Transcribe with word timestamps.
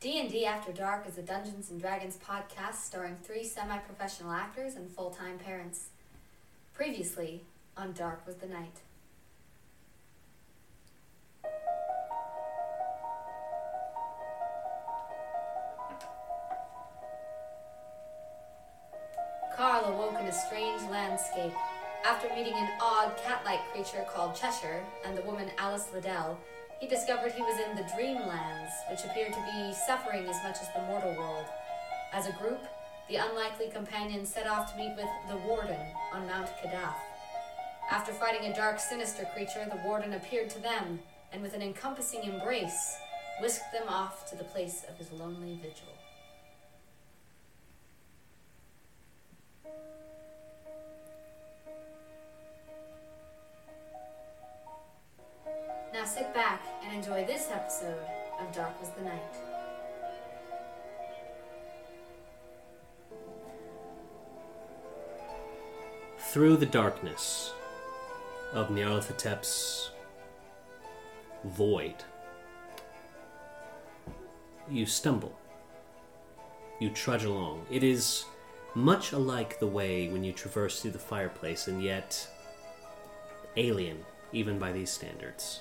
D&D 0.00 0.44
After 0.44 0.72
Dark 0.72 1.08
is 1.08 1.18
a 1.18 1.22
Dungeons 1.22 1.70
& 1.74 1.78
Dragons 1.80 2.18
podcast 2.24 2.76
starring 2.76 3.16
three 3.22 3.44
semi-professional 3.44 4.30
actors 4.30 4.76
and 4.76 4.90
full-time 4.90 5.38
parents. 5.38 5.88
Previously 6.74 7.42
on 7.76 7.92
Dark 7.92 8.26
Was 8.26 8.36
the 8.36 8.46
Night. 8.46 8.80
Carl 19.56 19.86
awoke 19.86 20.20
in 20.20 20.26
a 20.26 20.32
strange 20.32 20.82
landscape. 20.90 21.52
After 22.04 22.28
meeting 22.34 22.52
an 22.54 22.68
odd 22.80 23.16
cat-like 23.16 23.72
creature 23.72 24.04
called 24.06 24.36
Cheshire 24.36 24.84
and 25.04 25.16
the 25.16 25.22
woman 25.22 25.50
Alice 25.56 25.88
Liddell, 25.94 26.38
he 26.80 26.86
discovered 26.86 27.32
he 27.32 27.42
was 27.42 27.58
in 27.60 27.76
the 27.76 27.82
Dreamlands, 27.82 28.70
which 28.90 29.04
appeared 29.04 29.32
to 29.32 29.44
be 29.52 29.72
suffering 29.86 30.26
as 30.26 30.42
much 30.42 30.56
as 30.60 30.68
the 30.74 30.82
mortal 30.82 31.14
world. 31.16 31.46
As 32.12 32.26
a 32.26 32.32
group, 32.32 32.60
the 33.08 33.16
unlikely 33.16 33.68
companions 33.68 34.28
set 34.28 34.46
off 34.46 34.72
to 34.72 34.78
meet 34.78 34.94
with 34.96 35.08
the 35.28 35.36
Warden 35.46 35.80
on 36.12 36.26
Mount 36.26 36.48
Kadath. 36.62 36.96
After 37.90 38.12
fighting 38.12 38.50
a 38.50 38.54
dark, 38.54 38.80
sinister 38.80 39.26
creature, 39.32 39.66
the 39.70 39.80
Warden 39.84 40.14
appeared 40.14 40.50
to 40.50 40.58
them, 40.58 41.00
and 41.32 41.40
with 41.40 41.54
an 41.54 41.62
encompassing 41.62 42.24
embrace, 42.24 42.96
whisked 43.40 43.72
them 43.72 43.88
off 43.88 44.28
to 44.30 44.36
the 44.36 44.44
place 44.44 44.84
of 44.88 44.96
his 44.98 45.12
lonely 45.12 45.54
vigil. 45.62 45.92
Enjoy 56.96 57.26
this 57.26 57.50
episode 57.50 58.06
of 58.40 58.50
Dark 58.54 58.80
Was 58.80 58.88
the 58.88 59.02
Night. 59.02 59.20
Through 66.18 66.56
the 66.56 66.64
darkness 66.64 67.52
of 68.54 68.70
Nyarlathotep's 68.70 69.90
void, 71.44 71.96
you 74.70 74.86
stumble. 74.86 75.38
You 76.80 76.88
trudge 76.88 77.24
along. 77.24 77.66
It 77.70 77.84
is 77.84 78.24
much 78.74 79.12
alike 79.12 79.58
the 79.58 79.66
way 79.66 80.08
when 80.08 80.24
you 80.24 80.32
traverse 80.32 80.80
through 80.80 80.92
the 80.92 80.98
fireplace, 80.98 81.68
and 81.68 81.82
yet 81.82 82.26
alien, 83.58 84.02
even 84.32 84.58
by 84.58 84.72
these 84.72 84.88
standards. 84.90 85.60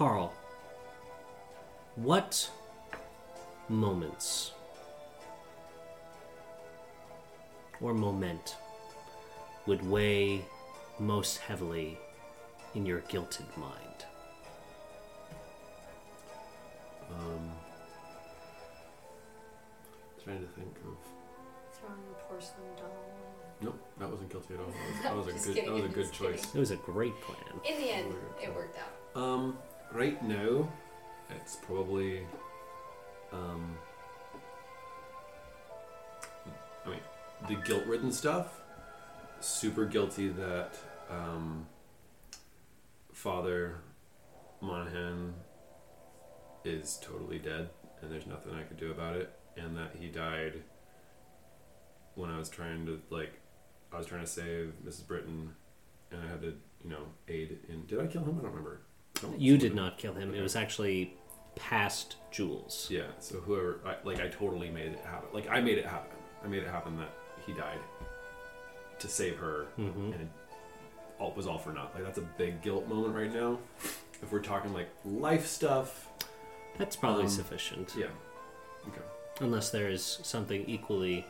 Carl, 0.00 0.32
what 1.96 2.48
moments 3.68 4.52
or 7.82 7.92
moment 7.92 8.56
would 9.66 9.86
weigh 9.86 10.42
most 10.98 11.36
heavily 11.36 11.98
in 12.74 12.86
your 12.86 13.00
guilted 13.10 13.44
mind? 13.58 14.06
Um, 17.12 17.50
trying 20.24 20.40
to 20.40 20.46
think 20.46 20.78
of. 20.86 20.96
Throwing 21.78 22.00
a 22.10 22.26
porcelain 22.26 22.62
doll. 22.78 22.86
Nope, 23.60 23.78
that 23.98 24.10
wasn't 24.10 24.30
guilty 24.30 24.54
at 24.54 24.60
all. 24.60 24.72
That 25.02 25.14
was, 25.14 25.26
that 25.26 25.34
was 25.34 25.44
a 25.44 25.46
good. 25.52 25.54
kidding, 25.56 25.74
That 25.74 25.82
was 25.82 25.84
a 25.84 25.94
good 25.94 26.12
choice. 26.12 26.54
It 26.54 26.58
was 26.58 26.70
a 26.70 26.76
great 26.76 27.20
plan. 27.20 27.60
In 27.68 27.78
the 27.78 27.90
end, 27.90 28.14
it 28.42 28.54
worked 28.54 28.78
out. 28.78 29.20
Um, 29.22 29.58
right 29.92 30.22
now, 30.22 30.70
it's 31.30 31.56
probably. 31.56 32.20
Um. 33.32 33.76
I 36.84 36.90
mean, 36.90 37.00
the 37.48 37.54
guilt-ridden 37.66 38.12
stuff. 38.12 38.60
Super 39.40 39.86
guilty 39.86 40.28
that 40.28 40.74
um, 41.10 41.66
Father 43.12 43.80
Monahan 44.60 45.34
is 46.64 46.98
totally 47.02 47.38
dead, 47.38 47.70
and 48.02 48.12
there's 48.12 48.26
nothing 48.26 48.54
I 48.54 48.62
could 48.62 48.78
do 48.78 48.90
about 48.90 49.16
it, 49.16 49.32
and 49.56 49.76
that 49.76 49.96
he 49.98 50.08
died 50.08 50.62
when 52.14 52.30
I 52.30 52.38
was 52.38 52.48
trying 52.48 52.86
to 52.86 53.00
like, 53.08 53.40
I 53.92 53.98
was 53.98 54.06
trying 54.06 54.22
to 54.22 54.26
save 54.26 54.74
Mrs. 54.86 55.06
Britton, 55.06 55.52
and 56.10 56.22
I 56.22 56.28
had 56.28 56.42
to, 56.42 56.54
you 56.84 56.90
know, 56.90 57.04
aid 57.28 57.58
in. 57.68 57.86
Did 57.86 58.00
I 58.00 58.06
kill 58.06 58.22
him? 58.22 58.36
I 58.38 58.42
don't 58.42 58.50
remember. 58.50 58.80
No, 59.22 59.34
You 59.36 59.56
did 59.58 59.74
not 59.74 59.98
kill 59.98 60.14
him. 60.14 60.34
It 60.34 60.40
was 60.42 60.56
actually 60.56 61.14
past 61.56 62.16
Jules. 62.30 62.86
Yeah. 62.90 63.02
So 63.18 63.36
whoever, 63.40 63.80
I, 63.84 63.96
like, 64.04 64.20
I 64.20 64.28
totally 64.28 64.70
made 64.70 64.92
it 64.92 65.00
happen. 65.04 65.28
Like, 65.32 65.48
I 65.50 65.60
made 65.60 65.78
it 65.78 65.84
happen. 65.86 66.16
I 66.44 66.48
made 66.48 66.62
it 66.62 66.68
happen 66.68 66.96
that 66.98 67.10
he 67.46 67.52
died 67.52 67.78
to 68.98 69.08
save 69.08 69.36
her, 69.38 69.66
hmm 69.76 70.12
and 70.12 70.14
it 70.14 70.28
all 71.18 71.32
was 71.34 71.46
all 71.46 71.58
for 71.58 71.72
naught. 71.72 71.94
Like, 71.94 72.04
that's 72.04 72.18
a 72.18 72.22
big 72.38 72.62
guilt 72.62 72.86
moment 72.88 73.14
right 73.14 73.32
now. 73.32 73.58
If 74.22 74.30
we're 74.32 74.40
talking 74.40 74.72
like 74.72 74.88
life 75.04 75.46
stuff, 75.46 76.06
That's 76.78 76.96
probably 76.96 77.24
Um, 77.24 77.28
sufficient. 77.30 77.94
yeah. 77.96 78.06
Okay. 78.88 79.02
Unless 79.40 79.70
there 79.70 79.88
is 79.88 80.02
something 80.22 80.64
equally 80.66 81.26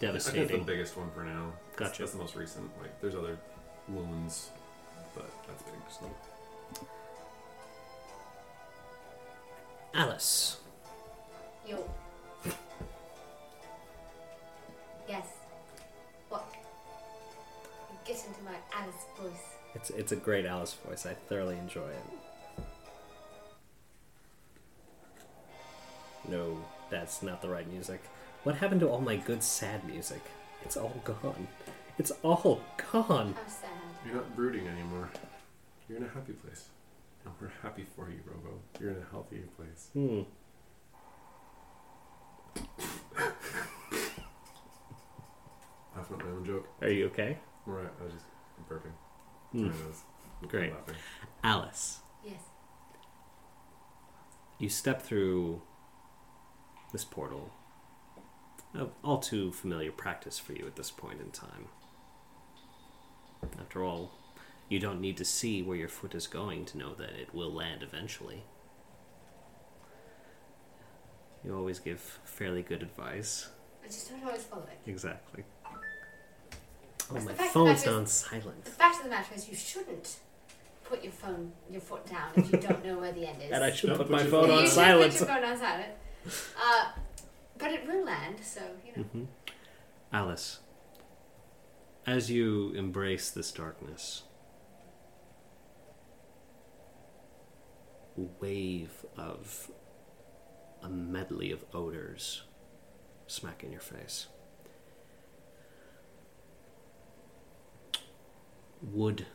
devastating. 0.00 0.42
I 0.42 0.46
think 0.46 0.58
that's 0.58 0.66
the 0.66 0.72
biggest 0.72 0.96
one 0.96 1.10
for 1.12 1.22
now. 1.24 1.52
That's- 1.76 1.90
Gotcha. 1.90 2.02
That's 2.02 2.12
the 2.12 2.18
most 2.18 2.34
recent. 2.36 2.70
Like, 2.80 3.00
there's 3.00 3.14
other 3.14 3.38
wounds, 3.88 4.50
but 5.14 5.30
that's 5.46 5.62
big. 5.62 5.74
So. 5.90 6.86
Alice, 9.98 10.58
Yo. 11.66 11.76
yes. 15.08 15.26
What? 16.28 16.44
Get 18.06 18.24
into 18.24 18.40
my 18.44 18.54
Alice 18.72 18.94
voice. 19.20 19.32
it's 19.74 19.90
it's 19.90 20.12
a 20.12 20.16
great 20.16 20.46
Alice 20.46 20.74
voice. 20.86 21.04
I 21.04 21.14
thoroughly 21.14 21.58
enjoy 21.58 21.88
it. 21.88 22.64
No, 26.28 26.58
that's 26.90 27.20
not 27.20 27.42
the 27.42 27.48
right 27.48 27.68
music. 27.68 28.00
What 28.44 28.54
happened 28.54 28.82
to 28.82 28.88
all 28.88 29.00
my 29.00 29.16
good 29.16 29.42
sad 29.42 29.84
music? 29.84 30.22
It's 30.64 30.76
all 30.76 30.94
gone. 31.04 31.48
It's 31.98 32.12
all 32.22 32.60
gone. 32.92 33.34
How 33.34 33.48
sad. 33.48 33.70
You're 34.06 34.14
not 34.14 34.36
brooding 34.36 34.68
anymore. 34.68 35.10
You're 35.88 35.98
in 35.98 36.04
a 36.04 36.08
happy 36.08 36.34
place. 36.34 36.68
And 37.28 37.34
we're 37.40 37.52
happy 37.62 37.84
for 37.94 38.10
you, 38.10 38.20
Robo. 38.24 38.58
You're 38.80 38.92
in 38.92 39.02
a 39.02 39.10
healthy 39.10 39.42
place. 39.56 39.90
Hmm. 39.92 40.22
Laughing 45.96 46.16
at 46.20 46.24
my 46.26 46.30
own 46.32 46.44
joke. 46.44 46.68
Are 46.80 46.88
you 46.88 47.06
okay? 47.06 47.38
Right, 47.66 47.88
I 48.00 48.04
was 48.04 48.12
just 48.12 48.24
burping. 48.68 48.92
Hmm. 49.52 49.66
Sorry, 49.70 49.82
I 49.84 49.88
was 49.88 50.02
Great. 50.50 50.72
laughing. 50.72 50.94
Alice, 51.42 52.00
Yes. 52.24 52.40
you 54.58 54.68
step 54.68 55.02
through 55.02 55.62
this 56.92 57.04
portal. 57.04 57.50
Of 58.74 58.92
all 59.02 59.18
too 59.18 59.50
familiar 59.52 59.90
practice 59.90 60.38
for 60.38 60.52
you 60.52 60.66
at 60.66 60.76
this 60.76 60.90
point 60.90 61.20
in 61.20 61.30
time. 61.30 61.68
After 63.58 63.82
all, 63.82 64.12
you 64.68 64.78
don't 64.78 65.00
need 65.00 65.16
to 65.16 65.24
see 65.24 65.62
where 65.62 65.76
your 65.76 65.88
foot 65.88 66.14
is 66.14 66.26
going 66.26 66.64
to 66.66 66.78
know 66.78 66.94
that 66.94 67.10
it 67.10 67.34
will 67.34 67.52
land 67.52 67.82
eventually. 67.82 68.44
You 71.44 71.54
always 71.56 71.78
give 71.78 72.00
fairly 72.24 72.62
good 72.62 72.82
advice. 72.82 73.48
I 73.82 73.86
just 73.86 74.10
don't 74.10 74.24
always 74.24 74.42
follow 74.42 74.64
it. 74.64 74.90
Exactly. 74.90 75.44
Oh, 77.10 77.14
my 77.14 77.20
the 77.20 77.34
fact 77.34 77.52
phone's 77.52 77.86
on 77.86 78.02
was- 78.02 78.12
silent. 78.12 78.64
The 78.64 78.70
fact 78.70 78.98
of 78.98 79.04
the 79.04 79.10
matter 79.10 79.34
is, 79.34 79.48
you 79.48 79.56
shouldn't 79.56 80.16
put 80.84 81.02
your 81.02 81.12
phone, 81.12 81.52
your 81.70 81.80
foot 81.80 82.04
down 82.06 82.30
if 82.36 82.52
you 82.52 82.58
don't 82.58 82.84
know 82.84 82.98
where 82.98 83.12
the 83.12 83.26
end 83.26 83.40
is. 83.42 83.50
And 83.50 83.64
I 83.64 83.70
should 83.70 83.88
Don't 83.88 83.96
put 83.98 84.08
put 84.08 84.12
my 84.16 84.22
your 84.22 84.30
phone 84.30 84.42
phone 84.42 84.50
you 84.50 84.56
on 84.56 84.64
should 84.64 84.72
silent. 84.74 85.12
Put 85.12 85.20
your 85.20 85.28
phone 85.28 85.44
on 85.44 85.56
silent. 85.58 85.92
Uh, 86.62 86.90
but 87.56 87.70
it 87.72 87.86
will 87.86 88.04
land, 88.04 88.36
so 88.42 88.60
you 88.84 88.92
know. 88.96 89.02
hmm 89.08 89.24
Alice, 90.12 90.58
as 92.06 92.30
you 92.30 92.72
embrace 92.74 93.30
this 93.30 93.50
darkness, 93.50 94.22
wave 98.40 99.04
of 99.16 99.70
a 100.82 100.88
medley 100.88 101.50
of 101.50 101.64
odors 101.74 102.42
smack 103.26 103.62
in 103.62 103.70
your 103.70 103.80
face. 103.80 104.26
Wood 108.80 109.26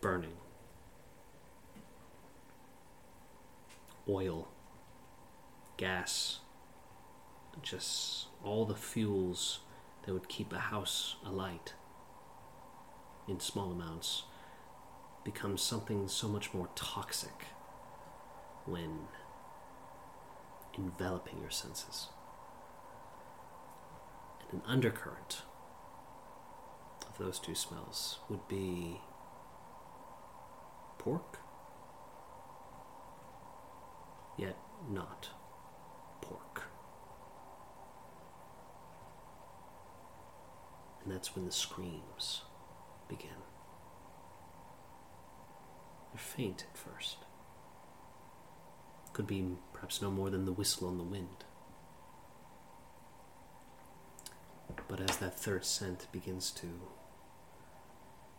burning, 0.00 0.36
oil, 4.08 4.48
gas, 5.76 6.38
just 7.62 8.26
all 8.44 8.64
the 8.64 8.74
fuels 8.74 9.60
that 10.04 10.12
would 10.12 10.28
keep 10.28 10.52
a 10.52 10.58
house 10.58 11.16
alight 11.26 11.74
in 13.28 13.40
small 13.40 13.72
amounts 13.72 14.24
becomes 15.24 15.60
something 15.60 16.08
so 16.08 16.28
much 16.28 16.54
more 16.54 16.68
toxic 16.74 17.46
when 18.66 19.08
enveloping 20.76 21.40
your 21.40 21.50
senses. 21.50 22.08
And 24.40 24.60
an 24.60 24.66
undercurrent 24.66 25.42
of 27.08 27.18
those 27.18 27.38
two 27.38 27.54
smells 27.54 28.18
would 28.28 28.46
be 28.48 29.00
pork, 30.98 31.38
yet 34.36 34.56
not 34.90 35.30
pork. 36.20 36.64
And 41.02 41.12
that's 41.12 41.34
when 41.34 41.46
the 41.46 41.52
screams 41.52 42.42
begin. 43.08 43.30
They're 46.12 46.20
faint 46.20 46.66
at 46.70 46.76
first. 46.76 47.18
Could 49.20 49.26
be 49.26 49.44
perhaps 49.74 50.00
no 50.00 50.10
more 50.10 50.30
than 50.30 50.46
the 50.46 50.52
whistle 50.52 50.88
on 50.88 50.96
the 50.96 51.04
wind. 51.04 51.44
But 54.88 54.98
as 54.98 55.18
that 55.18 55.38
third 55.38 55.66
scent 55.66 56.06
begins 56.10 56.50
to 56.52 56.68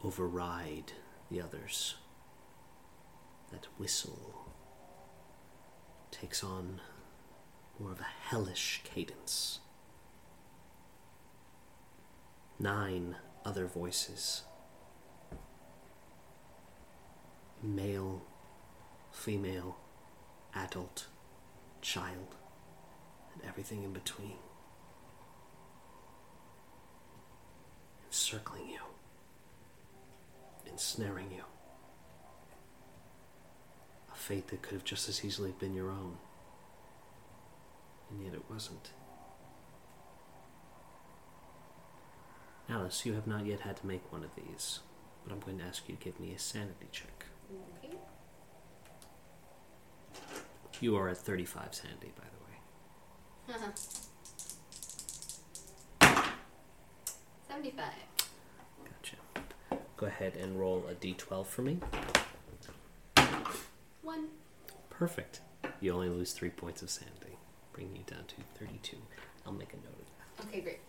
override 0.03 0.93
the 1.29 1.39
others, 1.39 1.97
that 3.51 3.67
whistle 3.77 4.51
takes 6.09 6.43
on 6.43 6.81
more 7.79 7.91
of 7.91 7.99
a 7.99 8.29
hellish 8.29 8.81
cadence. 8.83 9.59
Nine 12.57 13.17
other 13.45 13.67
voices 13.67 14.45
male, 17.61 18.23
female, 19.11 19.77
adult, 20.55 21.07
child, 21.81 22.35
and 23.33 23.43
everything 23.47 23.83
in 23.83 23.93
between. 23.93 24.37
Encircling 28.07 28.69
you, 28.69 28.81
ensnaring 30.69 31.31
you. 31.31 31.43
A 34.11 34.15
fate 34.15 34.47
that 34.49 34.61
could 34.61 34.73
have 34.73 34.83
just 34.83 35.07
as 35.07 35.23
easily 35.23 35.53
been 35.57 35.73
your 35.73 35.89
own, 35.89 36.17
and 38.09 38.23
yet 38.23 38.33
it 38.33 38.43
wasn't. 38.49 38.91
Alice, 42.69 43.05
you 43.05 43.13
have 43.13 43.27
not 43.27 43.45
yet 43.45 43.61
had 43.61 43.77
to 43.77 43.87
make 43.87 44.11
one 44.11 44.23
of 44.23 44.29
these, 44.35 44.79
but 45.23 45.33
I'm 45.33 45.39
going 45.39 45.57
to 45.59 45.63
ask 45.63 45.89
you 45.89 45.95
to 45.95 46.03
give 46.03 46.19
me 46.19 46.33
a 46.33 46.39
sanity 46.39 46.87
check. 46.91 47.25
Okay. 47.83 47.97
You 50.81 50.95
are 50.97 51.07
at 51.09 51.17
35 51.17 51.75
sanity, 51.75 52.11
by 52.17 52.23
the 52.25 53.53
way. 53.53 53.55
Uh-huh. 53.55 53.71
75. 57.47 57.85
Gotcha. 58.83 59.15
Go 59.95 60.07
ahead 60.07 60.35
and 60.35 60.59
roll 60.59 60.83
a 60.89 60.95
d12 60.95 61.45
for 61.45 61.61
me. 61.61 61.77
One. 64.01 64.29
Perfect. 64.89 65.41
You 65.79 65.93
only 65.93 66.09
lose 66.09 66.33
three 66.33 66.49
points 66.49 66.81
of 66.81 66.89
sanity, 66.89 67.37
bringing 67.73 67.97
you 67.97 68.03
down 68.07 68.23
to 68.25 68.35
32. 68.59 68.97
I'll 69.45 69.53
make 69.53 69.73
a 69.73 69.77
note 69.77 69.99
of 69.99 70.07
that. 70.17 70.47
Okay, 70.47 70.61
great. 70.61 70.79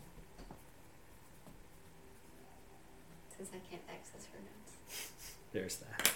Since 3.36 3.50
I 3.54 3.58
can't 3.70 3.82
access 3.90 4.26
her 4.32 4.38
notes. 4.38 4.72
There's 5.52 5.76
that. 5.76 6.12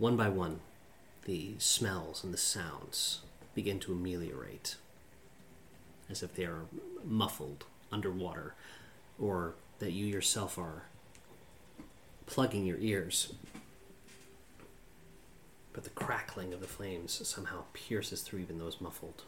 One 0.00 0.16
by 0.16 0.30
one, 0.30 0.60
the 1.26 1.56
smells 1.58 2.24
and 2.24 2.32
the 2.32 2.38
sounds 2.38 3.20
begin 3.54 3.78
to 3.80 3.92
ameliorate, 3.92 4.76
as 6.08 6.22
if 6.22 6.34
they 6.34 6.46
are 6.46 6.62
muffled 7.04 7.66
underwater, 7.92 8.54
or 9.18 9.56
that 9.78 9.92
you 9.92 10.06
yourself 10.06 10.56
are 10.56 10.84
plugging 12.24 12.64
your 12.64 12.78
ears. 12.78 13.34
But 15.74 15.84
the 15.84 15.90
crackling 15.90 16.54
of 16.54 16.62
the 16.62 16.66
flames 16.66 17.20
somehow 17.28 17.64
pierces 17.74 18.22
through 18.22 18.38
even 18.38 18.58
those 18.58 18.80
muffled 18.80 19.24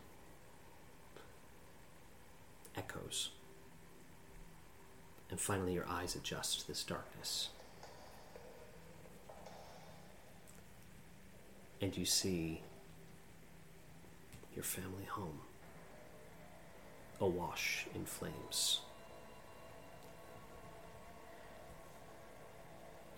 echoes. 2.75 3.29
And 5.31 5.39
finally, 5.39 5.75
your 5.75 5.87
eyes 5.87 6.17
adjust 6.17 6.61
to 6.61 6.69
this 6.69 6.83
darkness. 6.83 7.51
And 11.82 11.96
you 11.96 12.05
see 12.05 12.62
your 14.55 14.62
family 14.62 15.05
home 15.05 15.40
awash 17.20 17.87
in 17.93 18.05
flames. 18.05 18.82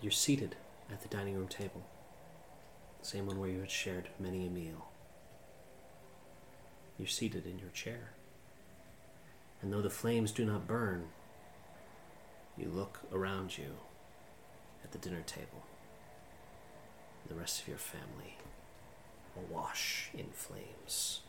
You're 0.01 0.11
seated 0.11 0.55
at 0.91 1.01
the 1.03 1.07
dining 1.07 1.35
room 1.35 1.47
table, 1.47 1.85
the 2.99 3.05
same 3.05 3.27
one 3.27 3.39
where 3.39 3.49
you 3.49 3.59
had 3.59 3.69
shared 3.69 4.09
many 4.19 4.47
a 4.47 4.49
meal. 4.49 4.87
You're 6.97 7.07
seated 7.07 7.45
in 7.45 7.59
your 7.59 7.69
chair. 7.69 8.13
And 9.61 9.71
though 9.71 9.81
the 9.83 9.91
flames 9.91 10.31
do 10.31 10.43
not 10.43 10.67
burn, 10.67 11.09
you 12.57 12.69
look 12.69 13.01
around 13.13 13.59
you 13.59 13.75
at 14.83 14.91
the 14.91 14.97
dinner 14.97 15.21
table. 15.21 15.65
The 17.27 17.35
rest 17.35 17.61
of 17.61 17.67
your 17.67 17.77
family 17.77 18.37
awash 19.35 20.09
in 20.13 20.27
flames, 20.31 21.21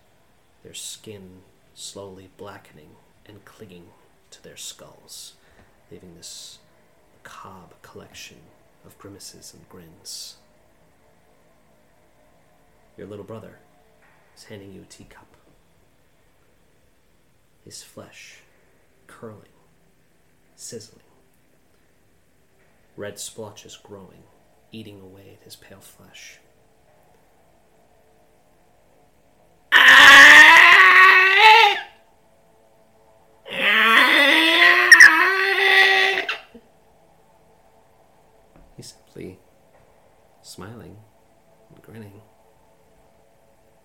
their 0.62 0.74
skin 0.74 1.42
slowly 1.74 2.30
blackening 2.36 2.96
and 3.26 3.44
clinging 3.44 3.88
to 4.30 4.42
their 4.42 4.56
skulls, 4.56 5.34
leaving 5.90 6.14
this 6.16 6.58
macabre 7.14 7.74
collection 7.82 8.38
of 8.84 8.96
grimaces 8.98 9.52
and 9.54 9.68
grins. 9.68 10.36
Your 12.96 13.06
little 13.06 13.24
brother 13.24 13.58
is 14.36 14.44
handing 14.44 14.72
you 14.72 14.82
a 14.82 14.84
teacup 14.84 15.26
his 17.66 17.82
flesh 17.82 18.38
curling, 19.08 19.42
sizzling. 20.54 21.02
Red 22.96 23.18
splotches 23.18 23.76
growing, 23.76 24.22
eating 24.70 25.00
away 25.00 25.36
at 25.36 25.42
his 25.42 25.56
pale 25.56 25.80
flesh. 25.80 26.38
Simply 39.16 39.38
smiling 40.42 40.98
and 41.70 41.82
grinning 41.82 42.20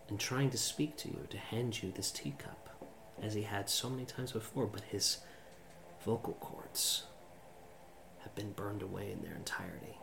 and 0.09 0.19
trying 0.19 0.49
to 0.49 0.57
speak 0.57 0.97
to 0.97 1.07
you, 1.07 1.25
to 1.29 1.37
hand 1.37 1.81
you 1.81 1.89
this 1.89 2.11
teacup 2.11 2.67
as 3.23 3.33
he 3.33 3.43
had 3.43 3.69
so 3.69 3.89
many 3.89 4.03
times 4.03 4.33
before, 4.33 4.65
but 4.67 4.81
his 4.81 5.19
vocal 6.03 6.33
cords 6.33 7.03
have 8.23 8.35
been 8.35 8.51
burned 8.51 8.81
away 8.81 9.09
in 9.09 9.21
their 9.21 9.37
entirety. 9.37 9.97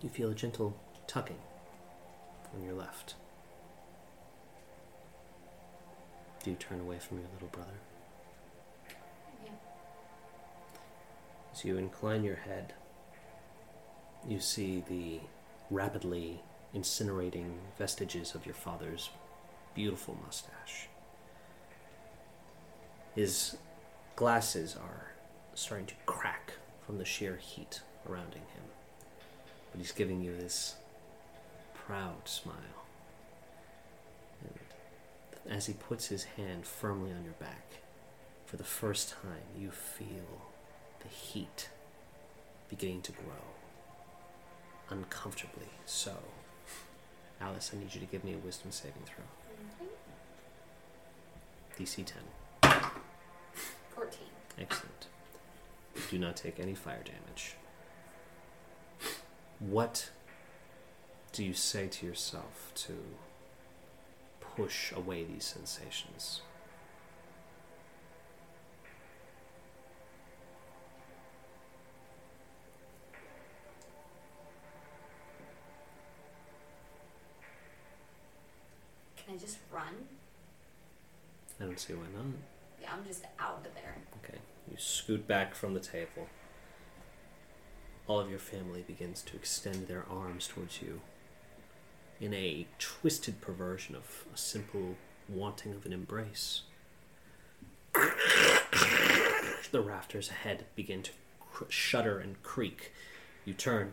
You 0.00 0.08
feel 0.08 0.30
a 0.30 0.34
gentle 0.34 0.80
tugging 1.06 1.42
on 2.54 2.62
your 2.62 2.72
left. 2.72 3.16
Do 6.42 6.52
you 6.52 6.56
turn 6.56 6.80
away 6.80 7.00
from 7.00 7.18
your 7.18 7.28
little 7.34 7.48
brother? 7.48 7.78
As 11.56 11.64
you 11.64 11.78
incline 11.78 12.22
your 12.22 12.36
head, 12.36 12.74
you 14.28 14.40
see 14.40 14.84
the 14.90 15.20
rapidly 15.70 16.42
incinerating 16.74 17.54
vestiges 17.78 18.34
of 18.34 18.44
your 18.44 18.54
father's 18.54 19.08
beautiful 19.74 20.18
mustache. 20.22 20.88
His 23.14 23.56
glasses 24.16 24.76
are 24.76 25.12
starting 25.54 25.86
to 25.86 25.94
crack 26.04 26.52
from 26.84 26.98
the 26.98 27.06
sheer 27.06 27.36
heat 27.36 27.80
surrounding 28.04 28.42
him, 28.42 28.64
but 29.70 29.80
he's 29.80 29.92
giving 29.92 30.20
you 30.20 30.36
this 30.36 30.74
proud 31.72 32.28
smile. 32.28 32.84
And 34.42 35.56
as 35.56 35.64
he 35.64 35.72
puts 35.72 36.08
his 36.08 36.24
hand 36.24 36.66
firmly 36.66 37.12
on 37.12 37.24
your 37.24 37.32
back, 37.40 37.78
for 38.44 38.58
the 38.58 38.62
first 38.62 39.14
time, 39.22 39.42
you 39.58 39.70
feel 39.70 40.52
the 41.06 41.14
heat 41.14 41.68
beginning 42.68 43.02
to 43.02 43.12
grow. 43.12 43.54
Uncomfortably 44.90 45.68
so. 45.84 46.16
Alice, 47.40 47.70
I 47.74 47.78
need 47.78 47.94
you 47.94 48.00
to 48.00 48.06
give 48.06 48.24
me 48.24 48.34
a 48.34 48.38
wisdom 48.38 48.70
saving 48.70 49.02
throw. 49.04 49.24
DC 51.78 52.04
10. 52.04 52.80
14. 53.94 54.18
Excellent. 54.58 55.06
You 55.94 56.02
do 56.10 56.18
not 56.18 56.36
take 56.36 56.58
any 56.58 56.74
fire 56.74 57.02
damage. 57.04 57.56
What 59.58 60.10
do 61.32 61.44
you 61.44 61.52
say 61.52 61.86
to 61.88 62.06
yourself 62.06 62.72
to 62.76 62.94
push 64.40 64.92
away 64.92 65.24
these 65.24 65.44
sensations? 65.44 66.40
Can 79.26 79.34
I 79.34 79.38
just 79.38 79.58
run? 79.72 80.06
I 81.60 81.64
don't 81.76 81.80
see 81.80 81.92
why 81.92 82.06
not. 82.16 82.32
Yeah, 82.80 82.88
I'm 82.94 83.04
just 83.06 83.24
out 83.38 83.62
of 83.66 83.74
there. 83.74 83.96
Okay. 84.24 84.38
You 84.70 84.76
scoot 84.78 85.28
back 85.28 85.54
from 85.54 85.74
the 85.74 85.80
table. 85.80 86.28
All 88.06 88.18
of 88.18 88.30
your 88.30 88.38
family 88.38 88.82
begins 88.86 89.20
to 89.22 89.36
extend 89.36 89.86
their 89.86 90.06
arms 90.10 90.48
towards 90.48 90.80
you 90.80 91.02
in 92.18 92.32
a 92.32 92.66
twisted 92.78 93.42
perversion 93.42 93.94
of 93.94 94.24
a 94.32 94.38
simple 94.38 94.96
wanting 95.28 95.74
of 95.74 95.84
an 95.84 95.92
embrace. 95.92 96.62
the 99.70 99.80
rafters 99.82 100.30
ahead 100.30 100.64
begin 100.76 101.02
to 101.02 101.10
cr- 101.52 101.64
shudder 101.68 102.18
and 102.18 102.42
creak. 102.42 102.92
You 103.44 103.52
turn, 103.52 103.92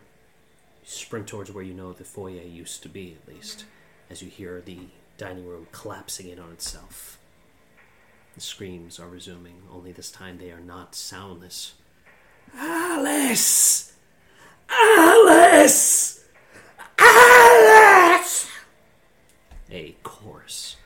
you 0.84 0.90
sprint 0.90 1.28
towards 1.28 1.52
where 1.52 1.64
you 1.64 1.74
know 1.74 1.92
the 1.92 2.06
foyer 2.06 2.44
used 2.44 2.82
to 2.84 2.90
be, 2.90 3.18
at 3.22 3.34
least, 3.34 3.66
as 4.10 4.22
you 4.22 4.30
hear 4.30 4.62
the 4.62 4.88
dining 5.18 5.46
room 5.46 5.68
collapsing 5.74 6.30
in 6.30 6.40
on 6.40 6.52
itself. 6.52 7.18
The 8.36 8.42
screams 8.42 9.00
are 9.00 9.08
resuming, 9.08 9.62
only 9.72 9.92
this 9.92 10.10
time 10.10 10.40
they 10.40 10.52
are 10.52 10.60
not 10.60 10.96
soundless. 10.96 11.76
Alice! 12.56 13.94
Alice! 14.70 16.26
Alice! 16.98 18.50
A 19.72 19.96
chorus 20.04 20.78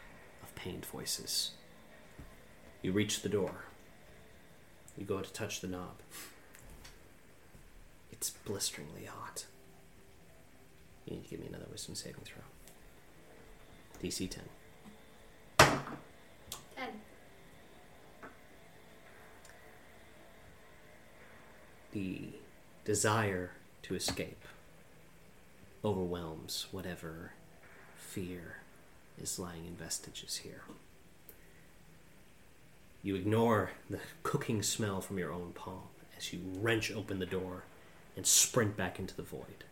of 0.44 0.54
pained 0.56 0.86
voices. 0.86 1.52
You 2.82 2.92
reach 2.92 3.22
the 3.22 3.30
door. 3.30 3.66
You 4.98 5.06
go 5.06 5.22
to 5.22 5.32
touch 5.32 5.62
the 5.62 5.68
knob. 5.68 6.02
It's 8.12 8.30
blisteringly 8.30 9.06
hot. 9.06 9.46
You 11.06 11.16
need 11.16 11.24
to 11.24 11.30
give 11.30 11.40
me 11.40 11.48
another 11.48 11.68
wisdom 11.72 11.96
saving 11.96 12.24
throw. 12.26 12.42
DC 14.02 14.30
10. 14.30 14.30
10. 14.30 14.44
The 21.98 22.22
desire 22.86 23.50
to 23.82 23.96
escape 23.96 24.46
overwhelms 25.84 26.68
whatever 26.72 27.32
fear 27.98 28.58
is 29.20 29.40
lying 29.40 29.66
in 29.66 29.76
vestiges 29.76 30.38
here. 30.38 30.62
You 33.02 33.16
ignore 33.16 33.72
the 33.90 34.00
cooking 34.22 34.62
smell 34.62 35.02
from 35.02 35.18
your 35.18 35.32
own 35.32 35.54
palm 35.54 35.88
as 36.16 36.32
you 36.32 36.40
wrench 36.60 36.92
open 36.92 37.18
the 37.18 37.26
door 37.26 37.64
and 38.16 38.28
sprint 38.28 38.78
back 38.78 39.00
into 39.00 39.16
the 39.16 39.24
void. 39.24 39.64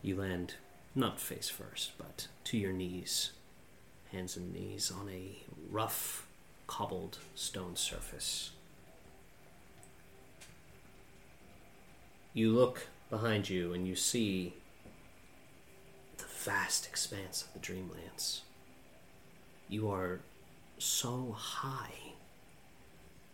You 0.00 0.16
land 0.16 0.54
not 0.94 1.20
face 1.20 1.50
first, 1.50 1.92
but 1.98 2.28
to 2.44 2.56
your 2.56 2.72
knees, 2.72 3.32
hands 4.10 4.38
and 4.38 4.54
knees 4.54 4.90
on 4.90 5.10
a 5.10 5.36
rough, 5.70 6.27
cobbled 6.68 7.18
stone 7.34 7.74
surface. 7.74 8.52
You 12.32 12.52
look 12.52 12.86
behind 13.10 13.48
you 13.48 13.72
and 13.72 13.88
you 13.88 13.96
see 13.96 14.54
the 16.18 16.26
vast 16.44 16.86
expanse 16.86 17.42
of 17.42 17.52
the 17.54 17.58
Dreamlands. 17.58 18.42
You 19.68 19.90
are 19.90 20.20
so 20.78 21.34
high 21.36 22.12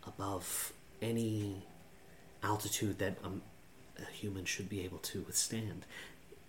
above 0.07 0.73
any 1.03 1.67
altitude 2.43 2.99
that 2.99 3.19
um, 3.23 3.43
a 3.99 4.11
human 4.11 4.45
should 4.45 4.69
be 4.69 4.83
able 4.85 4.99
to 4.99 5.21
withstand. 5.23 5.85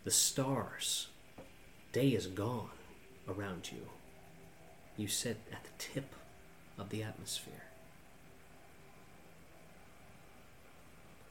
The 0.04 0.12
stars, 0.12 1.08
day 1.92 2.10
is 2.10 2.27
gone 2.27 2.70
around 3.27 3.72
you. 3.72 3.88
You 4.98 5.08
sit 5.08 5.38
at 5.51 5.63
the 5.63 5.72
tip 5.77 6.13
of 6.77 6.89
the 6.89 7.03
atmosphere. 7.03 7.63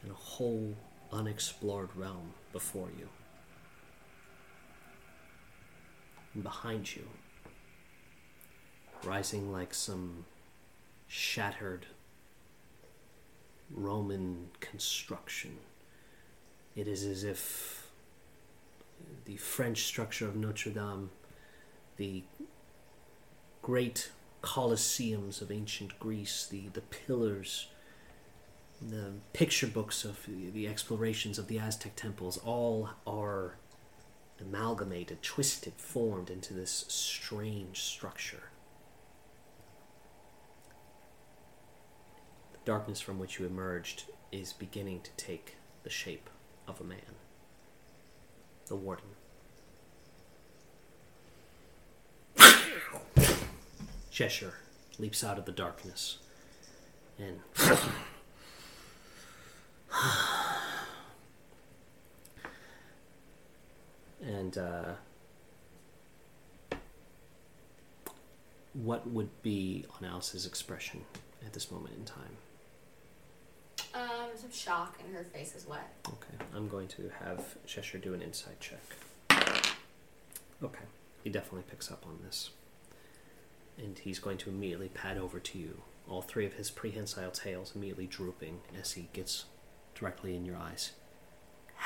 And 0.03 0.11
a 0.11 0.15
whole 0.15 0.75
unexplored 1.13 1.91
realm 1.95 2.35
before 2.53 2.89
you. 2.99 3.09
And 6.35 6.43
behind 6.43 6.95
you, 6.95 7.09
rising 9.05 9.53
like 9.53 9.73
some 9.73 10.25
shattered 11.07 11.87
Roman 13.71 14.49
construction, 14.61 15.59
it 16.75 16.89
is 16.89 17.05
as 17.05 17.25
if 17.25 17.89
the 19.25 19.37
French 19.37 19.85
structure 19.85 20.27
of 20.27 20.37
Notre 20.37 20.71
Dame, 20.71 21.11
the 21.97 22.25
great 23.63 24.11
colosseums 24.45 25.41
of 25.41 25.51
ancient 25.51 25.99
Greece, 25.99 26.47
the, 26.47 26.69
the 26.69 26.83
pillars, 26.83 27.69
the 28.81 29.13
picture 29.33 29.67
books 29.67 30.05
of 30.05 30.27
the, 30.27 30.51
the 30.51 30.69
explorations 30.69 31.39
of 31.39 31.49
the 31.49 31.59
Aztec 31.59 31.97
temples, 31.97 32.39
all 32.45 32.91
are 33.07 33.57
amalgamated, 34.39 35.23
twisted, 35.23 35.73
formed 35.79 36.29
into 36.29 36.53
this 36.53 36.85
strange 36.89 37.81
structure. 37.81 38.51
The 42.53 42.59
darkness 42.67 43.01
from 43.01 43.19
which 43.19 43.39
you 43.39 43.47
emerged 43.47 44.05
is 44.31 44.53
beginning 44.53 45.01
to 45.03 45.11
take 45.17 45.57
the 45.85 45.91
shape 45.91 46.29
of 46.69 46.81
a 46.81 46.85
man. 46.85 47.17
The 48.67 48.77
warden. 48.77 49.09
Cheshire 54.15 54.55
leaps 55.01 55.25
out 55.25 55.39
of 55.39 55.45
the 55.45 55.51
darkness 55.51 56.19
and 57.19 57.41
and 64.25 64.57
uh, 64.57 64.93
what 68.73 69.05
would 69.11 69.43
be 69.43 69.85
on 69.99 70.05
Alice's 70.09 70.47
expression 70.47 71.01
at 71.45 71.53
this 71.53 71.73
moment 71.73 71.97
in 71.99 72.05
time? 72.05 72.37
Um, 73.95 74.29
some 74.37 74.53
shock 74.53 74.97
and 75.05 75.13
her 75.13 75.25
face 75.25 75.57
is 75.57 75.67
wet. 75.67 75.93
Okay, 76.07 76.37
I'm 76.55 76.69
going 76.69 76.87
to 76.87 77.11
have 77.25 77.57
Cheshire 77.67 77.99
do 77.99 78.15
an 78.15 78.23
insight 78.23 78.61
check. 78.61 78.79
Okay, 80.63 80.85
he 81.25 81.31
definitely 81.31 81.65
picks 81.69 81.91
up 81.91 82.07
on 82.07 82.21
this. 82.25 82.51
And 83.77 83.99
he's 83.99 84.19
going 84.19 84.39
to 84.39 84.51
immediately 84.51 84.89
pad 84.89 85.19
over 85.19 85.41
to 85.41 85.59
you, 85.59 85.83
all 86.09 86.23
three 86.23 86.47
of 86.47 86.55
his 86.55 86.71
prehensile 86.71 87.33
tails 87.33 87.73
immediately 87.75 88.07
drooping 88.07 88.61
as 88.81 88.93
he 88.93 89.09
gets 89.13 89.45
directly 89.95 90.37
in 90.37 90.45
your 90.45 90.57
eyes. 90.57 90.93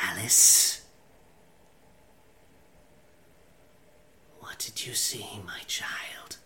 Alice? 0.03 0.83
What 4.41 4.59
did 4.59 4.87
you 4.87 4.95
see, 4.95 5.27
my 5.47 5.61
child? 5.67 6.37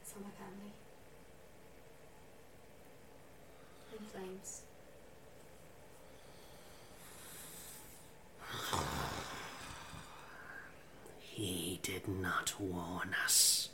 It's 0.00 0.14
on 0.16 0.22
my 0.22 0.30
family. 0.30 0.72
In 3.98 4.04
flames. 4.06 4.62
He 11.18 11.78
did 11.82 12.06
not 12.06 12.49
warn 12.60 13.14
us. 13.24 13.70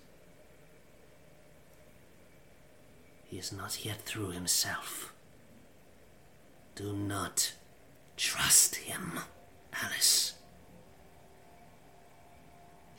He 3.24 3.38
is 3.38 3.52
not 3.52 3.84
yet 3.84 4.00
through 4.02 4.30
himself. 4.30 5.12
Do 6.74 6.92
not 6.92 7.52
trust 8.16 8.76
him, 8.76 9.18
Alice. 9.72 10.34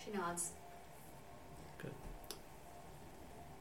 She 0.04 0.12
nods. 0.12 0.52
Good. 1.78 1.94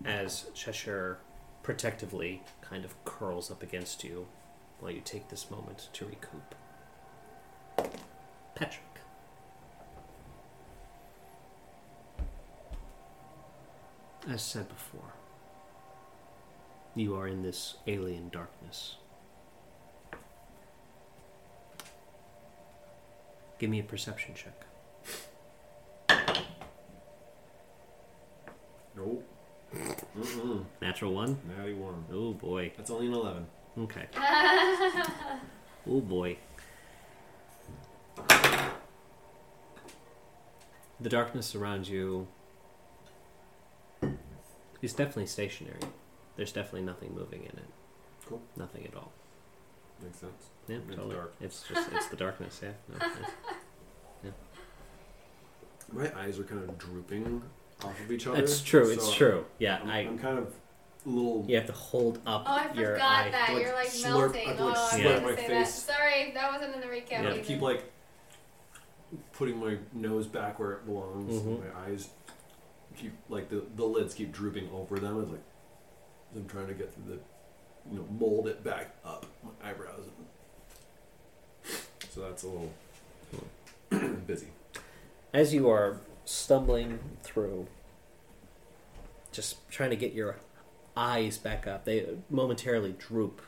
As 0.04 0.47
Cheshire 0.54 1.18
protectively 1.62 2.42
kind 2.61 2.85
of 2.85 3.04
curls 3.04 3.50
up 3.50 3.62
against 3.62 4.04
you 4.04 4.26
while 4.80 4.90
you 4.90 5.00
take 5.04 5.28
this 5.28 5.50
moment 5.50 5.88
to 5.92 6.06
recoup. 6.06 6.54
Patrick. 8.54 8.95
As 14.28 14.42
said 14.42 14.68
before, 14.68 15.14
you 16.97 17.14
are 17.14 17.28
in 17.28 17.42
this 17.42 17.76
alien 17.87 18.28
darkness. 18.28 18.97
Give 23.59 23.71
me 23.71 23.78
a 23.78 23.85
perception 23.85 24.35
check. 24.35 24.66
Nope. 28.97 29.25
Mm-mm. 30.18 30.64
Natural 30.83 31.12
one? 31.12 31.38
Natty 31.56 31.75
one. 31.75 32.04
Oh 32.12 32.33
boy. 32.33 32.73
That's 32.76 32.90
only 32.90 33.06
an 33.06 33.14
11. 33.14 33.47
Okay. 33.78 34.06
Oh 35.88 36.00
boy. 36.00 36.37
The 40.99 41.09
darkness 41.09 41.54
around 41.54 41.87
you 41.87 42.26
is 44.86 44.94
definitely 44.94 45.26
stationary. 45.26 45.80
There's 46.36 46.52
definitely 46.52 46.82
nothing 46.82 47.12
moving 47.14 47.40
in 47.42 47.48
it. 47.58 47.68
Cool. 48.26 48.40
Nothing 48.56 48.86
at 48.86 48.94
all. 48.96 49.12
Makes 50.02 50.18
sense. 50.18 50.46
Yeah, 50.68 50.76
It's 50.86 50.94
totally. 50.96 51.14
dark. 51.16 51.34
It's 51.40 51.62
just 51.68 51.92
it's 51.92 52.06
the 52.06 52.16
darkness. 52.16 52.60
Yeah. 52.62 52.70
No, 52.88 53.06
yeah. 54.24 54.30
My 55.92 56.10
eyes 56.20 56.38
are 56.38 56.44
kind 56.44 56.62
of 56.68 56.78
drooping 56.78 57.42
off 57.82 58.00
of 58.00 58.10
each 58.12 58.26
other. 58.26 58.38
It's 58.38 58.62
true. 58.62 58.88
It's 58.90 59.12
true. 59.12 59.44
Yeah. 59.58 59.78
I'm, 59.82 59.90
I. 59.90 59.98
I'm 60.00 60.18
kind 60.18 60.38
of 60.38 60.52
a 61.04 61.08
little. 61.08 61.44
You 61.48 61.56
have 61.56 61.66
to 61.66 61.72
hold 61.72 62.18
up 62.26 62.44
Oh, 62.46 62.52
I 62.52 62.72
your 62.74 62.92
forgot 62.94 63.26
eye. 63.26 63.30
that. 63.30 63.52
Like, 63.54 63.62
You're 63.62 63.74
like 63.74 63.88
slurp- 63.88 64.32
melting. 64.34 64.46
I 64.46 64.48
have 64.48 64.56
to, 64.58 64.62
oh, 64.62 64.66
like, 64.66 64.76
I 64.76 64.80
was 64.80 64.90
slurp 65.00 65.22
my 65.22 65.36
say 65.36 65.46
face. 65.48 65.48
that. 65.82 65.94
Sorry, 65.94 66.30
that 66.34 66.52
wasn't 66.52 66.74
in 66.74 66.80
the 66.80 66.86
recap. 66.88 67.22
Yeah. 67.22 67.32
I 67.32 67.38
keep 67.38 67.60
like 67.60 67.84
putting 69.32 69.58
my 69.58 69.78
nose 69.92 70.26
back 70.26 70.58
where 70.58 70.72
it 70.72 70.86
belongs. 70.86 71.32
Mhm. 71.32 71.46
And 71.46 71.60
my 71.60 71.80
eyes 71.86 72.08
keep 72.96 73.12
like 73.28 73.48
the 73.48 73.64
the 73.76 73.84
lids 73.84 74.14
keep 74.14 74.32
drooping 74.32 74.68
over 74.72 74.98
them. 74.98 75.20
It's 75.20 75.30
like 75.30 75.42
I'm 76.34 76.46
trying 76.46 76.68
to 76.68 76.74
get 76.74 76.92
through 76.92 77.14
the 77.14 77.18
you 77.90 77.98
know 77.98 78.06
mold 78.18 78.48
it 78.48 78.64
back 78.64 78.94
up 79.04 79.26
my 79.42 79.50
eyebrows. 79.68 80.04
So 82.10 82.22
that's 82.22 82.44
a 82.44 82.48
little 82.48 82.72
busy. 84.26 84.48
As 85.32 85.52
you 85.52 85.68
are 85.68 86.00
stumbling 86.24 86.98
through, 87.22 87.66
just 89.32 89.68
trying 89.70 89.90
to 89.90 89.96
get 89.96 90.14
your 90.14 90.36
eyes 90.96 91.36
back 91.36 91.66
up, 91.66 91.84
they 91.84 92.06
momentarily 92.30 92.94
droop, 92.98 93.42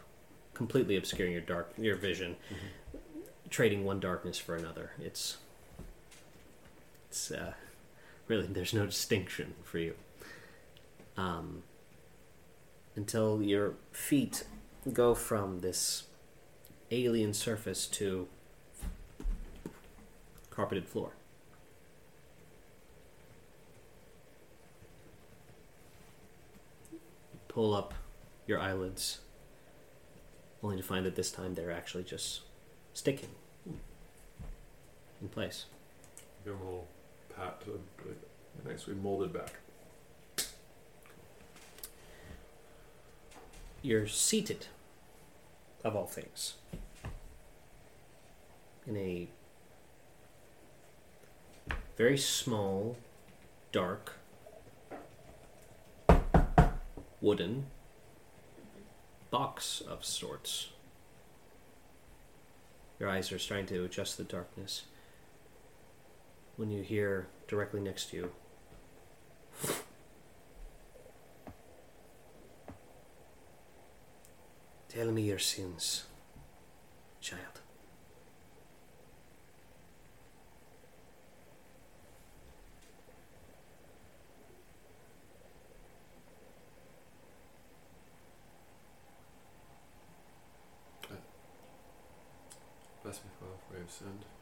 completely 0.52 0.96
obscuring 0.96 1.32
your 1.32 1.40
dark 1.40 1.72
your 1.78 1.96
vision, 1.96 2.36
trading 3.48 3.84
one 3.84 4.00
darkness 4.00 4.38
for 4.38 4.54
another. 4.54 4.92
It's 5.00 5.38
it's 7.08 7.30
uh, 7.30 7.54
really 8.28 8.46
there's 8.46 8.74
no 8.74 8.86
distinction 8.86 9.54
for 9.64 9.78
you. 9.78 9.94
Um, 11.16 11.64
until 12.94 13.42
your 13.42 13.74
feet 13.90 14.44
go 14.92 15.14
from 15.14 15.60
this 15.60 16.04
alien 16.90 17.34
surface 17.34 17.86
to 17.86 18.28
carpeted 20.50 20.88
floor. 20.88 21.10
Pull 27.48 27.74
up 27.74 27.94
your 28.46 28.60
eyelids, 28.60 29.18
only 30.62 30.76
to 30.76 30.82
find 30.82 31.04
that 31.06 31.16
this 31.16 31.30
time 31.30 31.54
they're 31.54 31.72
actually 31.72 32.04
just 32.04 32.42
sticking 32.94 33.30
in 35.20 35.28
place. 35.28 35.66
Give 36.44 36.54
a 36.54 36.56
little 36.56 36.88
pat 37.38 37.60
to 37.60 37.80
nicely 38.68 38.94
molded 38.94 39.32
back. 39.32 39.54
You're 43.80 44.08
seated, 44.08 44.66
of 45.84 45.94
all 45.94 46.06
things, 46.06 46.54
in 48.86 48.96
a 48.96 49.28
very 51.96 52.18
small, 52.18 52.96
dark, 53.70 54.14
wooden 57.20 57.66
box 59.30 59.80
of 59.80 60.04
sorts. 60.04 60.68
Your 62.98 63.08
eyes 63.08 63.30
are 63.30 63.38
starting 63.38 63.66
to 63.66 63.84
adjust 63.84 64.16
the 64.18 64.24
darkness 64.24 64.82
when 66.58 66.70
you 66.70 66.82
hear 66.82 67.28
directly 67.46 67.80
next 67.80 68.10
to 68.10 68.16
you 68.16 68.32
Tell 74.88 75.12
me 75.12 75.22
your 75.22 75.38
sins, 75.38 76.06
child. 77.20 77.40
Bless 93.04 93.16
me, 93.18 93.30
Father, 93.38 93.52
for 93.68 93.76
I 93.76 93.78
have 93.78 93.90
sinned. 93.90 94.37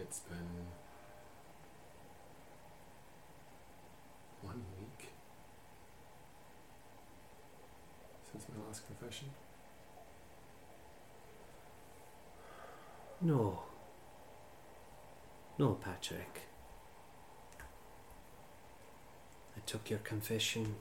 It's 0.00 0.20
been 0.20 0.38
one 4.42 4.62
week 4.78 5.08
since 8.30 8.46
my 8.48 8.64
last 8.66 8.86
confession. 8.86 9.28
No. 13.20 13.58
No, 15.58 15.72
Patrick. 15.74 16.42
I 19.56 19.60
took 19.66 19.90
your 19.90 19.98
confession 19.98 20.76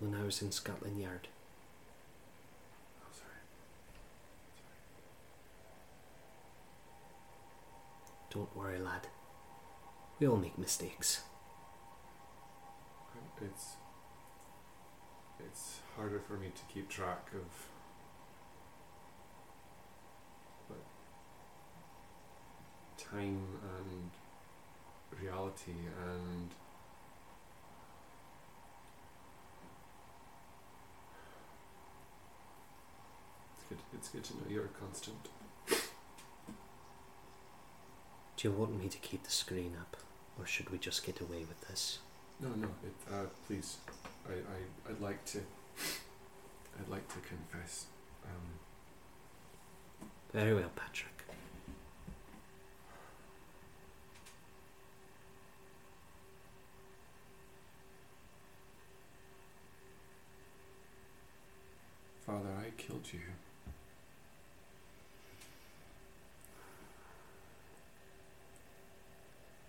when 0.00 0.14
I 0.14 0.24
was 0.24 0.42
in 0.42 0.50
Scotland 0.50 1.00
Yard. 1.00 1.28
Oh, 3.00 3.12
sorry. 3.12 3.30
Don't 8.36 8.54
worry, 8.54 8.78
lad. 8.78 9.06
We 10.20 10.28
all 10.28 10.36
make 10.36 10.58
mistakes. 10.58 11.22
It's 13.40 13.76
it's 15.40 15.80
harder 15.96 16.20
for 16.20 16.34
me 16.34 16.48
to 16.54 16.74
keep 16.74 16.90
track 16.90 17.28
of 17.32 17.66
what 20.68 20.84
time 22.98 23.40
and 23.78 24.10
reality 25.22 25.72
and 26.06 26.50
it's 33.54 33.64
good 33.68 33.78
it's 33.94 34.08
good 34.10 34.24
to 34.24 34.34
know 34.34 34.50
you're 34.50 34.70
constant. 34.78 35.28
Do 38.36 38.48
you 38.48 38.52
want 38.54 38.78
me 38.78 38.88
to 38.88 38.98
keep 38.98 39.24
the 39.24 39.30
screen 39.30 39.76
up, 39.80 39.96
or 40.38 40.46
should 40.46 40.70
we 40.70 40.78
just 40.78 41.04
get 41.04 41.20
away 41.20 41.40
with 41.48 41.60
this? 41.68 41.98
No, 42.40 42.48
no, 42.50 42.68
it, 42.84 43.12
uh, 43.12 43.24
please. 43.46 43.78
I, 44.28 44.32
I, 44.32 44.90
I'd 44.92 45.00
like 45.00 45.24
to. 45.26 45.38
I'd 46.78 46.88
like 46.90 47.08
to 47.08 47.14
confess. 47.26 47.86
Um, 48.24 48.52
Very 50.34 50.54
well, 50.54 50.70
Patrick. 50.76 51.12
Father, 62.26 62.50
I 62.60 62.70
killed 62.76 63.06
you. 63.12 63.20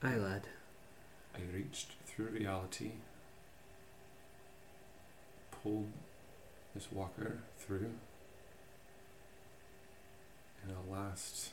Aye, 0.03 0.15
lad. 0.15 0.43
I 1.35 1.39
reached 1.55 1.93
through 2.05 2.27
reality, 2.27 2.91
pulled 5.51 5.91
this 6.75 6.87
walker 6.91 7.39
through 7.57 7.91
in 10.63 10.73
a 10.75 10.91
last 10.91 11.51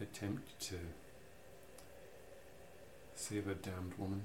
attempt 0.00 0.58
to 0.60 0.76
save 3.14 3.48
a 3.48 3.54
damned 3.54 3.92
woman. 3.98 4.22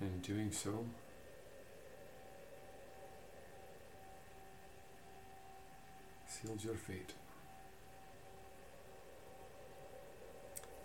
In 0.00 0.20
doing 0.20 0.50
so, 0.50 0.86
Sealed 6.26 6.64
your 6.64 6.74
fate. 6.74 7.12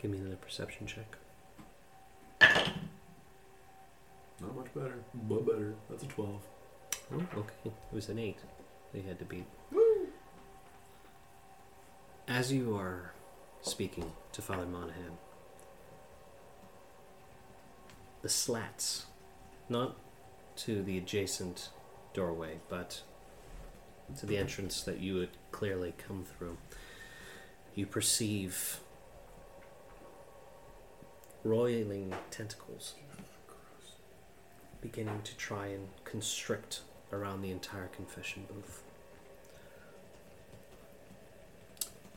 Give 0.06 0.12
me 0.12 0.20
another 0.20 0.36
perception 0.36 0.86
check. 0.86 1.18
Not 4.40 4.56
much 4.56 4.72
better, 4.76 5.00
but 5.16 5.48
better. 5.48 5.74
That's 5.90 6.04
a 6.04 6.06
12. 6.06 6.42
Oh, 7.12 7.16
okay. 7.16 7.56
It 7.66 7.74
was 7.92 8.08
an 8.10 8.20
eight. 8.20 8.38
They 8.94 9.02
had 9.02 9.18
to 9.18 9.26
beat. 9.26 9.48
As 12.28 12.54
you 12.54 12.78
are 12.78 13.14
speaking 13.64 14.12
to 14.34 14.44
Father 14.44 14.68
Monahan, 14.68 15.18
the 18.22 18.30
slats, 18.30 19.08
not 19.70 19.96
to 20.58 20.84
the 20.84 21.00
adjacent 21.00 21.70
doorway, 22.14 22.60
but 22.70 23.02
to 24.20 24.28
the 24.28 24.38
entrance 24.38 24.84
that 24.84 25.00
you 25.00 25.16
would 25.16 25.32
clearly 25.52 25.96
come 25.98 26.26
through, 26.26 26.58
you 27.74 27.88
perceive 27.88 28.82
roiling 31.46 32.12
tentacles 32.32 32.96
beginning 34.82 35.22
to 35.24 35.38
try 35.38 35.68
and 35.68 35.88
constrict 36.04 36.82
around 37.14 37.42
the 37.42 37.52
entire 37.52 37.88
confession 37.88 38.46
booth. 38.52 38.82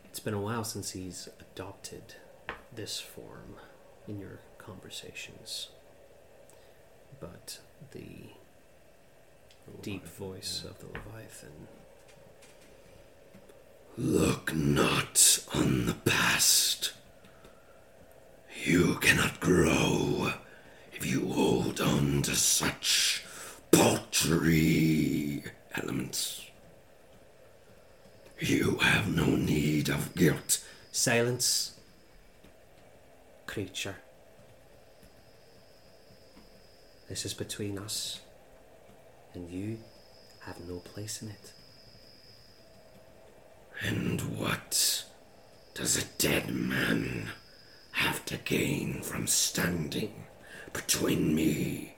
It's 0.06 0.18
been 0.20 0.34
a 0.34 0.40
while 0.40 0.64
since 0.64 0.90
he's 0.90 1.28
adopted 1.40 2.14
this 2.74 3.00
form 3.00 3.56
in 4.08 4.18
your 4.18 4.40
conversations, 4.56 5.68
but 7.20 7.60
the 7.92 8.30
deep 9.82 10.06
voice 10.06 10.64
of 10.68 10.78
the 10.78 10.86
Leviathan. 10.86 11.68
Look 13.96 14.54
not 14.54 15.38
on 15.54 15.86
the 15.86 15.94
past. 15.94 16.92
You 18.68 18.96
cannot 18.96 19.40
grow 19.40 20.30
if 20.92 21.06
you 21.06 21.32
hold 21.32 21.80
on 21.80 22.20
to 22.20 22.36
such 22.36 23.24
paltry 23.70 25.42
elements. 25.74 26.44
You 28.38 28.76
have 28.76 29.08
no 29.08 29.24
need 29.24 29.88
of 29.88 30.14
guilt. 30.14 30.62
Silence, 30.92 31.78
creature. 33.46 33.96
This 37.08 37.24
is 37.24 37.32
between 37.32 37.78
us, 37.78 38.20
and 39.32 39.50
you 39.50 39.78
have 40.42 40.60
no 40.68 40.80
place 40.80 41.22
in 41.22 41.30
it. 41.30 41.52
And 43.80 44.20
what 44.38 45.06
does 45.72 45.96
a 45.96 46.04
dead 46.18 46.50
man 46.50 47.30
have 47.92 48.24
to 48.26 48.36
gain 48.36 49.02
from 49.02 49.26
standing 49.26 50.24
between 50.72 51.34
me 51.34 51.94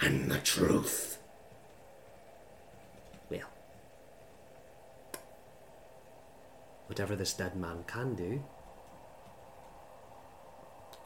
and 0.00 0.30
the 0.30 0.38
truth? 0.38 1.18
Well, 3.30 3.48
whatever 6.86 7.16
this 7.16 7.34
dead 7.34 7.56
man 7.56 7.84
can 7.86 8.14
do 8.14 8.42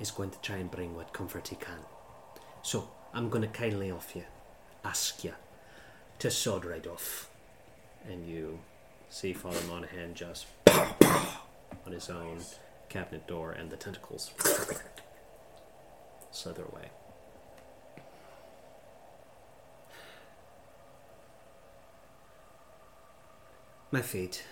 is 0.01 0.11
going 0.11 0.31
to 0.31 0.41
try 0.41 0.57
and 0.57 0.71
bring 0.71 0.95
what 0.95 1.13
comfort 1.13 1.49
he 1.49 1.57
can. 1.57 1.79
So, 2.63 2.89
I'm 3.15 3.29
going 3.29 3.43
to 3.43 3.49
kindly 3.49 3.91
off 3.91 4.17
you, 4.17 4.25
ask 4.85 5.23
you 5.23 5.35
to 6.19 6.31
sod 6.31 6.65
right 6.65 6.87
off. 6.87 7.29
And 8.09 8.27
you 8.27 8.59
see 9.11 9.33
Father 9.33 9.61
Monahan 9.69 10.15
just 10.15 10.47
on 10.71 11.93
his 11.93 12.09
own 12.09 12.39
cabinet 12.93 13.27
door, 13.27 13.53
and 13.53 13.71
the 13.71 13.77
tentacles 13.77 14.31
slither 16.31 16.65
away. 16.65 16.91
My 23.91 24.03
fate 24.03 24.45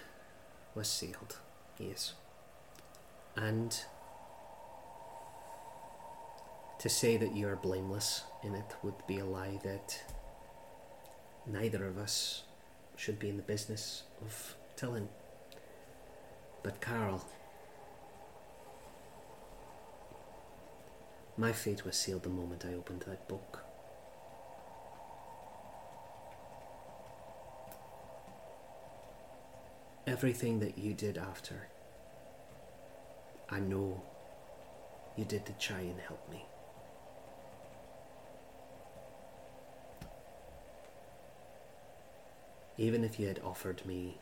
was 0.75 0.89
sealed, 0.89 1.39
yes. 1.79 2.15
And 3.37 3.79
to 6.79 6.89
say 6.89 7.19
that 7.19 7.35
you 7.35 7.47
are 7.47 7.57
blameless 7.57 8.23
in 8.43 8.55
it 8.55 8.75
would 8.83 9.07
be 9.07 9.19
a 9.19 9.27
lie 9.27 9.59
that 9.65 10.03
neither 11.47 11.87
of 11.87 11.99
us 11.99 12.45
should 12.97 13.19
be 13.19 13.29
in 13.29 13.37
the 13.37 13.43
business 13.43 14.05
of 14.23 14.55
telling. 14.77 15.09
But 16.63 16.81
Carl, 16.81 17.25
my 21.37 21.53
fate 21.53 21.85
was 21.85 21.97
sealed 21.97 22.23
the 22.23 22.29
moment 22.29 22.65
I 22.67 22.75
opened 22.75 23.05
that 23.07 23.29
book. 23.29 23.65
Everything 30.07 30.61
that 30.61 30.77
you 30.77 30.93
did 30.93 31.17
after, 31.17 31.69
I 33.49 33.61
know 33.61 34.03
you 35.17 35.25
did 35.25 35.47
to 35.47 35.53
try 35.53 35.81
and 35.81 36.01
help 36.01 36.29
me. 36.31 36.45
Even 42.77 43.05
if 43.05 43.21
you 43.21 43.29
had 43.29 43.41
offered 43.45 43.85
me 43.85 44.19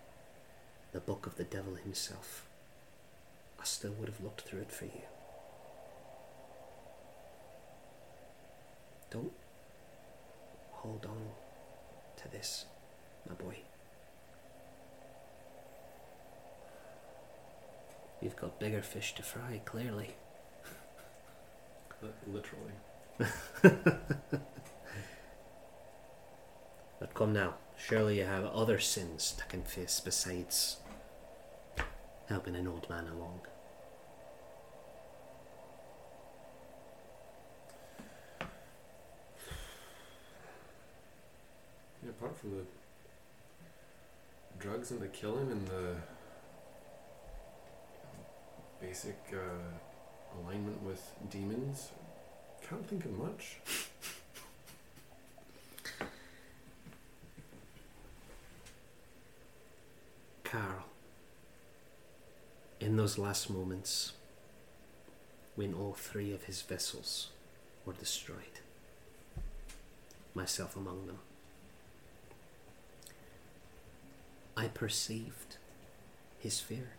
the 0.92 1.00
book 1.00 1.26
of 1.26 1.36
the 1.36 1.44
devil 1.44 1.74
himself, 1.74 2.46
I 3.60 3.64
still 3.64 3.92
would 3.92 4.08
have 4.08 4.20
looked 4.20 4.40
through 4.42 4.62
it 4.62 4.72
for 4.72 4.86
you. 4.86 5.02
Don't 9.10 9.32
hold 10.72 11.06
on 11.06 11.28
to 12.22 12.28
this, 12.28 12.66
my 13.28 13.34
boy. 13.34 13.56
You've 18.20 18.36
got 18.36 18.58
bigger 18.58 18.82
fish 18.82 19.14
to 19.14 19.22
fry, 19.22 19.60
clearly. 19.64 20.14
Li- 22.02 22.10
Literally. 22.26 22.72
But 27.00 27.14
come 27.14 27.32
now, 27.32 27.54
surely 27.76 28.18
you 28.18 28.24
have 28.24 28.44
other 28.44 28.78
sins 28.80 29.32
to 29.38 29.44
confess 29.44 30.00
besides 30.00 30.78
helping 32.28 32.56
an 32.56 32.66
old 32.66 32.88
man 32.90 33.06
along. 33.06 33.40
Apart 42.38 42.50
from 42.50 42.50
the 42.58 42.64
drugs 44.62 44.90
and 44.90 45.00
the 45.00 45.08
killing 45.08 45.50
and 45.50 45.66
the 45.68 45.96
basic 48.80 49.18
uh, 49.32 49.38
alignment 50.40 50.82
with 50.82 51.10
demons, 51.30 51.90
can't 52.68 52.86
think 52.86 53.04
of 53.04 53.18
much. 53.18 53.58
Carl, 60.44 60.84
in 62.80 62.96
those 62.96 63.18
last 63.18 63.50
moments, 63.50 64.12
when 65.56 65.74
all 65.74 65.94
three 65.94 66.32
of 66.32 66.44
his 66.44 66.62
vessels 66.62 67.30
were 67.84 67.92
destroyed, 67.94 68.60
myself 70.34 70.76
among 70.76 71.06
them, 71.06 71.18
I 74.58 74.66
perceived 74.66 75.56
his 76.40 76.58
fear. 76.58 76.90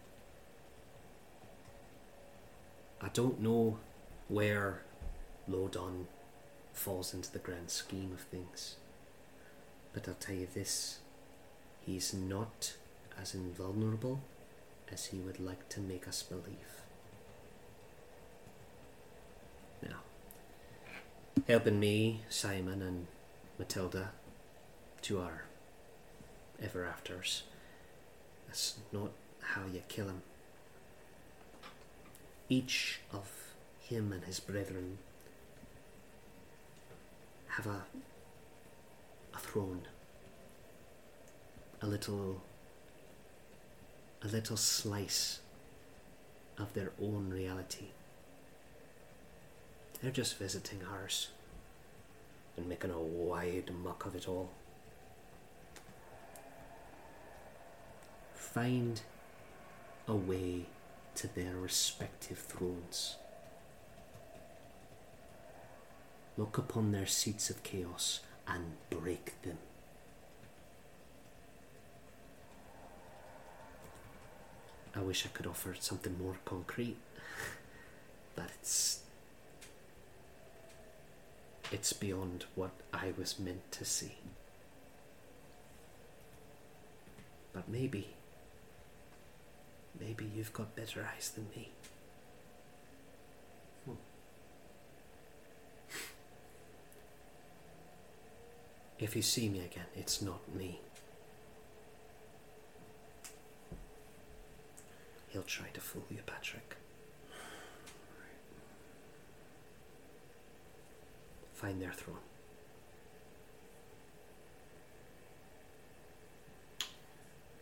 I 3.01 3.09
don't 3.09 3.41
know 3.41 3.79
where 4.29 4.83
Lodon 5.45 6.05
falls 6.71 7.13
into 7.13 7.29
the 7.29 7.39
grand 7.39 7.69
scheme 7.69 8.13
of 8.13 8.21
things, 8.21 8.77
but 9.91 10.07
I'll 10.07 10.13
tell 10.13 10.35
you 10.35 10.47
this 10.53 10.99
he's 11.85 12.13
not 12.13 12.75
as 13.21 13.35
invulnerable 13.35 14.21
as 14.89 15.07
he 15.07 15.17
would 15.17 15.41
like 15.41 15.67
to 15.67 15.81
make 15.81 16.07
us 16.07 16.23
believe. 16.23 16.83
Now, 19.83 19.99
helping 21.45 21.77
me, 21.77 22.21
Simon, 22.29 22.81
and 22.81 23.07
Matilda 23.57 24.11
to 25.01 25.19
our 25.19 25.48
ever 26.61 26.85
afters, 26.85 27.43
that's 28.47 28.75
not 28.91 29.11
how 29.41 29.61
you 29.71 29.81
kill 29.87 30.07
him. 30.07 30.21
Each 32.47 32.99
of 33.13 33.53
him 33.81 34.11
and 34.11 34.23
his 34.23 34.39
brethren 34.39 34.97
have 37.47 37.67
a, 37.67 37.83
a 39.33 39.37
throne, 39.39 39.81
a 41.81 41.87
little 41.87 42.41
a 44.21 44.27
little 44.27 44.57
slice 44.57 45.39
of 46.57 46.73
their 46.73 46.91
own 47.01 47.29
reality. 47.29 47.85
They're 50.01 50.11
just 50.11 50.37
visiting 50.37 50.81
ours 50.91 51.29
and 52.57 52.67
making 52.67 52.91
a 52.91 52.99
wide 52.99 53.71
muck 53.83 54.05
of 54.05 54.15
it 54.15 54.27
all. 54.27 54.49
Find 58.53 58.99
a 60.07 60.15
way 60.15 60.65
to 61.15 61.27
their 61.27 61.55
respective 61.55 62.39
thrones. 62.39 63.15
Look 66.35 66.57
upon 66.57 66.91
their 66.91 67.05
seats 67.05 67.51
of 67.51 67.61
chaos 67.61 68.21
and 68.47 68.73
break 68.89 69.39
them. 69.43 69.59
I 74.95 75.01
wish 75.01 75.25
I 75.25 75.29
could 75.29 75.45
offer 75.45 75.75
something 75.79 76.17
more 76.17 76.37
concrete, 76.43 76.97
but 78.35 78.49
it's 78.59 79.01
it's 81.71 81.93
beyond 81.93 82.45
what 82.55 82.71
I 82.91 83.13
was 83.15 83.37
meant 83.37 83.71
to 83.73 83.85
see. 83.85 84.15
But 87.53 87.69
maybe, 87.69 88.15
maybe 89.99 90.29
you've 90.35 90.53
got 90.53 90.75
better 90.75 91.07
eyes 91.15 91.29
than 91.29 91.47
me. 91.55 91.71
Hmm. 93.85 93.93
If 98.97 99.15
you 99.15 99.21
see 99.21 99.49
me 99.49 99.59
again, 99.59 99.85
it's 99.95 100.21
not 100.21 100.39
me. 100.55 100.79
He'll 105.29 105.43
try 105.43 105.67
to 105.73 105.81
fool 105.81 106.05
you, 106.09 106.21
Patrick. 106.25 106.75
Find 111.53 111.81
their 111.81 111.91
throne. 111.91 112.17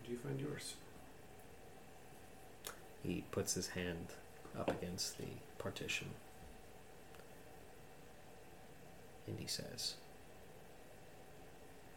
Do 0.06 0.12
you 0.12 0.18
find 0.18 0.40
yours? 0.40 0.76
He 3.08 3.24
puts 3.32 3.54
his 3.54 3.70
hand 3.70 4.08
up 4.60 4.70
against 4.70 5.18
the 5.18 5.28
partition. 5.58 6.10
And 9.26 9.40
he 9.40 9.48
says, 9.48 9.96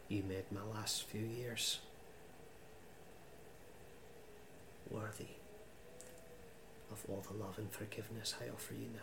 You 0.07 0.23
made 0.23 0.45
my 0.51 0.63
last 0.73 1.03
few 1.03 1.21
years 1.21 1.79
worthy 4.89 5.35
of 6.91 7.03
all 7.09 7.23
the 7.29 7.37
love 7.37 7.57
and 7.57 7.69
forgiveness 7.71 8.35
I 8.41 8.49
offer 8.49 8.73
you 8.73 8.87
now. 8.93 9.01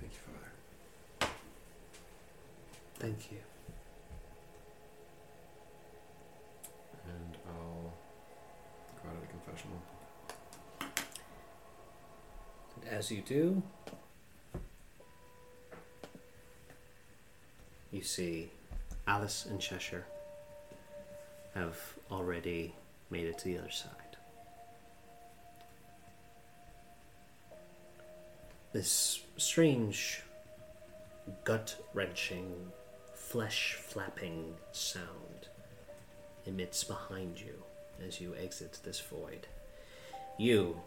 Thank 0.00 0.12
you, 0.12 0.18
Father. 0.26 1.32
Thank 3.00 3.32
you. 3.32 3.38
And 7.06 7.38
I'll 7.48 7.94
go 9.02 9.08
out 9.08 9.14
of 9.14 9.22
the 9.22 9.26
confessional. 9.26 9.80
And 12.76 12.88
as 12.90 13.10
you 13.10 13.22
do, 13.22 13.62
you 17.90 18.02
see 18.02 18.50
Alice 19.06 19.46
and 19.46 19.58
Cheshire 19.58 20.04
have 21.54 21.78
already 22.10 22.74
made 23.08 23.24
it 23.24 23.38
to 23.38 23.44
the 23.46 23.56
other 23.56 23.70
side. 23.70 24.18
This 28.74 29.22
strange, 29.38 30.20
gut 31.44 31.76
wrenching, 31.94 32.70
flesh 33.30 33.74
flapping 33.74 34.56
sound 34.72 35.46
emits 36.46 36.82
behind 36.82 37.40
you 37.40 37.62
as 38.04 38.20
you 38.20 38.34
exit 38.34 38.80
this 38.82 38.98
void. 38.98 39.46
You, 40.36 40.80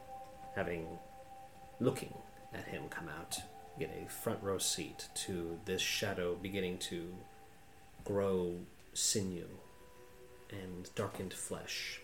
having 0.54 0.86
looking 1.80 2.14
at 2.54 2.66
him 2.66 2.90
come 2.90 3.08
out, 3.08 3.38
get 3.80 3.92
a 3.98 4.10
front 4.10 4.44
row 4.44 4.58
seat 4.58 5.08
to 5.24 5.58
this 5.64 5.82
shadow 5.82 6.36
beginning 6.36 6.80
to 6.80 7.16
grow 8.04 8.58
sinew 8.94 9.48
and 10.52 10.94
darkened 10.96 11.34
flesh 11.34 12.02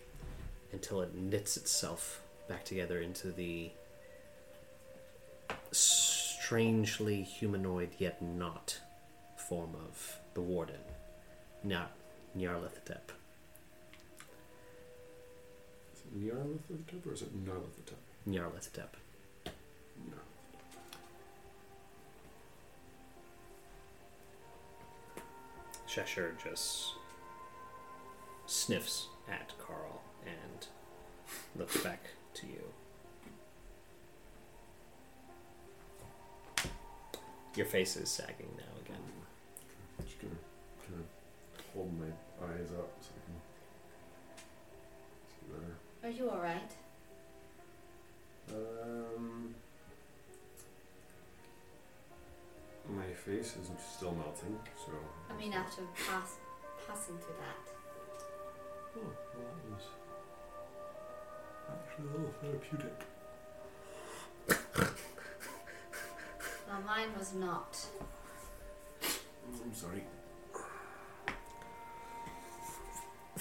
until 0.71 1.01
it 1.01 1.13
knits 1.13 1.57
itself 1.57 2.21
back 2.47 2.63
together 2.63 3.01
into 3.01 3.33
the 3.33 3.71
strangely 5.73 7.23
humanoid 7.23 7.89
yet 7.97 8.21
not 8.21 8.79
form 9.35 9.75
of 9.75 10.19
the 10.39 10.43
warden, 10.43 10.79
not 11.65 11.91
Nyarlathotep. 12.37 13.11
Is 15.93 15.99
it 15.99 16.17
Nyarlathotep 16.17 17.05
or 17.05 17.13
is 17.13 17.23
it 17.23 17.45
Narlathotep? 17.45 17.99
Nyarlathotep. 18.25 18.95
No. 20.09 20.17
Cheshire 25.85 26.37
just 26.41 26.93
sniffs 28.45 29.07
at 29.29 29.51
Carl 29.59 30.01
and 30.25 30.67
looks 31.57 31.83
back 31.83 31.99
to 32.35 32.47
you. 32.47 32.63
Your 37.57 37.65
face 37.65 37.97
is 37.97 38.07
sagging 38.07 38.51
now 38.55 38.63
again. 38.63 38.68
Just 38.68 38.68
gonna 38.68 38.68
kind 40.89 41.01
of 41.01 41.07
hold 41.73 41.91
my 41.99 42.11
eyes 42.45 42.71
up 42.77 42.89
so 43.01 43.09
I 43.15 43.21
can 43.25 43.37
see 45.29 45.43
better. 45.51 45.73
Are 46.03 46.09
you 46.09 46.29
alright? 46.29 46.71
Um, 48.51 49.55
my 52.89 53.13
face 53.13 53.55
is 53.57 53.69
still 53.95 54.13
melting, 54.13 54.57
so. 54.75 54.91
I 55.29 55.33
mean, 55.39 55.53
after 55.53 55.83
pass, 56.07 56.37
passing 56.87 57.17
through 57.17 57.35
that. 57.39 57.73
Oh, 58.97 59.01
well, 59.35 59.45
that 59.45 59.71
was 59.71 59.85
actually 61.69 62.07
a 62.07 62.11
little 62.11 62.33
therapeutic. 62.41 62.97
Well, 66.67 66.81
mine 66.85 67.09
was 67.17 67.33
not. 67.33 67.77
I'm 69.03 69.73
sorry. 69.73 70.03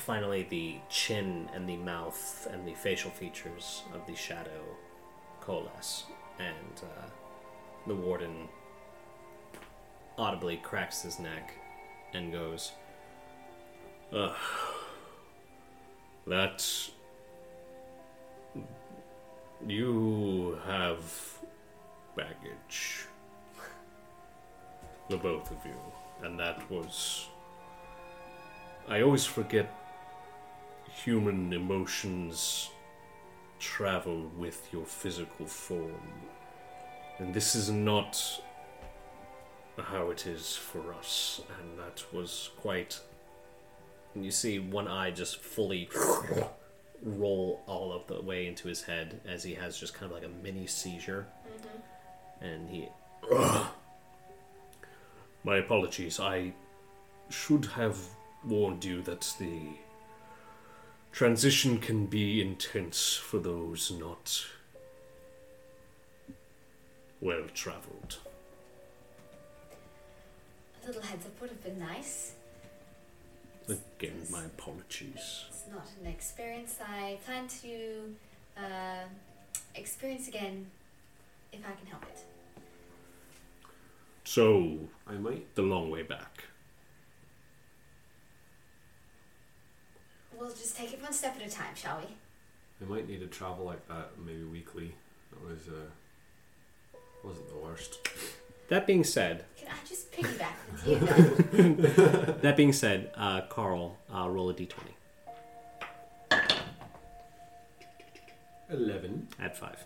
Finally, 0.08 0.46
the 0.48 0.76
chin 0.88 1.50
and 1.52 1.68
the 1.68 1.76
mouth 1.76 2.48
and 2.50 2.66
the 2.66 2.72
facial 2.72 3.10
features 3.10 3.82
of 3.92 4.06
the 4.06 4.14
shadow 4.14 4.62
coalesce, 5.42 6.04
and 6.38 6.82
uh, 6.82 7.10
the 7.86 7.94
warden 7.94 8.48
audibly 10.16 10.56
cracks 10.56 11.02
his 11.02 11.18
neck 11.18 11.52
and 12.14 12.32
goes, 12.32 12.72
"Ugh, 14.10 14.34
that 16.26 16.66
you 19.66 20.58
have 20.64 21.38
baggage, 22.16 23.04
the 25.10 25.18
both 25.18 25.50
of 25.50 25.58
you, 25.66 25.78
and 26.22 26.40
that 26.40 26.70
was." 26.70 27.28
I 28.88 29.02
always 29.02 29.26
forget 29.26 29.70
human 30.92 31.52
emotions 31.52 32.70
travel 33.58 34.30
with 34.36 34.68
your 34.72 34.84
physical 34.84 35.46
form. 35.46 36.12
And 37.18 37.34
this 37.34 37.54
is 37.54 37.70
not 37.70 38.20
how 39.76 40.10
it 40.10 40.26
is 40.26 40.56
for 40.56 40.94
us. 40.94 41.40
And 41.60 41.78
that 41.78 42.04
was 42.12 42.50
quite. 42.56 43.00
And 44.14 44.24
you 44.24 44.30
see 44.30 44.58
one 44.58 44.88
eye 44.88 45.10
just 45.10 45.38
fully 45.38 45.88
roll 47.02 47.62
all 47.66 47.92
of 47.92 48.06
the 48.06 48.20
way 48.20 48.46
into 48.46 48.68
his 48.68 48.82
head 48.82 49.20
as 49.26 49.42
he 49.42 49.54
has 49.54 49.78
just 49.78 49.94
kind 49.94 50.10
of 50.10 50.12
like 50.12 50.24
a 50.24 50.42
mini 50.42 50.66
seizure. 50.66 51.26
Mm-hmm. 51.46 52.44
And 52.44 52.70
he. 52.70 52.88
My 55.44 55.56
apologies. 55.58 56.20
I 56.20 56.52
should 57.30 57.66
have 57.66 57.98
warned 58.44 58.84
you 58.84 59.02
that 59.02 59.34
the 59.38 59.60
transition 61.18 61.78
can 61.78 62.06
be 62.06 62.40
intense 62.40 63.16
for 63.16 63.40
those 63.40 63.90
not 63.90 64.46
well 67.20 67.42
traveled. 67.52 68.18
A 70.80 70.86
little 70.86 71.02
heads 71.02 71.26
up 71.26 71.40
would 71.40 71.50
have 71.50 71.64
been 71.64 71.80
nice. 71.80 72.34
Again, 73.68 74.28
my 74.30 74.44
apologies. 74.44 75.46
It's 75.48 75.64
not 75.68 75.88
an 76.00 76.06
experience 76.06 76.76
I 76.80 77.18
plan 77.26 77.48
to 77.62 78.14
uh, 78.56 79.08
experience 79.74 80.28
again 80.28 80.66
if 81.52 81.58
I 81.66 81.72
can 81.72 81.88
help 81.88 82.04
it. 82.04 82.20
So, 84.22 84.78
I 85.04 85.14
might. 85.14 85.52
the 85.56 85.62
long 85.62 85.90
way 85.90 86.02
back. 86.02 86.44
We'll 90.38 90.50
just 90.50 90.76
take 90.76 90.92
it 90.92 91.02
one 91.02 91.12
step 91.12 91.36
at 91.40 91.46
a 91.46 91.50
time, 91.50 91.74
shall 91.74 91.98
we? 91.98 92.06
We 92.80 92.94
might 92.94 93.08
need 93.08 93.20
to 93.20 93.26
travel 93.26 93.64
like 93.64 93.86
that 93.88 94.10
maybe 94.24 94.44
weekly. 94.44 94.94
That 95.32 95.48
was 95.48 95.68
uh, 95.68 96.98
wasn't 97.24 97.48
the 97.48 97.56
worst. 97.58 97.98
That 98.68 98.86
being 98.86 99.02
said, 99.02 99.44
Can 99.56 99.68
I 99.68 99.88
just 99.88 100.12
piggyback 100.12 100.52
with 100.72 100.86
you? 100.86 101.74
though? 101.76 102.32
that 102.42 102.56
being 102.56 102.72
said, 102.72 103.10
uh, 103.16 103.40
Carl, 103.48 103.96
uh, 104.14 104.28
roll 104.28 104.50
a 104.50 104.54
d20. 104.54 104.74
Eleven. 108.70 109.28
Add 109.40 109.56
five. 109.56 109.82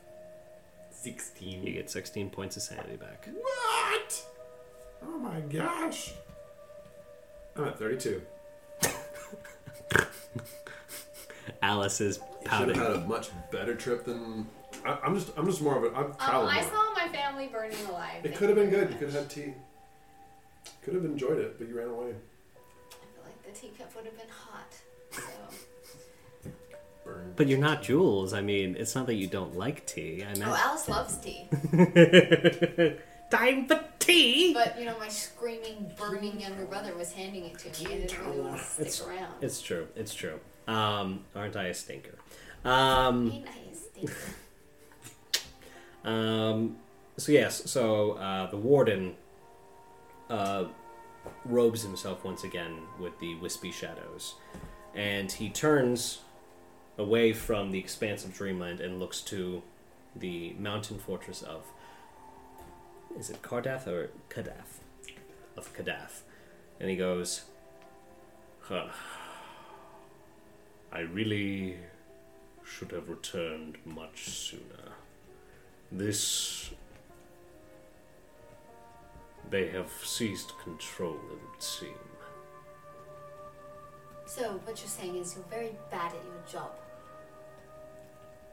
Sixteen. 0.91 1.65
You 1.65 1.73
get 1.75 1.88
16 1.91 2.31
points 2.31 2.57
of 2.57 2.62
sanity 2.62 2.97
back. 2.97 3.29
What? 3.33 4.27
Oh 5.05 5.19
my 5.19 5.41
gosh. 5.41 6.12
I'm 7.57 7.65
at 7.65 7.79
thirty-two. 7.79 8.23
Alice 11.62 12.01
is 12.01 12.16
Should 12.16 12.49
have 12.51 12.61
pouting. 12.61 12.75
had 12.77 12.90
a 12.92 13.01
much 13.01 13.31
better 13.51 13.75
trip 13.75 14.05
than. 14.05 14.47
I, 14.85 14.99
I'm 15.05 15.14
just. 15.14 15.31
I'm 15.37 15.47
just 15.47 15.61
more 15.62 15.77
of 15.77 15.85
a. 15.85 15.97
I've 15.97 16.07
um, 16.07 16.14
traveled 16.18 16.51
I 16.51 16.61
more. 16.62 16.71
saw 16.71 16.95
my 16.95 17.09
family 17.09 17.49
burning 17.49 17.77
alive. 17.88 18.25
It 18.25 18.35
could 18.37 18.49
have 18.49 18.57
been 18.59 18.71
good. 18.71 18.90
You 18.90 18.97
could 18.99 19.09
have 19.12 19.23
had 19.23 19.31
tea. 19.31 19.55
Could 20.83 20.95
have 20.95 21.05
enjoyed 21.05 21.38
it, 21.38 21.59
but 21.59 21.68
you 21.68 21.77
ran 21.79 21.88
away. 21.88 22.09
I 22.11 22.11
feel 23.14 23.25
like 23.25 23.42
the 23.45 23.53
teacup 23.59 23.95
would 23.95 24.05
have 24.05 24.16
been 24.16 24.27
hot. 24.29 24.73
So. 25.12 26.51
Burned. 27.05 27.37
But 27.37 27.49
you're 27.49 27.59
not 27.59 27.83
Jules. 27.83 28.33
I 28.33 28.40
mean, 28.42 28.77
it's 28.79 28.95
not 28.95 29.07
that 29.07 29.14
you 29.14 29.27
don't 29.27 29.57
like 29.57 29.87
tea. 29.87 30.25
I 30.25 30.33
Oh. 30.45 30.55
Alice 30.57 30.88
loves 30.88 31.16
tea. 31.18 31.49
Time 33.31 33.66
for 33.66 33.83
tea! 34.05 34.53
But, 34.55 34.79
you 34.79 34.85
know, 34.85 34.99
my 34.99 35.09
screaming, 35.09 35.91
burning 35.99 36.41
younger 36.41 36.65
brother 36.67 36.95
was 36.97 37.12
handing 37.12 37.45
it 37.47 37.59
to 37.61 37.69
me. 37.88 37.95
I 37.95 37.99
didn't 37.99 38.19
really 38.27 38.41
want 38.41 38.59
to 38.59 38.65
stick 38.65 38.87
It's- 38.87 39.07
around. 39.07 39.35
It's 39.41 39.61
true. 39.62 39.88
It's 39.97 40.15
true. 40.15 40.41
Um, 40.69 41.25
aren't 41.35 41.57
I 41.57 41.67
a 41.69 41.75
stinker? 41.75 42.19
Um, 42.65 43.31
Ain't 43.33 43.47
I 43.49 43.71
a 43.71 43.75
stinker? 43.75 44.12
Um, 46.05 46.79
so 47.17 47.31
yes, 47.31 47.71
so 47.71 48.12
uh, 48.12 48.51
the 48.51 48.57
warden 48.57 49.15
uh, 50.29 50.65
robes 51.45 51.83
himself 51.83 52.25
once 52.25 52.43
again 52.43 52.79
with 52.99 53.17
the 53.21 53.37
wispy 53.37 53.71
shadows, 53.71 54.35
and 54.97 55.31
he 55.31 55.49
turns 55.49 56.23
away 56.99 57.33
from 57.33 57.71
the 57.71 57.79
expanse 57.79 58.25
of 58.25 58.35
dreamland 58.35 58.81
and 58.81 58.99
looks 58.99 59.21
to 59.21 59.62
the 60.17 60.55
mountain 60.59 60.99
fortress 60.99 61.41
of 61.43 61.65
is 63.18 63.31
it 63.31 63.42
Cardath 63.42 63.87
or 63.87 64.11
Kadath? 64.29 64.81
Of 65.57 65.75
Kadath, 65.77 66.22
and 66.81 66.88
he 66.88 66.96
goes, 66.96 67.42
huh, 68.61 68.88
"I 70.90 71.01
really 71.01 71.77
should 72.64 72.90
have 72.92 73.11
returned 73.11 73.77
much 73.85 74.29
sooner." 74.31 74.94
This. 75.90 76.70
They 79.51 79.68
have 79.68 79.90
seized 80.03 80.53
control, 80.64 81.16
it 81.31 81.38
would 81.51 81.62
seem. 81.62 81.90
So, 84.25 84.59
what 84.64 84.79
you're 84.81 84.88
saying 84.88 85.16
is 85.16 85.35
you're 85.35 85.44
very 85.51 85.77
bad 85.90 86.12
at 86.12 86.25
your 86.25 86.42
job. 86.51 86.72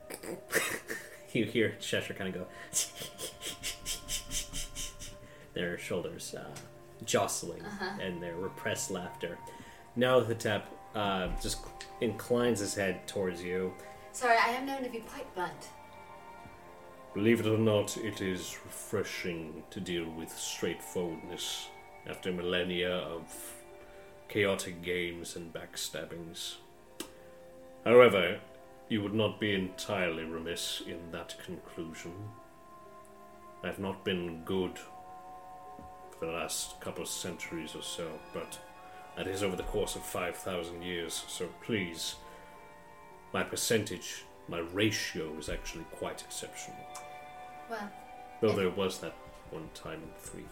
You 1.32 1.46
hear 1.46 1.76
Cheshire 1.80 2.16
kind 2.16 2.36
of 2.36 2.42
go. 2.42 2.48
their 5.54 5.78
shoulders 5.78 6.36
uh, 6.36 6.50
jostling 7.06 7.64
and 8.02 8.22
their 8.22 8.36
repressed 8.36 8.92
laughter. 8.92 9.38
Now 9.96 10.20
the 10.20 10.36
tap 10.36 10.68
uh, 10.96 11.30
just 11.42 11.60
inclines 12.02 12.60
his 12.60 12.76
head 12.76 13.08
towards 13.08 13.44
you. 13.44 13.74
Sorry, 14.12 14.38
I 14.38 14.50
am 14.50 14.66
known 14.66 14.84
to 14.84 14.90
be 14.90 15.00
quite 15.00 15.34
blunt. 15.36 15.70
Believe 17.14 17.40
it 17.40 17.48
or 17.48 17.58
not, 17.58 17.98
it 17.98 18.22
is 18.22 18.58
refreshing 18.64 19.64
to 19.72 19.80
deal 19.80 20.10
with 20.10 20.32
straightforwardness 20.38 21.68
after 22.08 22.32
millennia 22.32 22.92
of 22.98 23.56
chaotic 24.28 24.82
games 24.84 25.36
and 25.36 25.52
backstabbings. 25.52 26.56
However, 27.84 28.40
you 28.90 29.02
would 29.02 29.14
not 29.14 29.40
be 29.40 29.54
entirely 29.54 30.24
remiss 30.24 30.82
in 30.86 31.12
that 31.12 31.36
conclusion. 31.44 32.14
I've 33.64 33.80
not 33.80 34.06
been 34.06 34.44
good 34.46 34.80
for 36.20 36.26
the 36.26 36.32
last 36.34 36.80
couple 36.82 37.02
of 37.04 37.08
centuries 37.10 37.76
or 37.76 37.82
so, 37.82 38.08
but 38.34 38.60
that 39.16 39.28
is 39.28 39.42
over 39.44 39.56
the 39.56 39.64
course 39.64 39.96
of 39.96 40.04
5,000 40.04 40.82
years, 40.82 41.24
so 41.28 41.48
please, 41.64 42.16
my 43.34 43.44
percentage, 43.44 44.24
my 44.48 44.60
ratio 44.60 45.34
is 45.38 45.50
actually 45.50 45.86
quite 45.92 46.22
exceptional. 46.22 46.78
Well, 47.70 47.90
Though 48.42 48.54
there 48.54 48.70
was 48.70 49.00
that 49.00 49.14
one 49.52 49.70
time 49.74 50.02
in 50.02 50.10
3,000. 50.20 50.46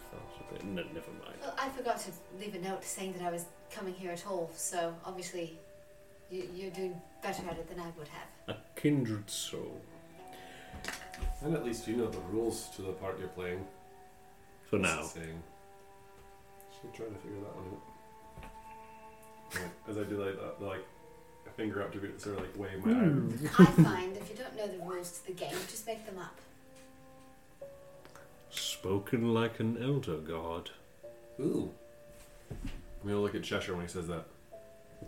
Eh, 0.54 0.62
no, 0.64 0.82
never 0.92 1.10
mind. 1.24 1.38
well, 1.40 1.54
I 1.58 1.68
forgot 1.70 1.98
to 2.00 2.10
leave 2.38 2.54
a 2.54 2.58
note 2.58 2.84
saying 2.84 3.14
that 3.14 3.22
I 3.22 3.30
was 3.30 3.44
coming 3.70 3.94
here 3.94 4.10
at 4.10 4.26
all, 4.26 4.50
so 4.54 4.94
obviously 5.04 5.58
you, 6.30 6.48
you're 6.54 6.70
doing 6.70 7.00
better 7.22 7.42
at 7.48 7.56
it 7.58 7.68
than 7.68 7.80
I 7.80 7.90
would 7.98 8.08
have. 8.08 8.56
A 8.56 8.80
kindred 8.80 9.30
soul. 9.30 9.80
And 11.42 11.54
at 11.54 11.64
least 11.64 11.86
you 11.88 11.96
know 11.96 12.08
the 12.08 12.18
rules 12.30 12.68
to 12.76 12.82
the 12.82 12.92
part 12.92 13.18
you're 13.18 13.28
playing. 13.28 13.64
For 14.68 14.78
now. 14.78 15.02
saying? 15.02 15.42
Still 16.78 16.90
trying 16.94 17.14
to 17.14 17.20
figure 17.20 17.38
that 17.40 17.56
one 17.56 17.66
out. 17.74 17.90
As 19.88 19.98
I 19.98 20.04
do 20.04 20.22
like 20.24 20.36
that, 20.36 20.64
like 20.64 20.86
a 21.46 21.50
finger 21.50 21.82
up 21.82 21.92
to 21.92 21.98
be 21.98 22.08
sort 22.18 22.38
of 22.38 22.42
like 22.42 22.58
wave 22.58 22.84
my 22.84 22.92
hmm. 22.92 23.46
eye. 23.46 23.62
I 23.62 23.64
find 23.66 24.16
if 24.16 24.30
you 24.30 24.36
don't 24.36 24.56
know 24.56 24.66
the 24.66 24.84
rules 24.84 25.18
to 25.18 25.26
the 25.26 25.32
game, 25.32 25.56
just 25.68 25.86
make 25.86 26.04
them 26.06 26.18
up. 26.18 26.36
Spoken 28.50 29.34
like 29.34 29.60
an 29.60 29.82
elder 29.82 30.18
god. 30.18 30.70
Ooh. 31.40 31.70
I'm 32.50 33.08
gonna 33.08 33.20
look 33.20 33.34
at 33.34 33.42
Cheshire 33.42 33.74
when 33.74 33.82
he 33.82 33.88
says 33.88 34.06
that. 34.08 34.24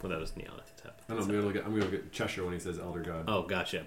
Well, 0.00 0.11
that 0.11 0.20
was 0.20 0.33
Nyarlathotep. 0.33 0.92
No, 1.09 1.16
no, 1.16 1.22
I'm 1.22 1.26
gonna 1.26 1.42
look 1.42 1.56
at 1.56 1.64
I'm 1.64 1.72
gonna 1.72 1.85
look 1.85 1.94
at 1.94 2.12
Cheshire 2.12 2.44
when 2.44 2.54
he 2.54 2.61
says 2.61 2.78
Elder 2.78 3.00
God. 3.00 3.24
Oh, 3.28 3.42
gotcha. 3.42 3.87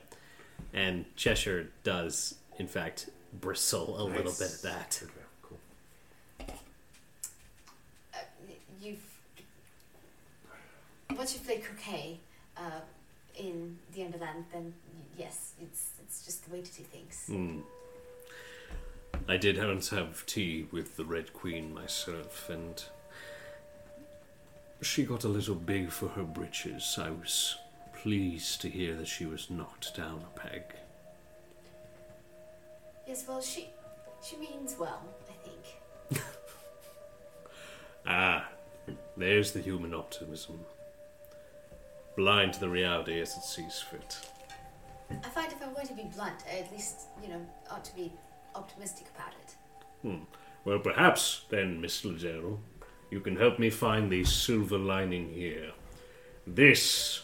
And 0.74 1.06
Cheshire 1.16 1.70
does, 1.84 2.36
in 2.58 2.68
fact, 2.68 3.10
bristle 3.34 4.00
a 4.02 4.04
little 4.04 4.26
Nice. 4.26 4.40
bit 4.40 4.52
at 4.54 4.62
that. 4.62 5.00
Okay, 5.04 5.14
cool. 5.42 5.60
Uh, 8.14 8.18
y- 8.48 8.56
you've 8.82 9.04
once 11.18 11.34
you've 11.34 11.46
played 11.46 11.64
croquet 11.64 12.20
uh, 12.58 12.82
in 13.38 13.78
the 13.94 14.04
Underland, 14.04 14.46
then 14.52 14.74
yes, 15.18 15.54
it's 15.62 15.92
it's 16.02 16.26
just 16.26 16.46
the 16.46 16.56
way 16.56 16.62
to 16.62 16.72
do 16.72 16.84
things. 16.84 17.24
Hmm. 17.28 17.60
I 19.28 19.38
did 19.38 19.58
once 19.58 19.90
have 19.90 20.26
tea 20.26 20.68
with 20.72 20.98
the 20.98 21.06
Red 21.06 21.34
Queen 21.34 21.74
myself, 21.74 22.50
and 22.50 22.84
she 24.82 25.04
got 25.04 25.24
a 25.24 25.30
little 25.30 25.56
big 25.56 25.90
for 25.92 26.10
her 26.10 26.24
britches. 26.24 26.98
I 27.00 27.12
was 27.12 27.58
pleased 28.02 28.62
to 28.62 28.70
hear 28.70 28.96
that 28.96 29.08
she 29.08 29.26
was 29.26 29.50
knocked 29.50 29.96
down 29.96 30.24
a 30.26 30.40
peg. 30.40 30.64
Yes, 33.08 33.26
well, 33.28 33.42
she 33.42 33.70
she 34.22 34.38
means 34.38 34.76
well, 34.80 35.02
I 35.30 35.48
think. 35.48 36.24
Ah, 38.06 38.50
there's 39.16 39.54
the 39.54 39.62
human 39.62 39.94
optimism. 39.94 40.60
Blind 42.16 42.54
to 42.54 42.60
the 42.60 42.70
reality 42.70 43.20
as 43.20 43.36
it 43.36 43.44
sees 43.44 43.80
fit. 43.80 44.30
I 45.24 45.30
find 45.30 45.52
if 45.52 45.62
I'm 45.62 45.74
going 45.74 45.88
to 45.88 45.94
be 45.94 46.04
blunt, 46.04 46.44
I 46.52 46.60
at 46.60 46.72
least 46.72 47.08
you 47.22 47.30
know 47.30 47.46
ought 47.70 47.84
to 47.86 47.96
be 47.96 48.14
optimistic 48.56 49.08
about 49.16 49.34
it. 49.42 49.56
Well, 50.66 50.80
perhaps 50.80 51.46
then, 51.50 51.82
Miss 51.82 52.06
Liddell, 52.06 52.62
you 53.10 53.20
can 53.20 53.36
help 53.36 53.60
me 53.60 53.70
find 53.70 54.12
the 54.12 54.24
silver 54.24 54.78
lining 54.78 55.30
here. 55.30 55.72
This 56.48 57.22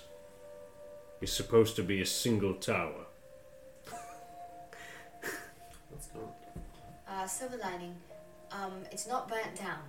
is 1.22 1.32
supposed 1.32 1.76
to 1.78 1.84
be 1.84 2.02
a 2.02 2.06
single 2.06 2.56
tower. 2.56 3.06
That's 5.92 6.10
not. 6.14 6.36
Uh, 7.08 7.28
silver 7.28 7.58
lining, 7.58 7.96
um, 8.52 8.84
it's 8.92 9.08
not 9.08 9.30
burnt 9.30 9.56
down. 9.56 9.80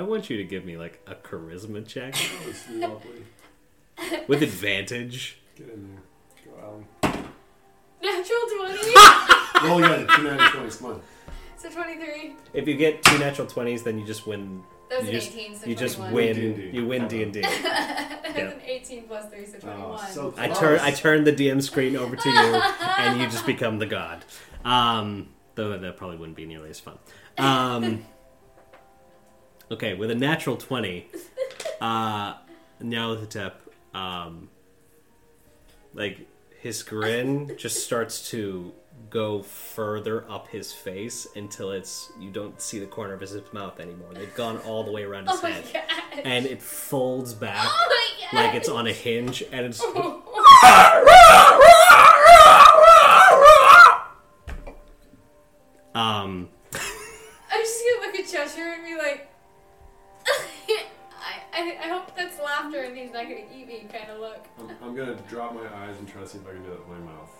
I 0.00 0.02
want 0.02 0.30
you 0.30 0.38
to 0.38 0.44
give 0.44 0.64
me 0.64 0.78
like 0.78 0.98
a 1.06 1.14
charisma 1.14 1.86
check 1.86 2.14
That 2.14 2.46
was 2.46 2.68
lovely. 2.70 4.24
with 4.28 4.42
advantage. 4.42 5.38
Get 5.54 5.68
in 5.68 5.90
there. 5.90 6.54
Go, 6.54 6.84
Alan. 7.02 7.24
Natural 8.02 8.38
twenty. 8.56 9.68
Roll 9.68 9.84
again. 9.84 10.06
Two 10.16 10.22
natty 10.22 10.52
twenties. 10.56 10.76
Come 10.76 10.86
on. 10.92 11.02
So 11.58 11.68
23. 11.68 12.34
If 12.54 12.66
you 12.66 12.78
get 12.78 13.02
two 13.02 13.18
natural 13.18 13.46
twenties, 13.46 13.82
then 13.82 13.98
you 13.98 14.06
just 14.06 14.26
win. 14.26 14.62
That 14.88 15.00
was 15.00 15.08
you 15.10 15.14
an 15.16 15.20
just, 15.20 15.36
18, 15.36 15.56
so 15.58 15.66
you 15.66 15.74
just 15.76 15.98
win. 15.98 16.34
D&D. 16.34 16.70
You 16.72 16.86
win 16.86 17.06
D 17.06 17.22
and 17.22 17.32
D. 17.34 17.42
That 17.60 18.44
was 18.44 18.54
an 18.54 18.60
18 18.64 19.02
plus 19.02 19.28
3, 19.30 19.44
so 19.44 19.58
21. 19.58 19.82
Oh, 19.84 20.08
so 20.12 20.34
I 20.38 20.48
turn 20.48 20.80
I 20.80 20.92
turn 20.92 21.24
the 21.24 21.32
DM 21.32 21.60
screen 21.62 21.94
over 21.96 22.16
to 22.16 22.28
you, 22.30 22.62
and 22.96 23.20
you 23.20 23.26
just 23.26 23.44
become 23.54 23.78
the 23.80 23.86
god. 23.86 24.24
Um, 24.64 25.28
though 25.56 25.76
that 25.76 25.96
probably 25.98 26.16
wouldn't 26.16 26.36
be 26.36 26.46
nearly 26.46 26.70
as 26.70 26.80
fun. 26.80 26.98
Um, 27.36 28.04
okay, 29.70 29.94
with 29.94 30.10
a 30.10 30.14
natural 30.14 30.56
twenty, 30.56 31.06
uh, 31.80 32.34
Nyarlathotep, 32.82 33.52
um, 33.94 34.48
like 35.94 36.26
his 36.60 36.82
grin 36.82 37.54
just 37.56 37.84
starts 37.84 38.30
to 38.30 38.72
go 39.08 39.42
further 39.42 40.30
up 40.30 40.48
his 40.48 40.72
face 40.74 41.26
until 41.34 41.70
it's 41.70 42.12
you 42.18 42.30
don't 42.30 42.60
see 42.60 42.78
the 42.78 42.86
corner 42.86 43.14
of 43.14 43.20
his 43.20 43.34
mouth 43.52 43.80
anymore. 43.80 44.10
They've 44.12 44.34
gone 44.34 44.58
all 44.58 44.84
the 44.84 44.92
way 44.92 45.04
around 45.04 45.28
his 45.28 45.42
Oh 45.42 45.46
head, 45.46 45.64
god. 45.72 46.20
and 46.24 46.44
it 46.46 46.60
folds 46.62 47.32
back 47.34 47.64
Oh 47.66 48.06
like 48.32 48.54
it's 48.54 48.68
on 48.68 48.86
a 48.86 48.92
hinge, 48.92 49.42
and 49.52 49.66
it's 49.66 49.82
um. 55.94 56.48
I'm 57.52 57.60
just 57.62 57.82
gonna 57.84 58.06
look 58.06 58.14
at 58.20 58.28
Cheshire 58.30 58.72
and 58.74 58.84
be 58.84 58.96
like, 58.96 59.28
I, 61.52 61.58
I, 61.82 61.84
I 61.84 61.88
hope 61.88 62.16
that's 62.16 62.38
laughter 62.40 62.82
and 62.82 62.96
he's 62.96 63.12
not 63.12 63.24
gonna 63.24 63.40
eat 63.54 63.66
me 63.66 63.86
kind 63.92 64.10
of 64.10 64.20
look. 64.20 64.46
I'm, 64.58 64.70
I'm 64.82 64.96
gonna 64.96 65.16
drop 65.28 65.54
my 65.54 65.66
eyes 65.74 65.98
and 65.98 66.08
try 66.08 66.20
to 66.22 66.26
see 66.28 66.38
if 66.38 66.46
I 66.46 66.52
can 66.52 66.62
do 66.62 66.70
that 66.70 66.88
with 66.88 66.98
my 66.98 67.04
mouth. 67.04 67.30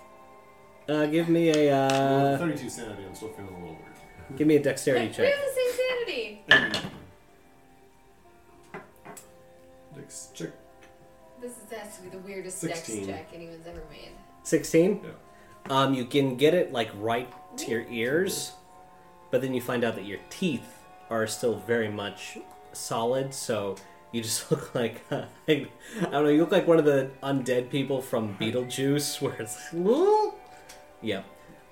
Uh, 0.88 1.06
give 1.06 1.28
me 1.28 1.50
a 1.50 1.70
Well, 1.70 2.34
uh, 2.34 2.38
32 2.38 2.68
sanity, 2.68 3.04
I'm 3.06 3.14
still 3.14 3.28
feeling 3.28 3.54
a 3.54 3.58
little 3.58 3.76
weird. 3.76 4.36
give 4.36 4.46
me 4.46 4.56
a 4.56 4.62
dexterity 4.62 5.06
we 5.08 5.12
check. 5.12 5.32
have 5.34 5.44
the 5.44 5.52
same 5.54 5.72
sanity. 5.78 6.90
Dex 9.96 10.28
check. 10.34 10.50
This 11.40 11.52
is, 11.52 11.72
has 11.72 11.96
to 11.98 12.02
be 12.02 12.08
the 12.10 12.18
weirdest 12.18 12.58
16. 12.58 13.06
dex 13.06 13.06
check 13.06 13.28
anyone's 13.34 13.66
ever 13.66 13.82
made. 13.90 14.10
Sixteen. 14.42 15.00
Yeah. 15.04 15.10
Um, 15.68 15.94
you 15.94 16.04
can 16.06 16.36
get 16.36 16.54
it 16.54 16.72
like 16.72 16.90
right 16.98 17.30
to 17.58 17.70
your 17.70 17.84
ears, 17.90 18.52
but 19.30 19.42
then 19.42 19.54
you 19.54 19.60
find 19.60 19.84
out 19.84 19.94
that 19.94 20.06
your 20.06 20.18
teeth 20.30 20.84
are 21.10 21.26
still 21.26 21.56
very 21.58 21.88
much 21.90 22.38
solid. 22.72 23.32
So 23.34 23.76
you 24.12 24.22
just 24.22 24.50
look 24.50 24.74
like 24.74 25.02
I 25.10 25.26
don't 25.48 26.12
know. 26.12 26.28
You 26.28 26.40
look 26.40 26.52
like 26.52 26.66
one 26.66 26.78
of 26.78 26.84
the 26.84 27.10
undead 27.22 27.70
people 27.70 28.00
from 28.00 28.36
Beetlejuice, 28.36 29.20
where 29.22 29.34
it's 29.34 29.58
yep. 31.02 31.24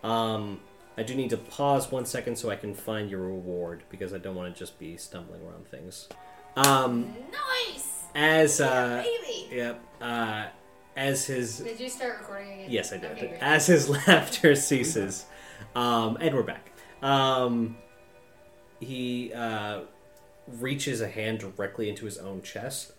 Um, 0.05 0.61
I 0.97 1.03
do 1.03 1.15
need 1.15 1.31
to 1.31 1.37
pause 1.37 1.91
one 1.91 2.05
second 2.05 2.37
so 2.37 2.51
I 2.51 2.57
can 2.57 2.75
find 2.75 3.11
your 3.11 3.21
reward 3.21 3.83
because 3.91 4.15
I 4.15 4.19
don't 4.19 4.35
want 4.35 4.53
to 4.53 4.59
just 4.59 4.79
be 4.79 4.97
stumbling 4.97 5.43
around 5.43 5.69
things. 5.69 6.09
Um, 6.57 7.15
Nice! 7.33 8.03
as 8.15 8.61
uh, 8.61 9.05
Baby! 9.05 9.57
yep. 9.57 9.81
Uh, 10.01 10.47
as 10.97 11.27
his 11.27 11.59
Did 11.59 11.79
you 11.79 11.89
start 11.89 12.19
recording 12.21 12.53
again? 12.55 12.67
Yes, 12.71 12.93
I 12.93 12.97
did. 12.97 13.13
Okay. 13.13 13.39
As 13.41 13.67
his 13.67 13.89
laughter 13.89 14.55
ceases, 14.55 15.27
um, 15.77 16.19
and 16.21 16.35
we're 16.35 16.43
back. 16.43 16.73
Um, 17.03 17.77
he 18.81 19.33
uh, 19.33 19.83
reaches 20.59 21.01
a 21.01 21.09
hand 21.09 21.41
directly 21.41 21.89
into 21.89 22.05
his 22.05 22.19
own 22.19 22.43
chest, 22.43 22.93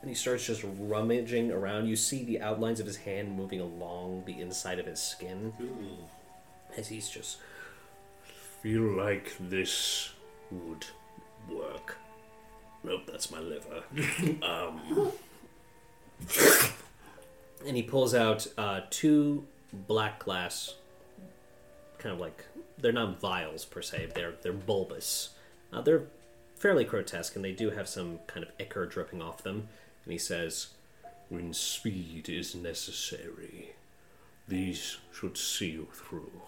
and 0.00 0.08
he 0.08 0.14
starts 0.14 0.46
just 0.46 0.64
rummaging 0.64 1.50
around. 1.50 1.86
You 1.86 1.96
see 1.96 2.24
the 2.24 2.40
outlines 2.40 2.80
of 2.80 2.86
his 2.86 2.98
hand 2.98 3.36
moving 3.36 3.60
along 3.60 4.24
the 4.26 4.40
inside 4.40 4.78
of 4.78 4.86
his 4.86 5.00
skin 5.00 5.52
as 6.76 6.88
he's 6.88 7.08
just 7.08 7.38
Feel 8.62 8.82
like 8.82 9.34
this 9.38 10.10
would 10.50 10.84
work. 11.48 11.96
Nope, 12.82 13.02
that's 13.06 13.30
my 13.30 13.38
liver. 13.38 13.84
um, 14.42 15.12
and 17.66 17.76
he 17.76 17.84
pulls 17.84 18.14
out 18.14 18.48
uh, 18.58 18.80
two 18.90 19.46
black 19.86 20.18
glass, 20.18 20.74
kind 21.98 22.12
of 22.12 22.20
like 22.20 22.44
they're 22.78 22.90
not 22.90 23.20
vials 23.20 23.64
per 23.64 23.80
se. 23.80 24.08
They're 24.14 24.34
they're 24.42 24.52
bulbous. 24.52 25.30
Uh, 25.72 25.80
they're 25.80 26.02
fairly 26.58 26.84
grotesque, 26.84 27.36
and 27.36 27.44
they 27.44 27.52
do 27.52 27.70
have 27.70 27.88
some 27.88 28.18
kind 28.26 28.44
of 28.44 28.52
ichor 28.58 28.86
dripping 28.86 29.22
off 29.22 29.42
them. 29.42 29.68
And 30.04 30.12
he 30.12 30.18
says, 30.18 30.68
when 31.28 31.52
speed 31.52 32.28
is 32.28 32.54
necessary, 32.54 33.72
these 34.46 34.98
should 35.12 35.36
see 35.36 35.70
you 35.70 35.88
through. 35.92 36.42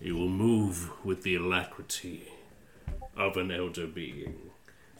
You 0.00 0.16
will 0.16 0.28
move 0.28 0.90
with 1.04 1.22
the 1.22 1.36
alacrity 1.36 2.28
of 3.16 3.36
an 3.36 3.50
elder 3.50 3.86
being. 3.86 4.50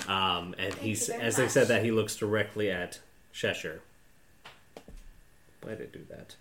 um, 0.08 0.54
and 0.58 0.74
he's 0.74 1.08
as 1.08 1.38
I 1.38 1.46
said 1.46 1.68
that 1.68 1.84
he 1.84 1.90
looks 1.90 2.16
directly 2.16 2.70
at 2.70 3.00
Cheshire. 3.32 3.82
Why 5.62 5.74
did 5.74 5.82
I 5.82 5.96
do 5.96 6.04
that? 6.10 6.36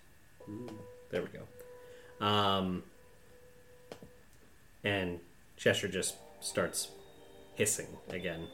There 1.10 1.22
we 1.22 1.28
go. 1.28 2.26
Um, 2.26 2.82
and 4.82 5.20
Cheshire 5.56 5.88
just 5.88 6.16
starts 6.40 6.88
hissing 7.54 7.88
again. 8.10 8.46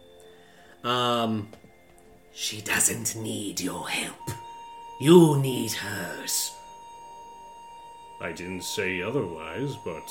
Um, 0.84 1.49
She 2.32 2.61
doesn't 2.61 3.16
need 3.16 3.61
your 3.61 3.88
help. 3.88 4.30
You 5.01 5.38
need 5.38 5.72
hers. 5.72 6.53
I 8.20 8.32
didn't 8.32 8.62
say 8.62 9.01
otherwise, 9.03 9.76
but 9.84 10.09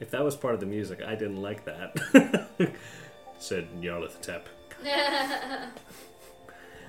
if 0.00 0.10
that 0.10 0.24
was 0.24 0.36
part 0.36 0.54
of 0.54 0.60
the 0.60 0.66
music, 0.66 1.02
I 1.02 1.14
didn't 1.14 1.40
like 1.40 1.64
that. 1.64 1.96
said 3.38 3.68
Nyarlathotep. 3.80 4.42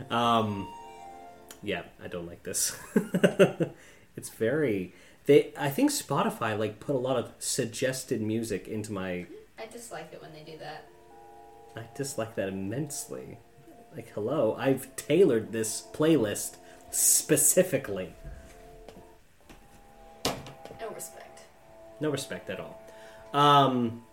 Um, 0.09 0.68
yeah, 1.61 1.84
I 2.03 2.07
don't 2.07 2.26
like 2.26 2.41
this. 2.41 2.76
it's 4.18 4.30
very. 4.30 4.95
They, 5.26 5.53
I 5.57 5.69
think 5.69 5.91
Spotify 5.91 6.57
like 6.57 6.80
put 6.80 6.95
a 6.95 6.99
lot 6.99 7.17
of 7.17 7.32
suggested 7.39 8.21
music 8.21 8.67
into 8.67 8.91
my. 8.91 9.26
I 9.57 9.65
dislike 9.71 10.09
it 10.11 10.21
when 10.21 10.34
they 10.34 10.43
do 10.43 10.57
that. 10.57 10.88
I 11.76 11.84
dislike 11.95 12.36
that 12.36 12.49
immensely. 12.49 13.38
Like, 13.95 14.11
hello, 14.13 14.55
I've 14.57 14.95
tailored 14.95 15.51
this 15.51 15.88
playlist 15.93 16.57
specifically. 16.91 18.15
No 20.26 20.89
respect. 20.93 21.41
No 21.99 22.09
respect 22.09 22.49
at 22.49 22.59
all. 22.59 22.82
Um, 23.34 24.03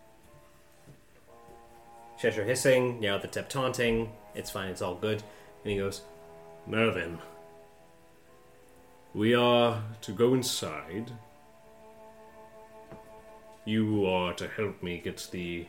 Cheshire 2.20 2.44
hissing, 2.44 3.02
you 3.02 3.08
know, 3.08 3.18
the 3.18 3.28
tip 3.28 3.48
taunting. 3.48 4.12
It's 4.34 4.50
fine, 4.50 4.68
it's 4.68 4.82
all 4.82 4.94
good. 4.94 5.22
And 5.64 5.72
he 5.72 5.78
goes, 5.78 6.02
then, 6.66 7.18
we 9.14 9.34
are 9.34 9.82
to 10.02 10.12
go 10.12 10.34
inside. 10.34 11.10
You 13.64 14.06
are 14.06 14.32
to 14.34 14.48
help 14.48 14.82
me 14.82 14.98
get 14.98 15.28
the 15.30 15.66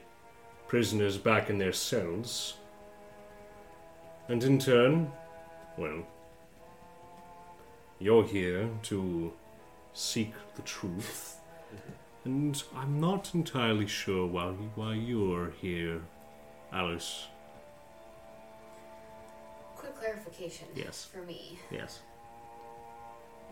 prisoners 0.67 1.17
back 1.17 1.49
in 1.49 1.57
their 1.57 1.73
cells. 1.73 2.55
And 4.29 4.43
in 4.43 4.59
turn, 4.59 5.11
well, 5.77 6.05
you're 7.99 8.25
here 8.25 8.69
to 8.83 9.33
seek 9.93 10.33
the 10.55 10.61
truth. 10.61 11.37
And 12.23 12.61
I'm 12.75 12.99
not 12.99 13.33
entirely 13.33 13.87
sure 13.87 14.27
why, 14.27 14.51
why 14.75 14.93
you're 14.93 15.53
here, 15.59 16.01
Alice. 16.71 17.25
Quick 19.75 19.95
clarification. 19.95 20.67
Yes. 20.75 21.05
For 21.11 21.23
me. 21.23 21.57
yes. 21.71 22.01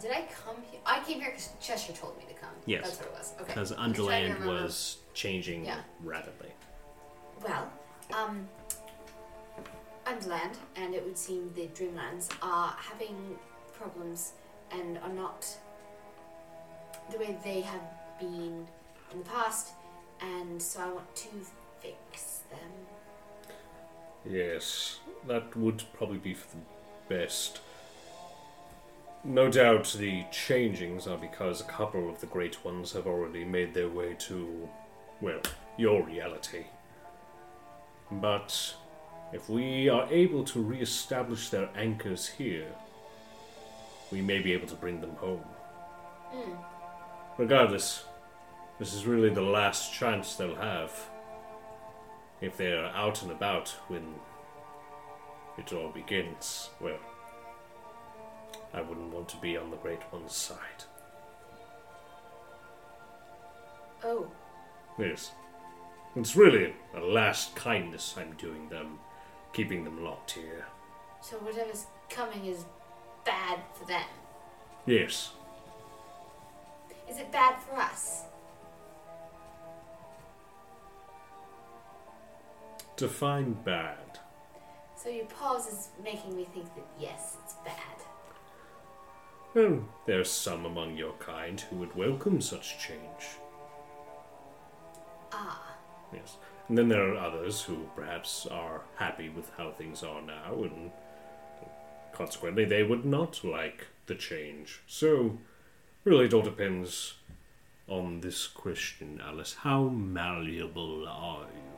Did 0.02 0.12
I 0.12 0.24
come 0.46 0.56
here? 0.72 0.80
I 0.86 1.04
came 1.04 1.20
here 1.20 1.32
because 1.32 1.50
Cheshire 1.60 1.94
told 1.94 2.18
me 2.18 2.24
to 2.28 2.34
come. 2.34 2.50
Yes. 2.66 2.84
That's 2.84 2.98
what 3.00 3.08
it 3.08 3.14
was. 3.14 3.34
Okay. 3.42 3.44
Because 3.48 3.72
I'm 3.78 3.94
just 3.94 4.08
trying 4.08 4.28
to 4.28 4.32
Underland 4.36 4.64
was 4.64 4.98
changing 5.14 5.66
Yeah. 5.66 5.82
rapidly. 6.04 6.52
Well, 7.44 7.72
um, 8.14 8.48
Underland 10.06 10.58
and 10.76 10.94
it 10.96 11.04
would 11.06 11.18
seem 11.18 11.54
the 11.54 11.68
Dreamlands 11.68 12.30
are 12.42 12.76
having 12.78 13.38
problems 13.74 14.34
and 14.72 14.98
are 15.00 15.14
not 15.14 15.46
the 17.12 17.18
way 17.18 17.38
they 17.44 17.62
have 17.62 17.82
been 18.20 18.68
in 19.12 19.20
the 19.20 19.26
past, 19.26 19.74
and 20.22 20.62
so 20.62 20.82
I 20.82 20.90
want 20.90 21.16
to 21.16 21.30
fix 21.82 22.42
them. 22.52 23.56
Yes, 24.26 25.00
that 25.28 25.56
would 25.56 25.84
probably 25.94 26.18
be 26.20 26.34
for 26.34 26.48
the 26.58 27.16
best. 27.16 27.62
No 29.24 29.52
doubt 29.52 29.96
the 29.98 30.24
changings 30.32 31.06
are 31.06 31.18
because 31.18 31.60
a 31.60 31.66
couple 31.66 32.10
of 32.10 32.22
the 32.22 32.28
great 32.28 32.64
ones 32.64 32.94
have 32.94 33.06
already 33.06 33.44
made 33.44 33.74
their 33.74 33.90
way 33.90 34.16
to, 34.20 34.70
well, 35.20 35.42
your 35.78 36.04
reality. 36.04 36.66
But 38.10 38.76
if 39.34 39.50
we 39.50 39.90
are 39.90 40.08
able 40.10 40.44
to 40.46 40.62
re 40.62 40.82
establish 40.82 41.50
their 41.50 41.70
anchors 41.76 42.28
here, 42.28 42.68
we 44.10 44.22
may 44.22 44.40
be 44.40 44.54
able 44.54 44.68
to 44.68 44.76
bring 44.76 45.02
them 45.02 45.16
home. 45.18 45.44
Hmm. 46.32 46.54
Regardless, 47.38 48.06
this 48.80 48.94
is 48.94 49.06
really 49.06 49.30
the 49.30 49.42
last 49.42 49.94
chance 49.94 50.36
they'll 50.36 50.56
have. 50.56 50.92
If 52.40 52.56
they're 52.56 52.86
out 52.86 53.22
and 53.22 53.32
about 53.32 53.70
when 53.90 54.16
it 55.58 55.74
all 55.74 55.90
begins, 55.90 56.70
well, 56.80 57.00
I 58.74 58.82
wouldn't 58.82 59.14
want 59.14 59.28
to 59.30 59.38
be 59.38 59.58
on 59.58 59.72
the 59.72 59.78
Great 59.78 60.00
One's 60.12 60.36
side. 60.36 60.84
Oh, 64.04 64.30
Yes. 64.98 65.32
It's 66.16 66.36
really 66.36 66.74
a 66.96 67.00
last 67.00 67.56
kindness 67.56 68.16
I'm 68.18 68.34
doing 68.34 68.68
them, 68.70 69.00
keeping 69.54 69.84
them 69.84 70.04
locked 70.04 70.32
here. 70.32 70.66
so 71.22 71.38
whatever's 71.38 71.86
coming 72.10 72.46
is 72.46 72.66
bad 73.24 73.60
for 73.74 73.86
them. 73.86 74.08
Yes. 74.86 75.32
Is 77.10 77.18
it 77.20 77.32
bad 77.32 77.56
for 77.62 77.76
us? 77.78 78.24
Define 82.98 83.54
bad. 83.64 84.20
So 84.98 85.10
your 85.10 85.26
pause 85.26 85.68
is 85.68 85.90
making 86.04 86.36
me 86.36 86.46
think 86.54 86.66
that 86.76 86.86
yes, 87.00 87.38
it's 87.44 87.54
bad. 87.66 87.99
Well, 89.54 89.84
there 90.06 90.20
are 90.20 90.26
some 90.26 90.66
among 90.66 90.96
your 90.96 91.14
kind 91.14 91.60
who 91.60 91.78
would 91.78 91.96
welcome 91.96 92.40
such 92.42 92.80
change. 92.80 93.38
Ah, 95.32 95.76
Yes. 96.14 96.38
And 96.68 96.78
then 96.78 96.88
there 96.88 97.14
are 97.14 97.18
others 97.18 97.62
who 97.64 97.90
perhaps 97.96 98.46
are 98.46 98.82
happy 98.96 99.30
with 99.30 99.52
how 99.58 99.72
things 99.72 100.04
are 100.04 100.22
now, 100.22 100.54
and 100.64 100.92
consequently 102.14 102.66
they 102.66 102.84
would 102.84 103.06
not 103.06 103.44
like 103.44 103.88
the 104.06 104.16
change. 104.16 104.82
So, 104.88 105.40
really, 106.04 106.26
it 106.26 106.34
all 106.34 106.44
depends 106.44 107.16
on 107.88 108.22
this 108.22 108.46
question, 108.46 109.20
Alice. 109.24 109.56
How 109.62 109.84
malleable 109.84 111.08
are 111.08 111.46
you? 111.46 111.70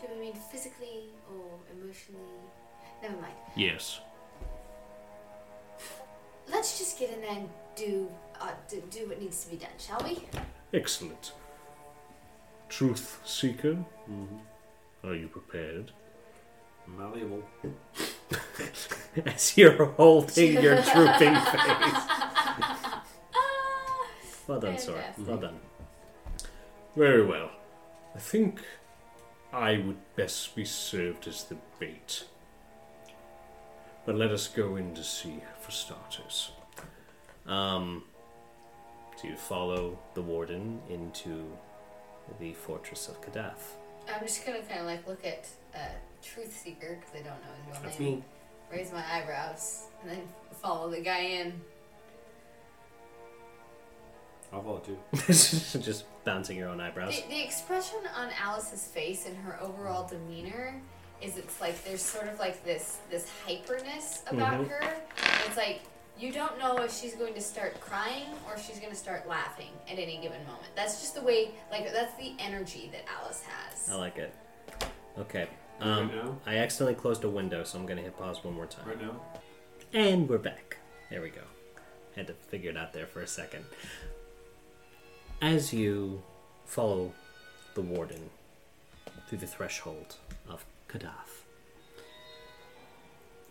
do 0.00 0.14
we 0.14 0.20
mean 0.20 0.34
physically 0.34 1.04
or 1.30 1.58
emotionally? 1.72 2.20
Never 3.02 3.16
mind. 3.16 3.34
Yes. 3.56 4.00
Let's 6.50 6.78
just 6.78 6.98
get 6.98 7.10
in 7.10 7.20
there 7.20 7.30
and 7.30 7.48
do 7.74 8.08
uh, 8.40 8.50
do, 8.68 8.82
do 8.90 9.08
what 9.08 9.20
needs 9.20 9.44
to 9.44 9.50
be 9.50 9.56
done, 9.56 9.70
shall 9.78 10.00
we? 10.04 10.18
Excellent. 10.72 11.32
Truth 12.68 13.20
seeker, 13.24 13.78
are 15.04 15.14
you 15.14 15.28
prepared? 15.28 15.92
Malleable. 16.86 17.42
As 19.26 19.56
you're 19.56 19.84
holding 19.84 20.62
your 20.62 20.82
drooping 20.92 21.34
face. 21.34 22.02
Well 24.46 24.60
done, 24.60 24.78
Sora. 24.78 24.98
Fantastic. 25.00 25.26
Well 25.26 25.36
done. 25.38 25.60
Very 26.94 27.24
well. 27.26 27.50
I 28.14 28.18
think 28.18 28.60
I 29.52 29.78
would 29.78 29.98
best 30.14 30.54
be 30.54 30.64
served 30.64 31.26
as 31.26 31.42
the 31.44 31.56
bait. 31.80 32.24
But 34.04 34.14
let 34.14 34.30
us 34.30 34.46
go 34.46 34.76
in 34.76 34.94
to 34.94 35.02
see, 35.02 35.40
for 35.66 35.72
starters. 35.72 36.52
Um, 37.44 38.04
so 39.16 39.26
you 39.26 39.34
follow 39.34 39.98
the 40.14 40.22
warden 40.22 40.80
into 40.88 41.44
the 42.38 42.52
fortress 42.52 43.08
of 43.08 43.20
Kadath. 43.20 43.74
I'm 44.08 44.20
just 44.22 44.46
gonna 44.46 44.60
kind 44.60 44.80
of 44.80 44.86
like 44.86 45.06
look 45.08 45.24
at 45.24 45.48
uh, 45.74 45.78
Truth 46.22 46.56
Seeker 46.56 47.00
because 47.00 47.14
I 47.14 47.28
don't 47.28 47.40
know 47.40 47.50
his 47.66 47.74
real 47.74 47.82
That's 47.82 47.98
name. 47.98 48.14
me. 48.18 48.24
Raise 48.70 48.92
my 48.92 49.02
eyebrows 49.12 49.86
and 50.02 50.10
then 50.12 50.22
follow 50.62 50.88
the 50.88 51.00
guy 51.00 51.18
in. 51.20 51.60
I'll 54.52 54.62
follow 54.62 54.78
too. 54.78 54.98
Just 55.26 56.04
bouncing 56.24 56.56
your 56.56 56.68
own 56.68 56.80
eyebrows. 56.80 57.20
The, 57.22 57.28
the 57.28 57.42
expression 57.42 57.98
on 58.16 58.28
Alice's 58.40 58.84
face 58.86 59.26
and 59.26 59.36
her 59.38 59.60
overall 59.60 60.06
demeanor 60.06 60.80
is 61.22 61.36
it's 61.38 61.60
like 61.60 61.82
there's 61.84 62.02
sort 62.02 62.28
of 62.28 62.38
like 62.38 62.62
this 62.64 62.98
this 63.10 63.30
hyperness 63.46 64.22
about 64.30 64.60
Mhm. 64.64 64.68
her. 64.68 64.96
It's 65.46 65.56
like 65.56 65.80
you 66.18 66.32
don't 66.32 66.58
know 66.58 66.76
if 66.78 66.92
she's 66.94 67.14
going 67.14 67.34
to 67.34 67.40
start 67.42 67.78
crying 67.80 68.24
or 68.46 68.54
if 68.54 68.64
she's 68.66 68.78
going 68.78 68.90
to 68.92 68.96
start 68.98 69.28
laughing 69.28 69.70
at 69.86 69.98
any 69.98 70.16
given 70.18 70.42
moment. 70.46 70.68
That's 70.74 71.00
just 71.00 71.14
the 71.14 71.20
way 71.22 71.50
like 71.70 71.92
that's 71.92 72.14
the 72.16 72.34
energy 72.38 72.90
that 72.92 73.02
Alice 73.20 73.42
has. 73.42 73.90
I 73.90 73.94
like 73.96 74.16
it. 74.18 74.32
Okay. 75.18 75.48
right 75.80 75.86
Um, 75.88 76.08
now? 76.08 76.38
I 76.46 76.56
accidentally 76.58 76.94
closed 76.94 77.22
a 77.24 77.28
window, 77.30 77.64
so 77.64 77.78
I'm 77.78 77.84
gonna 77.86 78.00
hit 78.02 78.16
pause 78.16 78.42
one 78.42 78.54
more 78.54 78.66
time. 78.66 78.88
Right 78.88 79.00
now? 79.00 79.20
And 79.92 80.28
we're 80.28 80.38
back. 80.38 80.78
There 81.10 81.20
we 81.22 81.30
go. 81.30 81.42
Had 82.14 82.26
to 82.28 82.34
figure 82.34 82.70
it 82.70 82.76
out 82.78 82.92
there 82.94 83.06
for 83.06 83.20
a 83.20 83.26
second. 83.26 83.64
As 85.42 85.72
you 85.72 86.22
follow 86.64 87.12
the 87.74 87.82
warden 87.82 88.30
through 89.28 89.38
the 89.38 89.46
threshold 89.46 90.16
of 90.48 90.64
Kadath, 90.96 91.44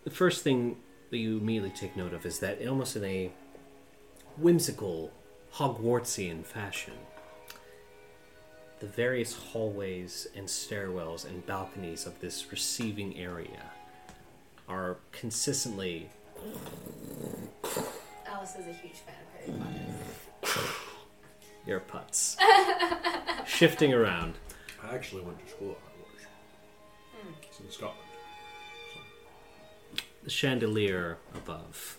the 0.04 0.10
first 0.10 0.42
thing 0.42 0.76
that 1.10 1.18
you 1.18 1.38
immediately 1.38 1.70
take 1.70 1.96
note 1.96 2.12
of 2.12 2.26
is 2.26 2.40
that, 2.40 2.66
almost 2.66 2.96
in 2.96 3.04
a 3.04 3.30
whimsical, 4.36 5.12
Hogwartsian 5.54 6.44
fashion, 6.44 6.94
the 8.80 8.86
various 8.86 9.34
hallways 9.34 10.26
and 10.36 10.46
stairwells 10.46 11.24
and 11.24 11.46
balconies 11.46 12.06
of 12.06 12.20
this 12.20 12.50
receiving 12.50 13.16
area 13.16 13.70
are 14.68 14.96
consistently 15.12 16.10
Alice 18.26 18.56
is 18.56 18.66
a 18.66 18.72
huge 18.72 18.96
fan 18.98 19.14
of 19.22 19.56
Harry 19.62 19.80
Potter. 20.42 20.70
your 21.66 21.80
putts 21.80 22.36
shifting 23.46 23.94
around. 23.94 24.34
I 24.82 24.94
actually 24.94 25.22
went 25.22 25.44
to 25.44 25.50
school 25.50 25.70
at 25.70 25.78
Hogwarts. 25.78 25.85
It's 27.56 27.64
in 27.64 27.70
Scotland. 27.70 28.00
The 30.24 30.30
chandelier 30.30 31.18
above 31.34 31.98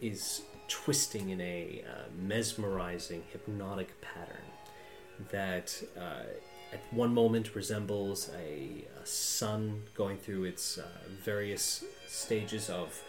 is 0.00 0.42
twisting 0.68 1.30
in 1.30 1.40
a 1.40 1.84
uh, 1.88 2.02
mesmerizing, 2.20 3.22
hypnotic 3.30 3.98
pattern 4.00 4.44
that 5.30 5.82
uh, 5.96 6.24
at 6.72 6.80
one 6.90 7.14
moment 7.14 7.54
resembles 7.54 8.30
a, 8.36 8.84
a 9.00 9.06
sun 9.06 9.82
going 9.94 10.18
through 10.18 10.44
its 10.44 10.78
uh, 10.78 10.86
various 11.22 11.84
stages 12.06 12.68
of 12.68 13.00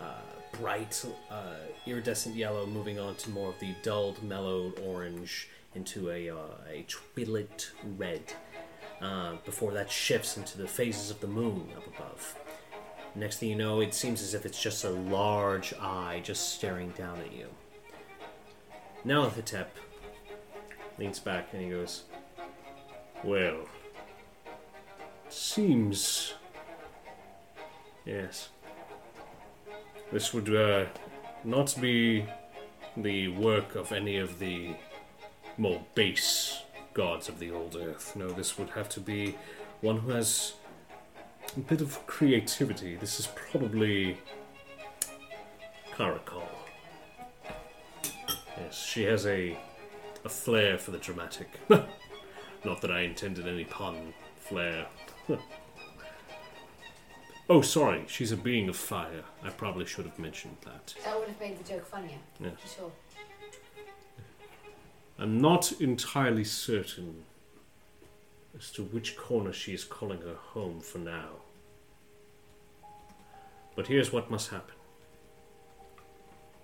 uh, 0.00 0.20
bright, 0.52 1.04
uh, 1.30 1.56
iridescent 1.86 2.36
yellow, 2.36 2.66
moving 2.66 2.98
on 2.98 3.14
to 3.16 3.30
more 3.30 3.48
of 3.48 3.58
the 3.58 3.74
dulled, 3.82 4.22
mellowed 4.22 4.78
orange 4.80 5.48
into 5.74 6.10
a, 6.10 6.28
uh, 6.28 6.36
a 6.70 6.86
twilit 6.88 7.70
red. 7.96 8.34
Uh, 9.02 9.34
before 9.44 9.72
that 9.72 9.90
shifts 9.90 10.36
into 10.36 10.56
the 10.56 10.68
phases 10.68 11.10
of 11.10 11.18
the 11.18 11.26
moon 11.26 11.66
up 11.76 11.84
above. 11.88 12.36
Next 13.16 13.38
thing 13.38 13.48
you 13.48 13.56
know, 13.56 13.80
it 13.80 13.94
seems 13.94 14.22
as 14.22 14.32
if 14.32 14.46
it's 14.46 14.62
just 14.62 14.84
a 14.84 14.90
large 14.90 15.74
eye 15.80 16.20
just 16.22 16.54
staring 16.54 16.90
down 16.90 17.18
at 17.18 17.32
you. 17.32 17.48
Now 19.04 19.28
Thitep 19.28 19.66
leans 20.98 21.18
back 21.18 21.48
and 21.52 21.62
he 21.62 21.70
goes, 21.70 22.04
Well, 23.24 23.66
seems. 25.28 26.34
Yes. 28.04 28.50
This 30.12 30.32
would 30.32 30.54
uh, 30.54 30.84
not 31.42 31.74
be 31.80 32.24
the 32.96 33.28
work 33.28 33.74
of 33.74 33.90
any 33.90 34.18
of 34.18 34.38
the 34.38 34.76
more 35.58 35.84
base 35.96 36.61
gods 36.94 37.28
of 37.28 37.38
the 37.38 37.50
old 37.50 37.76
earth. 37.76 38.14
No, 38.16 38.28
this 38.28 38.58
would 38.58 38.70
have 38.70 38.88
to 38.90 39.00
be 39.00 39.36
one 39.80 39.98
who 39.98 40.10
has 40.10 40.54
a 41.56 41.60
bit 41.60 41.80
of 41.80 42.06
creativity. 42.06 42.96
This 42.96 43.18
is 43.20 43.28
probably 43.50 44.18
Karakal. 45.94 46.42
Yes, 48.58 48.84
she 48.84 49.04
has 49.04 49.26
a 49.26 49.56
a 50.24 50.28
flair 50.28 50.78
for 50.78 50.92
the 50.92 50.98
dramatic. 50.98 51.48
Not 52.64 52.80
that 52.80 52.92
I 52.92 53.00
intended 53.00 53.48
any 53.48 53.64
pun. 53.64 54.14
Flair. 54.38 54.86
oh, 57.50 57.60
sorry. 57.60 58.04
She's 58.06 58.30
a 58.32 58.36
being 58.36 58.68
of 58.68 58.76
fire. 58.76 59.24
I 59.42 59.50
probably 59.50 59.84
should 59.84 60.04
have 60.04 60.18
mentioned 60.18 60.56
that. 60.64 60.94
That 61.04 61.18
would 61.18 61.28
have 61.28 61.40
made 61.40 61.58
the 61.58 61.68
joke 61.68 61.86
funnier. 61.86 62.18
Yeah. 62.40 62.50
Sure. 62.76 62.92
I'm 65.22 65.40
not 65.40 65.80
entirely 65.80 66.42
certain 66.42 67.22
as 68.58 68.72
to 68.72 68.82
which 68.82 69.16
corner 69.16 69.52
she 69.52 69.72
is 69.72 69.84
calling 69.84 70.20
her 70.22 70.34
home 70.34 70.80
for 70.80 70.98
now. 70.98 71.28
But 73.76 73.86
here's 73.86 74.12
what 74.12 74.32
must 74.32 74.50
happen. 74.50 74.74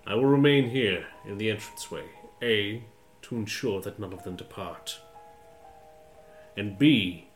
I 0.05 0.15
will 0.15 0.25
remain 0.25 0.71
here 0.71 1.05
in 1.25 1.37
the 1.37 1.49
entranceway. 1.49 2.03
A, 2.41 2.83
to 3.21 3.37
ensure 3.37 3.79
that 3.79 3.97
none 3.97 4.11
of 4.11 4.23
them 4.23 4.35
depart. 4.35 4.99
And 6.57 6.77
B, 6.77 7.29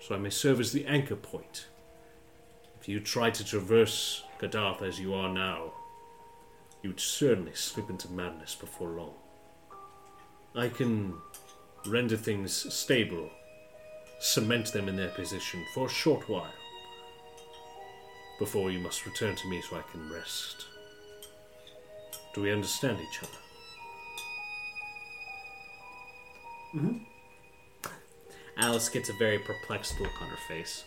so 0.00 0.14
I 0.14 0.18
may 0.18 0.30
serve 0.30 0.60
as 0.60 0.72
the 0.72 0.86
anchor 0.86 1.16
point. 1.16 1.66
If 2.80 2.88
you 2.88 3.00
try 3.00 3.28
to 3.28 3.44
traverse 3.44 4.24
Kadath 4.40 4.80
as 4.80 4.98
you 4.98 5.12
are 5.12 5.28
now, 5.28 5.74
you'd 6.82 7.00
certainly 7.00 7.54
slip 7.54 7.90
into 7.90 8.10
madness 8.10 8.54
before 8.54 8.88
long. 8.88 9.12
I 10.56 10.68
can 10.70 11.14
render 11.86 12.16
things 12.16 12.72
stable, 12.72 13.30
cement 14.20 14.72
them 14.72 14.88
in 14.88 14.96
their 14.96 15.10
position 15.10 15.62
for 15.74 15.86
a 15.86 15.90
short 15.90 16.28
while, 16.30 16.54
before 18.38 18.70
you 18.70 18.78
must 18.78 19.04
return 19.04 19.36
to 19.36 19.48
me 19.48 19.60
so 19.60 19.76
I 19.76 19.82
can 19.92 20.10
rest. 20.10 20.64
Do 22.34 22.40
we 22.40 22.52
understand 22.52 22.98
each 23.00 23.22
other? 23.22 23.38
Mhm. 26.74 27.06
Alice 28.56 28.88
gets 28.88 29.10
a 29.10 29.14
very 29.14 29.38
perplexed 29.38 30.00
look 30.00 30.22
on 30.22 30.28
her 30.28 30.36
face. 30.48 30.84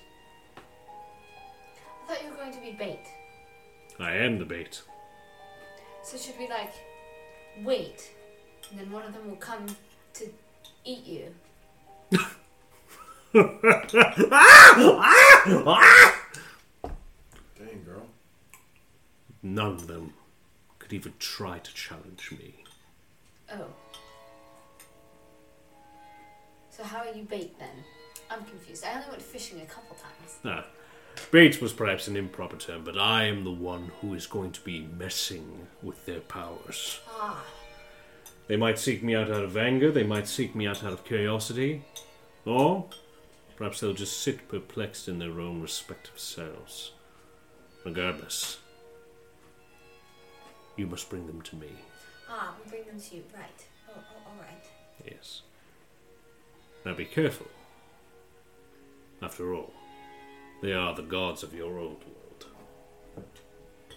I 0.57 2.07
thought 2.07 2.23
you 2.23 2.31
were 2.31 2.37
going 2.37 2.53
to 2.53 2.59
be 2.59 2.71
bait. 2.71 3.05
I 3.99 4.15
am 4.15 4.39
the 4.39 4.45
bait. 4.45 4.81
So 6.03 6.17
should 6.17 6.39
we 6.39 6.47
like 6.47 6.73
wait, 7.63 8.11
and 8.69 8.79
then 8.79 8.91
one 8.91 9.05
of 9.05 9.13
them 9.13 9.29
will 9.29 9.37
come 9.37 9.65
to 10.13 10.29
eat 10.85 11.05
you? 11.05 11.33
Dang, 13.33 13.59
girl. 17.85 18.07
None 19.43 19.71
of 19.71 19.87
them 19.87 20.13
could 20.79 20.93
even 20.93 21.13
try 21.19 21.59
to 21.59 21.73
challenge 21.73 22.31
me. 22.31 22.63
Oh. 23.51 23.67
So 26.69 26.83
how 26.83 26.99
are 26.99 27.13
you 27.13 27.23
bait 27.23 27.57
then? 27.59 27.83
I'm 28.31 28.43
confused. 28.45 28.85
I 28.85 28.95
only 28.95 29.09
went 29.09 29.21
fishing 29.21 29.61
a 29.61 29.65
couple 29.65 29.95
times. 29.95 30.37
Ah, 30.45 30.65
bait 31.31 31.61
was 31.61 31.73
perhaps 31.73 32.07
an 32.07 32.15
improper 32.15 32.57
term, 32.57 32.83
but 32.83 32.97
I 32.97 33.25
am 33.25 33.43
the 33.43 33.51
one 33.51 33.91
who 34.01 34.13
is 34.13 34.27
going 34.27 34.51
to 34.51 34.61
be 34.61 34.87
messing 34.97 35.67
with 35.81 36.05
their 36.05 36.21
powers. 36.21 36.99
Ah, 37.09 37.43
They 38.49 38.57
might 38.57 38.79
seek 38.79 39.03
me 39.03 39.15
out 39.15 39.29
out 39.29 39.43
of 39.43 39.55
anger, 39.55 39.91
they 39.91 40.03
might 40.03 40.27
seek 40.27 40.55
me 40.55 40.65
out 40.65 40.83
out 40.83 40.91
of 40.91 41.05
curiosity, 41.05 41.83
or 42.45 42.87
perhaps 43.55 43.79
they'll 43.79 43.93
just 43.93 44.21
sit 44.21 44.49
perplexed 44.49 45.07
in 45.07 45.19
their 45.19 45.39
own 45.39 45.61
respective 45.61 46.17
selves. 46.17 46.93
Regardless, 47.85 48.57
you 50.77 50.87
must 50.87 51.11
bring 51.11 51.27
them 51.27 51.43
to 51.43 51.55
me. 51.57 51.67
ah, 52.27 52.55
we'll 52.57 52.69
bring 52.71 52.85
them 52.85 52.99
to 52.99 53.17
you. 53.17 53.23
Right. 53.35 53.67
Oh, 53.87 53.93
oh 53.95 54.31
all 54.31 54.41
right. 54.41 54.65
Yes. 55.05 55.43
Now 56.83 56.95
be 56.95 57.05
careful. 57.05 57.47
After 59.21 59.53
all, 59.53 59.73
they 60.63 60.73
are 60.73 60.95
the 60.95 61.03
gods 61.03 61.43
of 61.43 61.53
your 61.53 61.77
old 61.77 62.03
world. 62.03 62.47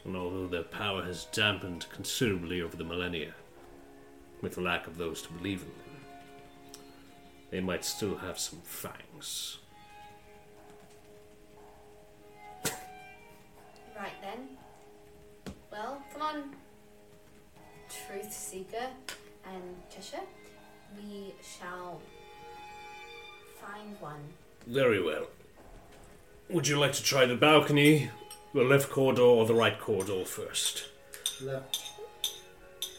And 0.05 0.15
although 0.15 0.47
their 0.47 0.63
power 0.63 1.03
has 1.05 1.25
dampened 1.33 1.87
considerably 1.91 2.61
over 2.61 2.77
the 2.77 2.85
millennia, 2.85 3.35
with 4.43 4.57
the 4.57 4.61
lack 4.61 4.87
of 4.87 4.99
those 4.99 5.23
to 5.23 5.33
believe 5.33 5.63
in 5.63 5.69
them, 5.69 6.83
they 7.51 7.61
might 7.61 7.85
still 7.85 8.17
have 8.17 8.39
some 8.39 8.61
fangs. 8.65 9.59
Right 13.97 14.21
then. 14.21 14.49
Well, 15.71 16.03
come 16.13 16.23
on, 16.23 16.57
Truth 17.89 18.33
Seeker 18.33 18.89
and 19.47 19.63
Cheshire. 19.89 20.27
We 20.97 21.35
shall 21.41 22.01
find 23.61 23.97
one. 24.01 24.21
Very 24.67 25.03
well. 25.03 25.27
Would 26.51 26.69
you 26.69 26.79
like 26.79 26.93
to 26.95 27.03
try 27.03 27.25
the 27.27 27.37
balcony, 27.37 28.11
the 28.53 28.63
left 28.63 28.91
corridor, 28.91 29.23
or 29.23 29.47
the 29.47 29.55
right 29.55 29.79
corridor 29.79 30.25
first? 30.25 30.89
Left. 31.41 31.82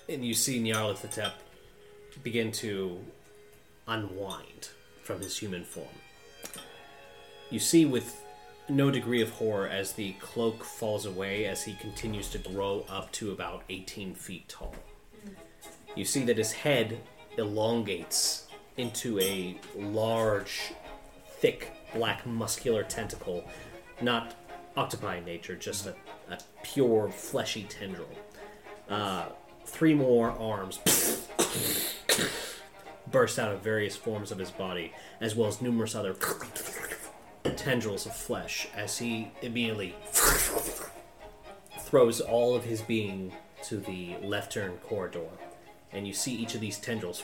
And 0.10 0.26
you 0.26 0.34
see 0.34 0.62
Nyarlathotep 0.62 1.32
begin 2.24 2.52
to 2.54 3.00
unwind 3.88 4.70
from 5.02 5.22
his 5.22 5.38
human 5.38 5.64
form. 5.64 5.88
You 7.50 7.60
see 7.60 7.86
with 7.86 8.22
no 8.70 8.92
degree 8.92 9.22
of 9.22 9.30
horror 9.32 9.68
as 9.68 9.94
the 9.94 10.14
cloak 10.14 10.64
falls 10.64 11.06
away 11.06 11.46
as 11.46 11.64
he 11.64 11.74
continues 11.76 12.30
to 12.30 12.38
grow 12.38 12.86
up 12.90 13.12
to 13.14 13.32
about 13.32 13.64
18 13.70 14.16
feet 14.16 14.48
tall. 14.48 14.76
You 15.96 16.06
see 16.06 16.24
that 16.26 16.38
his 16.38 16.52
head 16.52 17.00
elongates 17.38 18.48
into 18.78 19.20
a 19.20 19.60
large, 19.76 20.74
thick, 21.40 21.72
black, 21.94 22.26
muscular 22.26 22.84
tentacle, 22.84 23.44
not 24.02 24.36
octopi 24.76 25.18
in 25.18 25.26
nature, 25.26 25.56
just 25.56 25.86
a, 25.86 25.96
a 26.30 26.38
pure, 26.64 27.10
fleshy 27.10 27.64
tendril. 27.64 28.10
Uh, 28.90 29.26
three 29.66 29.94
more 29.94 30.32
arms 30.32 30.80
burst 33.10 33.38
out 33.38 33.52
of 33.52 33.62
various 33.62 33.96
forms 33.96 34.32
of 34.32 34.40
his 34.40 34.52
body, 34.52 34.92
as 35.22 35.36
well 35.36 35.48
as 35.48 35.62
numerous 35.62 35.94
other 35.96 36.16
tendrils 37.56 38.06
of 38.06 38.16
flesh, 38.16 38.68
as 38.76 38.98
he 38.98 39.32
immediately 39.42 39.96
throws 41.80 42.20
all 42.20 42.56
of 42.56 42.64
his 42.64 42.82
being 42.82 43.32
to 43.64 43.78
the 43.78 44.16
left 44.22 44.54
turn 44.54 44.78
corridor. 44.84 45.28
And 45.92 46.08
you 46.08 46.14
see 46.14 46.34
each 46.34 46.56
of 46.56 46.62
these 46.62 46.80
tendrils 46.80 47.24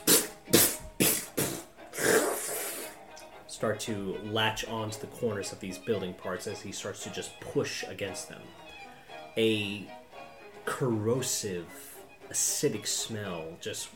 start 3.48 3.80
to 3.80 4.18
latch 4.24 4.64
onto 4.68 5.00
the 5.00 5.08
corners 5.08 5.52
of 5.52 5.60
these 5.60 5.78
building 5.78 6.14
parts 6.14 6.48
as 6.48 6.62
he 6.62 6.72
starts 6.72 7.04
to 7.04 7.10
just 7.10 7.38
push 7.42 7.84
against 7.88 8.30
them. 8.30 8.42
A 9.36 9.86
corrosive, 10.66 11.89
acidic 12.32 12.88
smell 12.88 13.58
just 13.62 13.90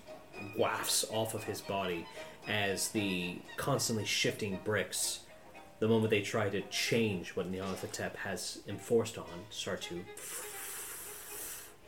wafts 0.58 1.06
off 1.12 1.34
of 1.34 1.44
his 1.44 1.62
body 1.62 2.06
as 2.48 2.90
the 2.90 3.38
constantly 3.58 4.06
shifting 4.06 4.60
bricks, 4.64 5.22
the 5.80 5.88
moment 5.88 6.10
they 6.10 6.22
try 6.22 6.50
to 6.50 6.62
change 6.64 7.32
what 7.32 7.52
Nyarlathotep 7.52 8.16
has 8.18 8.60
enforced 8.68 9.18
on, 9.18 9.46
start 9.50 9.82
to 9.84 10.04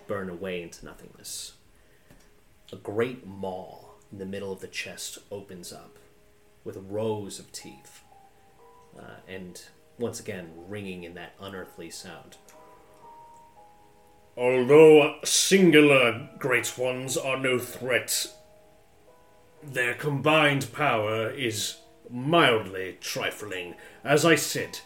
burn 0.07 0.29
away 0.29 0.61
into 0.61 0.85
nothingness. 0.85 1.53
A 2.71 2.77
great 2.77 3.25
maw 3.25 3.79
in 4.11 4.17
the 4.17 4.25
middle 4.25 4.51
of 4.51 4.59
the 4.59 4.67
chest 4.67 5.17
opens 5.31 5.73
up 5.73 5.97
with 6.63 6.77
rows 6.89 7.39
of 7.39 7.51
teeth, 7.51 8.01
uh, 8.97 9.19
and 9.27 9.61
once 9.97 10.19
again 10.19 10.51
ringing 10.67 11.03
in 11.03 11.13
that 11.15 11.33
unearthly 11.39 11.89
sound. 11.89 12.37
Although 14.37 15.19
singular 15.23 16.29
great 16.37 16.77
ones 16.77 17.15
are 17.15 17.39
no 17.39 17.57
threat, 17.57 18.27
their 19.63 19.93
combined 19.93 20.73
power 20.73 21.29
is 21.29 21.77
mildly 22.09 22.97
trifling. 22.99 23.75
As 24.03 24.25
I 24.25 24.35
said, 24.35 24.79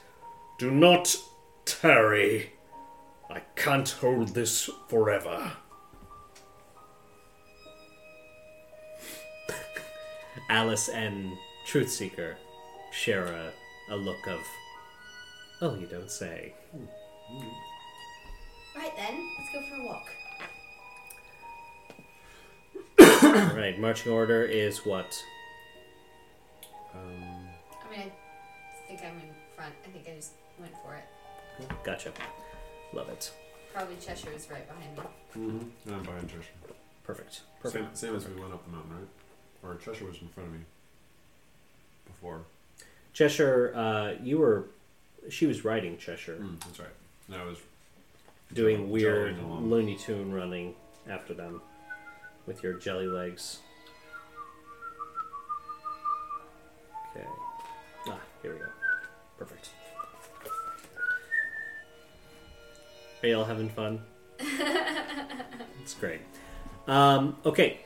do 0.59 0.69
not 0.69 1.15
tarry. 1.65 2.53
I 3.29 3.39
can't 3.55 3.89
hold 3.89 4.29
this 4.29 4.69
forever. 4.87 5.53
Alice 10.49 10.89
and 10.89 11.31
Truthseeker 11.67 12.35
share 12.91 13.25
a, 13.25 13.51
a 13.89 13.95
look 13.95 14.27
of, 14.27 14.39
oh, 15.61 15.75
you 15.75 15.87
don't 15.87 16.11
say. 16.11 16.53
Hmm. 16.71 17.47
Right 18.75 18.95
then, 18.95 19.27
let's 19.37 19.51
go 19.51 19.61
for 19.61 19.75
a 19.81 19.85
walk. 19.85 20.09
right, 23.55 23.79
marching 23.79 24.11
order 24.11 24.43
is 24.43 24.85
what? 24.85 25.13
Um, 26.93 27.47
I 27.85 27.97
mean, 27.97 28.11
I 28.11 28.87
think 28.87 29.01
I'm 29.01 29.15
in 29.19 29.33
front. 29.55 29.73
I 29.85 29.89
think 29.89 30.07
I 30.07 30.15
just 30.15 30.33
went 30.59 30.73
for 30.83 30.95
it. 30.95 31.03
Gotcha. 31.83 32.11
Love 32.93 33.09
it. 33.09 33.31
Probably 33.73 33.95
Cheshire 33.97 34.31
is 34.35 34.47
right 34.49 34.67
behind 34.67 34.97
me. 34.97 35.03
mm-hmm. 35.37 35.93
I'm 35.93 36.03
behind 36.03 36.27
Cheshire. 36.29 36.43
Perfect. 37.03 37.33
Same, 37.33 37.43
Perfect. 37.61 37.97
same 37.97 38.15
as 38.15 38.27
we 38.27 38.39
went 38.39 38.53
up 38.53 38.63
the 38.65 38.71
mountain, 38.71 38.91
right? 38.91 39.07
Or 39.63 39.75
Cheshire 39.77 40.05
was 40.05 40.21
in 40.21 40.27
front 40.29 40.47
of 40.49 40.53
me 40.55 40.61
before. 42.05 42.41
Cheshire, 43.13 43.73
uh, 43.75 44.13
you 44.23 44.37
were. 44.37 44.65
She 45.29 45.45
was 45.45 45.65
riding 45.65 45.97
Cheshire, 45.97 46.37
Mm, 46.39 46.59
that's 46.61 46.79
right. 46.79 46.87
That 47.27 47.45
was 47.45 47.57
doing 48.53 48.89
weird 48.89 49.35
jollying 49.35 49.45
along. 49.51 49.69
Looney 49.69 49.95
Tune 49.95 50.31
running 50.31 50.75
after 51.07 51.33
them 51.33 51.61
with 52.45 52.63
your 52.63 52.73
jelly 52.73 53.07
legs. 53.07 53.59
Okay. 57.15 57.25
Ah, 58.07 58.19
here 58.41 58.53
we 58.53 58.59
go. 58.59 58.65
Perfect. 59.37 59.69
Are 63.21 63.27
y'all 63.27 63.45
having 63.45 63.69
fun? 63.69 64.01
It's 65.81 65.97
great. 65.97 66.21
Um, 66.87 67.37
okay. 67.43 67.79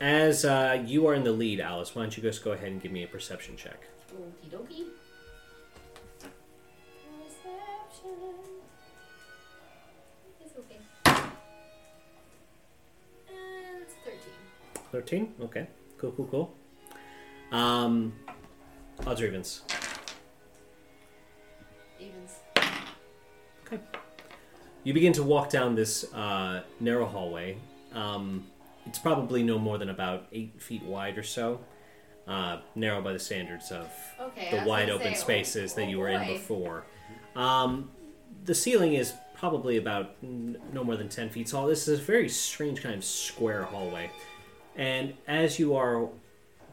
As 0.00 0.44
uh, 0.44 0.80
you 0.86 1.08
are 1.08 1.14
in 1.14 1.24
the 1.24 1.32
lead, 1.32 1.58
Alice, 1.58 1.92
why 1.92 2.02
don't 2.02 2.16
you 2.16 2.22
just 2.22 2.44
go 2.44 2.52
ahead 2.52 2.70
and 2.70 2.80
give 2.80 2.92
me 2.92 3.02
a 3.02 3.08
perception 3.08 3.56
check? 3.56 3.88
Okie 4.14 4.48
dokie. 4.48 4.84
13? 14.92 15.34
Okay. 15.42 15.66
Cool, 15.98 16.12
cool, 16.12 16.26
cool. 16.26 16.54
Um, 17.52 18.12
odds 19.06 19.20
or 19.20 19.26
evens? 19.26 19.62
Evens. 22.00 22.34
Okay. 23.66 23.80
You 24.84 24.94
begin 24.94 25.12
to 25.14 25.22
walk 25.22 25.50
down 25.50 25.74
this 25.74 26.12
uh, 26.14 26.62
narrow 26.80 27.06
hallway. 27.06 27.56
Um, 27.92 28.46
it's 28.86 28.98
probably 28.98 29.42
no 29.42 29.58
more 29.58 29.78
than 29.78 29.90
about 29.90 30.26
eight 30.32 30.60
feet 30.60 30.82
wide 30.82 31.18
or 31.18 31.22
so. 31.22 31.60
Uh, 32.26 32.60
narrow 32.74 33.02
by 33.02 33.12
the 33.12 33.18
standards 33.18 33.72
of 33.72 33.90
Okay. 34.20 34.56
The 34.56 34.64
wide 34.64 34.88
open 34.88 35.14
say, 35.14 35.20
spaces 35.20 35.72
oh, 35.72 35.76
that 35.76 35.86
oh 35.86 35.88
you 35.88 35.98
were 35.98 36.08
in 36.08 36.26
before. 36.26 36.84
Um, 37.34 37.90
the 38.44 38.54
ceiling 38.54 38.94
is 38.94 39.14
probably 39.36 39.78
about 39.78 40.16
n- 40.22 40.58
no 40.72 40.84
more 40.84 40.96
than 40.96 41.08
10 41.08 41.30
feet 41.30 41.48
tall. 41.48 41.66
This 41.66 41.88
is 41.88 41.98
a 41.98 42.02
very 42.02 42.28
strange 42.28 42.82
kind 42.82 42.94
of 42.94 43.04
square 43.04 43.64
hallway. 43.64 44.10
And 44.76 45.14
as 45.26 45.58
you 45.58 45.74
are 45.76 46.08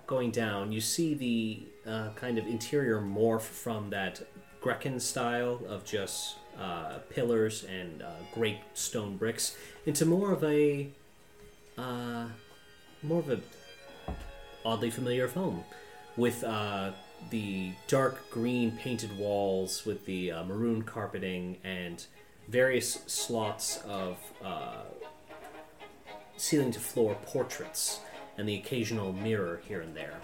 going 0.06 0.32
down, 0.32 0.72
you 0.72 0.82
see 0.82 1.14
the 1.14 1.90
uh, 1.90 2.10
kind 2.16 2.38
of 2.38 2.48
interior 2.48 3.00
morph 3.02 3.42
from 3.42 3.90
that 3.90 4.22
Grecan 4.62 5.00
style 5.00 5.60
of 5.68 5.86
just 5.86 6.36
uh, 6.60 7.00
pillars 7.10 7.64
and 7.66 8.02
uh, 8.02 8.12
great 8.34 8.60
stone 8.74 9.18
bricks 9.18 9.56
into 9.86 10.06
more 10.06 10.32
of 10.32 10.44
a 10.44 10.90
uh, 11.78 12.26
more 13.04 13.20
of 13.20 13.30
a 13.30 13.40
oddly 14.66 14.90
familiar 14.90 15.28
home 15.28 15.64
with 16.18 16.44
uh, 16.44 16.92
the 17.30 17.72
dark 17.88 18.30
green 18.32 18.72
painted 18.72 19.16
walls 19.18 19.86
with 19.86 20.06
the 20.06 20.32
uh, 20.32 20.44
maroon 20.44 20.82
carpeting 20.82 21.58
and 21.64 22.06
various 22.50 23.00
slots 23.06 23.78
of 23.86 24.18
ceiling 26.38 26.72
to 26.72 26.80
floor 26.80 27.16
portraits 27.26 28.00
and 28.38 28.48
the 28.48 28.56
occasional 28.56 29.12
mirror 29.12 29.62
here 29.68 29.82
and 29.82 29.96
there. 29.96 30.20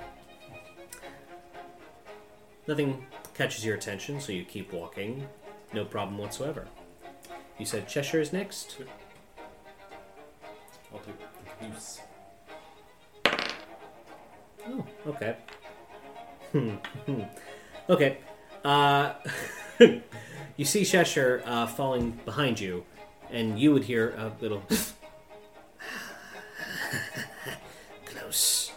Nothing 2.67 3.05
catches 3.33 3.65
your 3.65 3.75
attention, 3.75 4.21
so 4.21 4.31
you 4.31 4.45
keep 4.45 4.71
walking. 4.71 5.27
No 5.73 5.83
problem 5.83 6.17
whatsoever. 6.17 6.67
You 7.59 7.65
said 7.65 7.87
Cheshire 7.87 8.21
is 8.21 8.31
next? 8.31 8.77
I'll 10.93 10.99
take 10.99 11.15
the 11.19 11.67
goose. 11.67 11.99
Oh, 14.65 14.85
okay. 15.07 15.35
Hmm. 16.51 16.69
hmm. 17.05 17.21
okay. 17.89 18.19
Uh, 18.63 19.13
you 20.57 20.65
see 20.65 20.85
Cheshire 20.85 21.41
uh, 21.45 21.67
falling 21.67 22.11
behind 22.23 22.59
you, 22.59 22.85
and 23.29 23.59
you 23.59 23.73
would 23.73 23.83
hear 23.83 24.11
a 24.11 24.31
little 24.39 24.63
close, 28.33 28.71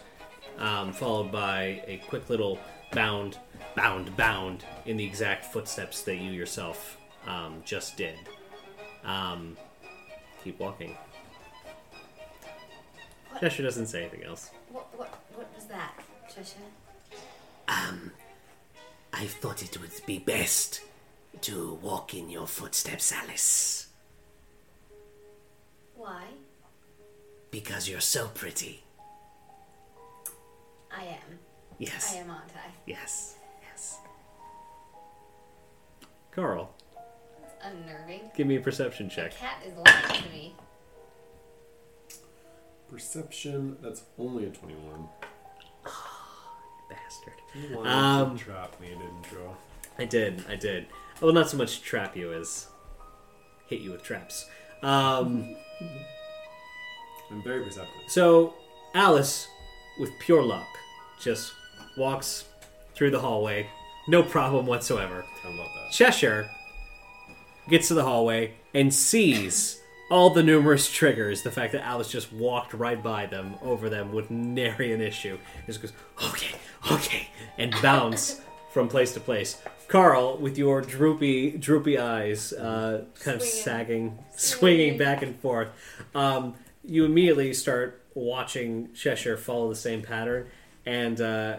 um, 0.59 0.93
followed 0.93 1.31
by 1.31 1.81
a 1.87 1.99
quick 2.07 2.29
little 2.29 2.59
bound, 2.91 3.39
bound, 3.75 4.15
bound 4.15 4.63
in 4.85 4.97
the 4.97 5.03
exact 5.03 5.45
footsteps 5.45 6.03
that 6.03 6.17
you 6.17 6.31
yourself 6.31 6.97
um, 7.25 7.63
just 7.65 7.97
did. 7.97 8.15
Um, 9.03 9.57
keep 10.43 10.59
walking. 10.59 10.95
What? 13.31 13.41
Cheshire 13.41 13.63
doesn't 13.63 13.87
say 13.87 14.01
anything 14.01 14.23
else. 14.23 14.51
What, 14.69 14.85
what, 14.95 15.09
what 15.33 15.49
was 15.55 15.65
that, 15.65 15.93
Cheshire? 16.27 16.59
I 19.13 19.25
thought 19.25 19.63
it 19.63 19.81
would 19.81 19.89
be 20.05 20.19
best 20.19 20.81
to 21.41 21.79
walk 21.81 22.13
in 22.13 22.29
your 22.29 22.45
footsteps, 22.45 23.11
Alice, 23.11 23.87
Why? 25.95 26.25
because 27.49 27.89
you're 27.89 27.99
so 27.99 28.27
pretty. 28.27 28.83
I 30.95 31.03
am. 31.03 31.39
Yes. 31.79 32.13
I 32.15 32.19
am, 32.19 32.29
aren't 32.29 32.51
I? 32.55 32.69
Yes. 32.85 33.35
Yes. 33.69 33.97
Carl, 36.31 36.73
Unnerving. 37.63 38.31
give 38.35 38.47
me 38.47 38.55
a 38.57 38.61
perception 38.61 39.07
The 39.07 39.13
check. 39.15 39.35
cat 39.35 39.61
is 39.65 39.73
lying 39.75 40.23
to 40.23 40.29
me. 40.29 40.55
Perception, 42.89 43.77
that's 43.81 44.03
only 44.17 44.45
a 44.45 44.49
21. 44.49 45.09
Bastard. 46.89 47.33
You 47.53 47.75
wanted 47.77 47.89
Um, 47.91 48.37
to 48.37 48.43
trap 48.43 48.79
me, 48.79 48.89
didn't 48.89 49.31
you? 49.31 49.55
I 49.99 50.05
did, 50.05 50.45
I 50.47 50.55
did. 50.55 50.87
Well, 51.19 51.33
not 51.33 51.49
so 51.49 51.57
much 51.57 51.81
trap 51.81 52.15
you 52.15 52.31
as 52.31 52.67
hit 53.67 53.81
you 53.81 53.91
with 53.91 54.03
traps. 54.03 54.47
Um, 54.83 55.55
I'm 57.31 57.43
very 57.43 57.63
perceptive. 57.63 58.03
so, 58.07 58.53
Alice, 58.93 59.47
with 59.99 60.11
pure 60.19 60.43
luck, 60.43 60.67
just 61.19 61.53
walks 61.97 62.45
through 62.95 63.11
the 63.11 63.19
hallway. 63.19 63.67
No 64.07 64.23
problem 64.23 64.65
whatsoever. 64.65 65.25
I 65.43 65.47
love 65.49 65.69
that. 65.75 65.91
Cheshire 65.91 66.49
gets 67.69 67.89
to 67.89 67.93
the 67.93 68.03
hallway 68.03 68.53
and 68.73 68.93
sees 68.93 69.79
all 70.09 70.29
the 70.29 70.43
numerous 70.43 70.89
triggers. 70.91 71.41
The 71.41 71.51
fact 71.51 71.73
that 71.73 71.83
Alice 71.85 72.09
just 72.09 72.31
walked 72.31 72.73
right 72.73 73.01
by 73.01 73.25
them, 73.25 73.55
over 73.61 73.89
them, 73.89 74.13
with 74.13 74.31
nary 74.31 74.93
an 74.93 75.01
issue. 75.01 75.37
Just 75.65 75.81
goes, 75.81 75.93
okay, 76.23 76.55
okay, 76.91 77.27
and 77.57 77.73
bounce 77.81 78.39
from 78.71 78.87
place 78.87 79.13
to 79.13 79.19
place. 79.19 79.61
Carl, 79.87 80.37
with 80.37 80.57
your 80.57 80.81
droopy, 80.81 81.51
droopy 81.51 81.97
eyes, 81.97 82.53
uh, 82.53 83.03
kind 83.21 83.35
of 83.35 83.41
Swinging. 83.41 83.63
sagging, 83.63 84.19
swinging 84.35 84.37
Swinging. 84.37 84.97
back 84.97 85.21
and 85.21 85.39
forth, 85.39 85.69
um, 86.13 86.55
you 86.83 87.05
immediately 87.05 87.53
start 87.53 88.01
watching 88.17 88.93
Cheshire 88.93 89.37
follow 89.37 89.69
the 89.69 89.75
same 89.75 90.01
pattern, 90.01 90.47
and 90.85 91.19
uh, 91.21 91.57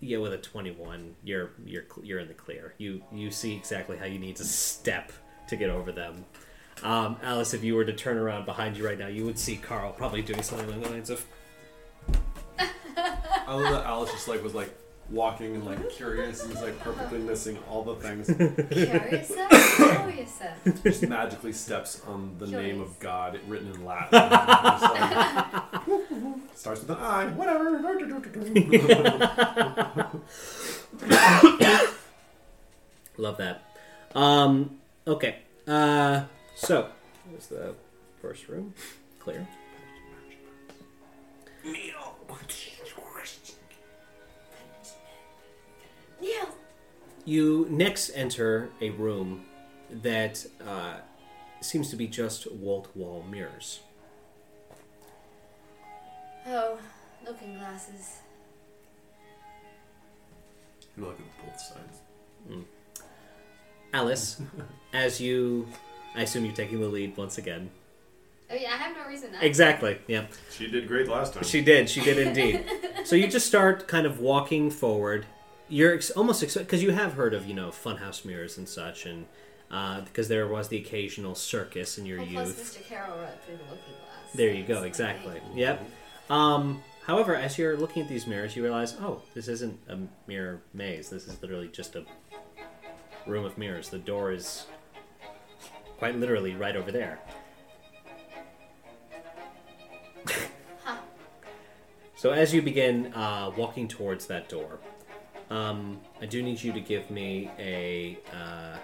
yeah, 0.00 0.18
with 0.18 0.32
a 0.32 0.38
twenty-one, 0.38 1.16
you're 1.24 1.50
you're 1.64 1.84
you're 2.02 2.18
in 2.18 2.28
the 2.28 2.34
clear. 2.34 2.74
You 2.78 3.02
you 3.12 3.30
see 3.30 3.56
exactly 3.56 3.96
how 3.96 4.06
you 4.06 4.18
need 4.18 4.36
to 4.36 4.44
step 4.44 5.12
to 5.48 5.56
get 5.56 5.70
over 5.70 5.92
them. 5.92 6.24
Um, 6.82 7.16
Alice, 7.22 7.54
if 7.54 7.64
you 7.64 7.74
were 7.74 7.84
to 7.84 7.92
turn 7.92 8.18
around 8.18 8.44
behind 8.44 8.76
you 8.76 8.84
right 8.84 8.98
now, 8.98 9.06
you 9.06 9.24
would 9.24 9.38
see 9.38 9.56
Carl 9.56 9.92
probably 9.92 10.20
doing 10.22 10.42
something 10.42 10.68
along 10.68 10.82
the 10.82 10.90
lines 10.90 11.10
of 11.10 11.24
I 12.58 13.54
love 13.54 13.72
that 13.72 13.86
Alice 13.86 14.10
just 14.12 14.28
like 14.28 14.42
was 14.42 14.54
like 14.54 14.76
walking 15.10 15.54
and 15.54 15.64
like 15.64 15.90
curious 15.90 16.42
and 16.42 16.52
was 16.52 16.62
like 16.62 16.78
perfectly 16.80 17.18
missing 17.18 17.58
all 17.68 17.82
the 17.84 17.94
things. 17.96 18.26
Curious? 18.70 19.32
Curious. 19.76 20.40
just 20.82 21.02
magically 21.06 21.52
steps 21.52 22.02
on 22.06 22.34
the 22.38 22.46
name 22.46 22.80
of 22.80 22.98
God 22.98 23.38
written 23.46 23.72
in 23.72 23.84
Latin. 23.84 24.08
Just 24.12 24.82
like, 24.82 25.72
starts 26.54 26.80
with 26.80 26.90
an 26.90 26.96
I, 26.98 27.26
whatever. 27.26 27.76
love 33.16 33.36
that. 33.38 33.62
Um, 34.14 34.78
okay, 35.06 35.36
uh, 35.66 36.24
so 36.54 36.88
there's 37.30 37.46
the 37.48 37.74
first 38.20 38.48
room, 38.48 38.74
clear. 39.20 39.46
Neil! 46.20 46.48
You 47.24 47.66
next 47.70 48.10
enter 48.14 48.70
a 48.80 48.90
room 48.90 49.44
that 49.90 50.46
uh, 50.66 50.96
seems 51.60 51.90
to 51.90 51.96
be 51.96 52.06
just 52.06 52.50
wall-to-wall 52.52 53.24
mirrors. 53.30 53.80
Oh, 56.46 56.78
looking 57.26 57.58
glasses. 57.58 58.20
You 60.96 61.04
look 61.04 61.18
at 61.18 61.46
both 61.46 61.60
sides. 61.60 62.00
Alice, 63.92 64.40
as 64.92 65.20
you, 65.20 65.66
I 66.14 66.22
assume 66.22 66.44
you're 66.44 66.54
taking 66.54 66.80
the 66.80 66.88
lead 66.88 67.16
once 67.16 67.38
again. 67.38 67.70
Oh 68.50 68.54
yeah, 68.54 68.72
I 68.72 68.76
have 68.76 68.96
no 68.96 69.06
reason 69.06 69.32
not. 69.32 69.42
Exactly. 69.42 69.98
Yeah. 70.06 70.26
She 70.52 70.68
did 70.68 70.86
great 70.86 71.08
last 71.08 71.34
time. 71.34 71.42
She 71.42 71.60
did. 71.60 71.88
She 71.90 72.00
did 72.00 72.18
indeed. 72.18 72.64
so 73.04 73.16
you 73.16 73.26
just 73.26 73.46
start 73.46 73.88
kind 73.88 74.06
of 74.06 74.20
walking 74.20 74.70
forward. 74.70 75.26
You're 75.68 75.94
ex- 75.94 76.10
almost 76.10 76.40
because 76.56 76.82
you 76.82 76.90
have 76.92 77.14
heard 77.14 77.34
of 77.34 77.46
you 77.46 77.54
know 77.54 77.68
funhouse 77.70 78.24
mirrors 78.24 78.56
and 78.58 78.68
such, 78.68 79.04
and 79.06 79.26
uh, 79.70 80.00
because 80.02 80.28
there 80.28 80.46
was 80.46 80.68
the 80.68 80.76
occasional 80.78 81.34
circus 81.34 81.98
in 81.98 82.06
your 82.06 82.18
Well, 82.18 82.28
plus 82.32 82.48
youth. 82.48 82.78
Mr. 82.84 82.88
Carroll 82.88 83.18
wrote 83.18 83.42
through 83.44 83.56
the 83.56 83.62
looking 83.64 83.94
glass. 83.94 84.32
There 84.34 84.52
you 84.52 84.64
go. 84.64 84.82
Exactly. 84.84 85.34
like- 85.34 85.42
Yep. 85.54 85.90
Um, 86.30 86.82
however, 87.06 87.34
as 87.34 87.58
you're 87.58 87.76
looking 87.76 88.02
at 88.02 88.08
these 88.08 88.26
mirrors, 88.26 88.54
you 88.56 88.62
realize, 88.62 88.96
oh, 89.00 89.22
this 89.34 89.48
isn't 89.48 89.78
a 89.88 89.98
mirror 90.28 90.60
maze. 90.74 91.08
This 91.10 91.26
is 91.26 91.40
literally 91.42 91.68
just 91.68 91.96
a 91.96 92.04
room 93.26 93.44
of 93.44 93.58
mirrors. 93.58 93.88
The 93.90 93.98
door 93.98 94.30
is 94.32 94.66
quite 95.98 96.14
literally 96.16 96.54
right 96.54 96.76
over 96.76 96.92
there. 96.92 97.18
Huh. 100.84 100.96
So 102.18 102.30
as 102.32 102.54
you 102.54 102.62
begin 102.62 103.12
uh, 103.14 103.50
walking 103.58 103.88
towards 103.88 104.26
that 104.28 104.48
door, 104.48 104.78
um, 105.50 106.00
I 106.20 106.26
do 106.26 106.42
need 106.42 106.62
you 106.62 106.72
to 106.72 106.80
give 106.80 107.10
me 107.10 107.50
a. 107.58 108.18
Uh, 108.32 108.76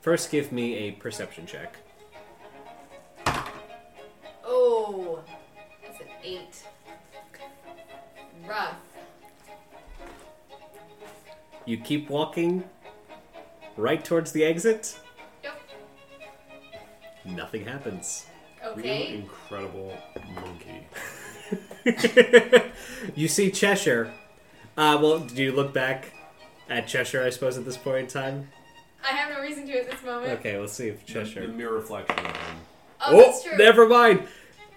first, 0.00 0.30
give 0.30 0.50
me 0.52 0.74
a 0.74 0.92
perception 0.92 1.46
check. 1.46 1.76
Oh, 4.44 5.20
that's 5.82 6.00
an 6.00 6.06
eight. 6.24 6.64
Rough. 8.46 8.74
You 11.66 11.76
keep 11.76 12.08
walking 12.08 12.64
right 13.76 14.02
towards 14.02 14.32
the 14.32 14.42
exit. 14.42 14.98
Yep. 15.44 15.60
Nothing 17.26 17.64
happens. 17.66 18.26
You 18.64 18.70
Okay. 18.70 19.14
incredible 19.14 19.92
monkey. 20.34 20.86
you 23.14 23.28
see 23.28 23.50
Cheshire. 23.50 24.12
Uh, 24.76 24.98
well, 25.00 25.20
do 25.20 25.42
you 25.42 25.52
look 25.52 25.72
back 25.72 26.12
at 26.68 26.86
Cheshire, 26.86 27.22
I 27.22 27.30
suppose, 27.30 27.56
at 27.58 27.64
this 27.64 27.76
point 27.76 27.98
in 27.98 28.06
time? 28.06 28.48
I 29.02 29.08
have 29.08 29.30
no 29.32 29.40
reason 29.40 29.66
to 29.66 29.78
at 29.78 29.90
this 29.90 30.02
moment. 30.04 30.38
Okay, 30.40 30.58
let's 30.58 30.72
see 30.72 30.88
if 30.88 31.04
Cheshire. 31.06 31.40
The 31.40 31.46
Cheshire. 31.46 31.48
mere 31.48 31.72
reflection 31.72 32.18
of 32.18 32.36
him. 32.36 32.56
Oh, 33.06 33.16
that's 33.16 33.42
true. 33.44 33.56
never 33.56 33.88
mind. 33.88 34.26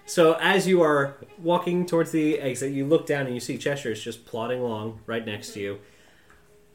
So 0.05 0.37
as 0.41 0.67
you 0.67 0.81
are 0.81 1.17
walking 1.37 1.85
towards 1.85 2.11
the 2.11 2.39
exit, 2.39 2.71
you 2.71 2.85
look 2.85 3.05
down 3.05 3.25
and 3.25 3.33
you 3.33 3.39
see 3.39 3.57
Cheshire 3.57 3.91
is 3.91 4.03
just 4.03 4.25
plodding 4.25 4.59
along 4.59 4.99
right 5.05 5.25
next 5.25 5.53
to 5.53 5.59
you. 5.59 5.79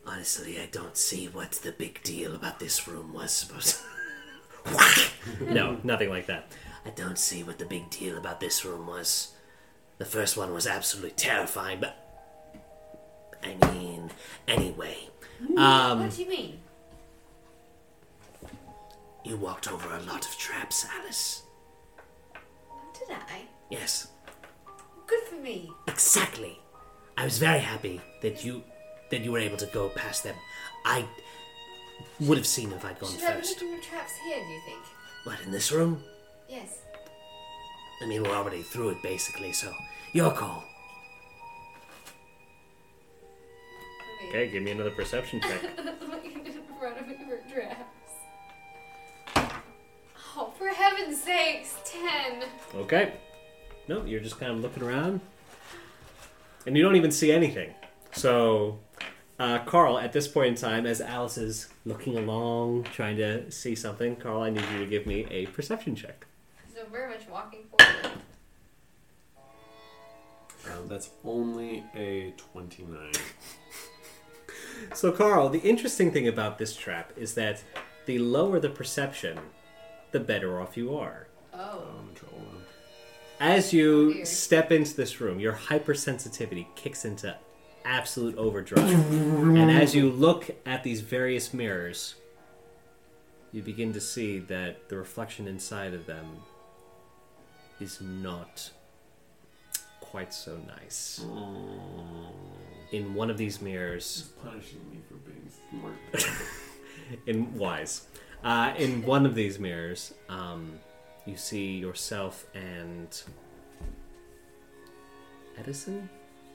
Honestly, 0.07 0.61
I 0.61 0.67
don't 0.67 0.97
see 0.97 1.27
what 1.27 1.53
the 1.53 1.73
big 1.73 2.03
deal 2.03 2.35
about 2.35 2.61
this 2.61 2.87
room 2.87 3.13
was 3.13 3.33
supposed. 3.33 3.81
No, 5.41 5.79
nothing 5.83 6.09
like 6.09 6.27
that. 6.27 6.51
I 6.85 6.91
don't 6.91 7.19
see 7.19 7.43
what 7.43 7.59
the 7.59 7.65
big 7.67 7.91
deal 7.91 8.17
about 8.17 8.41
this 8.41 8.65
room 8.65 8.87
was. 8.87 9.33
The 9.99 10.05
first 10.05 10.37
one 10.37 10.53
was 10.53 10.67
absolutely 10.67 11.13
terrifying, 11.13 11.81
but 11.81 11.97
I 13.43 13.55
mean, 13.73 14.11
anyway, 14.47 15.09
Um, 15.57 16.01
what 16.01 16.11
do 16.15 16.23
you 16.23 16.29
mean? 16.29 16.61
you 19.25 19.37
walked 19.37 19.71
over 19.71 19.95
a 19.95 20.01
lot 20.03 20.27
of 20.27 20.37
traps, 20.39 20.85
Alice. 21.01 21.43
Did 22.99 23.17
I? 23.17 23.43
Yes, 23.71 24.09
Good 25.07 25.23
for 25.29 25.37
me. 25.37 25.71
exactly. 25.87 26.59
I 27.19 27.25
was 27.25 27.39
very 27.39 27.61
happy 27.61 28.01
that 28.23 28.45
you 28.45 28.63
that 29.11 29.21
you 29.23 29.31
were 29.33 29.39
able 29.39 29.57
to 29.57 29.67
go 29.67 29.89
past 29.91 30.25
them. 30.25 30.35
I 30.85 31.07
would 32.21 32.37
have 32.39 32.47
seen 32.47 32.73
if 32.73 32.85
I'd 32.85 32.99
gone 32.99 33.13
Should 33.13 33.23
I 33.23 33.35
be 33.35 33.41
first. 33.41 33.61
looking 33.63 33.77
for 33.81 33.83
traps 33.89 34.13
here, 34.27 34.37
do 34.45 34.53
you 34.53 34.61
think? 34.67 34.83
What 35.25 35.41
in 35.43 35.53
this 35.53 35.71
room? 35.73 36.03
Yes. 36.49 36.79
I 38.03 38.07
mean, 38.07 38.23
we're 38.23 38.35
already 38.35 38.63
through 38.63 38.91
it 38.91 39.03
basically, 39.03 39.53
so 39.53 39.73
your 40.13 40.31
call. 40.31 40.65
Okay, 44.29 44.51
give 44.51 44.63
me 44.63 44.73
another 44.73 44.91
perception 44.91 45.41
check. 45.41 45.63
Looking 46.09 46.47
in 46.47 46.63
front 46.79 46.99
of 46.99 47.09
me 47.09 47.17
for 47.27 47.39
traps. 47.53 47.83
Oh, 50.37 50.53
for 50.59 50.69
heaven's 50.69 51.23
sakes, 51.23 51.77
ten. 51.85 52.45
Okay. 52.75 53.15
No, 53.89 54.05
you're 54.05 54.21
just 54.21 54.39
kind 54.39 54.53
of 54.53 54.61
looking 54.61 54.83
around. 54.83 55.21
And 56.67 56.77
you 56.77 56.83
don't 56.83 56.97
even 56.97 57.13
see 57.13 57.31
anything. 57.31 57.73
So, 58.13 58.81
uh, 59.39 59.61
Carl, 59.61 59.99
at 59.99 60.13
this 60.13 60.27
point 60.27 60.49
in 60.49 60.55
time, 60.57 60.85
as 60.85 61.01
Alice 61.01 61.39
is 61.39 61.69
looking 61.85 62.19
along, 62.19 62.85
trying 62.93 63.17
to 63.19 63.51
see 63.51 63.75
something, 63.75 64.17
Carl, 64.17 64.43
I 64.43 64.51
need 64.51 64.65
you 64.73 64.79
to 64.81 64.87
give 64.87 65.07
me 65.07 65.27
a 65.31 65.47
perception 65.47 65.95
check. 65.95 66.27
So 66.77 66.85
very 66.93 67.09
much 67.09 67.27
walking 67.27 67.61
forward. 67.71 68.19
Um, 70.67 70.89
that's 70.89 71.09
only 71.25 71.85
a 71.95 72.35
29. 72.53 73.13
So, 74.93 75.11
Carl, 75.11 75.49
the 75.49 75.61
interesting 75.61 76.13
thing 76.13 76.29
about 76.29 76.59
this 76.59 76.77
trap 76.77 77.11
is 77.17 77.33
that 77.35 77.63
the 78.05 78.19
lower 78.19 78.61
the 78.61 78.69
perception, 78.69 79.39
the 80.11 80.21
better 80.21 80.61
off 80.61 80.77
you 80.77 80.95
are. 80.95 81.29
Oh. 81.55 81.83
In. 81.99 82.43
As 83.41 83.73
you 83.73 84.09
Weird. 84.09 84.27
step 84.27 84.71
into 84.71 84.95
this 84.95 85.19
room, 85.19 85.41
your 85.41 85.55
hypersensitivity 85.55 86.67
kicks 86.75 87.07
into 87.07 87.35
absolute 87.87 88.37
overdrive. 88.37 88.93
and 88.93 89.71
as 89.71 89.95
you 89.95 90.11
look 90.11 90.51
at 90.67 90.83
these 90.83 91.01
various 91.01 91.55
mirrors, 91.55 92.17
you 93.53 93.63
begin 93.63 93.95
to 93.95 94.01
see 94.01 94.41
that 94.41 94.91
the 94.91 94.99
reflection 94.99 95.49
inside 95.49 95.95
of 95.95 96.05
them 96.05 96.43
is 97.81 98.01
not 98.01 98.71
quite 100.01 100.33
so 100.33 100.59
nice. 100.67 101.25
In 102.93 103.15
one 103.15 103.31
of 103.31 103.37
these 103.37 103.61
mirrors, 103.61 104.17
He's 104.17 104.45
punishing 104.45 104.81
me 104.91 104.99
for 105.09 105.15
being 105.15 105.51
smart. 105.71 106.27
in 107.27 107.55
wise 107.57 108.07
uh, 108.45 108.73
in 108.79 109.05
one 109.05 109.27
of 109.27 109.35
these 109.35 109.59
mirrors 109.59 110.15
um, 110.29 110.79
you 111.25 111.37
see 111.37 111.77
yourself 111.77 112.47
and 112.55 113.23
edison 115.59 116.09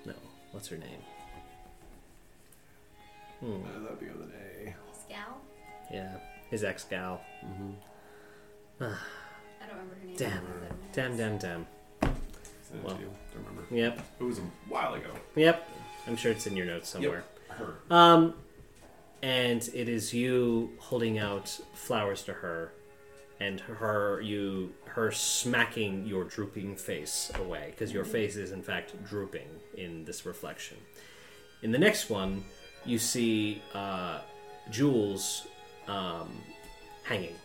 no 0.05 0.13
what's 0.51 0.67
her 0.67 0.77
name 0.77 1.01
hmm. 3.39 3.53
Uh, 3.53 3.83
that'd 3.83 3.99
be 3.99 4.07
with 4.07 4.21
an 4.21 4.33
A. 4.65 4.75
Scowl? 4.93 5.41
yeah 5.91 6.17
his 6.49 6.63
ex-gal 6.63 7.21
I 8.79 8.95
don't 9.71 9.79
remember 9.79 9.95
her 10.01 10.07
name. 10.07 10.15
damn 10.93 11.17
damn 11.17 11.17
damn 11.17 11.37
damn 11.37 11.67
Send 12.01 12.79
it 12.79 12.83
Well. 12.85 12.95
to 12.95 13.01
you. 13.01 13.09
Don't 13.33 13.45
remember. 13.47 13.63
yep 13.75 13.99
It 14.19 14.23
was 14.23 14.39
a 14.39 14.43
while 14.69 14.93
ago. 14.93 15.09
yep 15.35 15.67
i'm 16.07 16.15
sure 16.15 16.31
it's 16.31 16.47
in 16.47 16.55
your 16.55 16.65
notes 16.65 16.89
somewhere 16.89 17.23
Her. 17.49 17.75
Um, 17.89 18.33
and 19.21 19.61
it 19.73 19.87
is 19.87 20.13
you 20.13 20.71
holding 20.79 21.19
out 21.19 21.47
flowers 21.73 22.23
to 22.23 22.33
her, 22.33 22.71
and 23.39 23.59
her 23.59 24.19
you 24.21 24.73
her 24.85 25.11
smacking 25.11 26.05
your 26.07 26.23
drooping 26.23 26.75
face 26.75 27.31
away 27.35 27.67
because 27.71 27.91
your 27.93 28.03
face 28.03 28.35
is 28.35 28.51
in 28.51 28.63
fact 28.63 28.95
drooping 29.05 29.47
in 29.77 30.03
this 30.05 30.25
reflection. 30.25 30.77
In 31.61 31.71
the 31.71 31.77
next 31.77 32.09
one, 32.09 32.43
you 32.83 32.97
see 32.97 33.61
uh, 33.75 34.21
Jules 34.71 35.45
um, 35.87 36.29
hanging 37.03 37.35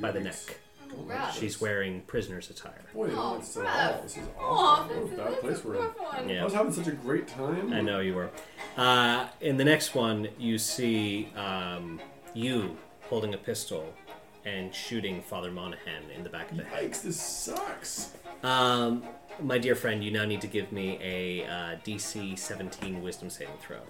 by 0.00 0.10
the 0.10 0.20
neck. 0.20 0.58
Oh. 0.90 1.34
She's 1.38 1.60
wearing 1.60 2.02
prisoner's 2.02 2.50
attire. 2.50 2.84
Boy, 2.94 3.10
Oh, 3.12 3.36
it's 3.38 3.48
so 3.48 3.62
rough. 3.62 3.74
awful. 3.90 4.02
This 4.02 4.16
is 4.16 4.28
Oh, 4.38 4.42
awful. 4.44 4.94
this 4.94 4.96
What 4.96 5.26
a 5.26 5.28
is, 5.28 5.34
bad 5.34 5.40
place 5.40 5.58
is 5.58 5.64
we're 5.64 5.74
in. 5.76 5.80
rough 5.82 5.98
one. 6.00 6.30
I 6.36 6.44
was 6.44 6.52
having 6.54 6.72
such 6.72 6.86
a 6.86 6.92
great 6.92 7.28
time. 7.28 7.72
I 7.72 7.80
know 7.80 8.00
you 8.00 8.14
were. 8.14 8.30
Uh, 8.76 9.28
in 9.40 9.56
the 9.56 9.64
next 9.64 9.94
one, 9.94 10.28
you 10.38 10.58
see 10.58 11.28
um, 11.36 12.00
you 12.34 12.76
holding 13.02 13.34
a 13.34 13.38
pistol 13.38 13.92
and 14.44 14.74
shooting 14.74 15.22
Father 15.22 15.50
Monahan 15.50 16.02
in 16.14 16.22
the 16.22 16.28
back 16.30 16.50
of 16.50 16.56
the 16.56 16.64
head. 16.64 16.90
Yikes, 16.90 17.02
this 17.02 17.20
sucks. 17.20 18.12
Um, 18.42 19.02
my 19.40 19.58
dear 19.58 19.74
friend, 19.74 20.02
you 20.02 20.10
now 20.10 20.24
need 20.24 20.40
to 20.40 20.46
give 20.46 20.72
me 20.72 20.98
a 21.02 21.44
uh, 21.46 21.76
DC 21.84 22.38
17 22.38 23.02
Wisdom 23.02 23.30
saving 23.30 23.54
throw. 23.60 23.80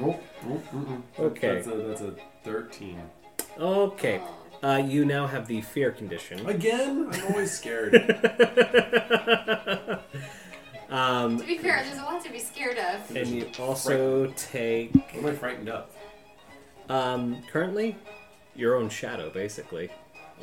Nope. 0.00 0.22
Nope. 0.46 0.64
Mm-mm. 0.74 1.02
Okay. 1.18 1.54
That's 1.54 1.66
a, 1.66 1.70
that's 1.70 2.00
a 2.00 2.14
13. 2.44 3.00
Okay. 3.58 4.20
Uh, 4.62 4.82
you 4.84 5.04
now 5.04 5.26
have 5.26 5.46
the 5.46 5.60
fear 5.60 5.90
condition. 5.92 6.44
Again? 6.46 7.08
I'm 7.12 7.26
always 7.32 7.52
scared. 7.52 7.94
Um, 10.90 11.38
To 11.40 11.46
be 11.46 11.58
fair, 11.58 11.82
there's 11.82 11.98
a 11.98 12.02
lot 12.02 12.22
to 12.24 12.30
be 12.30 12.38
scared 12.38 12.78
of. 12.78 13.16
and 13.16 13.26
you 13.26 13.48
also 13.58 14.26
take 14.36 14.94
what 14.94 15.14
am 15.16 15.26
I 15.26 15.32
frightened 15.32 15.68
of? 15.68 15.86
um, 16.88 17.42
currently 17.50 17.96
your 18.54 18.76
own 18.76 18.88
shadow, 18.90 19.28
basically. 19.30 19.90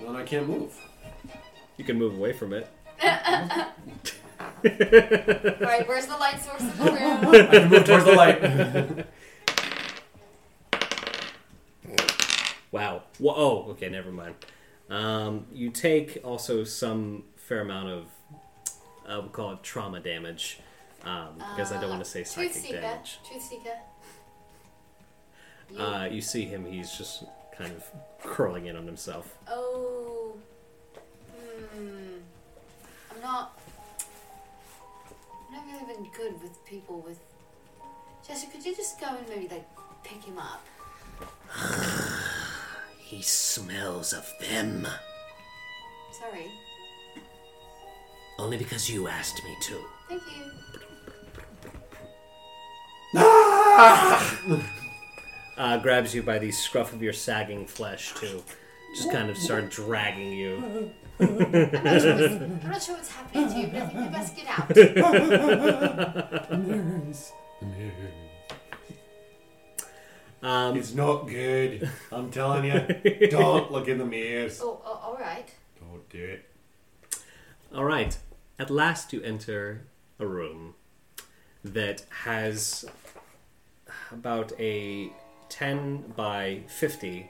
Well, 0.02 0.12
then 0.12 0.22
I 0.22 0.26
can't 0.26 0.50
move. 0.50 0.74
You 1.78 1.86
can 1.86 1.98
move 1.98 2.16
away 2.18 2.34
from 2.34 2.52
it. 2.54 2.68
Alright, 4.66 5.88
where's 5.88 6.08
the 6.08 6.18
light 6.20 6.42
source 6.42 6.62
of 6.64 6.78
the 6.78 6.84
room? 6.92 7.36
I 7.36 7.46
can 7.46 7.70
move 7.70 7.86
towards 7.86 8.06
the 8.06 8.14
light. 8.14 9.06
Wow. 12.72 13.04
Whoa, 13.20 13.34
oh, 13.36 13.72
okay, 13.72 13.90
never 13.90 14.12
mind. 14.12 14.36
Um, 14.90 15.46
you 15.54 15.70
take 15.70 16.20
also 16.24 16.64
some 16.64 17.24
fair 17.36 17.62
amount 17.62 17.90
of, 17.90 18.06
uh, 19.06 19.20
we'll 19.22 19.30
call 19.30 19.54
it 19.54 19.64
trauma 19.64 20.00
damage, 20.00 20.60
um, 21.04 21.36
because 21.38 21.72
I 21.72 21.80
don't 21.80 21.90
want 21.90 22.04
to 22.04 22.10
say 22.10 22.20
Truth 22.20 22.30
psychic 22.30 22.54
seeker. 22.54 22.82
damage. 22.82 23.20
Truth 23.28 23.44
seeker. 23.44 23.78
You. 25.70 25.80
Uh, 25.80 26.06
you 26.12 26.22
see 26.22 26.44
him; 26.46 26.66
he's 26.66 26.92
just 26.92 27.24
kind 27.58 27.72
of 27.72 27.86
curling 28.24 28.66
in 28.66 28.76
on 28.76 28.86
himself. 28.86 29.38
oh. 29.48 30.36
Hmm. 31.74 32.18
I'm 33.16 33.22
not. 33.22 33.60
I've 35.48 35.52
never 35.52 35.68
really 35.68 35.94
been 35.94 36.12
good 36.12 36.42
with 36.42 36.64
people 36.66 37.02
with. 37.02 37.20
Jessica, 38.28 38.52
could 38.52 38.66
you 38.66 38.76
just 38.76 39.00
go 39.00 39.08
and 39.08 39.28
maybe 39.30 39.48
like 39.48 39.68
pick 40.04 40.24
him 40.24 40.38
up? 40.38 40.66
He 43.12 43.22
smells 43.22 44.14
of 44.14 44.34
them. 44.40 44.88
Sorry. 46.18 46.50
Only 48.40 48.56
because 48.56 48.90
you 48.90 49.10
asked 49.10 49.44
me 49.44 49.54
to. 49.64 49.84
Thank 50.08 50.24
you. 53.14 53.22
Uh, 55.58 55.78
grabs 55.80 56.16
you 56.16 56.24
by 56.24 56.40
the 56.40 56.52
scruff 56.52 56.94
of 56.94 57.04
your 57.04 57.12
sagging 57.12 57.68
flesh 57.68 58.14
to 58.14 58.42
just 58.96 59.12
kind 59.12 59.30
of 59.30 59.38
start 59.38 59.70
dragging 59.70 60.32
you. 60.32 60.94
I'm 61.20 61.38
not, 61.38 61.52
sure 62.02 62.16
what's, 62.16 62.34
I'm 62.34 62.62
not 62.64 62.82
sure 62.82 62.96
what's 62.96 63.12
happening 63.12 63.50
to 63.50 63.60
you, 63.60 63.68
but 63.68 63.82
I 63.82 63.88
think 63.88 64.00
we 64.00 64.08
best 64.08 64.38
get 64.38 64.48
out. 64.48 64.70
Nurse. 66.58 67.34
Um, 70.44 70.76
It's 70.78 70.94
not 70.94 71.28
good. 71.28 71.90
I'm 72.12 72.32
telling 72.32 72.66
you. 72.66 73.28
Don't 73.30 73.72
look 73.72 73.88
in 73.88 73.98
the 73.98 74.06
mirrors. 74.06 74.60
Oh, 74.62 74.82
oh, 74.84 75.00
all 75.04 75.18
right. 75.20 75.48
Don't 75.80 76.08
do 76.10 76.24
it. 76.24 76.50
all 77.74 77.86
right. 77.86 78.18
At 78.58 78.70
last, 78.70 79.14
you 79.14 79.22
enter 79.22 79.84
a 80.20 80.26
room 80.26 80.76
that 81.64 82.06
has 82.24 82.86
about 84.12 84.52
a 84.60 85.12
10 85.50 86.14
by 86.16 86.62
50 86.68 87.30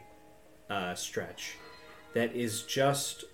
uh, 0.69 0.95
stretch 0.95 1.57
that 2.13 2.33
is 2.35 2.63
just 2.63 3.25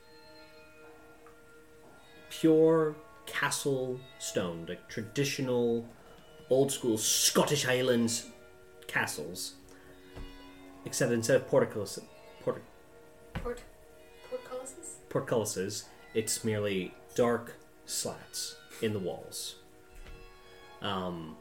pure 2.29 2.95
castle 3.25 3.99
stone, 4.19 4.65
like 4.67 4.87
traditional 4.87 5.85
old 6.49 6.71
school 6.71 6.97
Scottish 6.97 7.65
Highlands 7.65 8.27
castles. 8.87 9.53
Except 10.87 11.11
instead 11.11 11.35
of 11.35 11.47
porticos, 11.49 11.99
portic, 12.45 12.61
Port, 13.33 13.61
portcullises? 14.31 14.93
portcullises, 15.09 15.83
it's 16.13 16.45
merely 16.45 16.93
dark 17.13 17.57
slats 17.85 18.55
in 18.81 18.93
the 18.93 18.99
walls. 18.99 19.55
Um, 20.81 21.35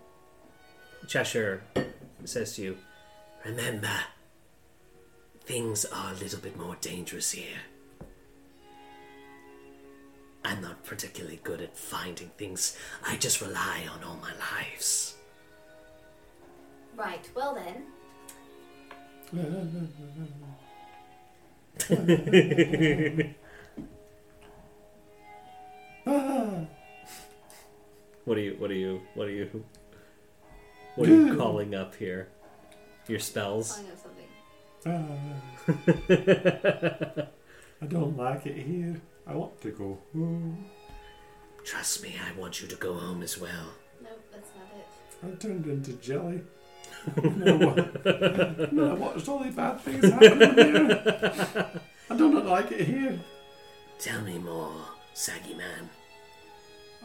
Cheshire 1.07 1.63
says 2.25 2.57
to 2.57 2.63
you, 2.63 2.79
Remember, 3.45 3.89
things 5.45 5.85
are 5.85 6.11
a 6.11 6.17
little 6.17 6.41
bit 6.41 6.59
more 6.59 6.77
dangerous 6.81 7.31
here. 7.31 7.61
I'm 10.45 10.61
not 10.61 10.83
particularly 10.83 11.39
good 11.45 11.61
at 11.61 11.77
finding 11.79 12.31
things. 12.37 12.77
I 13.07 13.15
just 13.17 13.41
rely 13.41 13.87
on 13.95 14.03
all 14.03 14.17
my 14.17 14.33
lives. 14.33 15.15
Right. 16.97 17.31
Well 17.37 17.55
then, 17.55 17.85
"What 28.25 28.39
are 28.39 28.41
you? 28.41 28.55
What 28.59 28.71
are 28.71 28.75
you? 28.75 29.03
What 29.15 29.27
are 29.27 29.31
you? 29.31 29.65
What 30.95 31.09
are 31.09 31.13
you 31.13 31.37
calling 31.37 31.75
up 31.75 31.97
here? 31.97 32.29
Your 33.09 33.19
spells?" 33.19 33.79
I 33.79 33.83
know 33.83 33.97
something. 33.97 34.27
I 37.83 37.87
don't 37.87 38.17
like 38.17 38.47
it 38.47 38.57
here. 38.57 39.01
I 39.27 39.35
want 39.35 39.61
to 39.63 39.71
go 39.73 39.99
home. 40.13 40.65
Trust 41.65 42.01
me, 42.03 42.15
I 42.25 42.31
want 42.39 42.63
you 42.63 42.69
to 42.69 42.77
go 42.77 42.95
home 42.95 43.23
as 43.23 43.37
well. 43.39 43.75
Nope, 44.01 44.23
that's 44.33 44.51
not 44.55 44.71
it. 44.79 44.87
I 45.27 45.31
turned 45.37 45.67
into 45.67 45.93
jelly. 45.95 46.43
No, 47.17 48.69
no, 48.73 48.91
I 48.91 48.95
watched 48.95 49.29
all 49.29 49.39
the 49.39 49.51
bad 49.51 49.81
things 49.81 50.05
happen 50.11 50.41
here. 50.57 51.71
I 52.11 52.17
do 52.17 52.33
not 52.33 52.47
like 52.47 52.73
it 52.73 52.87
here. 52.87 53.19
Tell 53.99 54.21
me 54.23 54.39
more, 54.39 54.75
saggy 55.15 55.55
man. 55.55 55.89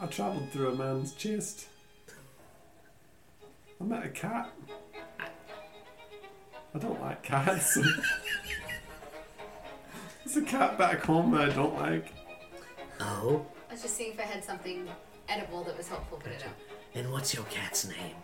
I 0.00 0.06
travelled 0.06 0.50
through 0.50 0.72
a 0.72 0.74
man's 0.74 1.12
chest. 1.14 1.66
I 3.80 3.84
met 3.84 4.04
a 4.04 4.08
cat. 4.08 4.50
I 6.74 6.78
don't 6.78 7.00
like 7.00 7.22
cats. 7.22 7.78
There's 10.24 10.36
a 10.36 10.42
cat 10.42 10.78
back 10.78 11.04
home 11.04 11.32
that 11.32 11.50
I 11.50 11.52
don't 11.52 11.74
like. 11.76 12.12
Oh, 13.00 13.44
I 13.68 13.72
was 13.74 13.82
just 13.82 13.96
seeing 13.96 14.12
if 14.12 14.20
I 14.20 14.22
had 14.22 14.44
something 14.44 14.88
edible 15.28 15.64
that 15.64 15.76
was 15.76 15.88
helpful, 15.88 16.20
but 16.22 16.32
I 16.32 16.36
don't. 16.38 16.54
and 16.94 17.12
what's 17.12 17.34
your 17.34 17.44
cat's 17.44 17.86
name? 17.86 18.16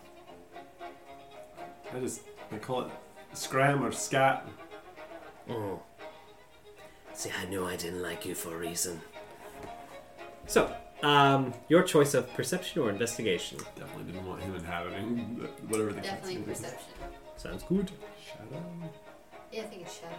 I 1.95 2.01
just 2.01 2.23
I 2.53 2.59
call 2.59 2.83
it 2.83 2.91
scram 3.33 3.85
or 3.85 3.93
scat. 3.93 4.47
Oh. 5.51 5.81
See, 7.15 7.31
I 7.41 7.47
knew 7.47 7.65
I 7.65 7.77
didn't 7.77 8.03
like 8.03 8.25
you 8.27 8.35
for 8.35 8.55
a 8.55 8.59
reason. 8.59 9.01
So, 10.47 10.75
um, 11.03 11.53
your 11.69 11.83
choice 11.83 12.15
of 12.15 12.33
perception 12.35 12.81
or 12.83 12.91
investigation 12.91 13.59
Definitely 13.77 14.13
didn't 14.13 14.27
want 14.27 14.43
him 14.43 14.55
inhabiting 14.55 15.39
the- 15.41 15.49
whatever 15.67 15.93
the 15.93 16.01
cat's 16.01 16.09
Definitely 16.29 16.35
name 16.37 16.51
is. 16.51 16.61
perception. 16.61 16.93
sounds 17.37 17.63
good. 17.65 17.91
Shadow. 18.25 18.63
Yeah, 19.53 19.63
I 19.63 19.65
think 19.67 19.83
it's 19.83 20.01
shadow. 20.01 20.15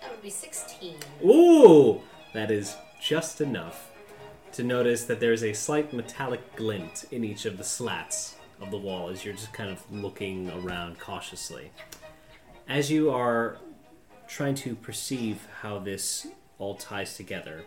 That 0.00 0.10
would 0.10 0.22
be 0.22 0.30
16. 0.30 0.96
Ooh, 1.24 2.00
that 2.34 2.50
is 2.50 2.76
just 3.00 3.40
enough 3.40 3.90
to 4.52 4.62
notice 4.62 5.04
that 5.04 5.18
there's 5.18 5.42
a 5.42 5.52
slight 5.52 5.92
metallic 5.92 6.56
glint 6.56 7.04
in 7.10 7.24
each 7.24 7.46
of 7.46 7.56
the 7.56 7.64
slats 7.64 8.36
of 8.60 8.70
the 8.70 8.76
wall 8.76 9.08
as 9.08 9.24
you're 9.24 9.34
just 9.34 9.52
kind 9.52 9.70
of 9.70 9.82
looking 9.90 10.50
around 10.50 10.98
cautiously. 10.98 11.70
As 12.68 12.90
you 12.90 13.10
are 13.10 13.56
trying 14.28 14.54
to 14.56 14.74
perceive 14.74 15.46
how 15.62 15.78
this 15.78 16.26
all 16.58 16.74
ties 16.74 17.16
together, 17.16 17.64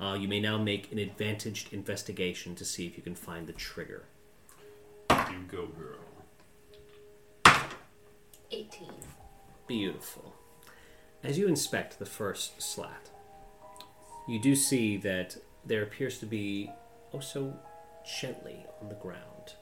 uh, 0.00 0.14
you 0.14 0.28
may 0.28 0.40
now 0.40 0.58
make 0.58 0.90
an 0.92 0.98
advantaged 0.98 1.72
investigation 1.72 2.54
to 2.54 2.64
see 2.64 2.86
if 2.86 2.96
you 2.96 3.02
can 3.02 3.14
find 3.14 3.46
the 3.46 3.52
trigger. 3.52 4.04
You 5.10 5.44
go, 5.48 5.66
girl. 5.66 5.98
18. 8.50 8.88
Beautiful. 9.66 10.34
As 11.22 11.38
you 11.38 11.46
inspect 11.46 11.98
the 11.98 12.06
first 12.06 12.60
slat, 12.62 13.10
you 14.28 14.40
do 14.40 14.54
see 14.54 14.96
that 14.98 15.36
there 15.64 15.82
appears 15.82 16.18
to 16.18 16.26
be, 16.26 16.70
oh 17.12 17.20
so 17.20 17.56
gently 18.20 18.66
on 18.80 18.88
the 18.88 18.94
ground, 18.96 19.54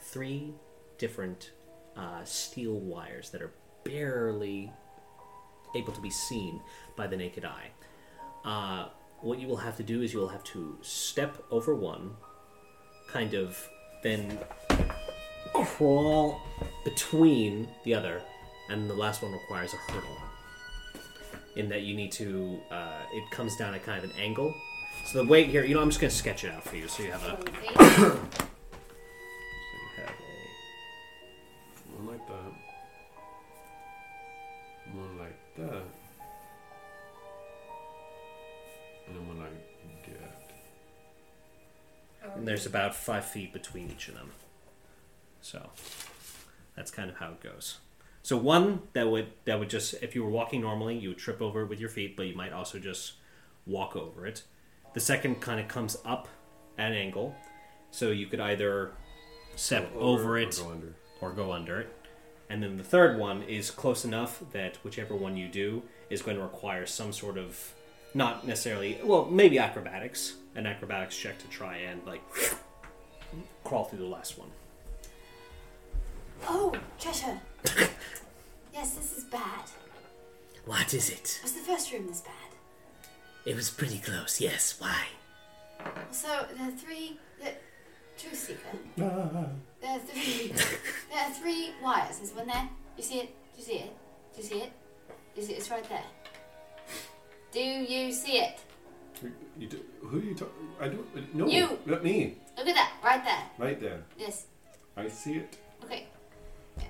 three 0.00 0.52
different 0.98 1.52
uh, 1.96 2.24
steel 2.24 2.78
wires 2.80 3.30
that 3.30 3.42
are 3.42 3.52
barely 3.84 4.72
able 5.76 5.92
to 5.92 6.00
be 6.00 6.10
seen 6.10 6.60
by 6.96 7.06
the 7.06 7.16
naked 7.16 7.44
eye. 7.44 7.70
Uh, 8.44 8.88
what 9.20 9.38
you 9.38 9.48
will 9.48 9.56
have 9.56 9.76
to 9.76 9.82
do 9.82 10.02
is 10.02 10.12
you 10.12 10.18
will 10.18 10.28
have 10.28 10.44
to 10.44 10.76
step 10.82 11.42
over 11.50 11.74
one, 11.74 12.10
kind 13.08 13.34
of 13.34 13.68
then 14.02 14.38
crawl 15.54 16.40
between 16.84 17.68
the 17.84 17.94
other, 17.94 18.20
and 18.68 18.88
the 18.88 18.94
last 18.94 19.22
one 19.22 19.32
requires 19.32 19.72
a 19.72 19.92
hurdle. 19.92 20.16
In 21.56 21.68
that 21.68 21.82
you 21.82 21.94
need 21.94 22.12
to, 22.12 22.60
uh, 22.70 23.02
it 23.12 23.30
comes 23.30 23.56
down 23.56 23.74
at 23.74 23.84
kind 23.84 24.02
of 24.02 24.10
an 24.10 24.16
angle. 24.18 24.52
So 25.06 25.22
the 25.22 25.28
weight 25.28 25.48
here, 25.48 25.64
you 25.64 25.74
know, 25.74 25.82
I'm 25.82 25.90
just 25.90 26.00
going 26.00 26.10
to 26.10 26.16
sketch 26.16 26.44
it 26.44 26.52
out 26.52 26.64
for 26.64 26.76
you, 26.76 26.88
so 26.88 27.02
you 27.02 27.12
have 27.12 27.24
a. 27.24 27.38
So 27.44 27.62
you 27.62 27.78
have 27.78 28.08
a 28.08 28.14
One 31.96 32.06
like 32.06 32.26
that. 32.26 32.52
One 34.92 35.18
like 35.18 35.56
that. 35.56 35.82
And 39.06 39.16
then 39.16 39.28
one 39.28 39.38
like 39.38 39.50
that. 42.22 42.36
and 42.36 42.46
there's 42.48 42.66
about 42.66 42.94
five 42.94 43.24
feet 43.24 43.52
between 43.52 43.90
each 43.90 44.08
of 44.08 44.14
them. 44.14 44.30
So 45.40 45.70
that's 46.76 46.90
kind 46.90 47.10
of 47.10 47.16
how 47.16 47.30
it 47.30 47.40
goes. 47.40 47.78
So 48.22 48.36
one 48.36 48.82
that 48.94 49.10
would 49.10 49.26
that 49.44 49.58
would 49.58 49.68
just 49.70 49.94
if 50.02 50.14
you 50.14 50.24
were 50.24 50.30
walking 50.30 50.62
normally, 50.62 50.96
you 50.96 51.10
would 51.10 51.18
trip 51.18 51.42
over 51.42 51.62
it 51.62 51.68
with 51.68 51.80
your 51.80 51.90
feet, 51.90 52.16
but 52.16 52.26
you 52.26 52.34
might 52.34 52.52
also 52.52 52.78
just 52.78 53.14
walk 53.66 53.94
over 53.96 54.26
it. 54.26 54.42
The 54.94 55.00
second 55.00 55.40
kind 55.40 55.60
of 55.60 55.68
comes 55.68 55.96
up 56.04 56.28
at 56.78 56.92
an 56.92 56.96
angle, 56.96 57.34
so 57.90 58.10
you 58.10 58.26
could 58.26 58.40
either 58.40 58.92
step 59.56 59.92
over, 59.96 60.34
or 60.34 60.38
it 60.38 60.56
go 60.56 60.70
under. 60.70 60.94
or 61.20 61.30
go 61.32 61.52
under 61.52 61.80
it. 61.80 61.94
And 62.48 62.62
then 62.62 62.76
the 62.76 62.84
third 62.84 63.18
one 63.18 63.42
is 63.42 63.70
close 63.70 64.04
enough 64.04 64.42
that 64.52 64.76
whichever 64.84 65.14
one 65.16 65.36
you 65.36 65.48
do 65.48 65.82
is 66.10 66.22
going 66.22 66.36
to 66.36 66.42
require 66.42 66.86
some 66.86 67.12
sort 67.12 67.38
of, 67.38 67.74
not 68.12 68.46
necessarily, 68.46 68.98
well, 69.02 69.24
maybe 69.26 69.58
acrobatics, 69.58 70.34
an 70.54 70.66
acrobatics 70.66 71.16
check 71.16 71.38
to 71.38 71.48
try 71.48 71.78
and 71.78 72.04
like 72.06 72.22
crawl 73.64 73.84
through 73.84 73.98
the 74.00 74.04
last 74.04 74.38
one. 74.38 74.50
Oh, 76.46 76.74
Cheshire. 76.98 77.40
yes, 78.72 78.94
this 78.94 79.16
is 79.16 79.24
bad. 79.24 79.64
What 80.66 80.92
is 80.94 81.10
it? 81.10 81.40
Was 81.42 81.52
the 81.52 81.60
first 81.60 81.92
room 81.92 82.06
this 82.06 82.20
bad? 82.20 82.43
It 83.44 83.54
was 83.54 83.70
pretty 83.70 83.98
close, 83.98 84.40
yes. 84.40 84.76
Why? 84.78 85.04
So 86.10 86.28
there 86.56 86.68
are 86.68 86.72
three. 86.72 87.18
The, 87.42 87.52
Truth 88.16 88.38
Seeker. 88.38 88.78
Ah, 89.02 89.46
There 89.80 89.90
are 89.90 89.98
three. 89.98 90.48
there 91.10 91.20
are 91.26 91.32
three 91.32 91.72
wires. 91.82 92.18
There's 92.18 92.32
one 92.32 92.46
there. 92.46 92.68
You 92.96 93.02
see 93.02 93.18
it? 93.20 93.28
Do 93.54 93.58
you 93.58 93.64
see 93.64 93.78
it? 93.78 93.92
Do 94.34 94.40
you 94.42 94.48
see 94.48 94.58
it? 94.62 94.72
You 95.36 95.42
see 95.42 95.52
it? 95.52 95.58
It's 95.58 95.70
right 95.70 95.88
there. 95.88 96.04
Do 97.52 97.60
you 97.60 98.12
see 98.12 98.38
it? 98.38 98.60
you, 99.22 99.32
you 99.58 99.66
do, 99.68 99.80
who 100.00 100.18
are 100.18 100.22
you 100.22 100.34
talking? 100.34 100.68
I 100.80 100.88
don't. 100.88 101.34
No, 101.34 101.46
You. 101.46 101.78
not 101.86 102.02
me. 102.02 102.36
Look 102.56 102.68
at 102.68 102.74
that, 102.74 102.92
right 103.04 103.24
there. 103.24 103.42
Right 103.58 103.80
there. 103.80 104.02
Yes. 104.18 104.46
I 104.96 105.08
see 105.08 105.34
it. 105.34 105.58
Okay. 105.84 106.06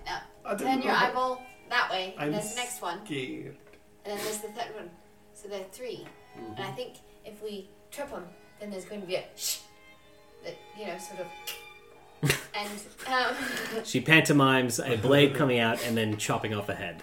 Now 0.07 0.21
I 0.45 0.55
didn't 0.55 0.75
turn 0.75 0.83
your 0.83 0.93
know 0.93 0.99
eyeball 0.99 1.43
that 1.71 1.91
way. 1.91 2.15
I'm 2.19 2.27
And 2.27 2.35
there's 2.35 2.51
the 2.51 2.57
next 2.61 2.81
one. 2.83 3.05
Scared. 3.05 3.57
And 4.05 4.13
then 4.19 4.25
there's 4.25 4.39
the 4.39 4.49
third 4.49 4.75
one. 4.75 4.91
So 5.33 5.49
there 5.49 5.61
are 5.61 5.65
3 6.35 6.45
And 6.57 6.61
I 6.61 6.71
think 6.73 6.95
if 7.25 7.43
we 7.43 7.69
trip 7.91 8.11
them, 8.11 8.25
then 8.61 8.71
there's 8.71 8.85
going 8.85 9.01
to 9.01 9.07
be 9.07 9.17
a 9.17 9.25
shh. 9.37 9.59
That, 10.45 10.57
you 10.79 10.87
know, 10.87 10.99
sort 10.99 11.21
of. 11.21 11.27
and 12.55 12.71
um, 13.07 13.35
She 13.85 14.01
pantomimes 14.01 14.79
a 14.79 14.97
blade 14.97 15.35
coming 15.35 15.59
out 15.59 15.85
and 15.87 15.97
then 15.97 16.17
chopping 16.17 16.55
off 16.55 16.69
a 16.69 16.75
head. 16.75 17.03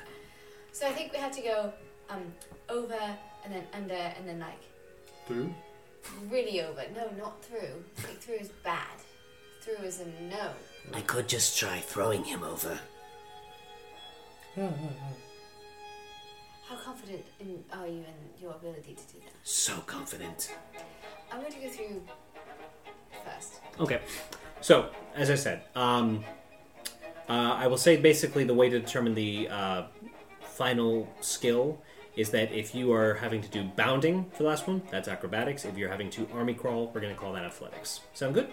so 0.72 0.88
I 0.88 0.92
think 0.92 1.12
we 1.12 1.20
have 1.20 1.32
to 1.36 1.42
go 1.42 1.74
um, 2.10 2.34
over 2.70 3.00
and 3.44 3.54
then 3.54 3.64
under 3.74 3.94
and 3.94 4.28
then 4.28 4.40
like 4.40 4.62
Through? 5.28 5.54
really 6.30 6.62
over. 6.62 6.84
No, 6.96 7.10
not 7.18 7.44
through. 7.44 7.84
I 7.98 8.02
think 8.02 8.20
through 8.20 8.36
is 8.36 8.50
bad. 8.64 8.98
Through 9.62 9.86
is 9.86 10.02
a 10.02 10.06
no. 10.34 10.52
I 10.94 11.02
could 11.02 11.28
just 11.28 11.58
try 11.58 11.80
throwing 11.80 12.24
him 12.24 12.44
over. 12.44 12.80
How 16.72 16.78
confident 16.78 17.26
in, 17.42 17.62
are 17.74 17.86
you 17.86 17.98
in 17.98 18.42
your 18.42 18.52
ability 18.52 18.96
to 18.96 19.14
do 19.14 19.20
that? 19.20 19.34
So 19.44 19.76
confident. 19.88 20.56
I'm 21.30 21.42
going 21.42 21.52
to 21.52 21.60
go 21.60 21.68
through 21.68 22.02
first. 23.26 23.56
Okay. 23.78 24.00
So, 24.62 24.90
as 25.14 25.30
I 25.30 25.36
said, 25.36 25.64
um, 25.76 26.24
uh, 27.28 27.56
I 27.58 27.68
will 27.68 27.78
say 27.78 27.98
basically 27.98 28.46
the 28.46 28.54
way 28.54 28.70
to 28.70 28.80
determine 28.80 29.16
the 29.16 29.50
uh, 29.50 29.84
final 30.44 31.14
skill 31.20 31.82
is 32.16 32.30
that 32.30 32.54
if 32.54 32.74
you 32.74 32.94
are 32.94 33.16
having 33.16 33.42
to 33.42 33.50
do 33.50 33.66
bounding 33.76 34.32
for 34.32 34.44
the 34.44 34.50
last 34.50 34.66
one, 34.66 34.82
that's 34.90 35.10
acrobatics. 35.10 35.66
If 35.66 35.78
you're 35.78 35.90
having 35.90 36.10
to 36.12 36.26
army 36.34 36.54
crawl, 36.54 36.90
we're 36.96 37.02
going 37.02 37.14
to 37.14 37.20
call 37.20 37.34
that 37.34 37.44
athletics. 37.44 38.00
Sound 38.14 38.34
good? 38.34 38.48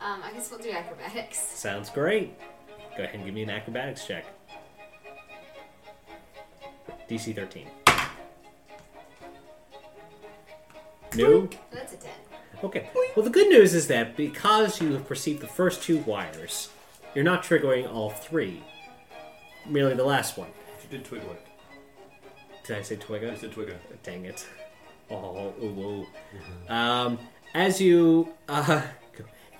Um, 0.00 0.20
I 0.24 0.32
guess 0.32 0.50
we'll 0.50 0.58
do 0.58 0.72
acrobatics. 0.72 1.38
Sounds 1.38 1.88
great. 1.88 2.36
Go 2.96 3.04
ahead 3.04 3.14
and 3.14 3.24
give 3.24 3.32
me 3.32 3.44
an 3.44 3.50
acrobatics 3.50 4.08
check. 4.08 4.24
DC 7.08 7.34
13. 7.34 7.66
No? 11.16 11.48
That's 11.70 11.92
a 11.92 11.96
10. 11.96 12.10
Okay. 12.64 12.90
Well, 13.14 13.24
the 13.24 13.30
good 13.30 13.48
news 13.48 13.74
is 13.74 13.86
that 13.88 14.16
because 14.16 14.80
you 14.80 14.92
have 14.92 15.06
perceived 15.06 15.40
the 15.40 15.46
first 15.46 15.82
two 15.82 15.98
wires, 15.98 16.70
you're 17.14 17.24
not 17.24 17.42
triggering 17.44 17.92
all 17.92 18.10
three. 18.10 18.62
Merely 19.66 19.94
the 19.94 20.04
last 20.04 20.36
one. 20.36 20.48
You 20.82 20.98
did 20.98 21.06
twiggle 21.06 21.30
it. 21.32 21.46
Did 22.66 22.78
I 22.78 22.82
say 22.82 22.96
twigger? 22.96 23.22
You 23.22 23.28
Twigga? 23.32 23.38
said 23.40 23.52
twigga. 23.52 23.74
Dang 24.02 24.24
it. 24.24 24.46
Oh, 25.10 25.52
ooh, 25.62 26.06
ooh. 26.68 26.72
Um, 26.72 27.18
as 27.54 27.80
you, 27.80 28.32
uh, 28.48 28.64
go, 28.64 28.82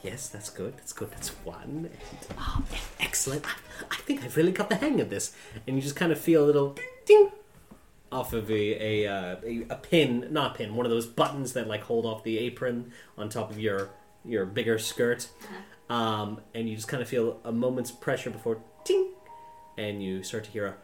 yes, 0.04 0.28
that's 0.28 0.50
good, 0.50 0.76
that's 0.76 0.92
good, 0.92 1.10
that's 1.10 1.30
one. 1.44 1.90
And, 1.90 2.38
oh, 2.38 2.62
excellent. 3.00 3.44
I, 3.46 3.52
I 3.90 3.96
think 3.96 4.22
I've 4.22 4.36
really 4.36 4.52
got 4.52 4.68
the 4.68 4.76
hang 4.76 5.00
of 5.00 5.10
this. 5.10 5.34
And 5.66 5.74
you 5.76 5.82
just 5.82 5.96
kind 5.96 6.12
of 6.12 6.18
feel 6.18 6.44
a 6.44 6.46
little 6.46 6.76
ding 7.06 7.30
off 8.12 8.32
of 8.32 8.50
a, 8.50 8.54
a, 9.04 9.06
uh, 9.06 9.36
a, 9.44 9.66
a 9.70 9.76
pin, 9.76 10.28
not 10.30 10.54
pin, 10.54 10.76
one 10.76 10.86
of 10.86 10.90
those 10.90 11.06
buttons 11.06 11.54
that 11.54 11.66
like 11.66 11.82
hold 11.82 12.06
off 12.06 12.22
the 12.22 12.38
apron 12.38 12.92
on 13.18 13.28
top 13.28 13.50
of 13.50 13.58
your, 13.58 13.90
your 14.24 14.44
bigger 14.44 14.78
skirt. 14.78 15.28
Um, 15.90 16.40
and 16.54 16.68
you 16.68 16.76
just 16.76 16.88
kind 16.88 17.02
of 17.02 17.08
feel 17.08 17.40
a 17.44 17.52
moment's 17.52 17.90
pressure 17.90 18.30
before 18.30 18.58
ding, 18.84 19.10
and 19.76 20.02
you 20.02 20.22
start 20.22 20.44
to 20.44 20.50
hear 20.50 20.66
a 20.66 20.74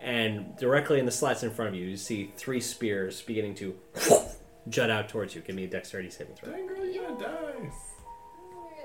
and 0.00 0.56
directly 0.56 0.98
in 1.00 1.04
the 1.04 1.12
slats 1.12 1.42
in 1.42 1.50
front 1.50 1.70
of 1.70 1.74
you, 1.74 1.86
you 1.86 1.96
see 1.96 2.32
three 2.36 2.60
spears 2.60 3.22
beginning 3.22 3.54
to 3.56 3.76
jut 4.68 4.90
out 4.90 5.08
towards 5.08 5.34
you. 5.34 5.40
Give 5.42 5.54
me 5.56 5.64
a 5.64 5.68
dexterity 5.68 6.10
saving 6.10 6.36
throw. 6.36 6.52
Dang 6.52 6.66
girl, 6.66 6.84
you're 6.84 7.04
gonna 7.04 7.18
die. 7.18 7.32
Very 7.32 7.70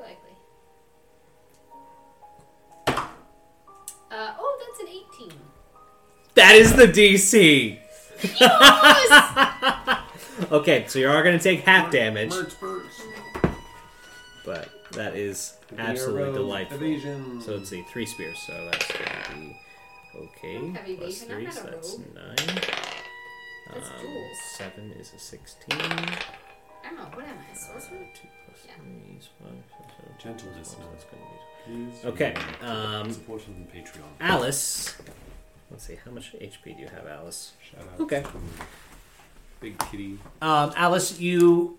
likely. 0.01 0.36
Uh, 4.11 4.34
oh, 4.39 4.59
that's 4.59 4.79
an 4.82 4.88
18. 5.29 5.39
That 6.36 6.55
is 6.55 6.73
the 6.75 6.88
DC. 6.88 7.77
okay, 10.51 10.86
so 10.88 10.99
you 10.99 11.09
are 11.09 11.23
going 11.23 11.36
to 11.38 11.43
take 11.43 11.61
half 11.61 11.91
damage, 11.91 12.29
Merch 12.29 12.59
burst. 12.59 13.01
but 14.45 14.69
that 14.91 15.15
is 15.15 15.53
Give 15.69 15.79
absolutely 15.79 16.23
rogue 16.23 16.34
delightful. 16.36 16.77
Evasion. 16.77 17.41
So 17.41 17.55
let's 17.55 17.69
see, 17.69 17.84
three 17.84 18.05
spears. 18.05 18.38
So 18.45 18.69
that's 18.71 18.91
going 18.91 19.05
to 19.05 19.32
be 19.34 19.57
okay. 20.17 20.71
Have 20.71 20.86
Plus 20.97 21.23
evasion? 21.23 21.32
I'm 21.32 21.36
three, 21.38 21.45
not 21.45 21.53
so 21.53 21.61
a 21.61 21.63
that's 21.71 21.97
nine. 22.13 22.61
That's 23.74 23.89
Um, 23.89 24.01
duels. 24.01 24.38
Seven 24.57 24.91
is 24.99 25.14
a 25.14 25.20
sixteen. 25.20 25.80
I 25.80 26.89
don't 26.89 26.95
know, 26.97 27.03
what 27.14 27.26
am 27.26 27.38
I, 27.38 27.51
a 27.53 27.55
sorcerer? 27.55 27.99
Two 28.14 28.28
plus 28.45 28.66
Yeah. 28.66 28.74
three 28.76 29.18
is 29.18 29.30
five. 29.39 29.51
So, 29.70 29.86
so 29.97 30.24
Gentleness, 30.24 30.68
so 30.72 30.78
that's 30.91 31.03
going 31.05 31.24
to 31.24 31.30
be 31.30 31.91
Please 31.91 32.05
Okay, 32.05 32.34
remember 32.62 32.97
um, 33.07 33.12
support 33.14 33.41
us 33.41 33.47
on 33.47 33.68
Patreon. 33.74 34.03
Alice. 34.20 34.95
Let's 35.70 35.84
see, 35.86 35.97
how 36.03 36.12
much 36.12 36.34
HP 36.34 36.76
do 36.76 36.82
you 36.82 36.88
have, 36.89 37.05
Alice? 37.07 37.53
Shout 37.62 37.88
out 37.93 37.99
Okay. 38.01 38.24
Big 39.59 39.78
kitty. 39.78 40.18
Um, 40.41 40.74
Alice, 40.76 41.20
you 41.20 41.78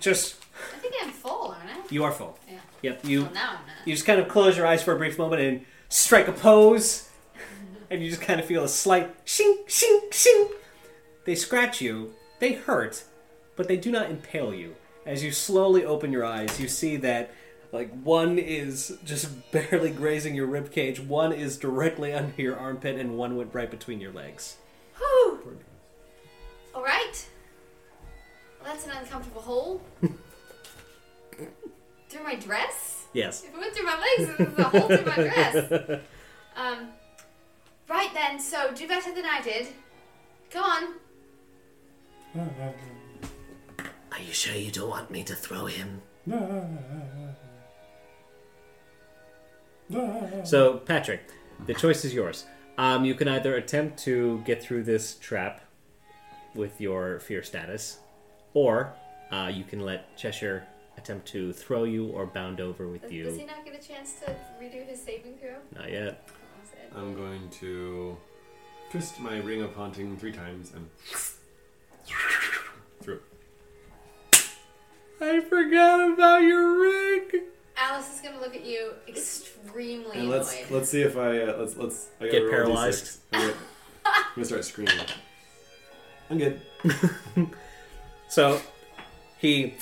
just 0.00 0.36
I 0.74 0.78
think 0.78 0.94
I'm 1.00 1.10
full, 1.10 1.52
aren't 1.56 1.70
I? 1.70 1.76
you 1.90 2.02
are 2.04 2.10
full. 2.12 2.36
Yeah. 2.50 2.58
Yep, 2.82 3.04
you 3.04 3.22
Well, 3.22 3.32
now 3.32 3.48
I'm 3.50 3.54
not. 3.54 3.86
you 3.86 3.94
just 3.94 4.04
kind 4.04 4.20
of 4.20 4.28
close 4.28 4.56
your 4.56 4.66
eyes 4.66 4.82
for 4.82 4.92
a 4.92 4.96
brief 4.98 5.16
moment 5.16 5.40
and 5.40 5.64
strike 5.88 6.26
a 6.28 6.32
pose, 6.32 7.08
and 7.90 8.02
you 8.02 8.10
just 8.10 8.20
kind 8.20 8.40
of 8.40 8.46
feel 8.46 8.64
a 8.64 8.68
slight 8.68 9.14
shing 9.24 9.58
shing 9.68 10.00
shing. 10.10 10.48
They 11.24 11.34
scratch 11.34 11.80
you, 11.80 12.14
they 12.38 12.52
hurt, 12.52 13.04
but 13.56 13.68
they 13.68 13.76
do 13.76 13.90
not 13.90 14.10
impale 14.10 14.52
you. 14.52 14.76
As 15.06 15.22
you 15.22 15.32
slowly 15.32 15.84
open 15.84 16.12
your 16.12 16.24
eyes, 16.24 16.60
you 16.60 16.68
see 16.68 16.96
that 16.98 17.30
like 17.72 17.90
one 18.02 18.38
is 18.38 18.98
just 19.04 19.50
barely 19.52 19.90
grazing 19.90 20.34
your 20.34 20.46
rib 20.46 20.70
cage, 20.70 21.00
one 21.00 21.32
is 21.32 21.56
directly 21.56 22.12
under 22.12 22.40
your 22.40 22.56
armpit, 22.56 22.98
and 22.98 23.16
one 23.16 23.36
went 23.36 23.54
right 23.54 23.70
between 23.70 24.00
your 24.00 24.12
legs. 24.12 24.56
Whew! 24.96 25.58
Alright. 26.74 27.28
Well, 28.60 28.72
that's 28.72 28.86
an 28.86 28.92
uncomfortable 28.92 29.42
hole. 29.42 29.82
through 32.08 32.24
my 32.24 32.36
dress? 32.36 33.06
Yes. 33.12 33.44
If 33.44 33.54
it 33.54 33.58
went 33.58 33.74
through 33.74 33.86
my 33.86 33.98
legs, 33.98 34.30
it 34.38 34.50
was 34.50 34.58
a 34.58 34.62
hole 34.64 34.88
through 34.88 35.06
my 35.06 35.16
dress. 35.16 36.00
Um, 36.56 36.90
right 37.88 38.10
then, 38.14 38.38
so 38.38 38.72
do 38.72 38.86
better 38.86 39.12
than 39.12 39.24
I 39.24 39.42
did. 39.42 39.66
Go 40.52 40.60
on. 40.60 40.94
Are 42.36 44.20
you 44.20 44.32
sure 44.32 44.54
you 44.56 44.70
don't 44.72 44.90
want 44.90 45.10
me 45.10 45.22
to 45.24 45.34
throw 45.34 45.66
him? 45.66 46.02
So, 50.44 50.78
Patrick, 50.78 51.30
the 51.66 51.74
choice 51.74 52.04
is 52.04 52.12
yours. 52.12 52.44
Um, 52.76 53.04
you 53.04 53.14
can 53.14 53.28
either 53.28 53.56
attempt 53.56 53.98
to 54.04 54.42
get 54.44 54.60
through 54.62 54.82
this 54.82 55.14
trap 55.16 55.60
with 56.54 56.80
your 56.80 57.20
fear 57.20 57.42
status, 57.42 57.98
or 58.52 58.92
uh, 59.30 59.50
you 59.52 59.62
can 59.62 59.80
let 59.80 60.16
Cheshire 60.16 60.66
attempt 60.96 61.28
to 61.28 61.52
throw 61.52 61.84
you 61.84 62.08
or 62.08 62.26
bound 62.26 62.60
over 62.60 62.88
with 62.88 63.12
you. 63.12 63.24
does 63.24 63.36
he 63.36 63.44
not 63.44 63.64
get 63.64 63.74
a 63.74 63.86
chance 63.86 64.14
to 64.24 64.34
redo 64.60 64.86
his 64.86 65.00
saving 65.00 65.36
throw? 65.36 65.56
Not 65.76 65.90
yet. 65.90 66.28
Oh. 66.94 67.00
I'm 67.00 67.14
going 67.14 67.48
to 67.60 68.16
twist 68.90 69.20
my 69.20 69.38
ring 69.38 69.62
of 69.62 69.74
haunting 69.74 70.16
three 70.16 70.32
times 70.32 70.72
and 70.74 70.88
through. 73.02 73.20
I 75.20 75.40
forgot 75.40 76.12
about 76.12 76.42
your 76.42 76.80
rig. 76.80 77.42
Alice 77.76 78.14
is 78.14 78.20
gonna 78.20 78.40
look 78.40 78.54
at 78.54 78.64
you 78.64 78.92
extremely 79.08 80.18
And 80.18 80.30
let's 80.30 80.52
annoyed. 80.54 80.70
let's 80.70 80.88
see 80.90 81.02
if 81.02 81.16
I 81.16 81.40
uh, 81.42 81.56
let's 81.58 81.76
let's 81.76 82.08
I 82.20 82.26
gotta 82.26 82.32
Get 82.32 82.38
roll 82.42 82.48
a 82.48 82.50
paralyzed. 82.52 83.04
D6. 83.04 83.18
I'm 83.32 83.40
gonna, 83.40 83.54
I'm 84.06 84.24
gonna 84.36 84.44
start 84.44 84.64
screaming. 84.64 84.94
I'm 86.30 86.38
good. 86.38 86.60
So, 88.28 88.60
he 89.38 89.74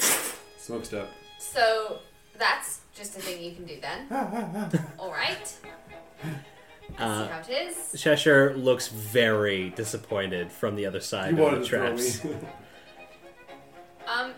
Smoked 0.59 0.93
up. 0.93 1.09
So 1.39 2.01
that's 2.39 2.81
just 2.95 3.17
a 3.17 3.21
thing 3.21 3.43
you 3.43 3.55
can 3.55 3.65
do 3.65 3.81
then. 3.81 4.07
Alright. 4.99 5.55
Let's 6.23 6.35
Uh, 6.99 7.25
see 7.27 7.31
how 7.33 7.41
it 7.41 7.69
is. 7.69 8.01
Cheshire 8.01 8.55
looks 8.57 8.89
very 8.89 9.71
disappointed 9.71 10.51
from 10.53 10.77
the 10.77 10.87
other 10.87 11.01
side 11.01 11.37
You 11.37 11.45
of 11.45 11.59
the 11.59 11.65
to 11.65 11.69
traps. 11.69 12.21
Um 14.07 14.33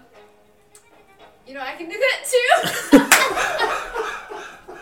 you 1.46 1.54
know 1.54 1.60
I 1.60 1.74
can 1.74 1.88
do 1.88 1.98
that 1.98 2.24
too. 2.30 2.50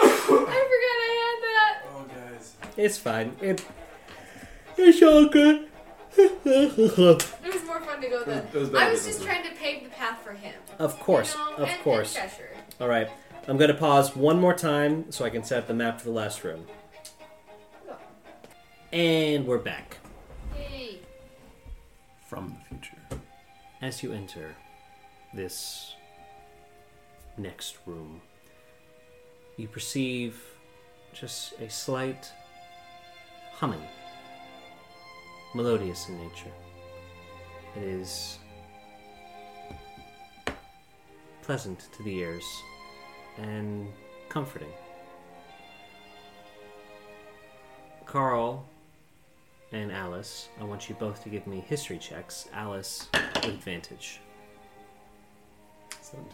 I 0.00 0.60
forgot 0.70 0.98
I 1.02 1.10
had 1.20 1.38
that. 1.42 1.82
oh 1.92 2.04
guys. 2.08 2.54
It's 2.76 2.98
fine. 2.98 3.36
It, 3.40 3.64
it's 4.76 5.02
all 5.02 5.26
good. 5.26 5.68
It 6.16 7.52
was 7.52 7.64
more 7.66 7.80
fun 7.80 8.00
to 8.00 8.08
go 8.08 8.22
then. 8.24 8.46
It 8.52 8.54
was 8.54 8.68
better 8.70 8.86
I 8.86 8.90
was 8.92 9.04
just 9.04 9.22
trying 9.24 9.42
to 9.44 9.50
pave 9.56 9.82
the 9.82 9.90
path 9.90 10.20
for 10.22 10.32
him. 10.32 10.54
of 10.78 10.98
course, 11.00 11.34
You 11.34 11.40
know, 11.40 11.56
of 11.64 11.68
and, 11.68 11.82
course. 11.82 12.16
And 12.16 12.30
Cheshire. 12.30 12.50
All 12.80 12.88
right, 12.88 13.08
I'm 13.46 13.58
gonna 13.58 13.74
pause 13.74 14.16
one 14.16 14.40
more 14.40 14.54
time 14.54 15.12
so 15.12 15.22
I 15.22 15.28
can 15.28 15.44
set 15.44 15.58
up 15.58 15.66
the 15.66 15.74
map 15.74 16.00
for 16.00 16.06
the 16.06 16.14
last 16.14 16.44
room, 16.44 16.64
and 18.90 19.46
we're 19.46 19.58
back. 19.58 19.98
Yay. 20.58 21.00
From 22.26 22.56
the 22.56 22.74
future. 22.74 22.96
As 23.82 24.02
you 24.02 24.14
enter 24.14 24.56
this 25.34 25.94
next 27.36 27.76
room, 27.84 28.22
you 29.58 29.68
perceive 29.68 30.42
just 31.12 31.52
a 31.60 31.68
slight 31.68 32.32
humming, 33.52 33.86
melodious 35.54 36.08
in 36.08 36.16
nature. 36.16 36.52
It 37.76 37.82
is 37.82 38.38
pleasant 41.42 41.88
to 41.92 42.02
the 42.04 42.16
ears 42.16 42.46
and 43.38 43.88
comforting. 44.28 44.68
Carl 48.06 48.64
and 49.72 49.90
Alice, 49.90 50.48
I 50.60 50.64
want 50.64 50.88
you 50.88 50.94
both 50.94 51.22
to 51.24 51.28
give 51.28 51.46
me 51.46 51.64
history 51.66 51.98
checks. 51.98 52.48
Alice 52.52 53.08
with 53.12 53.44
advantage. 53.46 54.20
17. 56.00 56.30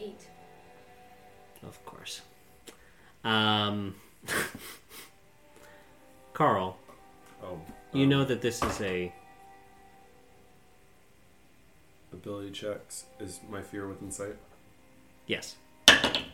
Eight. 0.00 0.28
Of 1.62 1.84
course. 1.84 2.22
Um, 3.24 3.94
Carl, 6.32 6.78
Oh. 7.42 7.60
you 7.92 8.04
um, 8.04 8.08
know 8.08 8.24
that 8.24 8.40
this 8.40 8.62
is 8.62 8.80
a 8.80 9.12
Ability 12.12 12.50
checks. 12.50 13.04
Is 13.18 13.40
my 13.48 13.62
fear 13.62 13.86
within 13.88 14.10
sight? 14.10 14.36
yes, 15.26 15.56
Okay, 15.88 16.24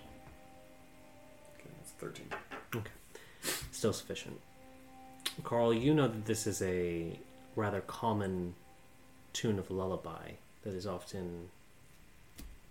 that's 1.79 1.91
13. 1.99 2.29
still 3.73 3.93
sufficient. 3.93 4.41
Carl, 5.45 5.75
you 5.75 5.93
know 5.95 6.09
that 6.09 6.25
this 6.25 6.47
is 6.47 6.63
a 6.63 7.19
rather 7.57 7.83
common 7.83 8.55
tune 9.35 9.59
of 9.59 9.71
lullaby 9.71 10.33
that 10.63 10.73
is 10.75 10.87
often 10.87 11.51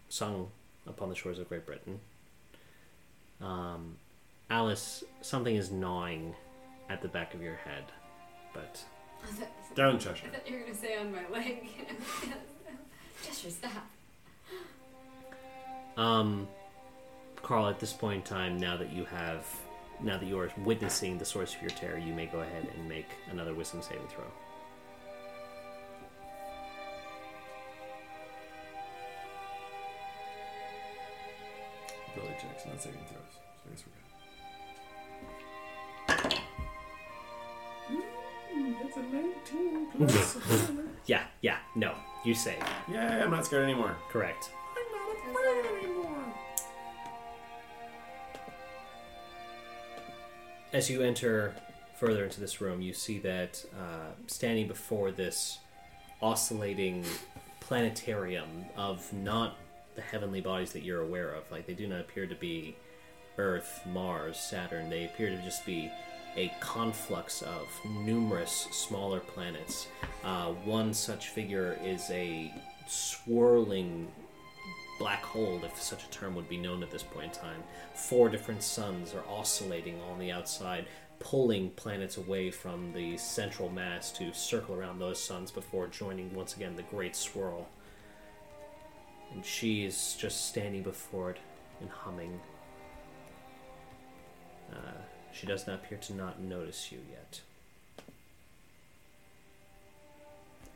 sung 0.09 0.49
upon 0.87 1.09
the 1.09 1.15
shores 1.15 1.37
of 1.37 1.47
Great 1.47 1.65
Britain. 1.65 1.99
Um, 3.39 3.97
Alice, 4.49 5.03
something 5.21 5.55
is 5.55 5.69
gnawing 5.71 6.33
at 6.89 7.01
the 7.03 7.07
back 7.07 7.33
of 7.35 7.41
your 7.41 7.55
head, 7.55 7.83
but 8.53 8.83
I 9.23 9.27
thought, 9.27 9.75
Down 9.75 9.95
I 9.95 9.99
thought 9.99 10.47
you 10.49 10.55
were 10.55 10.61
gonna 10.61 10.73
say 10.75 10.97
on 10.97 11.11
my 11.11 11.27
leg. 11.31 11.67
Cheshire, 13.25 13.49
stop. 13.49 13.71
Um, 15.97 16.47
Carl, 17.41 17.67
at 17.67 17.79
this 17.79 17.93
point 17.93 18.17
in 18.17 18.21
time, 18.23 18.57
now 18.57 18.77
that 18.77 18.91
you 18.91 19.05
have, 19.05 19.45
now 20.01 20.17
that 20.17 20.25
you 20.25 20.37
are 20.39 20.51
witnessing 20.63 21.17
the 21.17 21.25
source 21.25 21.55
of 21.55 21.61
your 21.61 21.71
terror, 21.71 21.97
you 21.97 22.13
may 22.13 22.25
go 22.25 22.39
ahead 22.41 22.67
and 22.75 22.87
make 22.87 23.07
another 23.31 23.53
wisdom 23.53 23.81
saving 23.81 24.07
throw. 24.07 24.25
Ability 32.13 32.35
checks, 32.41 32.65
not 32.65 32.81
saving 32.81 32.99
throws. 33.09 33.21
So 33.33 33.39
I 33.67 33.71
guess 33.71 33.83
we're 33.85 33.93
good. 33.93 34.04
That's 38.95 39.07
a 39.07 39.15
19 39.15 39.87
plus. 39.97 40.37
Yeah, 41.05 41.23
yeah, 41.41 41.57
no, 41.75 41.93
you 42.23 42.33
save. 42.33 42.63
yeah, 42.91 43.23
I'm 43.23 43.31
not 43.31 43.45
scared 43.45 43.63
anymore. 43.63 43.95
Correct. 44.09 44.49
I'm 44.75 45.35
not 45.35 45.35
afraid 45.35 45.83
anymore. 45.83 46.23
As 50.73 50.89
you 50.89 51.01
enter 51.01 51.55
further 51.99 52.23
into 52.25 52.39
this 52.39 52.59
room, 52.61 52.81
you 52.81 52.93
see 52.93 53.19
that 53.19 53.63
uh, 53.79 54.11
standing 54.27 54.67
before 54.67 55.11
this 55.11 55.59
oscillating 56.21 57.05
planetarium 57.59 58.65
of 58.75 59.11
not 59.13 59.57
the 59.95 60.01
heavenly 60.01 60.41
bodies 60.41 60.73
that 60.73 60.83
you're 60.83 61.01
aware 61.01 61.31
of, 61.33 61.49
like 61.51 61.65
they 61.65 61.73
do 61.73 61.87
not 61.87 62.01
appear 62.01 62.27
to 62.27 62.35
be 62.35 62.75
Earth, 63.37 63.81
Mars, 63.85 64.37
Saturn. 64.37 64.89
They 64.89 65.05
appear 65.05 65.29
to 65.29 65.41
just 65.43 65.65
be 65.65 65.91
a 66.35 66.51
conflux 66.59 67.41
of 67.41 67.67
numerous 68.03 68.67
smaller 68.71 69.19
planets. 69.19 69.87
Uh, 70.23 70.51
one 70.65 70.93
such 70.93 71.29
figure 71.29 71.77
is 71.83 72.09
a 72.11 72.53
swirling 72.87 74.07
black 74.99 75.23
hole, 75.23 75.59
if 75.63 75.81
such 75.81 76.03
a 76.05 76.09
term 76.09 76.35
would 76.35 76.47
be 76.47 76.57
known 76.57 76.83
at 76.83 76.91
this 76.91 77.03
point 77.03 77.25
in 77.25 77.31
time. 77.31 77.63
Four 77.93 78.29
different 78.29 78.63
suns 78.63 79.13
are 79.13 79.23
oscillating 79.29 79.99
on 80.01 80.19
the 80.19 80.31
outside, 80.31 80.85
pulling 81.19 81.69
planets 81.71 82.17
away 82.17 82.51
from 82.51 82.93
the 82.93 83.17
central 83.17 83.69
mass 83.69 84.11
to 84.13 84.33
circle 84.33 84.75
around 84.75 84.99
those 84.99 85.21
suns 85.21 85.51
before 85.51 85.87
joining 85.87 86.33
once 86.33 86.55
again 86.55 86.75
the 86.75 86.83
great 86.83 87.15
swirl. 87.15 87.67
And 89.33 89.45
she 89.45 89.85
is 89.85 90.15
just 90.17 90.47
standing 90.47 90.83
before 90.83 91.31
it 91.31 91.37
and 91.81 91.89
humming. 91.89 92.39
Uh, 94.71 95.01
she 95.35 95.45
does 95.45 95.67
not 95.67 95.75
appear 95.75 95.97
to 95.97 96.13
not 96.13 96.39
notice 96.39 96.91
you 96.91 96.99
yet. 97.11 97.41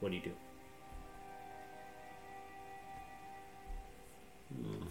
What 0.02 0.10
do 0.10 0.16
you 0.16 0.22
do? 0.22 0.32
Hmm. 4.56 4.89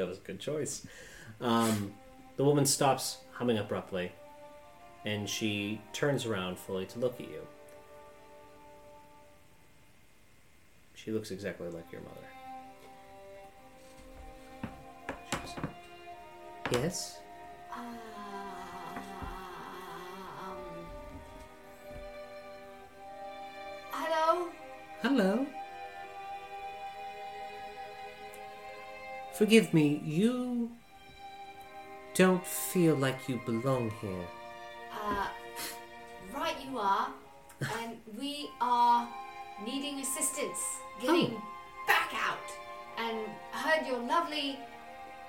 That 0.00 0.08
was 0.08 0.18
a 0.18 0.22
good 0.22 0.40
choice. 0.40 0.86
Um, 1.40 1.92
the 2.36 2.44
woman 2.44 2.64
stops 2.64 3.18
humming 3.32 3.58
abruptly, 3.58 4.12
and 5.04 5.28
she 5.28 5.80
turns 5.92 6.24
around 6.24 6.58
fully 6.58 6.86
to 6.86 6.98
look 6.98 7.20
at 7.20 7.28
you. 7.28 7.46
She 10.94 11.10
looks 11.10 11.30
exactly 11.30 11.68
like 11.68 11.92
your 11.92 12.00
mother. 12.00 12.16
She's, 15.30 15.54
yes? 16.72 17.18
Uh, 17.70 17.76
um. 20.40 20.58
Hello? 23.92 24.48
Hello. 25.02 25.46
Forgive 29.40 29.72
me, 29.72 30.02
you 30.04 30.70
don't 32.12 32.46
feel 32.46 32.94
like 32.94 33.26
you 33.26 33.40
belong 33.46 33.90
here. 34.02 34.26
Uh, 34.92 35.28
right 36.34 36.56
you 36.70 36.76
are. 36.78 37.08
and 37.80 37.96
we 38.18 38.50
are 38.60 39.08
needing 39.64 39.98
assistance 40.00 40.58
getting 41.00 41.40
back 41.86 42.10
out. 42.14 42.48
And 42.98 43.16
heard 43.52 43.86
your 43.86 44.00
lovely 44.00 44.58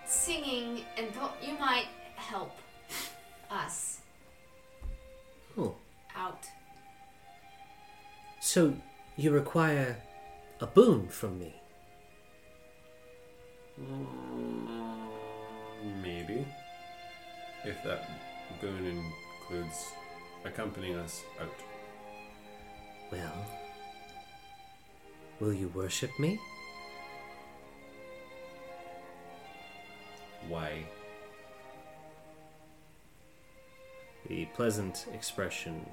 singing 0.05 0.83
and 0.97 1.15
thought 1.15 1.37
you 1.41 1.57
might 1.57 1.87
help 2.17 2.51
us 3.49 4.01
Oh, 5.57 5.75
out. 6.17 6.43
so 8.41 8.73
you 9.15 9.31
require 9.31 9.95
a 10.59 10.65
boon 10.67 11.07
from 11.07 11.39
me? 11.39 11.60
Maybe. 16.01 16.45
If 17.63 17.83
that 17.83 18.09
boon 18.59 18.85
includes 18.85 19.91
accompanying 20.45 20.95
us 20.95 21.23
out. 21.39 21.49
Well, 23.11 23.45
will 25.39 25.53
you 25.53 25.67
worship 25.69 26.17
me? 26.19 26.39
Why? 30.47 30.85
The 34.27 34.45
pleasant 34.55 35.07
expression 35.13 35.85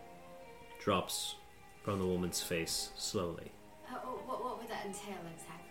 drops 0.83 1.35
from 1.83 1.99
the 1.99 2.07
woman's 2.07 2.43
face 2.43 2.91
slowly. 2.97 3.53
Uh, 3.91 3.95
what, 3.97 4.43
what 4.43 4.59
would 4.59 4.69
that 4.69 4.87
entail 4.87 5.19
exactly? 5.35 5.68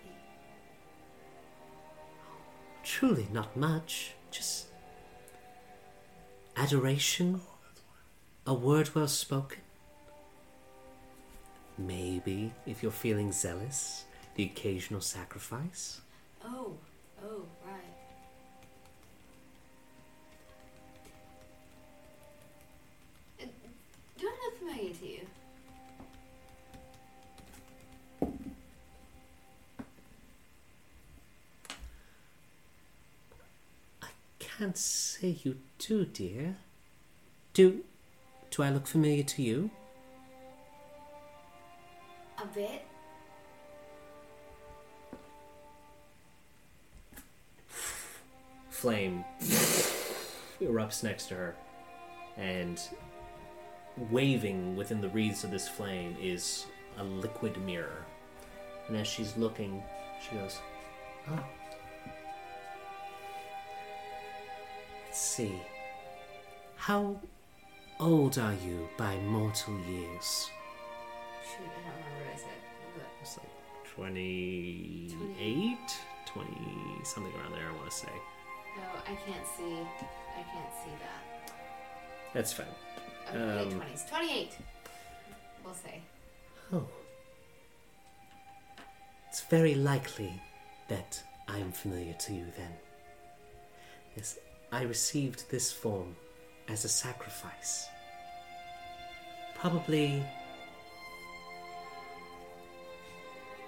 Truly, 2.87 3.27
not 3.33 3.57
much. 3.57 4.13
Just 4.31 4.67
adoration, 6.55 7.41
a 8.45 8.53
word 8.53 8.95
well 8.95 9.09
spoken. 9.09 9.59
Maybe, 11.77 12.53
if 12.65 12.81
you're 12.81 12.91
feeling 12.93 13.33
zealous, 13.33 14.05
the 14.35 14.45
occasional 14.45 15.01
sacrifice. 15.01 15.99
Oh, 16.45 16.77
oh, 17.21 17.43
can't 34.57 34.77
say 34.77 35.37
you 35.43 35.57
do, 35.77 36.05
dear. 36.05 36.55
Do. 37.53 37.83
Do 38.49 38.63
I 38.63 38.69
look 38.71 38.87
familiar 38.87 39.23
to 39.23 39.43
you? 39.43 39.69
A 42.41 42.45
bit. 42.47 42.85
Flame 48.69 49.23
erupts 50.61 51.03
next 51.03 51.27
to 51.27 51.35
her, 51.35 51.55
and 52.37 52.79
waving 54.11 54.75
within 54.75 55.01
the 55.01 55.09
wreaths 55.09 55.43
of 55.43 55.51
this 55.51 55.67
flame 55.67 56.15
is 56.21 56.67
a 56.97 57.03
liquid 57.03 57.57
mirror. 57.63 58.05
And 58.87 58.97
as 58.97 59.07
she's 59.07 59.35
looking, 59.35 59.83
she 60.21 60.35
goes, 60.35 60.59
Oh. 61.29 61.43
Let's 65.17 65.25
see. 65.29 65.59
How 66.75 67.19
old 67.99 68.37
are 68.37 68.53
you 68.53 68.87
by 68.99 69.17
mortal 69.17 69.73
years? 69.89 70.51
Shoot, 71.41 71.65
I 71.65 71.89
don't 71.89 71.97
remember 72.05 72.21
what 72.23 72.35
I 72.35 72.37
said. 72.37 72.59
It's 73.23 73.37
like 73.39 73.49
28, 73.95 75.77
20, 76.27 76.49
something 77.03 77.33
around 77.33 77.51
there, 77.53 77.67
I 77.67 77.71
want 77.77 77.89
to 77.89 77.97
say. 77.97 78.11
no, 78.75 78.83
I 79.11 79.15
can't 79.25 79.47
see. 79.57 79.73
I 79.73 80.43
can't 80.53 80.73
see 80.83 80.93
that. 81.01 81.51
That's 82.35 82.53
fine. 82.53 82.67
Okay, 83.31 83.39
Um, 83.63 83.71
twenties. 83.71 84.05
Twenty-eight. 84.07 84.53
We'll 85.65 85.73
say. 85.73 85.99
Oh. 86.71 86.85
It's 89.29 89.41
very 89.49 89.73
likely 89.73 90.39
that 90.89 91.23
I 91.47 91.57
am 91.57 91.71
familiar 91.71 92.13
to 92.13 92.33
you 92.35 92.45
then. 92.55 92.73
Yes, 94.15 94.37
I 94.71 94.83
received 94.83 95.49
this 95.49 95.71
form 95.71 96.15
as 96.67 96.85
a 96.85 96.89
sacrifice. 96.89 97.87
Probably. 99.55 100.23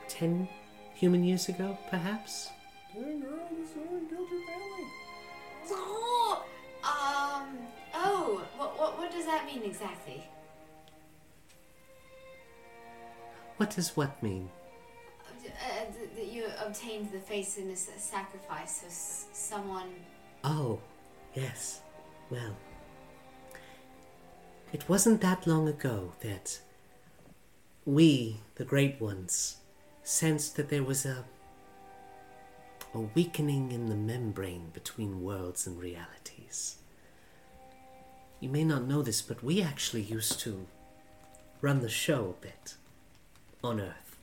ten 0.08 0.48
human 0.96 1.24
years 1.24 1.48
ago, 1.50 1.78
perhaps? 1.90 2.50
Dang, 2.94 3.22
girl, 3.22 3.40
this 3.58 3.70
woman 3.76 4.08
killed 4.10 4.28
your 4.30 4.42
family. 4.42 4.86
Oh, 5.72 6.44
um. 6.84 7.58
Oh, 7.94 8.44
what, 8.58 8.78
what, 8.78 8.98
what 8.98 9.12
does 9.12 9.26
that 9.26 9.46
mean 9.46 9.64
exactly? 9.64 10.24
What 13.58 13.70
does 13.76 13.96
what 13.96 14.22
mean? 14.22 14.50
Uh, 15.28 15.86
that 16.16 16.28
you 16.28 16.46
obtained 16.66 17.12
the 17.12 17.20
face 17.20 17.58
in 17.58 17.70
a 17.70 17.74
s- 17.74 17.90
sacrifice 17.98 18.84
of 18.84 18.92
someone. 18.92 19.94
Oh, 20.44 20.80
yes. 21.34 21.82
Well, 22.30 22.56
it 24.72 24.88
wasn't 24.88 25.22
that 25.22 25.48
long 25.48 25.68
ago 25.68 26.14
that 26.22 26.60
we, 27.86 28.38
the 28.56 28.66
Great 28.66 29.02
Ones, 29.02 29.58
sensed 30.04 30.56
that 30.56 30.70
there 30.70 30.84
was 30.84 31.06
a 31.06 31.26
a 32.94 33.00
weakening 33.00 33.72
in 33.72 33.88
the 33.88 33.96
membrane 33.96 34.70
between 34.74 35.22
worlds 35.22 35.68
and 35.68 35.80
realities. 35.80 36.78
You 38.40 38.50
may 38.50 38.64
not 38.64 38.88
know 38.88 39.02
this, 39.02 39.22
but 39.22 39.44
we 39.44 39.62
actually 39.62 40.02
used 40.02 40.40
to 40.42 40.66
run 41.62 41.82
the 41.82 41.90
show 41.90 42.36
a 42.38 42.42
bit 42.42 42.76
on 43.64 43.80
Earth. 43.80 44.18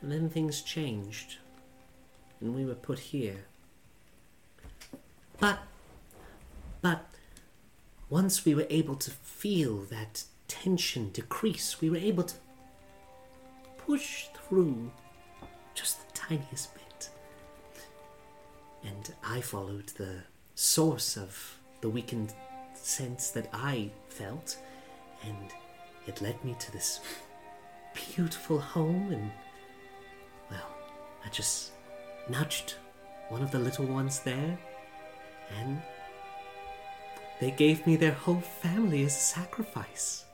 And 0.00 0.10
then 0.10 0.28
things 0.28 0.62
changed, 0.62 1.36
and 2.40 2.54
we 2.54 2.64
were 2.64 2.74
put 2.74 2.98
here. 2.98 3.44
But, 5.38 5.58
but, 6.80 7.06
once 8.08 8.44
we 8.44 8.54
were 8.54 8.66
able 8.70 8.96
to 8.96 9.10
feel 9.10 9.78
that 9.90 10.24
tension 10.48 11.10
decrease, 11.10 11.80
we 11.80 11.90
were 11.90 11.96
able 11.96 12.22
to 12.22 12.34
push 13.78 14.26
through 14.34 14.90
just 15.74 16.06
the 16.06 16.14
tiniest 16.14 16.74
bit. 16.74 17.10
And 18.84 19.12
I 19.24 19.40
followed 19.40 19.88
the 19.88 20.22
source 20.54 21.16
of 21.16 21.58
the 21.80 21.88
weakened 21.88 22.32
sense 22.74 23.30
that 23.30 23.48
I 23.52 23.90
felt, 24.08 24.56
and 25.24 25.52
it 26.06 26.22
led 26.22 26.42
me 26.44 26.56
to 26.58 26.72
this 26.72 27.00
beautiful 27.94 28.58
home, 28.58 29.10
and, 29.12 29.30
well, 30.50 30.68
I 31.24 31.28
just 31.28 31.72
nudged 32.30 32.74
one 33.28 33.42
of 33.42 33.50
the 33.50 33.58
little 33.58 33.86
ones 33.86 34.20
there, 34.20 34.58
and 35.60 35.80
they 37.40 37.50
gave 37.50 37.86
me 37.86 37.96
their 37.96 38.12
whole 38.12 38.40
family 38.40 39.04
as 39.04 39.14
a 39.14 39.20
sacrifice. 39.20 40.24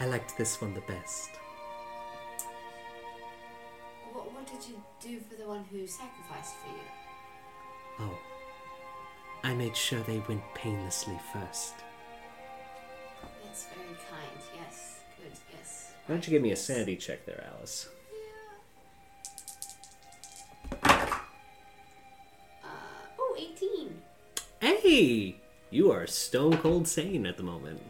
I 0.00 0.06
liked 0.06 0.36
this 0.36 0.60
one 0.60 0.74
the 0.74 0.80
best. 0.82 1.30
What, 4.12 4.32
what 4.32 4.46
did 4.46 4.68
you 4.68 4.82
do 5.00 5.20
for 5.20 5.36
the 5.40 5.46
one 5.46 5.64
who 5.70 5.86
sacrificed 5.86 6.56
for 6.56 6.68
you? 6.70 8.08
Oh, 8.08 8.18
I 9.44 9.54
made 9.54 9.76
sure 9.76 10.00
they 10.00 10.22
went 10.28 10.42
painlessly 10.54 11.18
first. 11.32 11.74
That's 13.44 13.66
very 13.66 13.96
kind. 14.10 14.40
Yes. 14.56 15.00
Good. 15.22 15.38
Yes. 15.52 15.92
Why 16.06 16.14
don't 16.14 16.26
you 16.26 16.30
give 16.32 16.42
me 16.42 16.50
a 16.52 16.56
sanity 16.56 16.96
check 16.96 17.26
there, 17.26 17.48
Alice? 17.56 17.88
Hey! 24.82 25.36
You 25.70 25.92
are 25.92 26.08
stone 26.08 26.56
cold 26.56 26.88
sane 26.88 27.24
at 27.24 27.36
the 27.36 27.44
moment. 27.44 27.80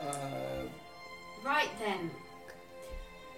Uh, 0.00 0.64
Right 1.44 1.68
then. 1.78 2.10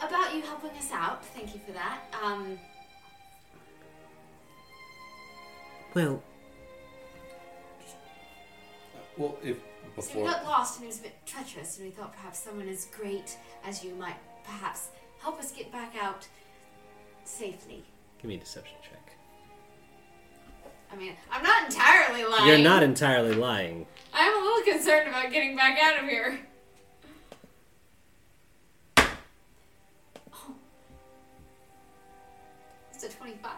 About 0.01 0.35
you 0.35 0.41
helping 0.41 0.71
us 0.71 0.91
out, 0.91 1.23
thank 1.23 1.53
you 1.55 1.61
for 1.67 1.73
that. 1.73 2.01
Um, 2.23 2.59
Well, 5.93 6.23
well, 9.19 9.37
if 9.43 9.59
so 9.59 9.63
we 9.85 9.91
before 9.97 10.25
got 10.31 10.45
lost 10.45 10.79
and 10.79 10.85
it 10.85 10.89
was 10.89 10.99
a 10.99 11.03
bit 11.03 11.15
treacherous, 11.27 11.77
and 11.77 11.87
we 11.87 11.93
thought 11.93 12.15
perhaps 12.15 12.39
someone 12.39 12.69
as 12.69 12.87
great 12.87 13.37
as 13.65 13.85
you 13.85 13.95
might 13.95 14.17
perhaps 14.45 14.89
help 15.21 15.39
us 15.39 15.53
get 15.53 15.71
back 15.71 15.95
out 16.01 16.27
safely. 17.25 17.85
Give 18.21 18.29
me 18.31 18.37
a 18.37 18.39
deception 18.39 18.77
check. 18.83 19.04
I 20.95 20.97
mean, 20.97 21.17
I'm 21.29 21.43
not 21.43 21.65
entirely 21.65 22.25
lying. 22.25 22.47
You're 22.47 22.59
not 22.59 22.85
entirely 22.85 23.35
lying. 23.35 23.87
I'm 24.13 24.33
a 24.33 24.45
little 24.45 24.63
concerned 24.63 25.09
about 25.09 25.33
getting 25.33 25.57
back 25.57 25.77
out 25.83 26.01
of 26.01 26.09
here. 26.09 26.39
Oh. 30.33 30.55
It's 32.93 33.03
a 33.03 33.09
25? 33.09 33.51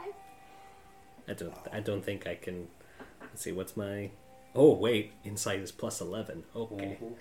I 1.28 1.32
don't. 1.34 1.54
I 1.72 1.80
don't 1.80 2.02
think 2.02 2.26
I 2.26 2.36
can. 2.36 2.68
Let's 3.20 3.42
see. 3.42 3.52
What's 3.52 3.76
my? 3.76 4.12
Oh 4.54 4.72
wait, 4.74 5.12
insight 5.24 5.60
is 5.60 5.72
plus 5.72 6.00
eleven. 6.00 6.44
Okay. 6.54 6.98
Mm-hmm. 7.02 7.14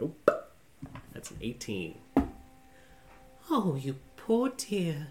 Nope. 0.00 0.30
That's 1.12 1.30
an 1.30 1.36
eighteen. 1.42 1.98
oh, 3.50 3.76
you 3.78 3.96
poor 4.16 4.48
dear. 4.56 5.08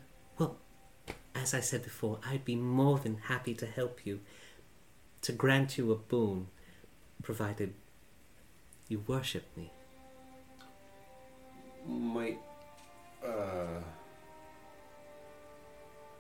As 1.44 1.54
I 1.54 1.60
said 1.60 1.84
before, 1.84 2.20
I'd 2.26 2.46
be 2.46 2.56
more 2.56 3.00
than 3.00 3.18
happy 3.18 3.54
to 3.56 3.66
help 3.66 4.06
you, 4.06 4.22
to 5.24 5.34
grant 5.34 5.78
you 5.78 5.92
a 5.92 5.96
boon, 5.96 6.48
provided 7.22 7.74
you 8.88 9.04
worship 9.08 9.44
me. 9.58 9.70
might 11.86 12.40
uh, 13.22 13.82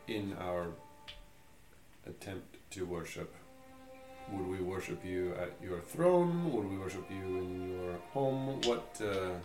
in 0.09 0.35
our 0.41 0.67
attempt 2.05 2.57
to 2.71 2.85
worship, 2.85 3.33
would 4.29 4.45
we 4.45 4.59
worship 4.59 5.05
you 5.05 5.33
at 5.39 5.53
your 5.63 5.79
throne? 5.79 6.51
Would 6.51 6.69
we 6.69 6.77
worship 6.77 7.09
you 7.09 7.37
in 7.37 7.69
your 7.69 7.93
home? 8.11 8.59
What 8.63 9.01
uh, 9.01 9.35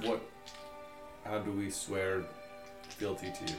what? 0.00 0.22
How 1.26 1.40
do 1.40 1.52
we 1.52 1.68
swear 1.68 2.22
fealty 2.94 3.30
to 3.30 3.52
you? 3.52 3.58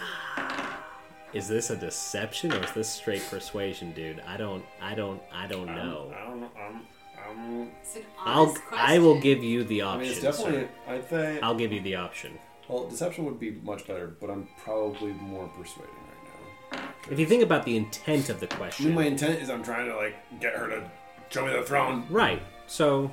Is 1.32 1.46
this 1.46 1.70
a 1.70 1.76
deception 1.76 2.52
or 2.52 2.60
is 2.64 2.72
this 2.72 2.88
straight 2.88 3.22
persuasion, 3.30 3.92
dude? 3.92 4.20
I 4.26 4.36
don't. 4.36 4.64
I 4.82 4.96
don't. 4.96 5.22
I 5.32 5.46
don't 5.46 5.66
know. 5.66 6.12
I 6.16 6.24
don't 6.26 6.40
know. 6.40 6.50
I'm. 6.60 6.80
I'm. 7.24 7.70
It's 7.82 7.94
an 7.96 8.02
I'll. 8.18 8.46
honest 8.46 8.62
I 8.72 8.98
will 8.98 9.20
give 9.20 9.44
you 9.44 9.62
the 9.62 9.82
I 9.82 9.86
option. 9.86 10.00
mean, 10.00 10.10
it's 10.10 10.20
definitely. 10.22 10.62
sir. 10.62 10.68
I'd 10.88 11.08
say. 11.08 11.40
I'll 11.40 11.54
give 11.54 11.72
you 11.72 11.80
the 11.82 11.94
option. 11.94 12.36
Well, 12.66 12.88
deception 12.88 13.26
would 13.26 13.38
be 13.38 13.52
much 13.62 13.86
better, 13.86 14.08
but 14.20 14.28
I'm 14.28 14.48
probably 14.64 15.12
more 15.12 15.46
persuading 15.48 15.94
right 15.94 16.82
now. 16.82 16.88
If 17.08 17.20
you 17.20 17.26
think 17.26 17.44
about 17.44 17.64
the 17.64 17.76
intent 17.76 18.28
of 18.28 18.40
the 18.40 18.46
I 18.46 18.50
mean, 18.50 18.58
question, 18.58 18.94
my 18.94 19.04
intent 19.04 19.40
is 19.40 19.50
I'm 19.50 19.62
trying 19.62 19.86
to 19.86 19.94
like 19.96 20.16
get 20.40 20.54
her 20.56 20.66
to 20.68 20.90
show 21.28 21.46
me 21.46 21.52
the 21.52 21.62
throne. 21.62 22.06
right? 22.10 22.42
So, 22.66 23.08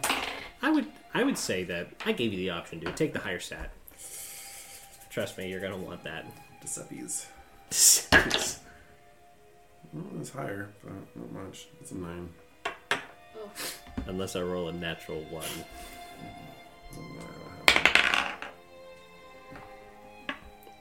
I 0.63 0.71
would. 0.71 0.87
I 1.13 1.23
would 1.23 1.37
say 1.37 1.63
that 1.65 1.89
I 2.03 2.13
gave 2.13 2.31
you 2.33 2.39
the 2.39 2.49
option, 2.49 2.79
dude. 2.79 2.97
Take 2.97 3.13
the 3.13 3.19
higher 3.19 3.39
stat. 3.39 3.69
Trust 5.09 5.37
me, 5.37 5.49
you're 5.49 5.61
gonna 5.61 5.77
want 5.77 6.03
that. 6.03 6.25
Deceppies. 6.63 7.25
Well, 9.93 10.03
it's 10.19 10.29
higher, 10.29 10.69
but 10.83 10.91
not 11.15 11.45
much. 11.45 11.67
It's 11.79 11.91
a 11.91 11.95
nine. 11.95 12.29
Oh, 12.91 13.49
Unless 14.05 14.35
I 14.35 14.41
roll 14.41 14.67
a 14.67 14.73
natural 14.73 15.21
one. 15.29 15.45
Doesn't 16.89 17.15
matter 17.15 17.27
what 17.39 17.57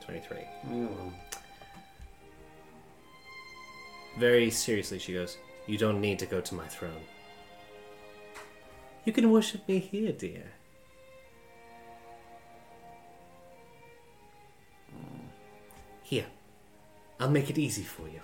23. 0.05 0.39
Yeah, 0.39 0.87
well, 0.87 1.13
Very 4.19 4.51
seriously, 4.51 4.99
she 4.99 5.13
goes, 5.15 5.37
You 5.67 5.79
don't 5.79 6.01
need 6.01 6.19
to 6.21 6.27
go 6.27 6.41
to 6.41 6.55
my 6.55 6.67
throne. 6.67 7.05
You 9.05 9.13
can 9.13 9.31
worship 9.31 9.69
me 9.69 9.79
here, 9.79 10.13
dear. 10.13 10.45
Here. 16.07 16.27
I'll 17.19 17.29
make 17.29 17.51
it 17.51 17.59
easy 17.59 17.83
for 17.83 18.05
you. 18.07 18.21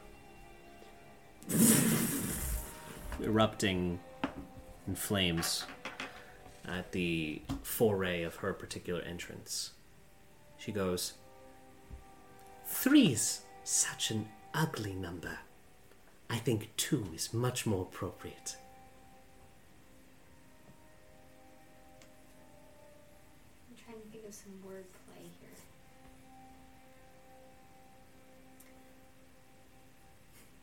Erupting 3.20 3.98
in 4.86 4.94
flames 4.94 5.64
at 6.64 6.92
the 6.92 7.42
foray 7.64 8.22
of 8.22 8.36
her 8.36 8.52
particular 8.52 9.00
entrance. 9.00 9.72
She 10.58 10.70
goes, 10.70 11.14
Three's 12.64 13.42
such 13.64 14.12
an 14.12 14.28
ugly 14.54 14.92
number. 14.94 15.38
I 16.30 16.36
think 16.36 16.70
two 16.76 17.08
is 17.12 17.34
much 17.34 17.66
more 17.66 17.82
appropriate. 17.82 18.58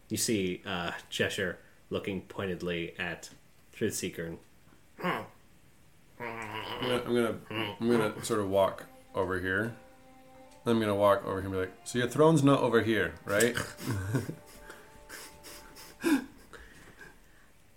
You 0.09 0.17
see 0.17 0.61
uh, 0.65 0.91
Cheshire 1.09 1.59
looking 1.89 2.21
pointedly 2.21 2.93
at 2.99 3.29
Truthseeker. 3.75 4.37
and 5.03 5.25
I'm 6.19 6.81
gonna, 6.81 7.01
I'm 7.05 7.15
gonna, 7.15 7.35
I'm 7.79 7.89
gonna 7.91 8.25
sort 8.25 8.41
of 8.41 8.49
walk 8.49 8.85
over 9.15 9.39
here. 9.39 9.75
I'm 10.65 10.79
gonna 10.79 10.93
walk 10.95 11.25
over 11.25 11.41
here 11.41 11.45
and 11.45 11.51
be 11.53 11.59
like, 11.59 11.73
"So 11.83 11.97
your 11.99 12.07
throne's 12.07 12.43
not 12.43 12.59
over 12.59 12.81
here, 12.81 13.15
right?" 13.25 13.55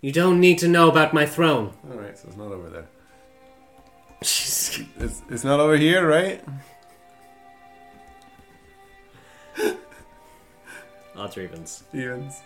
You 0.03 0.11
don't 0.11 0.41
need 0.41 0.57
to 0.57 0.67
know 0.67 0.89
about 0.89 1.13
my 1.13 1.25
throne. 1.25 1.73
All 1.89 1.97
right, 1.97 2.17
so 2.19 2.27
it's 2.27 2.35
not 2.35 2.51
over 2.51 2.69
there. 2.69 2.87
It's, 4.97 5.21
it's 5.29 5.43
not 5.45 5.61
over 5.61 5.77
here, 5.77 6.05
right? 6.05 6.43
Odds 11.23 11.37
or 11.37 11.41
evens. 11.41 11.83
Evens. 11.93 12.41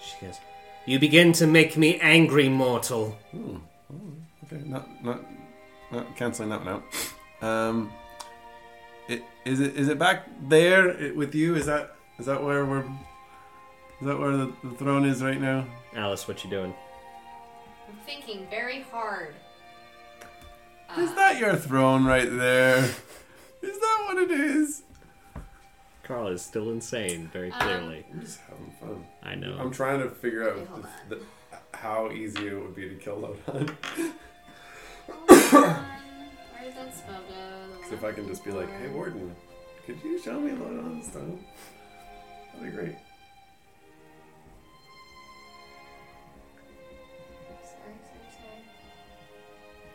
She 0.00 0.24
goes, 0.26 0.38
You 0.86 1.00
begin 1.00 1.32
to 1.34 1.46
make 1.48 1.76
me 1.76 1.98
angry, 2.00 2.48
mortal. 2.48 3.18
Ooh, 3.34 3.60
oh, 3.92 3.96
okay, 4.44 4.62
not 4.64 4.86
not 5.04 5.20
not 5.90 6.16
canceling 6.16 6.50
that 6.50 6.64
one 6.64 6.68
out. 6.68 6.84
Um, 7.48 7.92
it, 9.08 9.24
is 9.44 9.58
it 9.58 9.74
is 9.74 9.88
it 9.88 9.98
back 9.98 10.28
there 10.48 10.96
i- 10.96 11.10
with 11.10 11.34
you? 11.34 11.56
Is 11.56 11.66
that 11.66 11.96
is 12.20 12.26
that 12.26 12.40
where 12.44 12.64
we're? 12.64 12.84
Is 14.00 14.06
that 14.06 14.18
where 14.20 14.36
the, 14.36 14.52
the 14.62 14.70
throne 14.76 15.04
is 15.04 15.20
right 15.20 15.40
now? 15.40 15.66
Alice, 15.96 16.28
what 16.28 16.44
you 16.44 16.50
doing? 16.50 16.72
I'm 17.88 17.96
thinking 18.06 18.46
very 18.50 18.82
hard. 18.92 19.34
Is 20.96 21.10
Uh, 21.10 21.14
that 21.16 21.38
your 21.40 21.56
throne 21.56 22.04
right 22.04 22.28
there? 22.30 22.78
Is 23.62 23.78
that 23.78 24.02
what 24.06 24.16
it 24.18 24.30
is? 24.32 24.82
Carl 26.12 26.28
is 26.28 26.42
still 26.42 26.70
insane, 26.70 27.30
very 27.32 27.50
Um, 27.52 27.60
clearly. 27.60 28.04
I'm 28.12 28.20
just 28.20 28.38
having 28.40 28.70
fun. 28.78 29.06
I 29.22 29.34
know. 29.34 29.56
I'm 29.58 29.70
trying 29.70 30.00
to 30.00 30.10
figure 30.10 30.46
out 30.46 30.56
Okay, 30.56 30.64
hold 30.66 30.86
the, 31.08 31.16
the, 31.16 31.22
how 31.78 32.10
easy 32.10 32.48
it 32.48 32.54
would 32.54 32.76
be 32.76 32.86
to 32.90 32.96
kill 32.96 33.16
Lodon. 33.16 33.70
Where 35.06 35.36
did 36.62 36.76
that 36.76 36.94
spell 36.94 37.22
go? 37.30 37.34
The 37.70 37.76
Because 37.78 37.92
if 37.92 38.02
one 38.02 38.12
I 38.12 38.14
can 38.14 38.28
just 38.28 38.44
be 38.44 38.50
like, 38.50 38.70
hey, 38.72 38.88
before. 38.88 38.96
Warden, 39.04 39.34
could 39.86 39.96
you 40.04 40.20
show 40.20 40.38
me 40.38 40.50
Lodon's 40.50 41.06
stone? 41.06 41.42
That'd 42.58 42.70
be 42.70 42.76
great. 42.76 42.96
Sorry, 47.64 47.94
sorry, 48.04 48.28
sorry. 48.36 48.64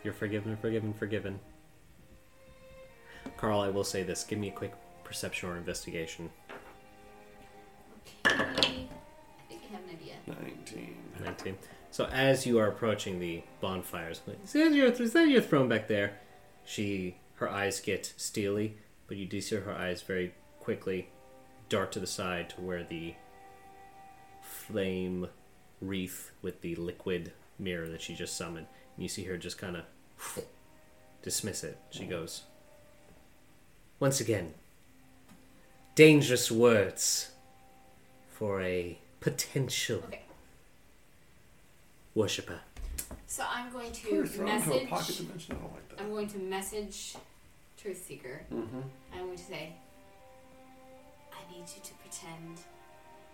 You're 0.04 0.14
forgiven, 0.14 0.58
forgiven, 0.58 0.94
forgiven. 0.96 1.40
Carl, 3.38 3.62
I 3.62 3.70
will 3.70 3.84
say 3.84 4.02
this. 4.02 4.24
Give 4.24 4.40
me 4.40 4.48
a 4.48 4.52
quick 4.52 4.74
perception 5.08 5.50
or 5.50 5.58
investigation. 5.58 6.30
Okay. 8.26 8.28
I 8.30 9.50
think 9.50 9.62
I 9.70 9.74
have 9.74 9.84
an 9.84 9.96
idea. 9.96 10.16
19. 10.28 10.96
19. 11.24 11.58
So 11.92 12.06
as 12.06 12.46
you 12.46 12.60
are 12.60 12.68
approaching 12.68 13.20
the 13.20 13.42
bonfires, 13.62 14.22
like, 14.28 14.44
is 14.44 14.54
that 14.54 14.74
your, 14.74 14.88
is 14.88 15.14
that 15.14 15.30
your 15.30 15.42
throne 15.42 15.70
back 15.70 15.88
there? 15.88 16.20
She, 16.66 17.16
her 17.36 17.50
eyes 17.50 17.80
get 17.80 18.14
steely, 18.18 18.78
but 19.08 19.18
you 19.18 19.26
do 19.26 19.40
see 19.40 19.56
her 19.56 19.74
eyes 19.74 20.02
very 20.02 20.34
quickly 20.60 21.10
dart 21.70 21.94
to 21.94 22.00
the 22.00 22.08
side 22.08 22.50
to 22.52 22.62
where 22.62 22.84
the 22.84 23.16
flame 24.42 25.28
wreath 25.82 26.32
with 26.42 26.62
the 26.62 26.76
liquid 26.76 27.32
mirror 27.58 27.88
that 27.88 28.02
she 28.02 28.14
just 28.14 28.38
summoned. 28.38 28.68
And 28.96 29.04
you 29.04 29.10
see 29.10 29.24
her 29.24 29.38
just 29.38 29.58
kind 29.58 29.78
of 29.78 29.86
dismiss 31.22 31.64
it. 31.64 31.78
She 31.90 32.06
goes, 32.06 32.44
Once 34.00 34.20
again, 34.20 34.54
dangerous 35.98 36.52
words 36.52 37.32
for 38.30 38.62
a 38.62 39.00
potential 39.20 39.98
Okay. 40.06 40.22
worshipper. 42.14 42.60
So 43.26 43.44
I'm 43.50 43.72
going 43.72 43.90
Put 43.92 44.12
her 44.14 44.22
to 44.22 44.28
throne 44.30 44.62
to 44.62 44.74
a 44.74 44.86
pocket 44.86 44.92
message. 44.92 45.18
dimension. 45.18 45.56
I 45.56 45.60
don't 45.60 45.74
like 45.74 45.90
that. 45.90 46.00
I'm 46.02 46.10
going 46.12 46.28
to 46.30 46.38
message 46.38 47.16
Truth 47.82 48.06
Seeker. 48.08 48.42
Mm-hmm. 48.54 48.82
I'm 49.12 49.26
going 49.26 49.38
to 49.38 49.44
say, 49.44 49.74
I 51.34 51.52
need 51.52 51.66
you 51.76 51.82
to 51.84 51.94
pretend 52.04 52.60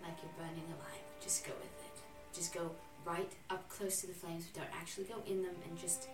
like 0.02 0.16
you're 0.24 0.32
burning 0.38 0.64
alive. 0.80 1.04
Just 1.22 1.46
go 1.46 1.52
with 1.60 1.66
it. 1.88 1.98
Just 2.34 2.54
go 2.54 2.72
right 3.06 3.32
up 3.50 3.68
close 3.68 4.00
to 4.02 4.08
the 4.08 4.14
flames. 4.14 4.46
but 4.54 4.62
Don't 4.62 4.74
actually 4.82 5.04
go 5.04 5.16
in 5.28 5.44
them 5.44 5.56
and 5.68 5.78
just 5.78 6.08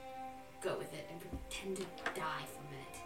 go 0.63 0.75
with 0.79 0.91
it 0.95 1.07
and 1.11 1.19
pretend 1.21 1.77
to 1.77 1.83
die 2.19 2.45
for 2.51 2.59
a 2.65 2.71
minute. 2.71 2.97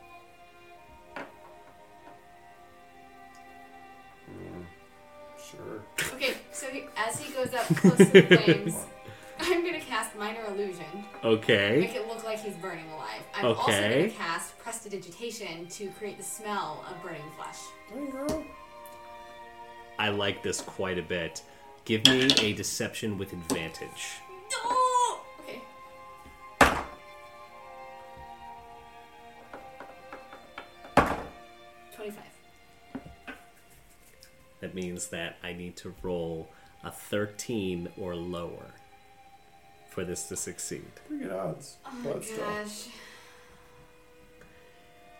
Sure. 5.55 6.13
Okay, 6.15 6.34
so 6.51 6.67
he, 6.67 6.85
as 6.97 7.19
he 7.19 7.34
goes 7.34 7.53
up 7.53 7.65
close 7.75 7.97
to 7.97 8.05
the 8.05 8.21
flames, 8.43 8.75
I'm 9.39 9.61
going 9.61 9.73
to 9.73 9.85
cast 9.85 10.15
Minor 10.17 10.45
Illusion. 10.47 11.05
okay. 11.23 11.77
Make 11.80 11.95
it 11.95 12.07
look 12.07 12.23
like 12.23 12.39
he's 12.39 12.55
burning 12.55 12.89
alive. 12.91 13.21
I'm 13.34 13.45
also 13.45 13.71
gonna 13.71 14.09
cast 14.09 14.57
Prestidigitation 14.59 15.67
to 15.67 15.89
create 15.99 16.17
the 16.17 16.23
smell 16.23 16.85
of 16.89 17.01
burning 17.03 17.21
flesh. 17.38 17.57
There 17.91 18.03
you 18.03 18.11
go. 18.27 18.43
I 19.99 20.09
like 20.09 20.41
this 20.43 20.61
quite 20.61 20.97
a 20.97 21.01
bit. 21.03 21.41
Give 21.85 22.05
me 22.05 22.30
a 22.39 22.53
deception 22.53 23.17
with 23.17 23.34
advantage. 23.34 24.13
That 34.64 34.73
means 34.73 35.07
that 35.07 35.35
I 35.44 35.52
need 35.52 35.76
to 35.77 35.94
roll 36.02 36.48
a 36.85 36.90
13 36.90 37.90
or 37.98 38.15
lower 38.15 38.72
for 39.90 40.06
this 40.06 40.30
to 40.30 40.38
succeed. 40.38 40.85
Pretty 41.06 41.26
good 41.26 41.34
odds. 41.34 41.76
Oh 41.85 41.91
but 42.02 42.15
my 42.15 42.23
still. 42.23 42.38
gosh. 42.38 42.88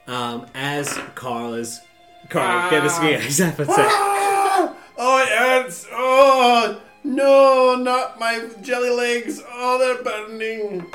Um, 0.07 0.45
as 0.56 0.98
Carl 1.15 1.56
is. 1.56 1.82
Carl, 2.30 2.70
get 2.70 2.84
this 2.84 2.98
again. 2.99 3.22
Exactly. 3.22 3.65
what's 3.65 3.76
that. 3.76 3.90
Ah! 3.91 4.76
Oh, 4.98 5.22
it 5.22 5.28
hurts. 5.28 5.88
Oh, 5.91 6.82
no, 7.03 7.76
not 7.76 8.18
my 8.18 8.48
jelly 8.61 8.91
legs. 8.91 9.41
Oh, 9.45 9.78
they're 9.78 10.02
burning. 10.02 10.86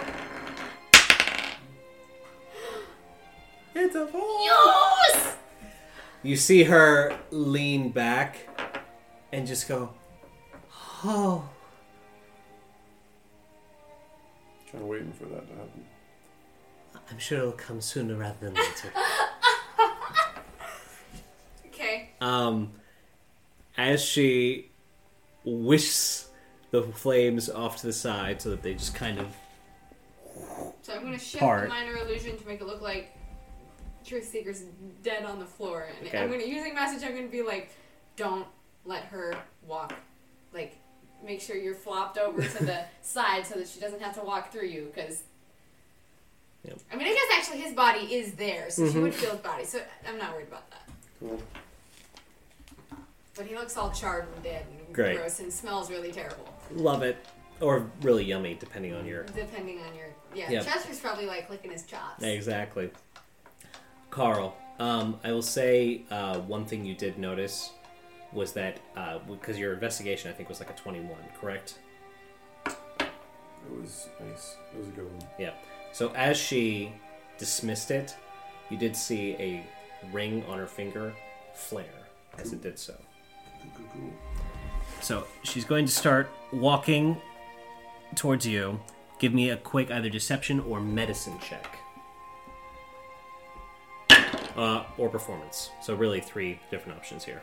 It's 3.74 3.94
a 3.94 4.06
fall. 4.06 4.46
Yes! 4.46 5.37
You 6.22 6.36
see 6.36 6.64
her 6.64 7.16
lean 7.30 7.90
back 7.90 8.36
and 9.32 9.46
just 9.46 9.68
go, 9.68 9.94
Oh, 11.04 11.48
Kind 14.70 14.82
of 14.84 14.88
waiting 14.90 15.12
for 15.12 15.24
that 15.26 15.48
to 15.48 15.54
happen. 15.54 15.84
I'm 17.10 17.18
sure 17.18 17.38
it'll 17.38 17.52
come 17.52 17.80
sooner 17.80 18.16
rather 18.16 18.36
than 18.40 18.54
later. 18.54 18.92
Okay. 21.66 22.10
Um, 22.20 22.72
as 23.76 24.02
she 24.04 24.68
whisks 25.44 26.28
the 26.72 26.82
flames 26.82 27.48
off 27.48 27.76
to 27.76 27.86
the 27.86 27.92
side 27.92 28.42
so 28.42 28.50
that 28.50 28.62
they 28.64 28.74
just 28.74 28.96
kind 28.96 29.20
of 29.20 29.26
So 30.82 30.94
I'm 30.94 31.04
gonna 31.04 31.18
shift 31.20 31.38
Part. 31.40 31.62
the 31.62 31.68
minor 31.68 31.96
illusion 31.98 32.36
to 32.36 32.46
make 32.48 32.60
it 32.60 32.66
look 32.66 32.80
like 32.82 33.16
Truth 34.08 34.28
Seeker's 34.28 34.62
dead 35.02 35.24
on 35.24 35.38
the 35.38 35.44
floor. 35.44 35.86
And 35.98 36.08
Okay. 36.08 36.18
I'm 36.18 36.30
gonna 36.30 36.42
using 36.44 36.74
message. 36.74 37.06
I'm 37.06 37.14
gonna 37.14 37.28
be 37.28 37.42
like, 37.42 37.70
don't 38.16 38.46
let 38.86 39.04
her 39.04 39.34
walk. 39.66 39.92
Like, 40.54 40.76
make 41.22 41.40
sure 41.42 41.56
you're 41.56 41.74
flopped 41.74 42.16
over 42.16 42.42
to 42.42 42.64
the 42.64 42.84
side 43.02 43.46
so 43.46 43.56
that 43.56 43.68
she 43.68 43.78
doesn't 43.80 44.00
have 44.00 44.14
to 44.14 44.22
walk 44.24 44.50
through 44.50 44.66
you. 44.66 44.90
Because 44.94 45.22
Yep. 46.64 46.78
I 46.92 46.96
mean, 46.96 47.06
I 47.06 47.14
guess 47.14 47.38
actually 47.38 47.60
his 47.62 47.72
body 47.74 48.14
is 48.14 48.32
there, 48.34 48.68
so 48.70 48.86
she 48.88 48.94
Mhm. 48.94 49.02
would 49.02 49.14
feel 49.14 49.30
his 49.30 49.40
body. 49.40 49.64
So 49.64 49.80
I'm 50.06 50.18
not 50.18 50.32
worried 50.34 50.48
about 50.48 50.68
that. 50.70 50.88
Cool. 51.20 51.40
But 53.36 53.46
he 53.46 53.54
looks 53.54 53.76
all 53.76 53.92
charred 53.92 54.26
and 54.34 54.42
dead 54.42 54.66
and 54.86 54.94
Great. 54.94 55.18
gross 55.18 55.38
and 55.38 55.52
smells 55.52 55.90
really 55.90 56.10
terrible. 56.12 56.48
Love 56.72 57.02
it. 57.02 57.16
Or 57.60 57.90
really 58.02 58.24
yummy, 58.24 58.54
depending 58.54 58.94
on 58.94 59.06
your. 59.06 59.24
Depending 59.24 59.80
on 59.82 59.94
your 59.94 60.06
yeah, 60.34 60.50
Yep. 60.50 60.64
Cheshire's 60.64 60.98
probably 61.00 61.26
like 61.26 61.48
licking 61.50 61.70
his 61.70 61.84
chops. 61.84 62.22
Exactly. 62.22 62.90
Carl, 64.10 64.56
um, 64.78 65.18
I 65.24 65.32
will 65.32 65.42
say 65.42 66.02
uh, 66.10 66.38
one 66.40 66.64
thing 66.64 66.84
you 66.84 66.94
did 66.94 67.18
notice 67.18 67.72
was 68.32 68.52
that 68.52 68.80
because 69.28 69.58
your 69.58 69.74
investigation, 69.74 70.30
I 70.30 70.34
think, 70.34 70.48
was 70.48 70.60
like 70.60 70.70
a 70.70 70.74
21, 70.74 71.16
correct? 71.40 71.78
It 72.66 73.80
was 73.80 74.08
nice. 74.20 74.56
It 74.74 74.78
was 74.78 74.88
a 74.88 74.90
good 74.92 75.04
one. 75.04 75.28
Yeah. 75.38 75.52
So 75.92 76.10
as 76.14 76.36
she 76.36 76.92
dismissed 77.38 77.90
it, 77.90 78.16
you 78.70 78.76
did 78.76 78.94
see 78.94 79.32
a 79.38 79.66
ring 80.12 80.44
on 80.46 80.58
her 80.58 80.66
finger 80.66 81.14
flare 81.54 82.08
as 82.38 82.52
it 82.52 82.62
did 82.62 82.78
so. 82.78 82.94
Cool, 83.60 83.70
cool, 83.76 83.86
cool. 83.92 84.12
So 85.00 85.26
she's 85.42 85.64
going 85.64 85.86
to 85.86 85.92
start 85.92 86.30
walking 86.52 87.16
towards 88.14 88.46
you. 88.46 88.80
Give 89.18 89.34
me 89.34 89.50
a 89.50 89.56
quick 89.56 89.90
either 89.90 90.08
deception 90.08 90.60
or 90.60 90.80
medicine 90.80 91.38
check. 91.40 91.78
Uh, 94.58 94.82
or 94.98 95.08
performance. 95.08 95.70
So 95.80 95.94
really 95.94 96.20
three 96.20 96.58
different 96.68 96.98
options 96.98 97.24
here. 97.24 97.42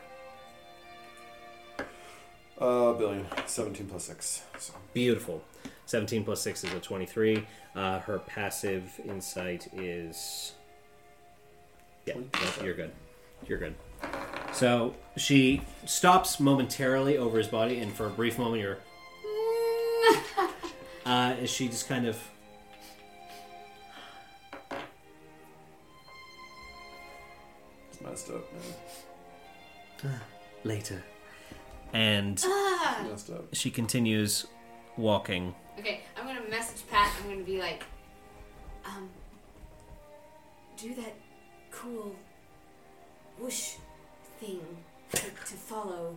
Uh, 2.58 2.92
billion. 2.92 3.26
17 3.46 3.86
plus 3.86 4.04
6. 4.04 4.42
So. 4.58 4.74
Beautiful. 4.92 5.42
17 5.86 6.24
plus 6.24 6.42
6 6.42 6.64
is 6.64 6.74
a 6.74 6.78
23. 6.80 7.46
Uh, 7.74 8.00
her 8.00 8.18
passive 8.18 9.00
insight 9.06 9.66
is. 9.72 10.52
Yeah, 12.04 12.16
no, 12.16 12.64
you're 12.64 12.74
good. 12.74 12.92
You're 13.46 13.60
good. 13.60 13.74
So 14.52 14.94
she 15.16 15.62
stops 15.86 16.38
momentarily 16.38 17.16
over 17.16 17.38
his 17.38 17.48
body, 17.48 17.78
and 17.78 17.90
for 17.94 18.08
a 18.08 18.10
brief 18.10 18.38
moment, 18.38 18.60
you're. 18.62 18.78
uh, 21.06 21.34
as 21.40 21.48
she 21.50 21.68
just 21.68 21.88
kind 21.88 22.06
of. 22.06 22.18
Messed 28.16 28.30
up, 28.30 28.50
man. 30.02 30.20
Later. 30.64 31.02
And 31.92 32.42
Ah! 32.46 33.04
Messed 33.10 33.28
up. 33.28 33.44
she 33.54 33.70
continues 33.70 34.46
walking. 34.96 35.54
Okay, 35.78 36.00
I'm 36.16 36.24
gonna 36.26 36.48
message 36.48 36.82
Pat. 36.90 37.12
I'm 37.22 37.28
gonna 37.30 37.44
be 37.44 37.58
like, 37.58 37.84
um, 38.86 39.10
do 40.78 40.94
that 40.94 41.14
cool 41.70 42.16
whoosh 43.38 43.74
thing 44.40 44.60
to, 45.12 45.18
to 45.20 45.54
follow 45.70 46.16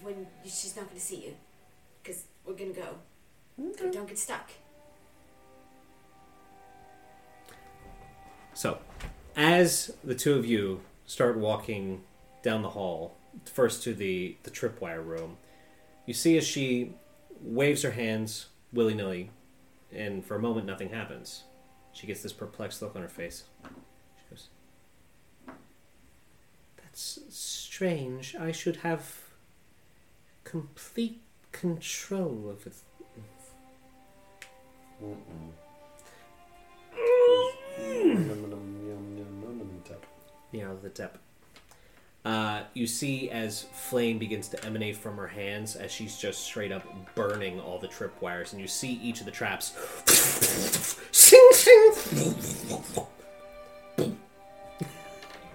when 0.00 0.26
she's 0.44 0.74
not 0.74 0.88
gonna 0.88 1.00
see 1.00 1.26
you, 1.26 1.34
because 2.02 2.24
we're 2.46 2.54
gonna 2.54 2.72
go. 2.72 2.94
Don't- 3.58 3.92
Don't 3.92 4.08
get 4.08 4.18
stuck. 4.18 4.50
So, 8.54 8.78
as 9.36 9.90
the 10.02 10.14
two 10.14 10.32
of 10.34 10.46
you 10.46 10.80
start 11.10 11.36
walking 11.36 12.00
down 12.40 12.62
the 12.62 12.70
hall, 12.70 13.16
first 13.44 13.82
to 13.82 13.92
the, 13.92 14.36
the 14.44 14.50
tripwire 14.50 15.04
room, 15.04 15.36
you 16.06 16.14
see 16.14 16.38
as 16.38 16.46
she 16.46 16.92
waves 17.40 17.82
her 17.82 17.90
hands 17.90 18.46
willy 18.72 18.94
nilly, 18.94 19.30
and 19.92 20.24
for 20.24 20.36
a 20.36 20.38
moment 20.38 20.66
nothing 20.66 20.90
happens. 20.90 21.42
She 21.92 22.06
gets 22.06 22.22
this 22.22 22.32
perplexed 22.32 22.80
look 22.80 22.94
on 22.94 23.02
her 23.02 23.08
face. 23.08 23.42
She 23.64 24.22
goes, 24.30 24.48
That's 26.76 27.18
strange. 27.28 28.36
I 28.36 28.52
should 28.52 28.76
have 28.76 29.32
complete 30.44 31.20
control 31.50 32.54
over. 32.54 32.70
Th- 40.52 40.62
Near 40.64 40.74
the 40.82 40.90
tip. 40.90 41.18
Uh, 42.22 42.64
you 42.74 42.86
see 42.86 43.30
as 43.30 43.62
flame 43.72 44.18
begins 44.18 44.48
to 44.48 44.62
emanate 44.64 44.96
from 44.96 45.16
her 45.16 45.26
hands 45.26 45.74
as 45.74 45.90
she's 45.90 46.18
just 46.18 46.42
straight 46.42 46.70
up 46.70 46.84
burning 47.14 47.58
all 47.60 47.78
the 47.78 47.88
tripwires, 47.88 48.52
and 48.52 48.60
you 48.60 48.68
see 48.68 49.00
each 49.02 49.20
of 49.20 49.26
the 49.26 49.32
traps. 49.32 49.72
Sing, 51.12 51.48
sing. 51.52 52.26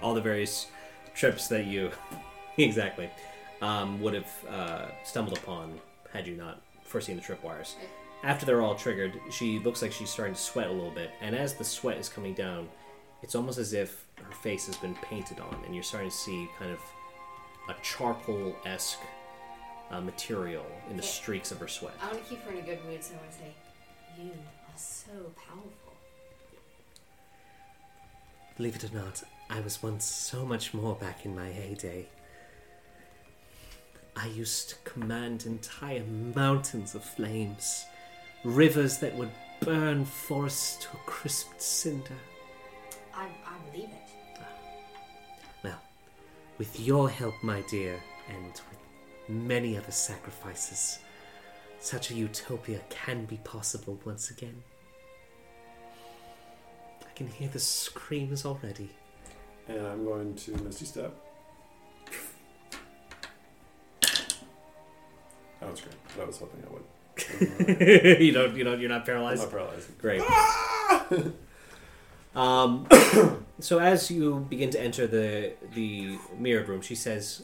all 0.02 0.14
the 0.14 0.22
various 0.22 0.68
trips 1.14 1.48
that 1.48 1.66
you 1.66 1.92
exactly 2.58 3.10
um, 3.62 4.02
would 4.02 4.14
have 4.14 4.32
uh, 4.50 4.86
stumbled 5.04 5.38
upon 5.38 5.80
had 6.14 6.28
you 6.28 6.36
not 6.36 6.62
foreseen 6.84 7.16
the 7.16 7.22
tripwires. 7.22 7.76
After 8.24 8.46
they're 8.46 8.62
all 8.62 8.76
triggered, 8.76 9.14
she 9.32 9.60
looks 9.60 9.82
like 9.82 9.92
she's 9.92 10.10
starting 10.10 10.34
to 10.34 10.42
sweat 10.42 10.68
a 10.68 10.72
little 10.72 10.92
bit, 10.92 11.12
and 11.22 11.36
as 11.36 11.54
the 11.54 11.64
sweat 11.64 11.98
is 11.98 12.10
coming 12.10 12.34
down, 12.34 12.68
it's 13.26 13.34
almost 13.34 13.58
as 13.58 13.74
if 13.74 14.06
her 14.24 14.32
face 14.44 14.68
has 14.68 14.78
been 14.78 14.94
painted 15.02 15.40
on, 15.40 15.58
and 15.66 15.74
you're 15.74 15.84
starting 15.84 16.12
to 16.12 16.16
see 16.16 16.48
kind 16.60 16.70
of 16.70 16.80
a 17.70 17.74
charcoal 17.82 18.56
esque 18.68 19.00
uh, 19.90 20.00
material 20.00 20.64
in 20.92 20.96
the 20.96 21.02
Okay. 21.02 21.12
streaks 21.12 21.52
of 21.52 21.58
her 21.60 21.68
sweat. 21.68 21.96
I 22.04 22.12
want 22.12 22.24
to 22.24 22.30
keep 22.30 22.44
her 22.44 22.52
in 22.52 22.60
a 22.60 22.62
good 22.62 22.86
mood, 22.86 23.04
so 23.04 23.16
I 23.16 23.18
want 23.18 23.32
to 23.32 23.38
say, 23.40 23.54
you 24.22 24.30
are 24.30 24.78
so 24.78 25.12
powerful. 25.36 25.94
Believe 28.58 28.76
it 28.76 28.84
or 28.84 28.94
not, 28.96 29.24
I 29.50 29.60
was 29.60 29.82
once 29.82 30.06
so 30.06 30.46
much 30.46 30.76
more 30.76 30.94
back 30.94 31.26
in 31.26 31.36
my 31.36 31.50
heyday. 31.50 32.06
I 34.16 34.28
used 34.28 34.70
to 34.70 34.76
command 34.84 35.48
entire 35.48 36.04
mountains 36.36 36.94
of 36.94 37.04
flames, 37.04 37.86
rivers 38.44 39.00
that 39.00 39.16
would 39.16 39.32
burn 39.62 40.06
forests 40.06 40.78
to 40.84 40.90
a 40.94 41.00
crisped 41.08 41.60
cinder. 41.60 42.20
I, 43.16 43.26
I 43.26 43.72
believe 43.72 43.90
it. 43.90 44.42
Well, 45.64 45.80
with 46.58 46.80
your 46.80 47.10
help, 47.10 47.36
my 47.42 47.62
dear, 47.62 48.00
and 48.30 48.52
with 48.54 48.80
many 49.30 49.78
other 49.78 49.92
sacrifices, 49.92 51.00
such 51.80 52.12
a 52.12 52.14
utopia 52.14 52.82
can 52.90 53.26
be 53.26 53.38
possible 53.38 54.00
once 54.06 54.30
again. 54.32 54.64
I 57.02 57.12
can 57.16 57.28
hear 57.28 57.48
the 57.48 57.60
screams 57.60 58.46
already. 58.46 58.90
And 59.68 59.86
I'm 59.88 60.04
going 60.04 60.36
to 60.36 60.52
Misty 60.64 60.86
Step. 60.86 61.14
That 65.62 65.72
was 65.72 65.82
great. 65.82 65.96
But 66.16 66.24
I 66.24 66.26
was 66.26 66.38
hoping 66.38 66.64
I 66.64 66.74
would. 66.74 66.84
you 68.22 68.32
don't, 68.34 68.56
you 68.56 68.64
don't, 68.64 68.80
you're 68.80 68.90
not 68.90 69.02
I'm 69.02 69.06
paralyzed. 69.06 69.42
not 69.42 69.52
paralyzed. 69.52 69.98
Great. 69.98 70.22
Ah! 70.28 71.08
um, 72.36 72.88
so 73.60 73.80
as 73.80 74.12
you 74.12 74.46
begin 74.50 74.70
to 74.72 74.80
enter 74.82 75.08
the 75.08 75.54
the 75.74 76.18
mirrored 76.38 76.68
room, 76.70 76.82
she 76.82 76.96
says, 76.96 77.44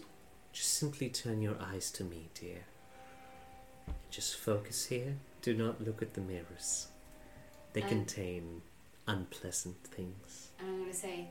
Just 0.52 0.74
simply 0.74 1.10
turn 1.10 1.42
your 1.42 1.56
eyes 1.62 1.92
to 1.92 2.04
me, 2.04 2.30
dear. 2.34 2.66
Just 4.10 4.36
focus 4.36 4.88
here. 4.88 5.16
Do 5.42 5.54
not 5.54 5.82
look 5.82 6.02
at 6.02 6.14
the 6.14 6.22
mirrors. 6.22 6.88
They 7.74 7.82
Um, 7.82 7.90
contain 7.90 8.62
unpleasant 9.08 9.78
things. 9.84 10.50
And 10.60 10.68
I'm 10.70 10.80
gonna 10.80 10.94
say, 10.94 11.30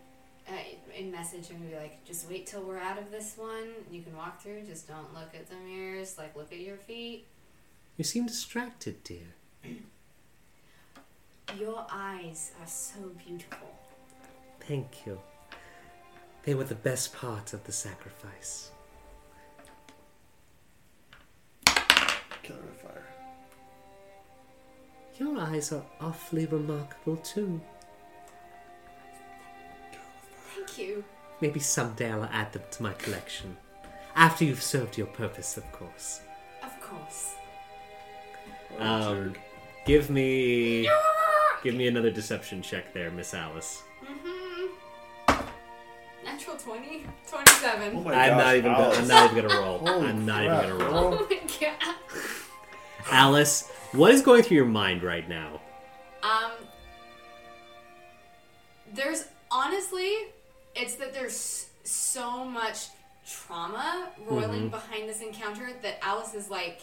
uh, 0.48 0.52
in 0.96 1.10
message, 1.10 1.50
I'm 1.50 1.58
gonna 1.58 1.70
be 1.70 1.76
like, 1.76 2.02
just 2.04 2.28
wait 2.28 2.46
till 2.46 2.62
we're 2.62 2.78
out 2.78 2.98
of 2.98 3.10
this 3.10 3.36
one. 3.36 3.68
You 3.90 4.02
can 4.02 4.16
walk 4.16 4.40
through. 4.42 4.62
Just 4.62 4.88
don't 4.88 5.12
look 5.12 5.34
at 5.34 5.48
the 5.50 5.56
mirrors. 5.56 6.16
Like, 6.16 6.34
look 6.34 6.50
at 6.52 6.60
your 6.60 6.78
feet. 6.78 7.26
You 7.98 8.04
seem 8.04 8.26
distracted, 8.26 9.04
dear. 9.04 9.34
Your 11.58 11.86
eyes 11.90 12.52
are 12.60 12.66
so 12.66 13.00
beautiful. 13.26 13.68
Thank 14.60 15.06
you. 15.06 15.20
They 16.44 16.54
were 16.54 16.64
the 16.64 16.74
best 16.74 17.12
part 17.12 17.52
of 17.52 17.64
the 17.64 17.72
sacrifice. 17.72 18.70
Killer 22.42 22.60
with 22.62 22.80
fire. 22.80 23.06
Your 25.18 25.38
eyes 25.38 25.72
are 25.72 25.84
awfully 26.00 26.46
remarkable, 26.46 27.16
too. 27.16 27.60
Thank 30.54 30.78
you. 30.78 31.04
Maybe 31.40 31.60
someday 31.60 32.10
I'll 32.10 32.24
add 32.24 32.52
them 32.52 32.62
to 32.70 32.82
my 32.82 32.92
collection. 32.94 33.56
After 34.14 34.44
you've 34.44 34.62
served 34.62 34.96
your 34.96 35.08
purpose, 35.08 35.56
of 35.56 35.70
course. 35.72 36.20
Of 36.62 36.80
course. 36.80 37.34
Um, 38.78 39.34
"Give 39.84 40.10
me." 40.10 40.88
Give 41.62 41.74
me 41.74 41.88
another 41.88 42.10
deception 42.10 42.62
check 42.62 42.92
there, 42.94 43.10
Miss 43.10 43.34
Alice. 43.34 43.82
Mm-hmm. 44.04 44.66
Natural 46.24 46.56
20? 46.56 47.04
27. 47.28 47.96
Oh 47.96 48.00
my 48.02 48.14
I'm 48.14 48.30
gosh, 48.30 48.44
not 48.44 48.56
even. 48.56 48.72
Gonna, 48.72 48.94
I'm 48.96 49.08
not 49.08 49.32
even 49.32 49.48
gonna 49.48 49.60
roll. 49.60 49.78
Holy 49.78 50.06
I'm 50.08 50.26
not 50.26 50.44
crap, 50.46 50.64
even 50.64 50.78
gonna 50.78 50.90
roll. 50.90 51.14
Oh 51.14 51.28
my 51.30 51.40
god. 51.60 51.94
Alice, 53.10 53.70
what 53.92 54.12
is 54.12 54.22
going 54.22 54.42
through 54.42 54.56
your 54.56 54.66
mind 54.66 55.02
right 55.02 55.28
now? 55.28 55.60
Um, 56.22 56.52
there's 58.92 59.26
honestly, 59.50 60.12
it's 60.74 60.94
that 60.96 61.12
there's 61.12 61.68
so 61.84 62.44
much 62.44 62.86
trauma 63.26 64.08
roiling 64.28 64.68
behind 64.68 65.08
this 65.08 65.20
encounter 65.20 65.70
that 65.82 65.98
Alice 66.02 66.34
is 66.34 66.50
like, 66.50 66.82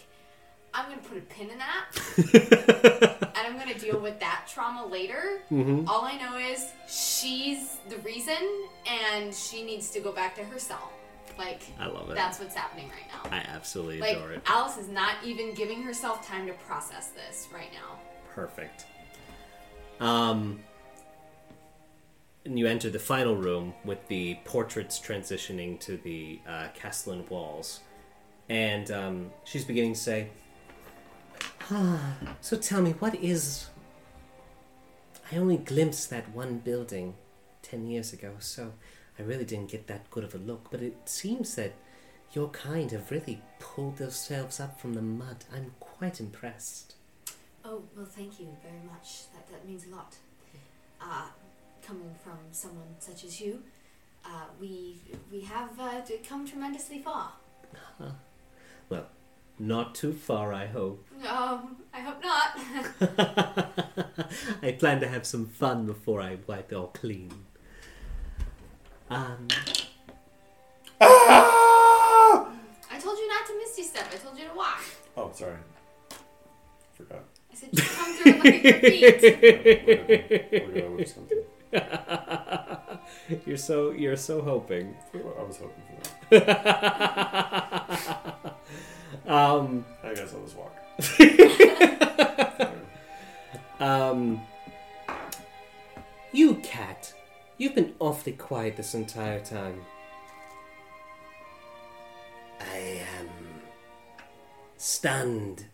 I'm 0.73 0.89
gonna 0.89 1.01
put 1.01 1.17
a 1.17 1.21
pin 1.21 1.49
in 1.49 1.57
that, 1.57 1.85
and 3.35 3.47
I'm 3.47 3.57
gonna 3.57 3.77
deal 3.77 3.99
with 3.99 4.19
that 4.19 4.47
trauma 4.51 4.85
later. 4.85 5.41
All 5.87 6.05
I 6.05 6.17
know 6.17 6.37
is 6.37 6.71
she's 6.87 7.77
the 7.89 7.97
reason, 7.99 8.37
and 8.85 9.33
she 9.33 9.63
needs 9.63 9.89
to 9.91 9.99
go 9.99 10.11
back 10.11 10.35
to 10.35 10.43
her 10.43 10.59
cell. 10.59 10.91
Like, 11.37 11.61
I 11.79 11.85
love 11.87 12.09
it. 12.09 12.15
that's 12.15 12.39
what's 12.39 12.55
happening 12.55 12.89
right 12.89 13.07
now. 13.23 13.29
I 13.31 13.37
absolutely 13.55 13.99
Like, 14.01 14.17
adore 14.17 14.31
it. 14.33 14.41
Alice 14.47 14.77
is 14.77 14.87
not 14.89 15.15
even 15.23 15.53
giving 15.53 15.83
herself 15.83 16.27
time 16.27 16.47
to 16.47 16.53
process 16.53 17.09
this 17.09 17.47
right 17.53 17.71
now. 17.73 17.99
Perfect. 18.33 18.85
Um, 19.99 20.59
and 22.45 22.57
you 22.57 22.65
enter 22.67 22.89
the 22.89 22.99
final 22.99 23.35
room 23.35 23.73
with 23.83 24.07
the 24.07 24.37
portraits 24.45 24.99
transitioning 24.99 25.79
to 25.81 25.97
the 25.97 26.39
uh, 26.47 26.67
Castellan 26.75 27.25
walls, 27.29 27.81
and 28.49 28.89
um, 28.91 29.31
she's 29.43 29.65
beginning 29.65 29.93
to 29.93 29.99
say, 29.99 30.29
so 32.41 32.57
tell 32.57 32.81
me, 32.81 32.91
what 32.93 33.15
is. 33.15 33.67
I 35.31 35.37
only 35.37 35.57
glimpsed 35.57 36.09
that 36.09 36.29
one 36.29 36.59
building 36.59 37.15
ten 37.61 37.87
years 37.87 38.13
ago, 38.13 38.35
so 38.39 38.73
I 39.19 39.23
really 39.23 39.43
didn't 39.45 39.69
get 39.69 39.87
that 39.87 40.09
good 40.09 40.23
of 40.23 40.33
a 40.33 40.37
look, 40.37 40.69
but 40.71 40.81
it 40.81 40.97
seems 41.05 41.55
that 41.55 41.73
your 42.33 42.49
kind 42.49 42.91
have 42.91 43.11
really 43.11 43.41
pulled 43.59 43.97
themselves 43.97 44.59
up 44.59 44.79
from 44.79 44.93
the 44.93 45.01
mud. 45.01 45.45
I'm 45.53 45.73
quite 45.79 46.19
impressed. 46.19 46.95
Oh, 47.65 47.83
well, 47.95 48.05
thank 48.05 48.39
you 48.39 48.47
very 48.61 48.83
much. 48.85 49.23
That, 49.33 49.47
that 49.51 49.67
means 49.67 49.85
a 49.87 49.95
lot. 49.95 50.15
Uh, 51.01 51.27
coming 51.85 52.15
from 52.23 52.37
someone 52.51 52.95
such 52.99 53.23
as 53.25 53.41
you, 53.41 53.61
uh, 54.25 54.45
we, 54.59 54.97
we 55.31 55.41
have 55.41 55.77
uh, 55.79 56.01
come 56.27 56.47
tremendously 56.47 56.99
far. 56.99 57.33
"Well, 58.89 59.07
not 59.59 59.95
too 59.95 60.13
far, 60.13 60.53
I 60.53 60.67
hope." 60.67 61.05
Um, 61.37 61.77
I 61.93 61.99
hope 61.99 62.23
not. 62.23 62.57
I 64.63 64.71
plan 64.71 64.99
to 65.01 65.07
have 65.07 65.23
some 65.25 65.45
fun 65.45 65.85
before 65.85 66.19
I 66.19 66.37
wipe 66.47 66.71
it 66.71 66.75
all 66.75 66.87
clean. 66.87 67.31
Um, 69.11 69.47
Ah! 70.99 72.49
I 72.91 72.97
told 72.99 73.19
you 73.19 73.27
not 73.27 73.45
to 73.45 73.55
misty 73.55 73.83
step. 73.83 74.07
I 74.11 74.15
told 74.15 74.39
you 74.39 74.45
to 74.49 74.55
walk. 74.55 74.81
Oh, 75.15 75.29
sorry. 75.31 75.57
Forgot. 76.95 77.23
I 77.51 77.55
said 77.55 77.69
just 77.71 77.95
come 77.95 78.13
through 78.15 78.31
and 78.33 78.43
look 78.43 78.55
at 78.55 78.63
your 78.95 79.11
feet. 79.19 80.51
We're 80.73 80.81
going 80.81 80.95
with 80.95 81.07
something. 81.09 81.43
you're 83.45 83.57
so 83.57 83.91
you're 83.91 84.15
so 84.17 84.41
hoping. 84.41 84.95
I 85.13 85.43
was 85.43 85.57
hoping 85.57 85.83
for 86.29 86.39
that. 86.39 88.07
Um, 89.27 89.85
I 90.03 90.13
guess 90.15 90.33
I'll 90.33 90.41
just 90.41 90.57
walk. 90.57 90.75
Um, 93.79 94.41
You, 96.31 96.55
cat, 96.55 97.13
you've 97.57 97.75
been 97.75 97.93
awfully 97.99 98.33
quiet 98.33 98.77
this 98.77 98.93
entire 98.93 99.39
time. 99.39 99.81
I 102.59 103.01
am 103.17 103.29
stunned 104.77 105.65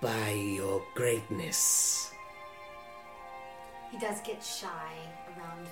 by 0.00 0.30
your 0.30 0.82
greatness. 0.94 2.10
He 3.90 3.98
does 3.98 4.20
get 4.22 4.42
shy 4.42 4.92
around, 5.36 5.66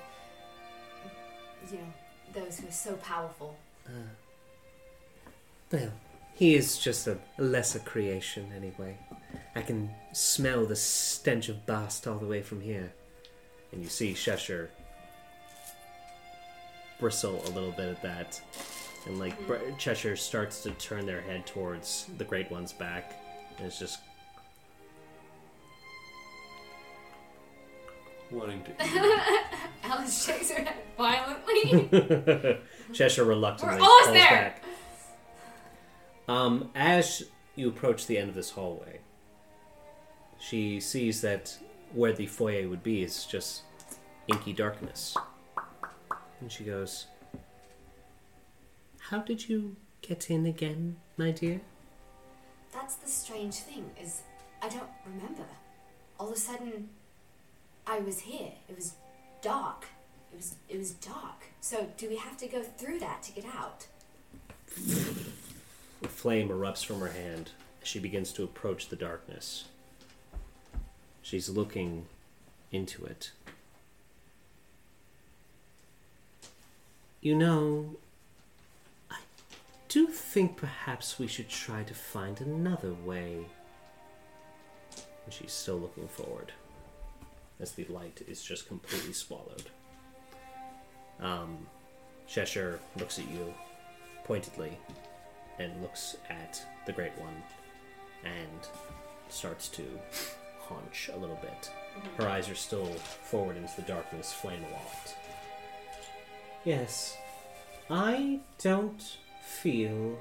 you 1.71 1.79
know, 1.79 1.93
those 2.35 2.59
who 2.59 2.69
are 2.69 2.73
so 2.73 2.95
powerful. 2.97 3.57
Uh, 3.87 3.91
Well, 5.71 5.93
he 6.39 6.55
is 6.55 6.79
just 6.79 7.07
a 7.07 7.19
lesser 7.37 7.81
creation, 7.81 8.51
anyway. 8.57 8.97
I 9.57 9.63
can 9.63 9.91
smell 10.13 10.65
the 10.67 10.77
stench 10.77 11.49
of 11.49 11.67
bast 11.67 12.07
all 12.07 12.19
the 12.19 12.27
way 12.27 12.43
from 12.43 12.61
here. 12.61 12.93
and 13.73 13.83
you 13.83 13.89
see 13.89 14.15
Cheshire 14.15 14.71
bristle 17.01 17.43
a 17.47 17.51
little 17.51 17.73
bit 17.73 17.89
at 17.89 18.03
that, 18.03 18.41
and 19.07 19.19
like 19.19 19.35
hmm. 19.35 19.47
Br- 19.47 19.57
Cheshire 19.79 20.17
starts 20.17 20.63
to 20.63 20.71
turn 20.73 21.07
their 21.07 21.21
head 21.21 21.47
towards 21.47 22.07
the 22.19 22.25
Great 22.25 22.51
One's 22.51 22.73
back, 22.73 23.15
and 23.57 23.67
it's 23.67 23.79
just 23.79 23.99
Wanting 28.31 28.63
to 28.65 28.71
eat. 28.85 29.43
Alice 29.85 30.27
shakes 30.27 30.51
her 30.51 30.63
head 30.63 30.77
violently. 30.99 32.59
Cheshire 32.93 33.25
reluctantly 33.25 33.79
We're 33.79 33.83
almost 33.83 34.05
pulls 34.05 34.15
there. 34.15 34.29
back. 34.31 34.63
Um, 36.29 36.71
as 36.75 37.25
you 37.57 37.69
approach 37.69 38.07
the 38.07 38.19
end 38.19 38.29
of 38.29 38.35
this 38.35 38.51
hallway, 38.51 39.01
she 40.39 40.79
sees 40.79 41.23
that 41.23 41.57
where 41.95 42.13
the 42.13 42.27
foyer 42.27 42.69
would 42.69 42.83
be 42.83 43.03
is 43.03 43.25
just 43.25 43.63
inky 44.29 44.53
darkness. 44.53 45.17
And 46.41 46.53
she 46.53 46.65
goes, 46.65 47.07
How 48.99 49.19
did 49.19 49.49
you 49.49 49.77
get 50.03 50.31
in 50.31 50.45
again, 50.45 50.97
my 51.17 51.31
dear? 51.31 51.63
That's 52.73 52.97
the 52.97 53.09
strange 53.09 53.55
thing 53.55 53.91
is 54.01 54.23
I 54.63 54.69
don't 54.69 54.91
remember. 55.07 55.47
All 56.21 56.29
of 56.29 56.35
a 56.35 56.39
sudden, 56.39 56.91
I 57.87 58.01
was 58.01 58.21
here. 58.21 58.53
It 58.69 58.77
was 58.77 58.95
dark. 59.41 59.87
It 60.33 60.37
was 60.37 60.55
it 60.69 60.79
was 60.79 60.91
dark. 60.93 61.47
So 61.61 61.89
do 61.97 62.09
we 62.09 62.17
have 62.17 62.37
to 62.39 62.47
go 62.47 62.63
through 62.63 62.99
that 63.01 63.23
to 63.23 63.33
get 63.33 63.47
out? 63.47 63.87
A 66.03 66.09
flame 66.09 66.49
erupts 66.49 66.85
from 66.85 67.01
her 67.01 67.09
hand 67.09 67.51
as 67.83 67.89
she 67.89 67.99
begins 67.99 68.33
to 68.33 68.45
approach 68.45 68.89
the 68.89 68.97
darkness. 68.97 69.65
She's 71.23 71.49
looking 71.49 72.07
into 72.73 73.05
it. 73.05 73.33
You 77.21 77.35
know, 77.35 77.97
I 79.11 79.17
do 79.89 80.07
think 80.07 80.57
perhaps 80.57 81.19
we 81.19 81.27
should 81.27 81.49
try 81.49 81.83
to 81.83 81.95
find 81.95 82.41
another 82.41 82.93
way. 82.93 83.45
And 85.25 85.35
she's 85.35 85.53
still 85.53 85.79
looking 85.79 86.09
forward 86.09 86.53
as 87.61 87.73
the 87.73 87.85
light 87.87 88.23
is 88.29 88.43
just 88.43 88.69
completely 88.69 89.13
swallowed. 89.13 89.69
Um, 91.21 91.67
Cheshire 92.29 92.79
looks 92.97 93.19
at 93.19 93.29
you 93.29 93.53
pointedly 94.25 94.79
and 95.59 95.83
looks 95.83 96.17
at 96.29 96.63
the 96.87 96.93
Great 96.93 97.17
One 97.19 97.43
and 98.25 98.69
starts 99.29 99.69
to 99.71 99.85
haunch 100.61 101.11
a 101.13 101.17
little 101.17 101.39
bit. 101.43 101.71
Mm-hmm. 101.97 102.23
Her 102.23 102.29
eyes 102.29 102.49
are 102.49 102.55
still 102.55 102.87
forward 102.87 103.57
into 103.57 103.75
the 103.77 103.83
darkness, 103.83 104.33
flame 104.33 104.65
aloft. 104.71 105.17
Yes, 106.65 107.17
I 107.91 108.41
don't 108.59 109.17
feel 109.43 110.19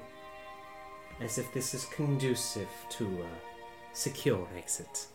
as 1.20 1.38
if 1.38 1.52
this 1.52 1.74
is 1.74 1.84
conducive 1.86 2.68
to 2.90 3.04
a 3.04 3.96
secure 3.96 4.46
exit. 4.56 5.06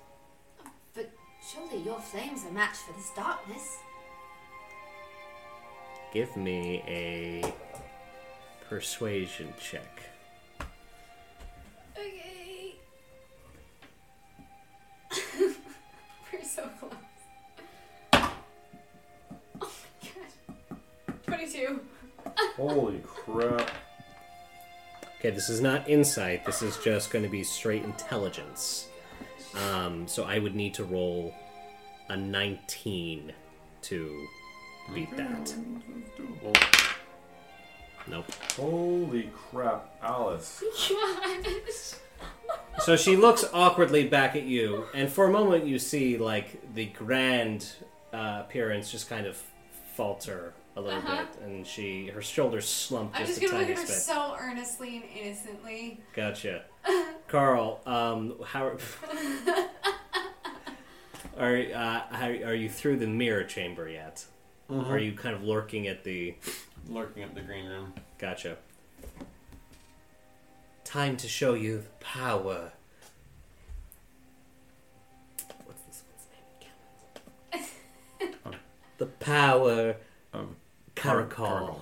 But 0.94 1.10
surely 1.52 1.82
your 1.84 2.00
flames 2.00 2.46
are 2.46 2.52
matched 2.52 2.82
for 2.82 2.94
this 2.94 3.12
darkness. 3.16 3.78
Give 6.14 6.36
me 6.38 6.84
a 6.86 7.54
persuasion 8.70 9.54
check. 9.60 10.13
Okay. 11.98 12.76
We're 16.32 16.44
so 16.44 16.70
close. 16.80 16.94
Oh 18.14 18.32
my 19.62 19.70
god. 20.02 21.18
22. 21.24 21.82
Holy 22.56 23.02
crap. 23.06 23.72
Okay, 25.20 25.30
this 25.30 25.50
is 25.50 25.62
not 25.62 25.88
insight. 25.88 26.46
This 26.46 26.62
is 26.62 26.78
just 26.78 27.10
going 27.12 27.24
to 27.24 27.30
be 27.32 27.44
straight 27.44 27.84
intelligence. 27.84 28.88
Um, 29.56 30.08
so 30.08 30.24
I 30.26 30.40
would 30.40 30.56
need 30.56 30.74
to 30.76 30.84
roll 30.84 31.34
a 32.10 32.18
19 32.18 33.32
to 33.84 34.28
beat 34.94 35.16
that. 35.16 35.54
Nope. 38.08 38.26
Holy 38.56 39.30
crap, 39.34 39.96
Alice. 40.02 40.64
Gosh. 40.90 41.94
So 42.86 42.96
she 42.96 43.16
looks 43.16 43.46
awkwardly 43.54 44.08
back 44.08 44.36
at 44.36 44.44
you, 44.44 44.86
and 44.94 45.10
for 45.10 45.26
a 45.28 45.32
moment 45.32 45.66
you 45.66 45.80
see 45.80 46.18
like 46.18 46.74
the 46.74 46.86
grand 46.88 47.72
uh, 48.14 48.44
appearance 48.46 48.92
just 48.92 49.10
kind 49.10 49.26
of 49.26 49.42
falter 49.96 50.54
a 50.76 50.82
little 50.82 51.00
Uh-huh. 51.00 51.24
bit, 51.26 51.42
and 51.44 51.66
she 51.68 52.08
her 52.08 52.22
shoulders 52.22 52.68
slump 52.68 53.12
I'm 53.14 53.26
just, 53.26 53.40
just 53.40 53.44
a 53.44 53.46
gonna 53.56 53.60
look 53.60 53.68
tiny 53.68 53.74
at 53.74 53.88
her 53.88 53.94
bit. 53.94 54.02
so 54.02 54.36
earnestly 54.40 54.96
and 54.98 55.06
innocently. 55.26 56.02
Gotcha, 56.16 56.64
Carl. 57.28 57.80
Um, 57.86 58.36
how 58.46 58.72
are 61.38 61.58
uh, 61.58 62.02
how, 62.16 62.28
are 62.28 62.56
you 62.56 62.70
through 62.70 62.98
the 62.98 63.08
mirror 63.08 63.44
chamber 63.44 63.88
yet? 63.90 64.26
Mm-hmm. 64.70 64.92
Are 64.92 64.98
you 64.98 65.14
kind 65.14 65.36
of 65.36 65.44
lurking 65.44 65.88
at 65.88 66.04
the? 66.04 66.36
Lurking 66.90 67.24
up 67.24 67.34
the 67.34 67.42
green 67.42 67.66
room. 67.66 67.94
Gotcha. 68.18 68.58
Time 70.84 71.18
to 71.18 71.28
show 71.28 71.54
you 71.54 71.78
the 71.80 71.90
power. 72.00 72.72
What's 75.66 75.82
this 75.84 76.04
one's 76.10 76.28
name 77.52 77.66
again? 78.22 78.60
the 78.98 79.06
power 79.06 79.96
Of 80.34 80.48
Caracol. 80.96 81.80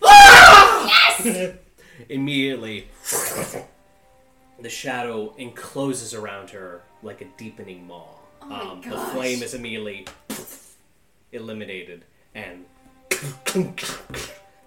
Caracol. 0.00 1.58
Immediately, 2.08 2.88
the 4.60 4.68
shadow 4.68 5.34
encloses 5.38 6.12
around 6.14 6.50
her 6.50 6.82
like 7.02 7.20
a 7.20 7.26
deepening 7.36 7.86
maw. 7.86 8.06
Oh 8.42 8.46
my 8.46 8.60
um, 8.60 8.80
the 8.82 8.96
flame 8.96 9.42
is 9.42 9.54
immediately 9.54 10.06
eliminated, 11.34 12.04
and 12.34 12.64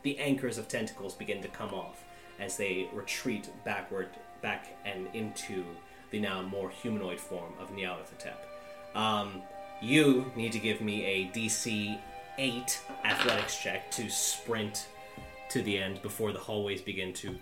the 0.03 0.18
anchors 0.19 0.57
of 0.57 0.68
tentacles 0.68 1.14
begin 1.14 1.41
to 1.41 1.48
come 1.48 1.73
off 1.73 2.03
as 2.39 2.57
they 2.57 2.88
retreat 2.94 3.49
backward, 3.65 4.10
back 4.41 4.77
and 4.85 5.07
into 5.14 5.64
the 6.11 6.19
now 6.19 6.41
more 6.41 6.69
humanoid 6.69 7.19
form 7.19 7.53
of 7.60 7.72
Nyarlathotep. 7.72 8.38
Um, 8.95 9.41
you 9.81 10.31
need 10.35 10.52
to 10.53 10.60
give 10.60 10.81
me 10.81 11.06
a 11.06 11.26
DC 11.38 11.99
8 12.38 12.81
athletics 13.03 13.57
check 13.57 13.91
to 13.91 14.10
sprint 14.10 14.88
to 15.49 15.61
the 15.61 15.77
end 15.77 16.02
before 16.02 16.31
the 16.31 16.39
hallways 16.39 16.81
begin 16.81 17.14
to 17.14 17.35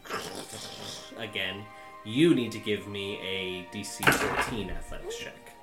again. 1.18 1.64
You 2.06 2.36
need 2.36 2.52
to 2.52 2.60
give 2.60 2.88
me 2.88 3.20
a 3.22 3.76
DC 3.76 4.08
14 4.14 4.70
athletics 4.70 5.18
check. 5.18 5.56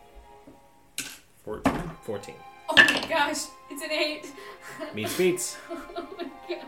14. 1.44 1.90
14. 2.02 2.34
Oh 2.78 2.84
my 2.94 3.06
gosh, 3.08 3.38
it's 3.70 3.82
an 3.82 3.90
eight. 3.90 4.26
Meets 4.94 5.16
beats. 5.16 5.56
Oh 5.70 6.06
my 6.16 6.24
gosh. 6.48 6.64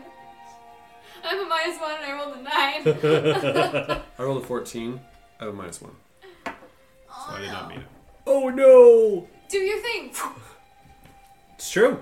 I'm 1.23 1.39
a 1.39 1.49
minus 1.49 1.79
one 1.79 1.95
and 1.95 2.05
I 2.05 2.13
rolled 2.13 2.37
a 2.37 2.41
nine. 2.41 4.01
I 4.19 4.23
rolled 4.23 4.43
a 4.43 4.45
14 4.45 4.99
out 5.41 5.47
of 5.47 5.55
minus 5.55 5.81
1. 5.81 5.91
So 6.45 6.51
Oh, 7.09 7.33
I 7.35 7.39
did 7.41 7.51
not 7.51 7.63
no. 7.69 7.75
meet 7.75 7.79
it. 7.83 7.87
Oh 8.27 8.49
no! 8.49 9.27
Do 9.49 9.57
your 9.57 9.79
thing. 9.79 10.11
It's 11.55 11.71
true. 11.71 11.99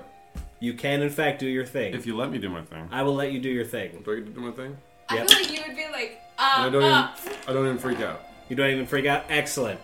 You 0.59 0.73
can, 0.73 1.01
in 1.01 1.09
fact, 1.09 1.39
do 1.39 1.47
your 1.47 1.65
thing. 1.65 1.93
If 1.93 2.05
you 2.05 2.15
let 2.17 2.31
me 2.31 2.37
do 2.37 2.49
my 2.49 2.61
thing. 2.63 2.87
I 2.91 3.03
will 3.03 3.13
let 3.15 3.31
you 3.31 3.39
do 3.39 3.49
your 3.49 3.65
thing. 3.65 4.01
Do 4.03 4.11
I 4.11 4.15
get 4.15 4.25
to 4.27 4.31
do 4.31 4.39
my 4.41 4.51
thing? 4.51 4.77
I 5.09 5.15
Yep. 5.17 5.29
feel 5.29 5.39
like 5.41 5.51
you 5.51 5.61
would 5.67 5.75
be 5.77 5.85
like, 5.91 6.21
And 6.39 6.65
I 6.65 6.69
don't 6.69 6.83
uh, 6.83 7.13
even, 7.25 7.37
I 7.47 7.53
don't 7.53 7.65
even 7.65 7.77
freak 7.77 7.99
out. 8.01 8.21
You 8.49 8.55
don't 8.55 8.69
even 8.71 8.85
freak 8.87 9.05
out. 9.05 9.25
Excellent. 9.29 9.79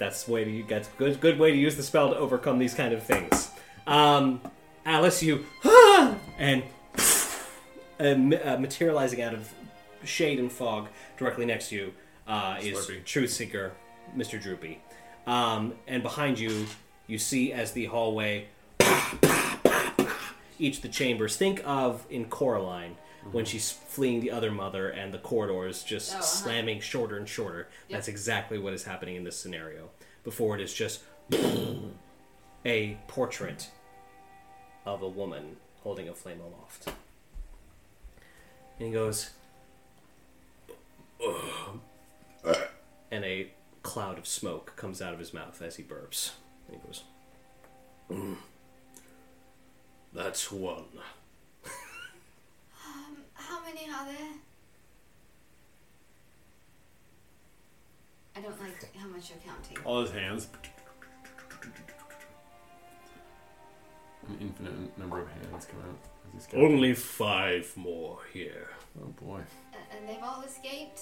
That's 0.00 0.26
way 0.26 0.44
to 0.44 0.64
that's 0.66 0.88
good. 0.96 1.20
Good 1.20 1.38
way 1.38 1.52
to 1.52 1.56
use 1.58 1.76
the 1.76 1.82
spell 1.82 2.08
to 2.08 2.16
overcome 2.16 2.58
these 2.58 2.72
kind 2.72 2.94
of 2.94 3.02
things. 3.02 3.50
Um, 3.86 4.40
Alice, 4.86 5.22
you 5.22 5.44
and 6.38 6.62
uh, 8.00 8.04
uh, 8.04 8.56
materializing 8.58 9.20
out 9.20 9.34
of 9.34 9.52
shade 10.02 10.38
and 10.38 10.50
fog 10.50 10.88
directly 11.18 11.44
next 11.44 11.68
to 11.68 11.76
you 11.76 11.92
uh, 12.26 12.56
is 12.62 12.78
Slurpee. 12.78 13.04
Truth 13.04 13.30
Seeker, 13.30 13.72
Mr. 14.16 14.40
Droopy. 14.40 14.78
Um, 15.26 15.74
and 15.86 16.02
behind 16.02 16.38
you, 16.38 16.66
you 17.06 17.18
see 17.18 17.52
as 17.52 17.72
the 17.72 17.84
hallway 17.84 18.46
each 20.58 20.76
of 20.76 20.82
the 20.82 20.88
chambers. 20.88 21.36
Think 21.36 21.60
of 21.66 22.06
in 22.08 22.24
Coraline 22.24 22.96
when 23.32 23.44
she's 23.44 23.70
fleeing 23.70 24.20
the 24.20 24.30
other 24.30 24.50
mother 24.50 24.88
and 24.88 25.12
the 25.12 25.18
corridors 25.18 25.82
just 25.82 26.12
Oh, 26.12 26.16
uh-huh. 26.18 26.22
slamming 26.24 26.80
shorter 26.80 27.16
and 27.16 27.28
shorter. 27.28 27.68
That's 27.90 28.08
exactly 28.08 28.58
what 28.58 28.72
is 28.72 28.84
happening 28.84 29.16
in 29.16 29.24
this 29.24 29.36
scenario. 29.38 29.90
Before 30.24 30.54
it 30.54 30.60
is 30.60 30.72
just 30.74 31.00
a 32.64 32.96
portrait 33.08 33.68
of 34.86 35.02
a 35.02 35.08
woman 35.08 35.56
holding 35.82 36.08
a 36.08 36.14
flame 36.14 36.40
aloft. 36.40 36.88
And 38.78 38.86
he 38.88 38.92
goes, 38.92 39.30
and 43.10 43.24
a 43.24 43.50
cloud 43.82 44.18
of 44.18 44.26
smoke 44.26 44.74
comes 44.76 45.00
out 45.02 45.12
of 45.12 45.18
his 45.18 45.32
mouth 45.34 45.60
as 45.62 45.76
he 45.76 45.82
burps. 45.82 46.32
And 46.68 46.80
he 46.80 46.86
goes, 46.86 47.02
"Mm. 48.10 48.36
That's 50.12 50.50
one. 50.50 50.84
How 53.50 53.62
many 53.64 53.86
are 53.90 54.06
there? 54.06 54.32
I 58.36 58.40
don't 58.40 58.58
like 58.62 58.96
how 58.96 59.08
much 59.08 59.30
you're 59.30 59.38
counting. 59.44 59.76
All 59.84 60.02
his 60.02 60.12
hands. 60.12 60.48
An 64.28 64.36
infinite 64.40 64.96
number 64.98 65.20
of 65.20 65.28
hands 65.28 65.66
come 65.66 65.80
out. 65.80 65.96
as 66.28 66.32
he's 66.34 66.46
counting. 66.46 66.72
Only 66.72 66.94
five 66.94 67.72
more 67.76 68.18
here. 68.32 68.68
Oh 69.02 69.06
boy. 69.08 69.40
A- 69.74 69.96
And 69.96 70.08
they've 70.08 70.22
all 70.22 70.42
escaped? 70.42 71.00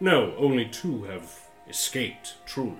No, 0.00 0.34
only 0.36 0.66
two 0.68 1.04
have 1.04 1.30
escaped, 1.68 2.34
truly. 2.46 2.74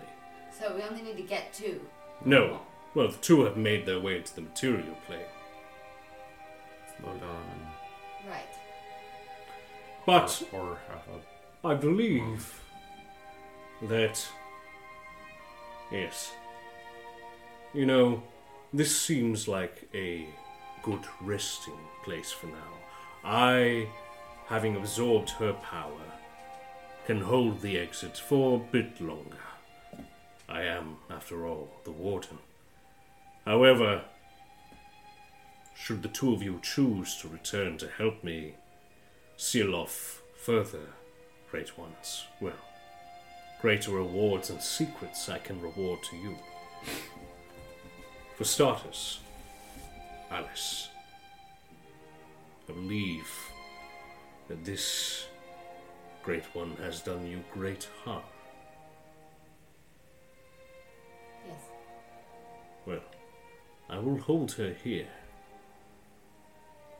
So 0.59 0.74
we 0.74 0.82
only 0.82 1.02
need 1.02 1.16
to 1.19 1.23
get 1.23 1.52
two. 1.52 1.81
No, 2.24 2.61
well, 2.94 3.09
the 3.09 3.19
two 3.19 3.44
have 3.44 3.57
made 3.57 3.86
their 3.86 4.01
way 4.01 4.20
to 4.20 4.35
the 4.35 4.40
material 4.40 4.97
plane. 5.07 5.20
Slow. 7.03 7.13
Right. 8.29 8.49
But 10.07 10.43
or, 10.53 10.61
or 10.61 10.79
half 10.89 11.09
up. 11.09 11.23
I 11.65 11.75
believe 11.75 12.63
that. 13.83 14.27
Yes. 15.91 16.33
You 17.75 17.87
know, 17.87 18.23
this 18.73 18.97
seems 18.97 19.49
like 19.49 19.89
a 19.95 20.27
good 20.83 21.05
resting 21.21 21.79
place 22.05 22.31
for 22.31 22.47
now. 22.47 22.79
I, 23.25 23.89
having 24.47 24.77
absorbed 24.77 25.31
her 25.31 25.53
power, 25.53 25.91
can 27.07 27.21
hold 27.21 27.61
the 27.61 27.79
exit 27.79 28.17
for 28.17 28.57
a 28.57 28.73
bit 28.73 29.01
longer. 29.01 29.37
I 30.49 30.63
am, 30.63 30.97
after 31.11 31.47
all, 31.47 31.69
the 31.85 31.91
warden. 31.91 32.39
However, 33.45 34.03
should 35.81 36.02
the 36.02 36.09
two 36.09 36.35
of 36.35 36.43
you 36.43 36.61
choose 36.62 37.16
to 37.16 37.28
return 37.28 37.78
to 37.78 37.89
help 37.89 38.23
me 38.23 38.55
seal 39.39 39.74
off 39.74 40.23
further 40.36 40.86
great 41.51 41.78
ones, 41.78 42.27
well, 42.39 42.52
greater 43.62 43.93
rewards 43.93 44.51
and 44.51 44.61
secrets 44.61 45.31
I 45.31 45.39
can 45.39 45.61
reward 45.61 46.02
to 46.11 46.16
you. 46.16 46.36
For 48.36 48.44
starters, 48.44 49.20
Alice, 50.31 50.90
I 52.69 52.73
believe 52.73 53.28
that 54.48 54.65
this 54.65 55.24
great 56.23 56.44
one 56.55 56.77
has 56.82 57.01
done 57.01 57.27
you 57.27 57.43
great 57.55 57.89
harm. 58.05 58.23
Yes. 61.47 61.62
Well, 62.85 63.05
I 63.89 63.98
will 63.98 64.19
hold 64.19 64.52
her 64.52 64.74
here. 64.85 65.09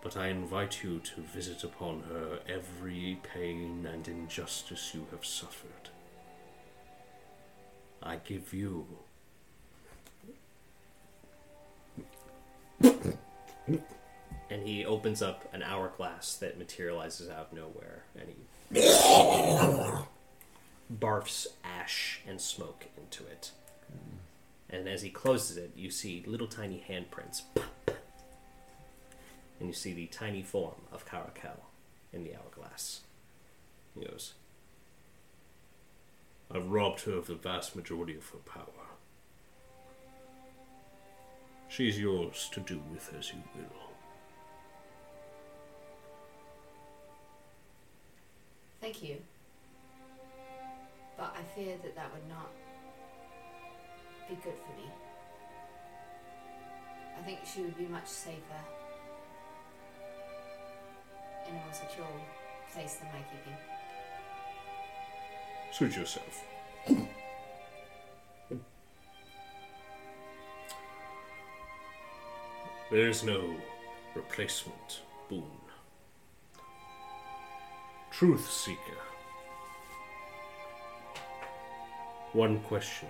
But 0.03 0.17
I 0.17 0.29
invite 0.29 0.83
you 0.83 0.99
to 0.99 1.21
visit 1.21 1.63
upon 1.63 2.05
her 2.09 2.39
every 2.49 3.19
pain 3.23 3.87
and 3.93 4.07
injustice 4.09 4.93
you 4.95 5.07
have 5.11 5.27
suffered. 5.27 5.91
I 8.03 8.17
give 8.17 8.55
you 8.55 8.87
And 14.51 14.67
he 14.67 14.85
opens 14.85 15.23
up 15.23 15.49
an 15.53 15.63
hourglass 15.63 16.35
that 16.37 16.59
materializes 16.59 17.31
out 17.31 17.49
of 17.51 17.53
nowhere, 17.53 18.03
and 18.19 18.29
he 18.29 18.81
barfs 20.93 21.47
ash 21.63 22.21
and 22.27 22.41
smoke 22.41 22.87
into 22.97 23.25
it. 23.27 23.53
Hmm. 23.89 24.17
And 24.69 24.89
as 24.89 25.03
he 25.03 25.11
closes 25.11 25.57
it, 25.57 25.71
you 25.77 25.91
see 25.91 26.25
little 26.27 26.49
tiny 26.49 26.85
handprints. 26.89 27.43
And 29.61 29.69
you 29.69 29.75
see 29.75 29.93
the 29.93 30.07
tiny 30.07 30.43
form 30.43 30.81
of 30.91 31.05
Caracal 31.05 31.67
in 32.13 32.25
the 32.25 32.35
hourglass. 32.35 33.03
He 33.95 34.05
goes, 34.05 34.33
I've 36.51 36.69
robbed 36.69 37.03
her 37.03 37.13
of 37.13 37.27
the 37.27 37.35
vast 37.35 37.77
majority 37.77 38.17
of 38.17 38.29
her 38.31 38.39
power. 38.39 38.65
She's 41.69 42.01
yours 42.01 42.51
to 42.55 42.61
do 42.61 42.81
with 42.91 43.15
as 43.17 43.31
you 43.31 43.43
will. 43.55 43.91
Thank 48.81 49.03
you. 49.03 49.19
But 51.17 51.37
I 51.39 51.43
fear 51.55 51.77
that 51.83 51.95
that 51.95 52.11
would 52.13 52.29
not 52.29 52.51
be 54.29 54.35
good 54.37 54.55
for 54.55 54.83
me. 54.83 54.91
I 57.19 57.23
think 57.23 57.41
she 57.45 57.61
would 57.61 57.77
be 57.77 57.87
much 57.87 58.07
safer 58.07 58.41
in 61.51 61.57
a 61.57 61.61
more 61.61 61.73
secure 61.73 62.07
place 62.73 62.95
than 62.95 63.09
my 63.13 63.19
keeping. 63.31 63.57
Suit 65.73 65.97
yourself. 65.97 66.45
There 72.91 73.09
is 73.09 73.23
no 73.23 73.55
replacement 74.15 75.03
boon. 75.29 75.45
Truth 78.11 78.51
Seeker. 78.51 79.01
One 82.33 82.61
question. 82.61 83.09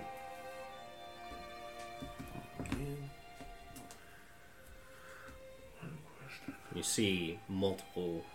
You 6.81 6.85
see 6.85 7.37
multiple 7.47 8.25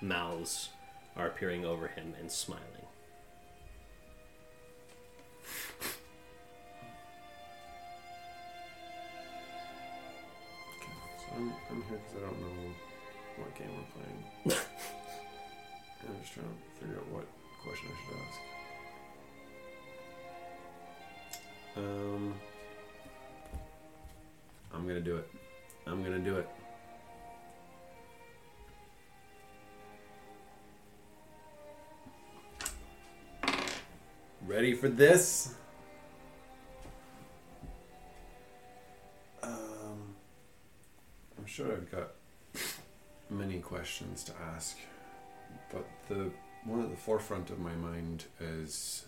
mouths 0.00 0.70
are 1.16 1.28
appearing 1.28 1.64
over 1.64 1.86
him 1.86 2.14
and 2.18 2.28
smiling. 2.28 2.64
So 11.16 11.26
I'm, 11.36 11.52
I'm 11.70 11.82
here 11.84 12.00
because 12.04 12.16
I 12.16 12.20
don't 12.26 12.40
know 12.40 12.74
what 13.36 13.54
game 13.56 13.70
we're 13.76 13.84
playing. 13.94 14.20
I'm 16.08 16.20
just 16.22 16.32
trying 16.34 16.46
to 16.46 16.54
figure 16.80 16.98
out 16.98 17.06
what 17.12 17.26
question 17.62 17.88
I 17.88 17.94
should 18.02 18.18
ask. 18.26 18.40
Um, 21.76 22.34
I'm 24.74 24.88
gonna 24.88 25.00
do 25.00 25.18
it. 25.18 25.30
I'm 25.86 26.02
gonna 26.02 26.18
do 26.18 26.38
it. 26.38 26.48
Ready 34.46 34.74
for 34.74 34.88
this? 34.88 35.54
Um, 39.40 40.14
I'm 41.38 41.46
sure 41.46 41.72
I've 41.72 41.90
got 41.90 42.10
many 43.30 43.60
questions 43.60 44.24
to 44.24 44.32
ask, 44.54 44.76
but 45.72 45.86
the 46.08 46.30
one 46.64 46.82
at 46.82 46.90
the 46.90 46.96
forefront 46.96 47.50
of 47.50 47.60
my 47.60 47.74
mind 47.74 48.24
is 48.40 49.04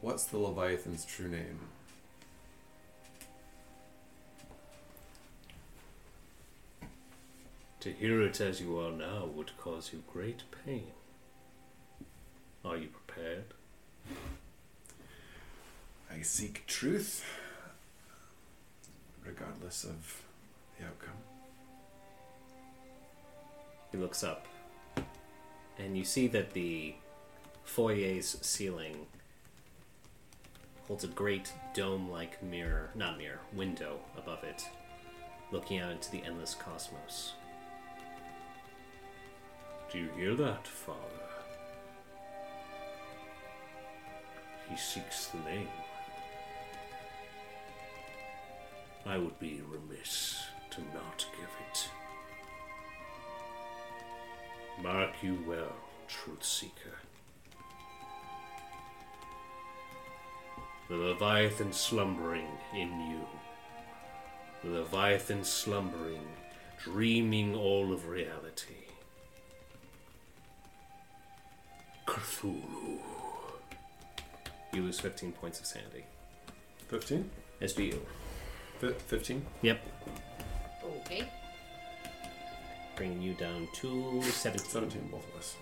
what's 0.00 0.24
the 0.26 0.38
Leviathan's 0.38 1.04
true 1.04 1.28
name? 1.28 1.58
To 7.80 7.92
hear 7.92 8.22
it 8.22 8.40
as 8.40 8.60
you 8.60 8.78
are 8.78 8.92
now 8.92 9.26
would 9.26 9.56
cause 9.58 9.90
you 9.92 10.04
great 10.12 10.44
pain. 10.64 10.92
Are 12.64 12.76
you 12.76 12.88
prepared? 12.88 13.54
I 16.16 16.22
seek 16.22 16.66
truth, 16.66 17.24
regardless 19.22 19.84
of 19.84 20.22
the 20.78 20.86
outcome. 20.86 21.18
He 23.92 23.98
looks 23.98 24.24
up, 24.24 24.46
and 25.78 25.96
you 25.96 26.04
see 26.04 26.26
that 26.28 26.52
the 26.54 26.94
foyer's 27.64 28.38
ceiling 28.40 29.06
holds 30.86 31.04
a 31.04 31.08
great 31.08 31.52
dome 31.74 32.10
like 32.10 32.42
mirror, 32.42 32.90
not 32.94 33.18
mirror, 33.18 33.40
window 33.52 33.98
above 34.16 34.42
it, 34.42 34.62
looking 35.52 35.80
out 35.80 35.92
into 35.92 36.10
the 36.10 36.22
endless 36.24 36.54
cosmos. 36.54 37.34
Do 39.92 39.98
you 39.98 40.08
hear 40.16 40.34
that, 40.36 40.66
Father? 40.66 40.98
He 44.70 44.76
seeks 44.78 45.26
the 45.26 45.38
name. 45.40 45.68
I 49.06 49.18
would 49.18 49.38
be 49.38 49.62
remiss 49.68 50.46
to 50.70 50.80
not 50.92 51.24
give 51.36 51.48
it. 51.70 51.88
Mark 54.82 55.10
you 55.22 55.38
well, 55.46 55.72
Truth 56.08 56.44
Seeker. 56.44 56.98
The 60.88 60.96
Leviathan 60.96 61.72
slumbering 61.72 62.48
in 62.74 62.88
you. 63.08 63.26
The 64.64 64.80
Leviathan 64.80 65.44
slumbering, 65.44 66.26
dreaming 66.82 67.54
all 67.54 67.92
of 67.92 68.08
reality. 68.08 68.86
Cthulhu. 72.06 72.98
You 74.72 74.82
lose 74.82 74.98
15 75.00 75.32
points 75.32 75.60
of 75.60 75.66
sanity. 75.66 76.04
15? 76.88 77.30
As 77.60 77.72
do 78.80 78.92
15? 78.92 79.44
Yep. 79.62 79.80
Okay. 81.00 81.28
Bringing 82.96 83.22
you 83.22 83.34
down 83.34 83.68
to 83.74 84.22
17. 84.22 84.66
17, 84.66 85.08
both 85.10 85.28
of 85.32 85.38
us. 85.38 85.56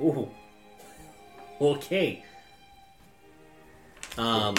Ooh. 0.00 0.28
Okay. 1.60 2.24
Um, 4.16 4.54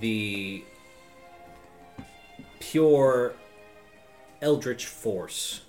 the 0.00 0.64
pure 2.60 3.34
eldritch 4.42 4.86
force 4.86 5.62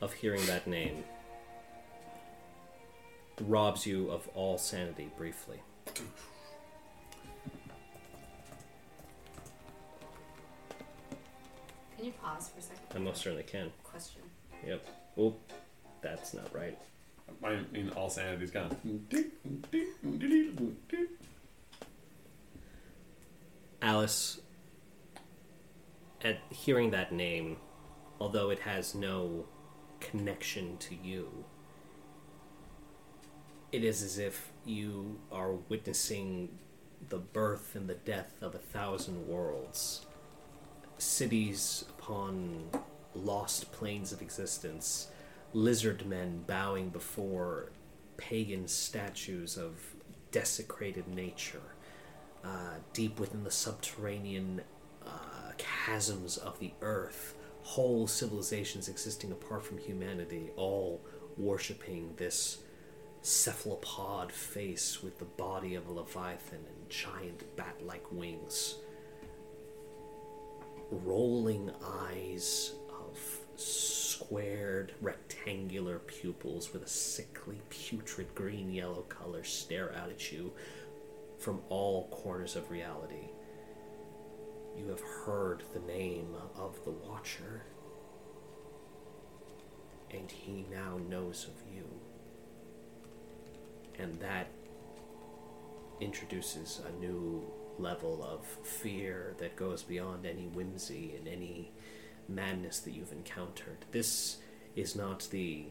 of 0.00 0.12
hearing 0.12 0.44
that 0.46 0.66
name 0.66 1.04
robs 3.40 3.86
you 3.86 4.10
of 4.10 4.28
all 4.34 4.58
sanity 4.58 5.10
briefly. 5.16 5.60
Pause 12.32 12.48
for 12.48 12.58
a 12.58 12.62
second? 12.62 12.82
I 12.94 12.98
most 12.98 13.22
certainly 13.22 13.44
can. 13.44 13.72
Question. 13.82 14.22
Yep. 14.66 14.86
Oh, 15.18 15.34
that's 16.00 16.34
not 16.34 16.54
right. 16.54 16.78
I 17.44 17.60
mean, 17.72 17.90
all 17.96 18.10
sanity's 18.10 18.50
gone. 18.50 18.76
Alice, 23.80 24.40
at 26.22 26.38
hearing 26.50 26.90
that 26.90 27.12
name, 27.12 27.56
although 28.20 28.50
it 28.50 28.60
has 28.60 28.94
no 28.94 29.46
connection 30.00 30.76
to 30.78 30.94
you, 30.94 31.44
it 33.72 33.82
is 33.82 34.02
as 34.02 34.18
if 34.18 34.52
you 34.64 35.18
are 35.32 35.52
witnessing 35.52 36.58
the 37.08 37.18
birth 37.18 37.74
and 37.74 37.88
the 37.88 37.94
death 37.94 38.34
of 38.40 38.54
a 38.54 38.58
thousand 38.58 39.26
worlds. 39.26 40.06
Cities 41.02 41.84
upon 41.98 42.70
lost 43.12 43.72
planes 43.72 44.12
of 44.12 44.22
existence, 44.22 45.08
lizard 45.52 46.06
men 46.06 46.44
bowing 46.46 46.90
before 46.90 47.72
pagan 48.16 48.68
statues 48.68 49.58
of 49.58 49.80
desecrated 50.30 51.08
nature 51.08 51.74
uh, 52.44 52.74
deep 52.92 53.18
within 53.18 53.42
the 53.42 53.50
subterranean 53.50 54.62
uh, 55.04 55.50
chasms 55.58 56.36
of 56.36 56.58
the 56.60 56.72
earth, 56.82 57.34
whole 57.62 58.06
civilizations 58.06 58.88
existing 58.88 59.32
apart 59.32 59.64
from 59.64 59.78
humanity, 59.78 60.50
all 60.54 61.00
worshipping 61.36 62.14
this 62.16 62.58
cephalopod 63.22 64.30
face 64.30 65.02
with 65.02 65.18
the 65.18 65.24
body 65.24 65.74
of 65.74 65.88
a 65.88 65.92
leviathan 65.92 66.60
and 66.64 66.88
giant 66.88 67.56
bat 67.56 67.74
like 67.84 68.04
wings. 68.12 68.76
Rolling 70.92 71.70
eyes 71.82 72.74
of 72.90 73.18
squared 73.56 74.92
rectangular 75.00 75.98
pupils 76.00 76.70
with 76.74 76.82
a 76.82 76.88
sickly 76.88 77.62
putrid 77.70 78.34
green 78.34 78.70
yellow 78.70 79.00
color 79.08 79.42
stare 79.42 79.94
out 79.94 80.10
at 80.10 80.30
you 80.30 80.52
from 81.38 81.62
all 81.70 82.08
corners 82.08 82.56
of 82.56 82.70
reality. 82.70 83.30
You 84.76 84.88
have 84.88 85.00
heard 85.00 85.62
the 85.72 85.80
name 85.80 86.34
of 86.56 86.84
the 86.84 86.90
Watcher, 86.90 87.62
and 90.10 90.30
he 90.30 90.66
now 90.70 90.98
knows 91.08 91.48
of 91.48 91.74
you. 91.74 91.88
And 93.98 94.20
that 94.20 94.48
introduces 96.02 96.82
a 96.86 97.00
new 97.00 97.50
level 97.78 98.22
of 98.22 98.44
fear 98.66 99.34
that 99.38 99.56
goes 99.56 99.82
beyond 99.82 100.26
any 100.26 100.48
whimsy 100.48 101.14
and 101.16 101.28
any 101.28 101.72
madness 102.28 102.80
that 102.80 102.92
you've 102.92 103.12
encountered. 103.12 103.84
This 103.90 104.38
is 104.76 104.96
not 104.96 105.28
the 105.30 105.66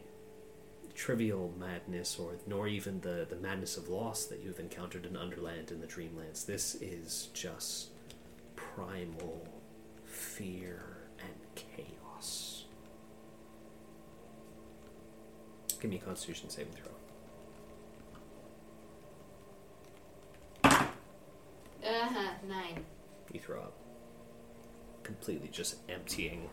trivial 0.94 1.54
madness 1.58 2.20
or 2.20 2.36
nor 2.46 2.68
even 2.68 3.00
the, 3.02 3.26
the 3.30 3.36
madness 3.38 3.78
of 3.78 3.90
loss 3.90 4.26
that 4.26 4.44
you've 4.44 4.60
encountered 4.60 5.06
in 5.06 5.16
Underland 5.16 5.72
and 5.72 5.82
the 5.82 5.88
Dreamlands. 5.88 6.46
This 6.46 6.76
is 6.76 7.30
just 7.34 7.90
primal 8.56 9.48
fear 10.06 10.98
and 11.20 11.34
chaos. 11.56 12.66
Give 15.80 15.90
me 15.90 15.98
a 15.98 16.00
constitution 16.00 16.50
saving 16.50 16.74
throw. 16.74 17.01
Uh 21.84 22.08
huh. 22.08 22.32
Nine. 22.48 22.86
You 23.32 23.40
throw 23.40 23.62
up. 23.62 23.74
Completely 25.04 25.50
just 25.52 25.78
emptying 25.90 26.50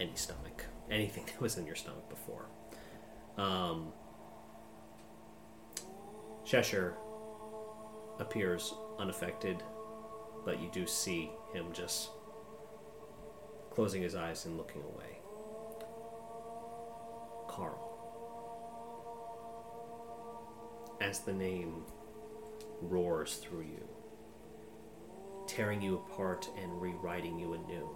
any 0.00 0.14
stomach. 0.14 0.64
Anything 0.90 1.24
that 1.26 1.40
was 1.40 1.56
in 1.56 1.66
your 1.66 1.76
stomach 1.76 2.08
before. 2.08 2.46
Um, 3.36 3.92
Cheshire 6.44 6.94
appears 8.18 8.74
unaffected, 8.98 9.62
but 10.44 10.60
you 10.60 10.68
do 10.72 10.86
see 10.86 11.30
him 11.52 11.66
just 11.72 12.10
closing 13.70 14.02
his 14.02 14.14
eyes 14.16 14.44
and 14.46 14.56
looking 14.56 14.82
away. 14.82 15.18
Carl. 17.46 17.84
As 21.00 21.20
the 21.20 21.32
name 21.32 21.84
roars 22.82 23.36
through 23.36 23.62
you, 23.62 23.88
tearing 25.58 25.82
you 25.82 25.96
apart 25.96 26.48
and 26.62 26.80
rewriting 26.80 27.36
you 27.36 27.52
anew. 27.52 27.88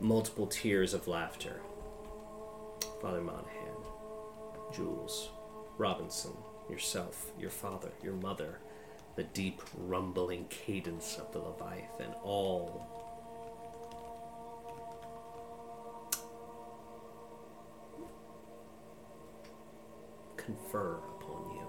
Multiple 0.00 0.46
tears 0.46 0.94
of 0.94 1.06
laughter. 1.06 1.60
Father 3.02 3.20
Monahan, 3.20 3.44
Jules, 4.74 5.28
Robinson, 5.76 6.32
yourself, 6.70 7.32
your 7.38 7.50
father, 7.50 7.92
your 8.02 8.14
mother, 8.14 8.60
the 9.16 9.24
deep 9.24 9.60
rumbling 9.76 10.46
cadence 10.48 11.18
of 11.18 11.30
the 11.32 11.38
Leviathan, 11.38 12.12
all 12.22 12.86
confer 20.36 20.98
upon 21.20 21.50
you. 21.52 21.66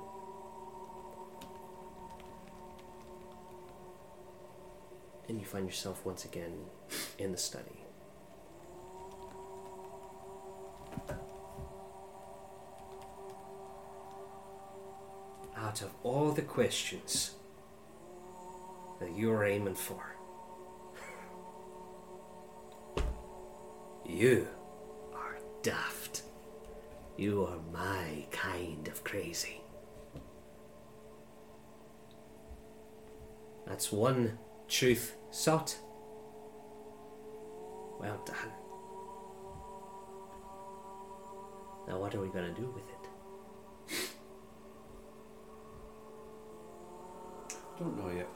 And 5.29 5.39
you 5.39 5.45
find 5.45 5.65
yourself 5.65 6.05
once 6.05 6.25
again 6.25 6.53
in 7.17 7.31
the 7.31 7.37
study. 7.37 7.82
Out 15.55 15.81
of 15.81 15.91
all 16.03 16.31
the 16.31 16.41
questions 16.41 17.31
that 18.99 19.15
you're 19.15 19.45
aiming 19.45 19.75
for, 19.75 20.15
you 24.05 24.47
are 25.13 25.37
daft. 25.61 26.23
You 27.17 27.45
are 27.45 27.59
my 27.71 28.25
kind 28.31 28.87
of 28.87 29.03
crazy. 29.03 29.61
That's 33.67 33.91
one 33.91 34.37
truth 34.67 35.15
sought. 35.31 35.77
Well 37.99 38.21
done. 38.25 38.51
Now, 41.87 41.99
what 41.99 42.13
are 42.15 42.21
we 42.21 42.27
going 42.27 42.53
to 42.53 42.59
do 42.59 42.67
with 42.71 42.83
it? 42.83 43.02
Don't 47.79 47.97
know 47.97 48.11
yet. 48.11 48.29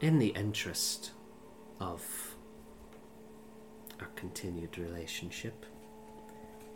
In 0.00 0.18
the 0.18 0.28
interest 0.28 1.12
of 1.80 2.36
our 4.00 4.08
continued 4.16 4.78
relationship 4.78 5.66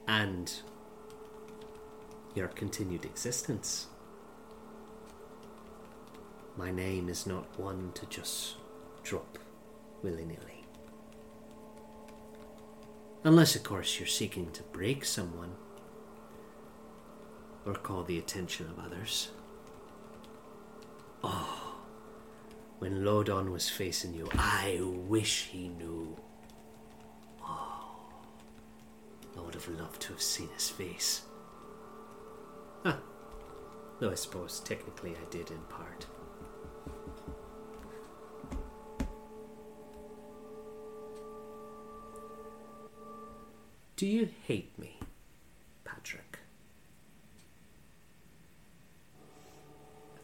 and 0.09 0.53
your 2.35 2.49
continued 2.49 3.05
existence, 3.05 3.87
my 6.57 6.71
name 6.71 7.09
is 7.09 7.27
not 7.27 7.59
one 7.59 7.93
to 7.95 8.07
just 8.07 8.57
drop 9.03 9.39
willy 10.03 10.25
nilly. 10.25 10.67
Unless, 13.25 13.55
of 13.55 13.63
course, 13.63 13.99
you're 14.01 14.07
seeking 14.09 14.51
to 14.51 14.63
break 14.65 15.05
someone 15.05 15.55
or 17.65 17.75
call 17.75 18.03
the 18.03 18.19
attention 18.19 18.67
of 18.67 18.85
others. 18.85 19.31
Oh, 21.25 21.77
when 22.79 23.05
Lodon 23.05 23.53
was 23.53 23.69
facing 23.71 24.15
you, 24.15 24.29
I 24.35 24.81
wish 24.83 25.45
he 25.53 25.69
knew. 25.69 26.17
Oh, 27.43 27.97
I 29.37 29.41
would 29.41 29.55
have 29.55 29.69
loved 29.69 30.03
to 30.03 30.13
have 30.13 30.23
seen 30.23 30.49
his 30.55 30.69
face. 30.69 31.23
Huh. 32.83 32.97
Though 34.01 34.11
I 34.11 34.17
suppose 34.17 34.61
technically 34.61 35.13
I 35.13 35.31
did 35.31 35.51
in 35.51 35.61
part. 35.69 36.07
Do 43.95 44.09
you 44.09 44.29
hate 44.49 44.77
me, 44.81 44.99
Patrick? 45.85 46.41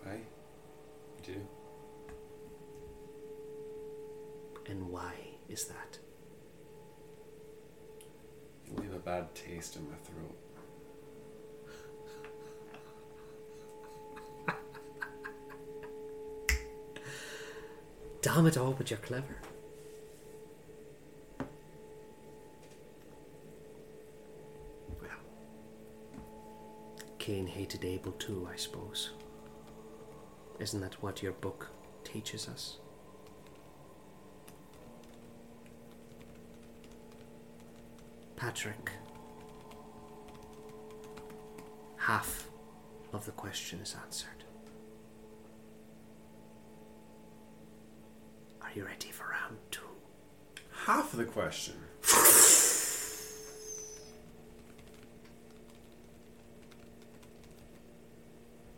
I 0.05 0.16
do. 1.23 1.35
And 4.66 4.89
why 4.90 5.15
is 5.48 5.66
that? 5.66 5.98
You 8.66 8.73
leave 8.82 8.94
a 8.94 8.98
bad 8.98 9.32
taste 9.36 9.77
in 9.77 9.89
my 9.89 9.97
throat. 10.02 10.36
Damn 18.39 18.47
it 18.47 18.56
all, 18.56 18.70
but 18.70 18.89
you're 18.89 19.01
clever. 19.01 19.36
Well, 25.01 25.10
Cain 27.19 27.48
hated 27.48 27.85
Abel 27.85 28.12
too, 28.12 28.48
I 28.48 28.55
suppose. 28.55 29.10
Isn't 30.60 30.81
that 30.82 31.02
what 31.02 31.20
your 31.20 31.32
book 31.32 31.69
teaches 32.05 32.48
us? 32.48 32.77
Patrick, 38.36 38.93
half 41.97 42.48
of 43.12 43.27
the 43.27 43.32
question 43.32 43.81
is 43.81 43.97
answered. 44.01 44.38
Are 48.79 48.83
you 48.83 48.87
ready 48.87 49.11
for 49.11 49.25
round 49.25 49.57
two? 49.73 49.81
Half 50.87 51.13
of 51.13 51.19
the 51.19 51.25
question. 51.25 51.75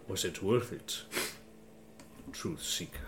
Was 0.09 0.25
it 0.25 0.43
worth 0.43 0.73
it? 0.73 1.03
Truth 2.33 2.63
seeker. 2.63 2.99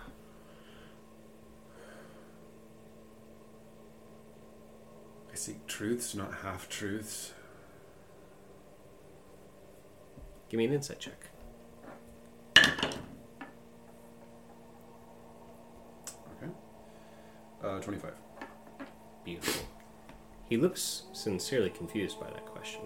I 5.32 5.34
seek 5.34 5.66
truths, 5.66 6.14
not 6.14 6.34
half 6.42 6.68
truths. 6.68 7.32
Give 10.50 10.58
me 10.58 10.66
an 10.66 10.74
insight 10.74 11.00
check. 11.00 11.30
Okay. 16.42 16.52
Uh, 17.64 17.71
25. 17.82 18.12
Beautiful. 19.24 19.66
He 20.48 20.56
looks 20.56 21.04
sincerely 21.12 21.70
confused 21.70 22.20
by 22.20 22.26
that 22.30 22.46
question. 22.46 22.82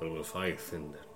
The 0.00 0.06
Leviathan 0.06 0.92
that 0.92 1.06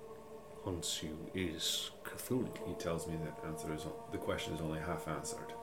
haunts 0.63 1.03
you 1.03 1.17
is 1.33 1.91
Cthulhu. 2.03 2.49
He 2.67 2.73
tells 2.75 3.07
me 3.07 3.17
that 3.23 3.37
answer 3.47 3.73
is 3.73 3.85
the 4.11 4.17
question 4.17 4.53
is 4.55 4.61
only 4.61 4.79
half 4.79 5.07
answered. 5.07 5.53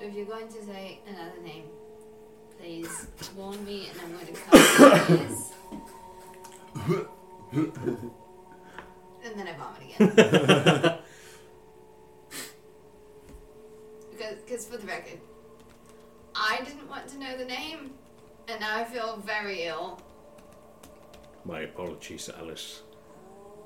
If 0.00 0.14
you're 0.14 0.26
going 0.26 0.48
to 0.48 0.64
say 0.64 1.00
another 1.06 1.40
name, 1.42 1.64
please 2.58 3.06
warn 3.34 3.64
me 3.64 3.88
and 3.90 4.00
I'm 4.00 4.12
going 4.12 4.26
to 4.26 4.32
cover 4.32 4.88
my 4.90 5.06
ears. 5.16 5.52
and 9.24 9.38
then 9.38 9.48
I 9.48 9.54
vomit 9.56 9.82
again. 9.82 10.08
because, 14.10 14.36
because 14.44 14.66
for 14.66 14.76
the 14.76 14.86
record, 14.86 15.20
I 16.34 16.60
didn't 16.64 16.88
want 16.88 17.08
to 17.08 17.18
know 17.18 17.36
the 17.36 17.44
name, 17.44 17.92
and 18.48 18.60
now 18.60 18.76
I 18.76 18.84
feel 18.84 19.16
very 19.24 19.64
ill. 19.64 20.00
Apologies, 22.06 22.30
Alice. 22.38 22.82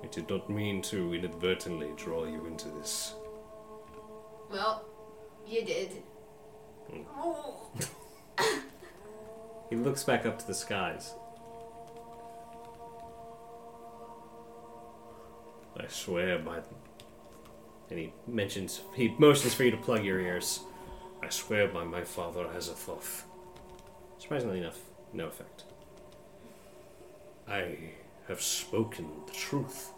I 0.03 0.07
did 0.07 0.31
not 0.31 0.49
mean 0.49 0.81
to 0.83 1.13
inadvertently 1.13 1.91
draw 1.97 2.25
you 2.25 2.47
into 2.47 2.71
this. 2.71 3.13
Well, 4.51 4.83
you 5.47 5.63
did. 5.63 6.03
Oh. 7.19 7.71
He 9.69 9.77
looks 9.77 10.05
back 10.05 10.25
up 10.25 10.39
to 10.39 10.47
the 10.47 10.55
skies. 10.55 11.13
I 15.79 15.87
swear 15.89 16.39
by 16.39 16.61
And 17.91 17.99
he 17.99 18.15
mentions, 18.27 18.81
he 18.95 19.15
motions 19.19 19.53
for 19.53 19.65
you 19.65 19.71
to 19.71 19.77
plug 19.77 20.03
your 20.03 20.19
ears. 20.19 20.61
I 21.23 21.29
swear 21.29 21.69
by 21.69 21.85
my 21.85 22.05
father 22.05 22.47
Azathoth. 22.47 23.25
Surprisingly 24.17 24.61
enough, 24.61 24.79
no 25.13 25.27
effect. 25.27 25.65
I 27.47 27.91
have 28.31 28.41
spoken 28.41 29.11
the 29.27 29.33
truth. 29.33 29.91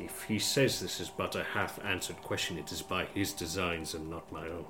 If 0.00 0.24
he 0.24 0.40
says 0.40 0.80
this 0.80 0.98
is 0.98 1.08
but 1.08 1.36
a 1.36 1.44
half 1.44 1.78
answered 1.84 2.20
question, 2.20 2.58
it 2.58 2.72
is 2.72 2.82
by 2.82 3.04
his 3.06 3.32
designs 3.32 3.94
and 3.94 4.10
not 4.10 4.30
my 4.32 4.48
own. 4.48 4.64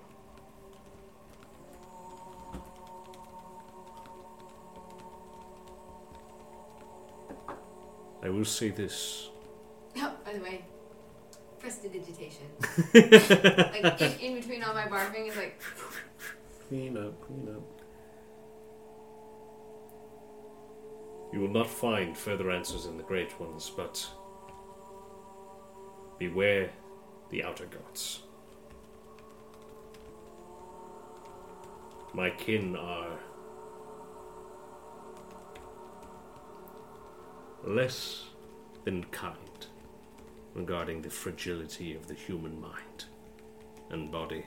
I 8.22 8.28
will 8.28 8.44
say 8.44 8.70
this. 8.70 9.30
Oh, 9.96 10.12
by 10.24 10.32
the 10.32 10.40
way, 10.40 10.64
prestidigitation. 11.60 12.46
like 12.94 14.00
in, 14.02 14.12
in 14.18 14.34
between 14.34 14.60
all 14.64 14.74
my 14.74 14.86
barfing 14.86 15.28
is 15.28 15.36
like 15.36 15.60
Clean 16.68 16.96
up, 16.96 17.20
clean 17.24 17.48
up. 17.54 17.83
You 21.34 21.40
will 21.40 21.48
not 21.48 21.68
find 21.68 22.16
further 22.16 22.48
answers 22.52 22.86
in 22.86 22.96
the 22.96 23.02
Great 23.02 23.40
Ones, 23.40 23.68
but 23.76 24.08
beware 26.16 26.70
the 27.30 27.42
outer 27.42 27.66
gods. 27.66 28.20
My 32.12 32.30
kin 32.30 32.76
are 32.76 33.18
less 37.64 38.26
than 38.84 39.02
kind 39.06 39.66
regarding 40.54 41.02
the 41.02 41.10
fragility 41.10 41.96
of 41.96 42.06
the 42.06 42.14
human 42.14 42.60
mind 42.60 43.06
and 43.90 44.08
body. 44.08 44.44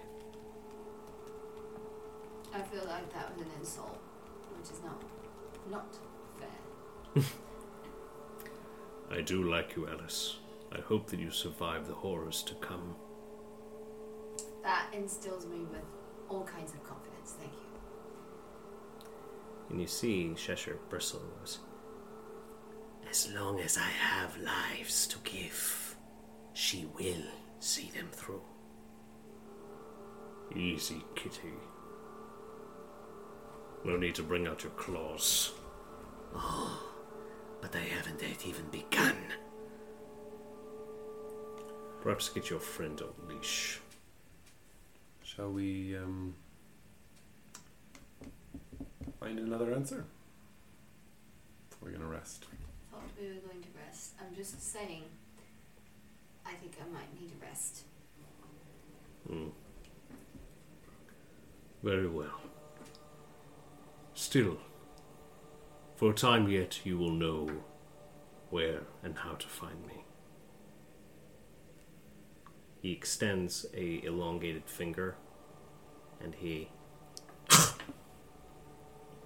I 2.54 2.62
feel 2.62 2.86
like 2.86 3.14
that 3.14 3.34
was 3.34 3.42
an 3.42 3.52
insult, 3.60 4.00
which 4.58 4.72
is 4.72 4.82
not 4.86 5.04
not. 5.70 5.98
I 9.12 9.22
do 9.22 9.44
like 9.44 9.76
you, 9.76 9.88
Alice. 9.88 10.38
I 10.72 10.82
hope 10.82 11.08
that 11.08 11.20
you 11.20 11.32
survive 11.32 11.88
the 11.88 11.94
horrors 11.94 12.44
to 12.44 12.54
come. 12.56 12.96
That 14.64 14.88
instills 14.94 15.46
me 15.46 15.60
with 15.72 15.86
all 16.30 16.44
kinds 16.44 16.74
of 16.74 16.84
confidence. 16.84 17.36
Thank 17.40 17.54
you. 17.54 17.60
And 19.70 19.82
you 19.82 19.88
see 19.88 20.34
Cheshire 20.36 20.80
bristles. 20.90 21.60
As 23.10 23.32
long 23.34 23.60
as 23.62 23.78
I 23.78 23.90
have 23.90 24.38
lives 24.38 25.08
to 25.08 25.18
give, 25.24 25.96
she 26.54 26.88
will 26.98 27.24
see 27.60 27.90
them 27.96 28.10
through. 28.12 28.42
Easy, 30.56 31.04
kitty. 31.16 31.54
No 33.86 33.96
need 33.96 34.16
to 34.16 34.24
bring 34.24 34.48
out 34.48 34.64
your 34.64 34.72
claws. 34.74 35.54
Oh, 36.36 36.87
But 37.70 37.80
I 37.80 37.84
haven't 37.84 38.22
yet 38.22 38.48
even 38.48 38.66
begun. 38.72 39.18
Perhaps 42.02 42.30
get 42.30 42.50
your 42.50 42.62
friend 42.62 43.02
on 43.02 43.28
leash. 43.28 43.82
Shall 45.22 45.52
we 45.52 45.98
um, 45.98 46.34
find 49.20 49.38
another 49.40 49.74
answer? 49.74 50.06
We're 51.82 51.92
gonna 51.92 52.06
rest. 52.06 52.46
I 52.50 52.96
thought 52.96 53.04
we 53.20 53.28
were 53.28 53.34
going 53.34 53.62
to 53.62 53.70
rest. 53.86 54.14
I'm 54.22 54.34
just 54.34 54.62
saying. 54.62 55.04
I 56.46 56.54
think 56.54 56.72
I 56.82 56.94
might 56.94 57.20
need 57.20 57.32
a 57.32 57.46
rest. 57.46 57.82
Hmm. 59.28 59.50
Very 61.84 62.08
well. 62.08 62.40
Still, 64.14 64.58
for 65.98 66.12
a 66.12 66.14
time 66.14 66.48
yet, 66.48 66.86
you 66.86 66.98
will 66.98 67.12
know 67.12 67.50
where 68.50 68.84
and 69.04 69.18
how 69.18 69.34
to 69.34 69.48
find 69.48 69.86
me. 69.86 70.06
he 72.82 72.94
extends 72.94 73.66
a 73.76 74.02
elongated 74.06 74.64
finger 74.66 75.18
and 76.24 76.36
he 76.36 76.70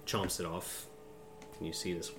chomps 0.06 0.40
it 0.40 0.46
off. 0.46 0.86
And 1.58 1.66
you 1.66 1.72
see 1.72 1.94
this 1.94 2.10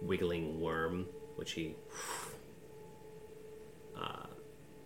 wiggling 0.00 0.58
worm, 0.58 1.06
which 1.36 1.52
he 1.52 1.74
uh, 3.94 4.26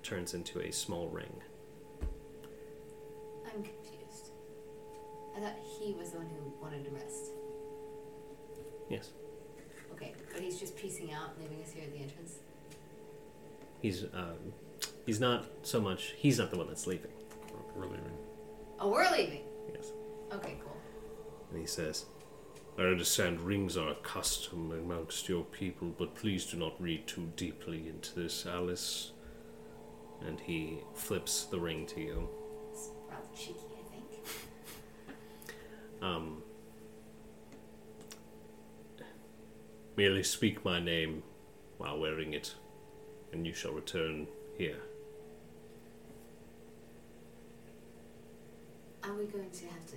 turns 0.03 0.35
into 0.35 0.61
a 0.61 0.73
small 0.73 1.09
ring. 1.09 1.41
I'm 3.47 3.63
confused. 3.63 4.33
I 5.37 5.41
thought 5.41 5.57
he 5.79 5.93
was 5.93 6.11
the 6.11 6.19
one 6.19 6.27
who 6.27 6.53
wanted 6.61 6.85
to 6.87 6.91
rest. 6.91 7.31
Yes. 8.89 9.11
Okay, 9.95 10.13
but 10.33 10.41
he's 10.43 10.59
just 10.59 10.77
piecing 10.77 11.13
out, 11.13 11.31
leaving 11.41 11.63
us 11.63 11.71
here 11.73 11.85
at 11.85 11.93
the 11.93 12.01
entrance. 12.01 12.35
He's 13.81 14.05
um, 14.13 14.53
he's 15.07 15.21
not 15.21 15.47
so 15.63 15.81
much. 15.81 16.15
He's 16.17 16.39
not 16.39 16.51
the 16.51 16.57
one 16.59 16.69
that's 16.69 16.87
leaving. 16.87 17.11
We're 17.75 17.85
leaving. 17.87 18.13
Oh, 18.79 18.91
we're 18.91 19.11
leaving. 19.11 19.43
Yes. 19.75 19.93
Okay, 20.33 20.57
cool. 20.63 20.77
And 21.51 21.61
he 21.61 21.67
says, 21.67 22.07
I 22.79 22.83
understand 22.83 23.41
rings 23.41 23.77
are 23.77 23.91
a 23.91 23.95
custom 23.97 24.71
amongst 24.73 25.29
your 25.29 25.45
people, 25.45 25.95
but 25.99 26.15
please 26.15 26.47
do 26.47 26.57
not 26.57 26.81
read 26.81 27.07
too 27.07 27.31
deeply 27.37 27.89
into 27.89 28.15
this, 28.21 28.47
Alice. 28.47 29.13
and 30.27 30.39
he 30.41 30.79
flips 30.95 31.45
the 31.45 31.59
ring 31.59 31.87
to 31.87 32.01
you. 32.01 32.29
It's 32.71 32.91
rather 33.11 33.27
cheeky, 33.37 33.59
I 33.79 33.91
think. 33.91 34.27
Um, 36.01 36.43
Merely 39.97 40.23
speak 40.23 40.65
my 40.65 40.81
name 40.81 41.23
while 41.79 41.99
wearing 41.99 42.33
it, 42.33 42.55
and 43.33 43.47
you 43.47 43.53
shall 43.53 43.73
return 43.73 44.27
here. 44.57 44.79
Are 49.05 49.15
we 49.15 49.25
going 49.25 49.51
to 49.51 49.67
have 49.67 49.87
to 49.89 49.97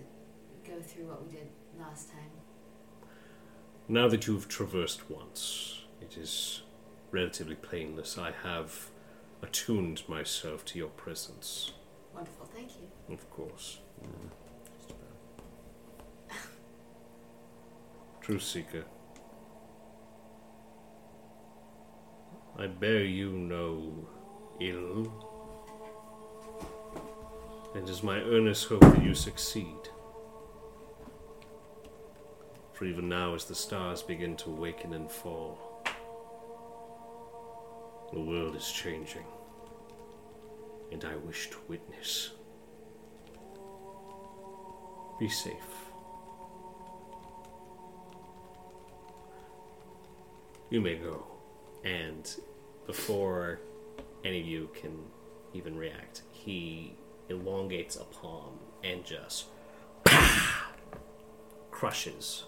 go 0.70 0.82
through 0.82 1.06
what 1.06 1.26
we 1.26 1.32
did 1.32 1.48
last 1.80 2.10
time? 2.10 2.32
Now 3.88 4.08
that 4.10 4.28
you've 4.28 4.48
traversed 4.50 5.10
once, 5.10 5.84
it 6.02 6.18
is 6.18 6.64
relatively 7.12 7.56
painless. 7.56 8.18
I 8.18 8.32
have 8.44 8.90
attuned 9.42 10.02
myself 10.10 10.66
to 10.66 10.78
your 10.80 10.90
presence, 10.90 11.72
Wonderful, 12.14 12.48
thank 12.54 12.72
you. 12.72 13.14
of 13.14 13.30
course. 13.30 13.80
Mm. 14.04 14.30
truth 18.22 18.42
Seeker. 18.44 18.86
I 22.58 22.68
bear 22.68 23.04
you 23.04 23.32
no 23.32 24.08
ill. 24.62 25.12
And 27.74 27.84
it 27.88 27.92
is 27.92 28.02
my 28.02 28.20
earnest 28.22 28.70
hope 28.70 28.80
that 28.80 29.04
you 29.04 29.14
succeed. 29.14 29.90
For 32.74 32.86
even 32.86 33.10
now, 33.10 33.36
as 33.36 33.46
the 33.46 33.56
stars 33.56 34.02
begin 34.02 34.38
to 34.38 34.50
waken 34.50 34.94
and 34.94 35.12
fall, 35.12 35.84
the 38.14 38.20
world 38.22 38.56
is 38.56 38.72
changing, 38.72 39.26
and 40.92 41.04
I 41.04 41.16
wish 41.18 41.50
to 41.50 41.58
witness. 41.68 42.32
Be 45.20 45.28
safe. 45.28 45.54
You 50.70 50.80
may 50.82 50.96
go. 50.96 51.26
and 51.86 52.36
before 52.86 53.60
any 54.24 54.40
of 54.40 54.46
you 54.46 54.70
can 54.74 54.98
even 55.54 55.78
react, 55.78 56.22
he 56.32 56.96
elongates 57.30 57.96
a 57.96 58.04
palm 58.04 58.60
and 58.84 59.04
just 59.04 59.46
crushes 61.72 62.46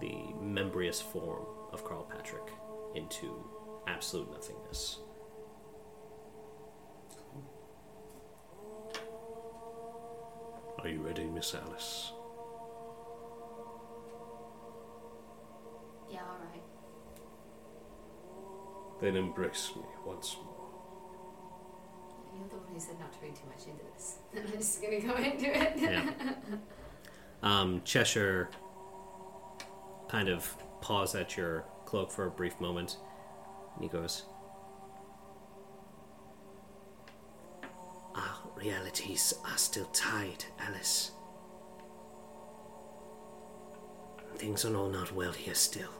the 0.00 0.14
membraneous 0.40 1.00
form 1.00 1.44
of 1.72 1.84
Carl 1.84 2.04
Patrick 2.04 2.50
into 2.94 3.44
absolute 3.86 4.30
nothingness. 4.30 4.98
Are 10.78 10.88
you 10.88 11.00
ready, 11.00 11.24
Miss 11.24 11.54
Alice? 11.54 12.13
Then 19.00 19.16
embrace 19.16 19.72
me 19.76 19.82
once 20.06 20.36
more. 20.44 20.54
You're 22.34 22.48
the 22.48 22.56
one 22.56 22.72
who 22.72 22.80
said 22.80 22.98
not 22.98 23.12
to 23.12 23.18
read 23.22 23.34
too 23.34 23.42
much 23.48 23.66
into 23.66 23.84
this. 23.92 24.18
I'm 24.36 24.58
just 24.58 24.82
gonna 24.82 25.00
go 25.00 25.14
into 25.16 25.46
it. 25.46 25.72
Yeah. 25.76 26.10
Um, 27.42 27.82
Cheshire 27.84 28.48
kind 30.08 30.28
of 30.28 30.56
paws 30.80 31.14
at 31.14 31.36
your 31.36 31.64
cloak 31.84 32.10
for 32.10 32.26
a 32.26 32.30
brief 32.30 32.58
moment, 32.60 32.96
and 33.74 33.82
he 33.84 33.88
goes, 33.88 34.22
Our 38.14 38.36
realities 38.56 39.34
are 39.44 39.58
still 39.58 39.86
tied, 39.86 40.44
Alice. 40.58 41.10
Things 44.36 44.64
are 44.64 44.74
all 44.76 44.88
not 44.88 45.12
well 45.12 45.32
here 45.32 45.54
still. 45.54 45.90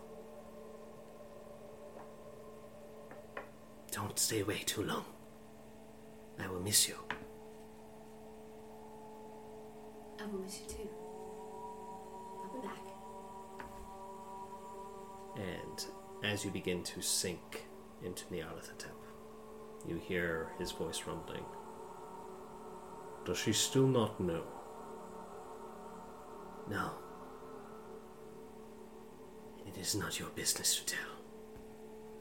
Don't 4.15 4.21
stay 4.21 4.43
away 4.43 4.63
too 4.65 4.85
long. 4.85 5.05
I 6.39 6.47
will 6.47 6.61
miss 6.61 6.87
you. 6.87 6.95
I 10.21 10.27
will 10.27 10.39
miss 10.39 10.61
you 10.61 10.69
too. 10.69 10.89
I'll 12.45 12.53
be 12.55 12.65
back. 12.65 12.79
and 15.37 15.87
as 16.23 16.45
you 16.45 16.53
begin 16.53 16.85
to 16.85 17.03
sink 17.03 17.65
into 18.05 18.25
Nyarlathotep, 18.27 18.95
you 19.85 19.97
hear 19.97 20.53
his 20.61 20.71
voice 20.71 21.03
rumbling. 21.09 21.45
Does 23.25 23.39
she 23.39 23.53
still 23.53 23.89
not 23.89 24.21
know? 24.21 24.45
No. 26.71 26.93
It 29.67 29.77
is 29.77 29.97
not 29.97 30.21
your 30.21 30.29
business 30.29 30.77
to 30.77 30.87
tell. 30.87 31.14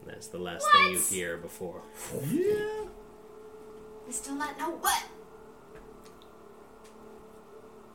And 0.04 0.12
that's 0.14 0.26
the 0.28 0.38
last 0.38 0.66
thing 0.70 0.92
you 0.92 0.98
hear 0.98 1.36
before. 1.38 1.80
I 2.22 2.86
still 4.10 4.34
not 4.34 4.58
know 4.58 4.70
what. 4.72 5.02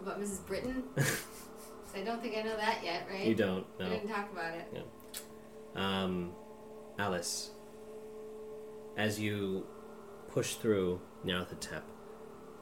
About 0.02 0.20
Mrs. 0.20 0.46
Britton? 0.46 0.84
'Cause 0.96 1.96
I 1.96 2.04
don't 2.04 2.22
think 2.22 2.36
I 2.38 2.42
know 2.42 2.56
that 2.56 2.84
yet, 2.84 3.08
right? 3.12 3.26
You 3.26 3.36
don't 3.36 3.66
We 3.80 3.86
didn't 3.86 4.10
talk 4.10 4.32
about 4.32 4.54
it. 4.54 4.68
Um, 5.76 6.34
Alice, 6.98 7.52
as 8.98 9.20
you 9.20 9.68
push 10.30 10.56
through 10.56 11.02
Nyarlathotep, 11.26 11.82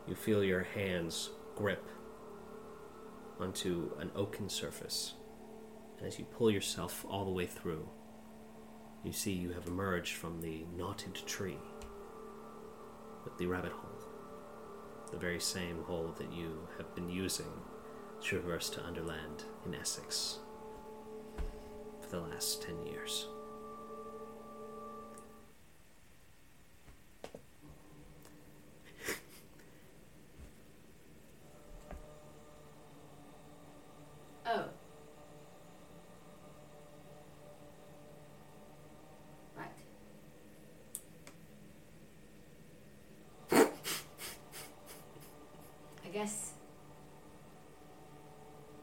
you 0.08 0.16
feel 0.16 0.44
your 0.44 0.64
hands 0.64 1.30
grip 1.56 1.86
onto 3.40 3.92
an 4.00 4.12
oaken 4.16 4.50
surface. 4.50 5.14
And 5.98 6.08
as 6.08 6.20
you 6.20 6.26
pull 6.26 6.50
yourself 6.52 7.06
all 7.10 7.24
the 7.26 7.32
way 7.32 7.46
through, 7.46 7.88
you 9.04 9.12
see 9.12 9.32
you 9.32 9.52
have 9.54 9.68
emerged 9.68 10.14
from 10.16 10.42
the 10.42 10.66
knotted 10.76 11.16
tree 11.26 11.58
with 13.24 13.38
the 13.38 13.46
rabbit 13.48 13.72
hole. 13.72 13.92
The 15.12 15.18
very 15.18 15.40
same 15.40 15.84
hole 15.84 16.14
that 16.18 16.32
you 16.34 16.68
have 16.78 16.94
been 16.96 17.10
using 17.10 17.46
to 18.22 18.28
traverse 18.28 18.70
to 18.72 18.84
Underland 18.84 19.44
in 19.66 19.76
Essex 19.76 20.40
for 22.02 22.10
the 22.10 22.20
last 22.20 22.62
10 22.64 22.86
years. 22.86 23.28
Oh. 34.46 34.64
Right. 39.58 39.68
I 46.06 46.08
guess. 46.14 46.52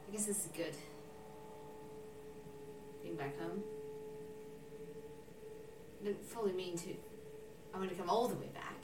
I 0.08 0.12
guess 0.12 0.26
this 0.26 0.44
is 0.44 0.50
good. 0.54 0.74
Being 3.02 3.16
back 3.16 3.38
home. 3.40 3.62
I 6.00 6.04
didn't 6.06 6.24
fully 6.26 6.52
mean 6.52 6.76
to. 6.78 6.90
I 7.74 7.78
want 7.78 7.88
to 7.90 7.96
come 7.96 8.10
all 8.10 8.28
the 8.28 8.36
way 8.36 8.48
back. 8.52 8.82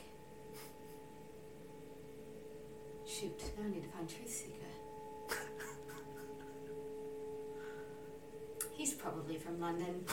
Shoot, 3.06 3.38
now 3.58 3.66
I 3.66 3.70
need 3.70 3.82
to 3.82 3.88
find 3.88 4.08
Truth 4.08 4.30
Seeker. 4.30 4.54
He's 8.72 8.94
probably 8.94 9.36
from 9.36 9.60
London. 9.60 10.04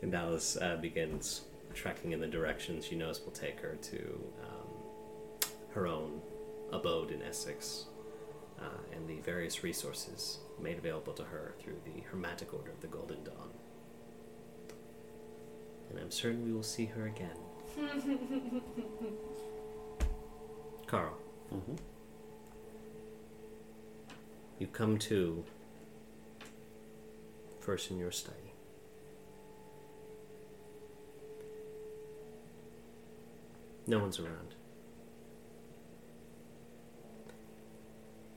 And 0.00 0.14
Alice 0.14 0.56
uh, 0.56 0.76
begins 1.18 1.42
tracking 1.74 2.12
in 2.12 2.20
the 2.20 2.26
direction 2.26 2.80
she 2.80 2.94
knows 2.96 3.20
will 3.24 3.32
take 3.32 3.60
her 3.60 3.76
to 3.82 4.18
um, 4.42 4.68
her 5.74 5.86
own 5.86 6.20
abode 6.72 7.10
in 7.12 7.22
Essex 7.22 7.84
uh, 8.60 8.64
and 8.94 9.06
the 9.08 9.20
various 9.20 9.62
resources 9.62 10.38
made 10.60 10.76
available 10.78 11.12
to 11.12 11.22
her 11.24 11.54
through 11.60 11.76
the 11.84 12.00
Hermetic 12.10 12.52
Order 12.54 12.70
of 12.70 12.80
the 12.80 12.86
Golden 12.88 13.22
Dawn. 13.22 13.50
And 15.90 15.98
I'm 16.00 16.10
certain 16.10 16.44
we 16.44 16.52
will 16.52 16.62
see 16.64 16.86
her 16.86 17.06
again. 17.06 17.36
Carl, 20.86 21.14
Mm-hmm. 21.54 21.76
you 24.58 24.66
come 24.66 24.98
to 24.98 25.42
first 27.60 27.90
in 27.90 27.98
your 27.98 28.10
study. 28.10 28.47
No 33.88 33.98
one's 34.00 34.20
around. 34.20 34.54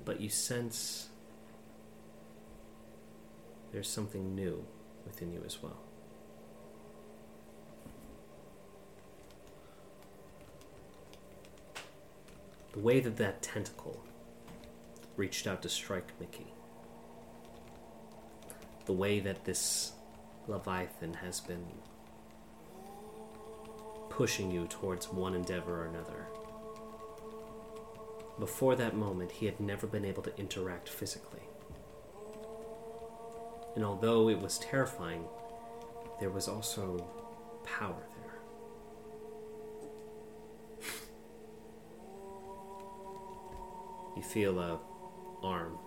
But 0.05 0.21
you 0.21 0.29
sense 0.29 1.09
there's 3.73 3.89
something 3.89 4.33
new 4.33 4.65
within 5.05 5.33
you 5.33 5.43
as 5.45 5.61
well. 5.61 5.81
The 12.71 12.79
way 12.79 13.01
that 13.01 13.17
that 13.17 13.41
tentacle 13.41 14.01
reached 15.17 15.47
out 15.47 15.61
to 15.63 15.69
strike 15.69 16.17
Mickey, 16.17 16.47
the 18.85 18.93
way 18.93 19.19
that 19.19 19.43
this 19.43 19.91
Leviathan 20.47 21.15
has 21.15 21.41
been 21.41 21.65
pushing 24.11 24.51
you 24.51 24.67
towards 24.67 25.11
one 25.11 25.33
endeavor 25.33 25.81
or 25.81 25.85
another. 25.85 26.27
Before 28.39 28.75
that 28.75 28.95
moment, 28.95 29.31
he 29.31 29.45
had 29.45 29.59
never 29.59 29.87
been 29.87 30.05
able 30.05 30.23
to 30.23 30.37
interact 30.37 30.89
physically. 30.89 31.41
And 33.75 33.85
although 33.85 34.29
it 34.29 34.39
was 34.39 34.57
terrifying, 34.59 35.25
there 36.19 36.29
was 36.29 36.47
also 36.47 37.07
power 37.63 38.03
there. 40.79 40.91
you 44.15 44.23
feel 44.23 44.59
a 44.59 44.79
arm 45.43 45.77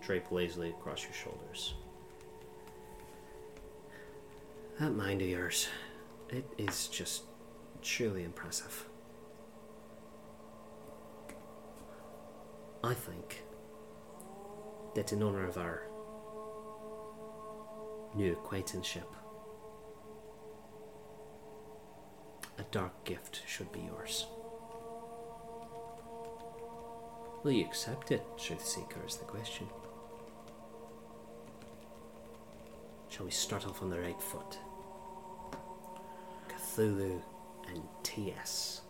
drape 0.00 0.30
lazily 0.30 0.70
across 0.70 1.02
your 1.02 1.14
shoulders. 1.14 1.74
That 4.78 4.94
mind 4.94 5.22
of 5.22 5.28
yours, 5.28 5.68
it 6.30 6.44
is 6.58 6.88
just 6.88 7.22
truly 7.82 8.24
impressive. 8.24 8.86
I 12.82 12.94
think 12.94 13.42
that 14.94 15.12
in 15.12 15.22
honor 15.22 15.46
of 15.46 15.58
our 15.58 15.82
new 18.14 18.32
acquaintanceship, 18.32 19.10
a 22.58 22.62
dark 22.70 23.04
gift 23.04 23.42
should 23.46 23.70
be 23.72 23.80
yours. 23.80 24.26
Will 27.42 27.52
you 27.52 27.64
accept 27.64 28.10
it, 28.10 28.24
Truth 28.38 28.66
Seeker, 28.66 29.04
is 29.06 29.16
the 29.16 29.24
question. 29.24 29.68
Shall 33.08 33.26
we 33.26 33.30
start 33.32 33.66
off 33.66 33.82
on 33.82 33.90
the 33.90 34.00
right 34.00 34.20
foot? 34.20 34.58
Cthulhu 36.76 37.22
and 37.68 37.82
TS. 38.02 38.82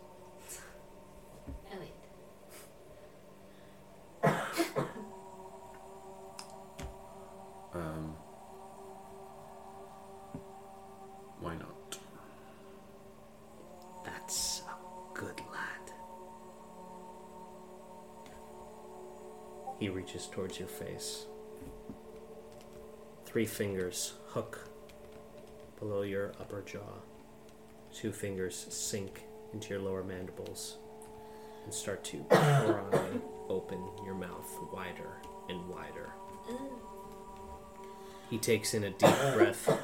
Eliot. 1.71 1.93
Um, 7.73 8.15
why 11.39 11.55
not? 11.55 11.97
That's 14.03 14.63
a 14.67 15.17
good 15.17 15.39
lad. 15.53 15.93
He 19.79 19.87
reaches 19.87 20.27
towards 20.27 20.59
your 20.59 20.67
face. 20.67 21.25
Three 23.25 23.45
fingers 23.45 24.13
hook 24.29 24.67
below 25.79 26.01
your 26.01 26.33
upper 26.41 26.61
jaw. 26.63 26.79
Two 27.97 28.11
fingers 28.11 28.67
sink 28.69 29.23
into 29.53 29.69
your 29.69 29.79
lower 29.79 30.03
mandibles 30.03 30.77
and 31.63 31.73
start 31.73 32.03
to 32.03 32.17
pry 32.29 32.75
open 33.49 33.83
your 34.05 34.13
mouth 34.13 34.55
wider 34.71 35.19
and 35.49 35.67
wider. 35.67 36.11
He 38.29 38.37
takes 38.37 38.75
in 38.75 38.83
a 38.83 38.91
deep 38.91 38.99
breath. 39.33 39.79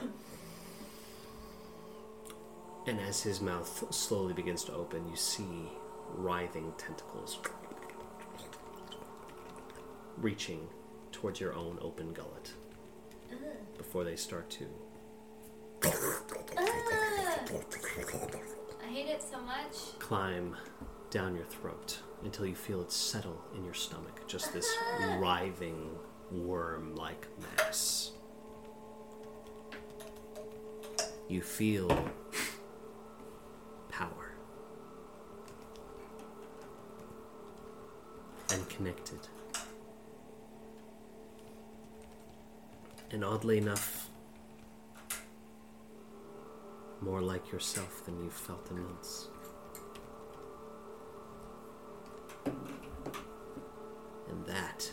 And 2.86 3.00
as 3.00 3.24
his 3.24 3.42
mouth 3.42 3.92
slowly 3.92 4.34
begins 4.34 4.64
to 4.66 4.74
open, 4.74 5.10
you 5.10 5.16
see 5.16 5.72
writhing 6.14 6.72
tentacles 6.78 7.40
reaching 10.18 10.68
towards 11.12 11.40
your 11.40 11.56
own 11.56 11.80
open 11.82 12.14
gullet 12.14 12.54
before 13.76 14.04
they 14.04 14.16
start 14.16 14.52
to 14.52 14.68
I 18.84 18.88
hate 18.88 19.08
it 19.08 19.22
so 19.22 19.40
much. 19.40 20.00
climb 20.00 20.56
down 21.10 21.36
your 21.36 21.46
throat 21.46 22.00
until 22.24 22.46
you 22.46 22.56
feel 22.56 22.82
it 22.82 22.92
settle 22.92 23.40
in 23.56 23.64
your 23.64 23.74
stomach. 23.74 24.28
Just 24.28 24.52
this 24.54 24.68
uh-huh. 24.98 25.20
writhing 25.20 25.90
worm 26.32 26.96
like 26.96 27.28
mass. 27.58 28.12
You 31.30 31.42
feel 31.42 31.90
power 33.90 34.34
and 38.52 38.68
connected. 38.70 39.20
And 43.12 43.24
oddly 43.24 43.60
enough, 43.60 44.03
more 47.04 47.22
like 47.22 47.52
yourself 47.52 48.06
than 48.06 48.24
you've 48.24 48.34
felt 48.34 48.70
in 48.72 48.82
months. 48.82 49.28
And 54.30 54.46
that 54.46 54.90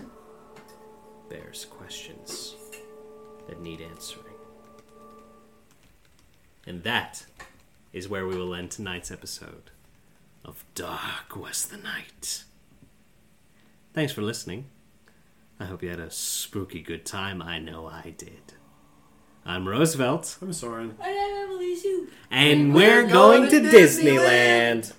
bears 1.28 1.64
questions 1.64 2.56
that 3.48 3.60
need 3.60 3.80
answering. 3.80 4.34
And 6.66 6.82
that 6.82 7.26
is 7.92 8.08
where 8.08 8.26
we 8.26 8.36
will 8.36 8.54
end 8.54 8.70
tonight's 8.70 9.10
episode 9.10 9.70
of 10.44 10.64
Dark 10.74 11.36
Was 11.36 11.66
the 11.66 11.76
Night. 11.76 12.44
Thanks 13.92 14.12
for 14.12 14.22
listening. 14.22 14.66
I 15.58 15.64
hope 15.64 15.82
you 15.82 15.90
had 15.90 16.00
a 16.00 16.10
spooky 16.10 16.80
good 16.80 17.04
time. 17.04 17.42
I 17.42 17.58
know 17.58 17.86
I 17.86 18.14
did. 18.16 18.54
I'm 19.44 19.66
Roosevelt, 19.66 20.36
I'm 20.42 20.52
Soren. 20.52 20.96
I 21.00 21.08
am 21.08 21.44
Emily 21.44 21.74
Sue. 21.74 22.08
And 22.30 22.74
we're 22.74 23.06
going 23.06 23.48
to 23.50 23.60
Disneyland. 23.60 24.92